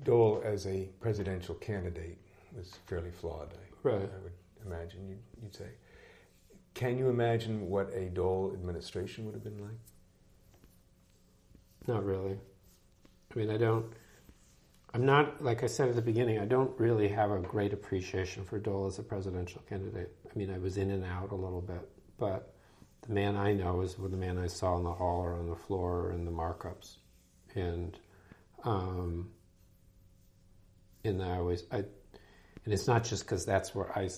Dole, 0.05 0.43
as 0.45 0.67
a 0.67 0.89
presidential 1.01 1.55
candidate, 1.57 2.19
was 2.57 2.73
fairly 2.87 3.11
flawed. 3.11 3.53
I, 3.53 3.89
Right. 3.89 3.97
I 3.97 4.23
would 4.23 4.33
imagine 4.65 5.09
you'd, 5.09 5.23
you'd 5.43 5.55
say. 5.55 5.69
Can 6.75 6.97
you 6.97 7.09
imagine 7.09 7.69
what 7.69 7.91
a 7.93 8.09
Dole 8.09 8.53
administration 8.55 9.27
would 9.27 9.35
have 9.35 9.45
been 9.45 9.61
like? 9.61 9.73
Not 11.87 12.05
really. 12.05 12.39
I 13.35 13.39
mean, 13.39 13.51
I 13.51 13.57
don't. 13.57 13.87
I'm 14.95 15.07
not 15.07 15.43
like 15.43 15.63
I 15.63 15.67
said 15.67 15.89
at 15.89 15.97
the 15.97 16.03
beginning. 16.03 16.39
I 16.39 16.45
don't 16.45 16.79
really 16.79 17.09
have 17.09 17.31
a 17.31 17.39
great 17.39 17.73
appreciation 17.73 18.45
for 18.45 18.59
Dole 18.59 18.87
as 18.87 18.99
a 18.99 19.03
presidential 19.03 19.63
candidate. 19.69 20.15
I 20.31 20.39
mean, 20.39 20.51
I 20.51 20.59
was 20.59 20.77
in 20.77 20.91
and 20.91 21.05
out 21.05 21.33
a 21.33 21.35
little 21.35 21.63
bit, 21.63 21.89
but 22.19 22.55
the 23.03 23.13
man 23.13 23.37
I 23.37 23.53
know 23.53 23.81
is 23.81 23.95
the 23.95 24.09
man 24.17 24.39
I 24.39 24.47
saw 24.47 24.77
in 24.77 24.85
the 24.85 24.93
hall 24.93 25.21
or 25.21 25.35
on 25.35 25.49
the 25.49 25.57
floor 25.57 26.07
or 26.07 26.13
in 26.13 26.25
the 26.25 26.31
markups, 26.31 26.97
and 27.55 27.99
um, 28.65 29.31
and 31.05 31.23
I 31.23 31.37
always 31.37 31.65
I, 31.73 31.85
and 32.65 32.73
it's 32.73 32.87
not 32.87 33.05
just 33.05 33.25
because 33.25 33.45
that's 33.45 33.75
where 33.75 33.97
I 33.97 34.09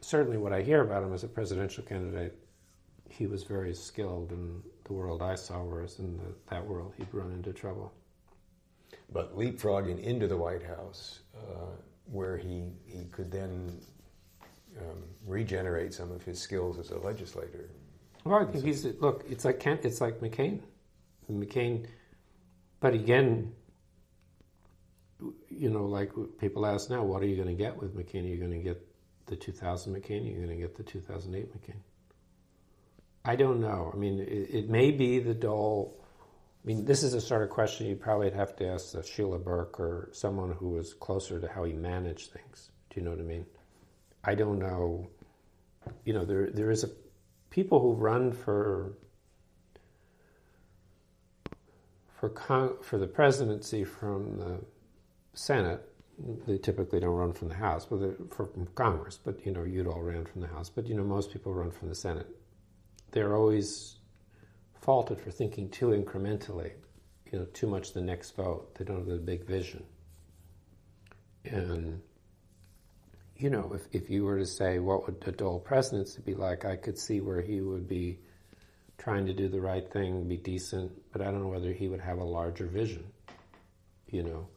certainly 0.00 0.36
what 0.36 0.52
I 0.52 0.62
hear 0.62 0.82
about 0.82 1.02
him 1.02 1.12
as 1.12 1.24
a 1.24 1.28
presidential 1.28 1.84
candidate. 1.84 2.36
He 3.08 3.26
was 3.26 3.42
very 3.42 3.74
skilled 3.74 4.32
in 4.32 4.62
the 4.84 4.92
world 4.92 5.20
I 5.20 5.34
saw, 5.34 5.62
whereas 5.62 5.98
in 5.98 6.16
the, 6.16 6.34
that 6.48 6.64
world 6.64 6.94
he'd 6.96 7.12
run 7.12 7.32
into 7.32 7.52
trouble. 7.52 7.92
But 9.12 9.36
leapfrogging 9.36 10.00
into 10.02 10.28
the 10.28 10.36
White 10.36 10.62
House, 10.62 11.20
uh, 11.36 11.72
where 12.06 12.36
he, 12.36 12.64
he 12.86 13.04
could 13.10 13.30
then 13.30 13.80
um, 14.78 15.02
regenerate 15.26 15.92
some 15.92 16.12
of 16.12 16.22
his 16.22 16.40
skills 16.40 16.78
as 16.78 16.90
a 16.90 16.98
legislator. 16.98 17.70
Well, 18.24 18.38
I 18.38 18.44
think 18.44 18.64
he's 18.64 18.84
look. 19.00 19.24
It's 19.28 19.44
like 19.44 19.58
Kent. 19.58 19.84
It's 19.84 20.00
like 20.00 20.20
McCain. 20.20 20.60
McCain, 21.30 21.86
but 22.80 22.92
again, 22.92 23.52
you 25.48 25.70
know, 25.70 25.84
like 25.84 26.12
people 26.38 26.66
ask 26.66 26.90
now, 26.90 27.02
what 27.02 27.22
are 27.22 27.26
you 27.26 27.36
going 27.36 27.48
to 27.48 27.54
get 27.54 27.76
with 27.76 27.96
McCain? 27.96 28.24
Are 28.24 28.28
you 28.28 28.38
going 28.38 28.52
to 28.52 28.58
get 28.58 28.86
the 29.26 29.36
2000 29.36 29.94
McCain? 29.94 30.22
Are 30.22 30.30
you 30.30 30.36
going 30.36 30.48
to 30.48 30.56
get 30.56 30.76
the 30.76 30.82
2008 30.82 31.52
McCain? 31.52 31.76
I 33.24 33.36
don't 33.36 33.60
know. 33.60 33.90
I 33.92 33.96
mean, 33.96 34.20
it, 34.20 34.48
it 34.50 34.70
may 34.70 34.90
be 34.90 35.18
the 35.18 35.34
Dole. 35.34 36.02
I 36.62 36.66
mean, 36.66 36.84
this 36.84 37.02
is 37.02 37.14
a 37.14 37.20
sort 37.20 37.42
of 37.42 37.50
question 37.50 37.86
you 37.86 37.96
probably 37.96 38.30
have 38.30 38.56
to 38.56 38.68
ask 38.68 38.94
uh, 38.94 39.02
Sheila 39.02 39.38
Burke 39.38 39.78
or 39.78 40.10
someone 40.12 40.52
who 40.52 40.70
was 40.70 40.94
closer 40.94 41.40
to 41.40 41.48
how 41.48 41.64
he 41.64 41.72
managed 41.72 42.32
things. 42.32 42.70
Do 42.90 43.00
you 43.00 43.04
know 43.04 43.10
what 43.10 43.20
I 43.20 43.24
mean? 43.24 43.46
I 44.24 44.34
don't 44.34 44.58
know. 44.58 45.08
You 46.04 46.12
know, 46.12 46.24
there 46.24 46.50
there 46.50 46.70
is 46.70 46.84
a 46.84 46.90
people 47.48 47.80
who 47.80 47.94
run 47.94 48.32
for 48.32 48.98
for 52.18 52.28
con- 52.28 52.76
for 52.82 52.98
the 52.98 53.06
presidency 53.06 53.84
from 53.84 54.38
the 54.38 54.60
Senate. 55.34 55.80
They 56.46 56.58
typically 56.58 57.00
don't 57.00 57.14
run 57.14 57.32
from 57.32 57.48
the 57.48 57.54
House, 57.54 57.86
but 57.86 57.98
from 58.34 58.68
Congress. 58.74 59.18
But 59.22 59.44
you 59.46 59.52
know, 59.52 59.64
Udall 59.64 60.02
ran 60.02 60.26
from 60.26 60.42
the 60.42 60.48
House. 60.48 60.68
But 60.68 60.86
you 60.86 60.94
know, 60.94 61.04
most 61.04 61.32
people 61.32 61.54
run 61.54 61.70
from 61.70 61.88
the 61.88 61.94
Senate. 61.94 62.26
They're 63.12 63.34
always 63.34 63.96
faulted 64.80 65.18
for 65.20 65.30
thinking 65.30 65.70
too 65.70 65.88
incrementally. 65.88 66.72
You 67.32 67.38
know, 67.38 67.44
too 67.46 67.66
much 67.66 67.92
the 67.92 68.02
next 68.02 68.36
vote. 68.36 68.74
They 68.74 68.84
don't 68.84 68.98
have 68.98 69.06
the 69.06 69.16
big 69.16 69.46
vision. 69.46 69.84
And 71.44 72.02
you 73.40 73.48
know, 73.48 73.72
if, 73.74 73.86
if 73.92 74.10
you 74.10 74.24
were 74.24 74.38
to 74.38 74.46
say 74.46 74.78
what 74.78 75.06
would 75.06 75.22
a 75.26 75.32
Dole 75.32 75.60
presidency 75.60 76.20
be 76.20 76.34
like, 76.34 76.66
I 76.66 76.76
could 76.76 76.98
see 76.98 77.22
where 77.22 77.40
he 77.40 77.62
would 77.62 77.88
be 77.88 78.18
trying 78.98 79.24
to 79.26 79.32
do 79.32 79.48
the 79.48 79.60
right 79.60 79.90
thing, 79.90 80.28
be 80.28 80.36
decent, 80.36 80.92
but 81.10 81.22
I 81.22 81.24
don't 81.24 81.40
know 81.40 81.48
whether 81.48 81.72
he 81.72 81.88
would 81.88 82.02
have 82.02 82.18
a 82.18 82.24
larger 82.24 82.66
vision. 82.66 83.06
You 84.08 84.24
know, 84.24 84.48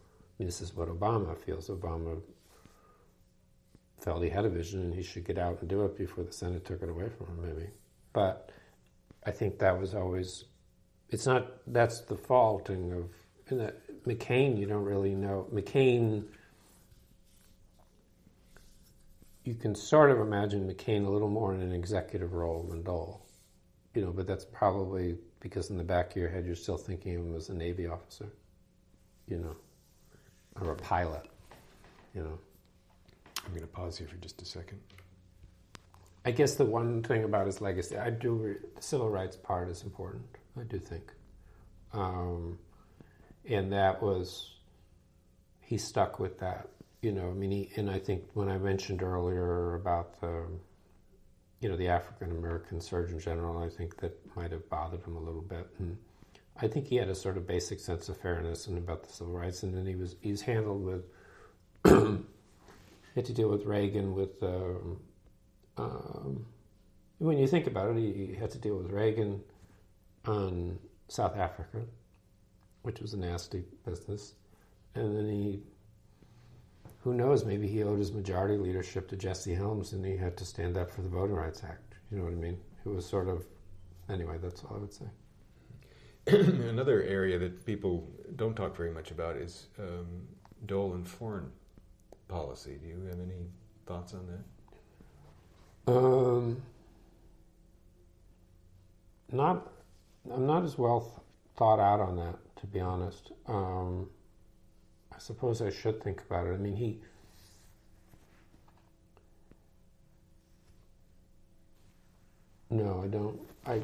this 0.44 0.61
is 0.61 0.76
what 0.76 0.88
Obama 0.88 1.38
feels. 1.38 1.70
Obama 1.70 2.22
felt 4.02 4.24
he 4.24 4.30
had 4.30 4.45
a 4.45 4.49
vision 4.49 4.82
and 4.82 4.94
he 4.94 5.02
should 5.02 5.26
get 5.26 5.38
out 5.38 5.60
and 5.61 5.70
do 5.70 5.86
it 5.86 5.98
before 5.98 6.24
the 6.24 6.34
Senate 6.34 6.65
took 6.65 6.82
it 6.82 6.90
away 6.90 7.10
from 7.10 7.28
him, 7.28 7.41
maybe. 7.41 7.70
But 8.11 8.52
I 9.26 9.32
think 9.32 9.60
that 9.60 9.80
was 9.80 9.95
always, 9.95 10.45
it's 11.10 11.26
not, 11.26 11.48
that's 11.68 12.02
the 12.02 12.18
faulting 12.18 12.91
of, 12.91 13.10
McCain, 14.06 14.57
you 14.57 14.65
don't 14.65 14.84
really 14.84 15.15
know. 15.15 15.48
McCain, 15.53 16.26
you 19.44 19.56
can 19.56 19.76
sort 19.76 20.11
of 20.11 20.20
imagine 20.20 20.70
McCain 20.70 21.06
a 21.06 21.10
little 21.10 21.30
more 21.30 21.53
in 21.53 21.61
an 21.61 21.72
executive 21.72 22.34
role 22.34 22.64
than 22.64 22.84
Dole, 22.84 23.26
you 23.94 24.02
know, 24.02 24.11
but 24.11 24.28
that's 24.28 24.45
probably 24.45 25.18
because 25.40 25.70
in 25.70 25.78
the 25.78 25.84
back 25.84 26.11
of 26.11 26.18
your 26.18 26.30
head 26.30 26.45
you're 26.45 26.56
still 26.56 26.78
thinking 26.78 27.15
of 27.15 27.22
him 27.22 27.36
as 27.36 27.49
a 27.49 27.53
Navy 27.53 27.88
officer, 27.88 28.34
you 29.28 29.38
know, 29.38 29.56
or 30.61 30.71
a 30.71 30.75
pilot, 30.75 31.27
you 32.13 32.23
know. 32.23 32.38
I'm 33.45 33.49
going 33.49 33.61
to 33.61 33.67
pause 33.67 33.97
here 33.97 34.07
for 34.07 34.15
just 34.17 34.41
a 34.41 34.45
second. 34.45 34.80
I 36.25 36.31
guess 36.31 36.55
the 36.55 36.63
one 36.63 37.03
thing 37.03 37.25
about 37.25 37.45
his 37.45 37.59
legacy, 37.59 37.97
I 37.97 38.09
do, 38.09 38.34
re- 38.34 38.55
the 38.75 38.81
civil 38.81 39.09
rights 39.09 39.35
part 39.35 39.69
is 39.69 39.84
important, 39.84 40.23
I 40.57 40.63
do 40.63 40.80
think. 40.80 41.11
Um, 41.91 42.57
and 43.45 43.73
that 43.73 44.01
was, 44.01 44.51
he 45.59 45.77
stuck 45.77 46.19
with 46.19 46.39
that 46.39 46.69
you 47.03 47.11
know, 47.11 47.30
I 47.30 47.34
mean, 47.34 47.51
he, 47.51 47.69
and 47.75 47.91
I 47.91 47.99
think 47.99 48.23
when 48.34 48.47
I 48.47 48.57
mentioned 48.57 49.03
earlier 49.03 49.75
about 49.75 50.19
the, 50.21 50.45
you 51.59 51.67
know, 51.67 51.75
the 51.75 51.89
African 51.89 52.31
American 52.31 52.80
Surgeon 52.80 53.19
General, 53.19 53.61
I 53.61 53.67
think 53.67 53.97
that 53.97 54.17
might 54.38 54.51
have 54.51 54.67
bothered 54.69 55.03
him 55.03 55.17
a 55.17 55.19
little 55.19 55.41
bit. 55.41 55.67
And 55.80 55.97
I 56.57 56.67
think 56.67 56.88
he 56.88 56.97
had 56.97 57.09
a 57.09 57.15
sort 57.15 57.38
of 57.38 57.47
basic 57.47 57.80
sense 57.80 58.09
of 58.09 58.17
fairness 58.17 58.67
and 58.67 58.77
about 58.77 59.03
the 59.03 59.11
civil 59.11 59.34
rights. 59.34 59.63
And 59.63 59.75
then 59.75 59.85
he 59.85 59.95
was 59.95 60.15
he's 60.21 60.41
handled 60.41 60.84
with, 60.84 61.05
had 63.15 63.25
to 63.25 63.34
deal 63.34 63.49
with 63.49 63.65
Reagan 63.65 64.13
with, 64.13 64.41
um, 64.43 64.99
um, 65.77 66.45
when 67.17 67.38
you 67.38 67.47
think 67.47 67.67
about 67.67 67.91
it, 67.91 67.97
he, 67.97 68.27
he 68.27 68.35
had 68.35 68.51
to 68.51 68.59
deal 68.59 68.77
with 68.77 68.91
Reagan 68.91 69.41
on 70.25 70.77
South 71.07 71.35
Africa, 71.35 71.81
which 72.84 72.99
was 72.99 73.13
a 73.13 73.17
nasty 73.17 73.63
business, 73.85 74.34
and 74.95 75.17
then 75.17 75.27
he 75.27 75.63
who 77.03 77.13
knows, 77.13 77.43
maybe 77.43 77.67
he 77.67 77.84
owed 77.84 77.99
his 77.99 78.13
majority 78.13 78.57
leadership 78.57 79.09
to 79.09 79.17
Jesse 79.17 79.53
Helms 79.53 79.91
and 79.91 80.05
he 80.05 80.15
had 80.15 80.38
to 80.38 80.45
stand 80.45 80.77
up 80.77 80.89
for 80.89 81.01
the 81.01 81.09
Voting 81.09 81.35
Rights 81.35 81.61
Act. 81.63 81.95
You 82.09 82.17
know 82.17 82.23
what 82.23 82.34
I 82.34 82.38
mean? 82.38 82.57
It 82.85 82.89
was 82.89 83.05
sort 83.05 83.27
of, 83.27 83.45
anyway, 84.09 84.38
that's 84.41 84.63
all 84.63 84.77
I 84.77 84.80
would 84.80 84.93
say. 84.93 85.05
Another 86.27 87.03
area 87.03 87.37
that 87.37 87.65
people 87.65 88.07
don't 88.37 88.55
talk 88.55 88.77
very 88.77 88.91
much 88.91 89.11
about 89.11 89.35
is 89.35 89.67
um, 89.77 90.25
Dole 90.65 90.93
and 90.93 91.07
foreign 91.07 91.51
policy. 92.29 92.77
Do 92.81 92.87
you 92.87 93.03
have 93.09 93.19
any 93.19 93.47
thoughts 93.85 94.13
on 94.13 94.27
that? 94.27 95.93
Um, 95.93 96.61
not, 99.31 99.67
I'm 100.31 100.45
not 100.47 100.63
as 100.63 100.77
well 100.77 101.01
th- 101.01 101.11
thought 101.57 101.79
out 101.79 101.99
on 101.99 102.15
that, 102.15 102.35
to 102.61 102.67
be 102.67 102.79
honest. 102.79 103.31
Um, 103.47 104.09
I 105.13 105.19
suppose 105.19 105.61
I 105.61 105.69
should 105.71 106.01
think 106.01 106.21
about 106.21 106.47
it. 106.47 106.53
I 106.53 106.57
mean, 106.57 106.75
he. 106.75 106.99
No, 112.69 113.01
I 113.03 113.07
don't. 113.07 113.39
I. 113.65 113.81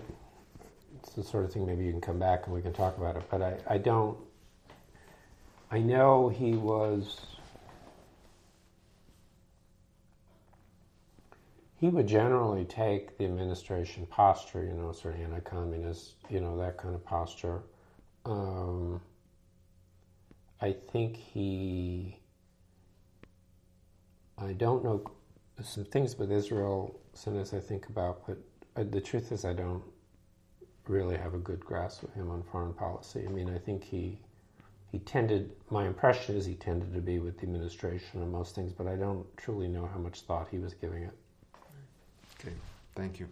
It's 1.02 1.14
the 1.14 1.24
sort 1.24 1.46
of 1.46 1.54
thing 1.54 1.66
maybe 1.66 1.86
you 1.86 1.92
can 1.92 2.02
come 2.02 2.20
back 2.20 2.46
and 2.46 2.54
we 2.54 2.62
can 2.62 2.74
talk 2.74 2.98
about 2.98 3.16
it, 3.16 3.24
but 3.30 3.42
I, 3.42 3.58
I 3.68 3.78
don't. 3.78 4.18
I 5.72 5.80
know 5.80 6.30
he 6.30 6.54
was. 6.54 7.22
He 11.78 11.88
would 11.88 12.08
generally 12.08 12.66
take 12.66 13.18
the 13.18 13.24
administration 13.24 14.06
posture, 14.06 14.66
you 14.66 14.74
know, 14.74 14.92
sort 14.92 15.16
of 15.16 15.22
anti 15.22 15.40
communist, 15.40 16.16
you 16.30 16.42
know, 16.42 16.58
that 16.58 16.78
kind 16.78 16.94
of 16.94 17.06
posture. 17.06 17.62
Um, 18.26 19.00
I 20.62 20.76
think 20.92 21.16
he. 21.16 22.20
I 24.38 24.54
don't 24.54 24.84
know 24.84 25.04
some 25.64 25.86
things 25.86 26.18
with 26.18 26.32
Israel 26.32 27.00
sometimes 27.14 27.54
I 27.54 27.60
think 27.60 27.88
about, 27.88 28.26
but 28.26 28.38
uh, 28.76 28.84
the 28.90 29.02
truth 29.02 29.32
is 29.32 29.46
I 29.46 29.54
don't 29.54 29.84
really 30.90 31.18
have 31.18 31.34
a 31.34 31.38
good 31.38 31.64
grasp 31.64 32.04
of 32.04 32.14
him 32.14 32.30
on 32.32 32.44
foreign 32.52 32.74
policy. 32.74 33.26
I 33.28 33.32
mean, 33.32 33.50
I 33.50 33.58
think 33.58 33.84
he 33.84 34.20
he 34.92 35.00
tended. 35.00 35.52
My 35.70 35.86
impression 35.86 36.36
is 36.36 36.46
he 36.46 36.56
tended 36.56 36.94
to 36.94 37.00
be 37.00 37.20
with 37.20 37.38
the 37.38 37.44
administration 37.44 38.22
on 38.22 38.32
most 38.32 38.56
things, 38.56 38.74
but 38.74 38.88
I 38.88 38.96
don't 38.96 39.26
truly 39.38 39.68
know 39.68 39.88
how 39.94 40.00
much 40.00 40.22
thought 40.22 40.48
he 40.50 40.58
was 40.58 40.74
giving 40.74 41.04
it. 41.04 41.14
Okay, 42.40 42.54
thank 42.96 43.20
you. 43.20 43.28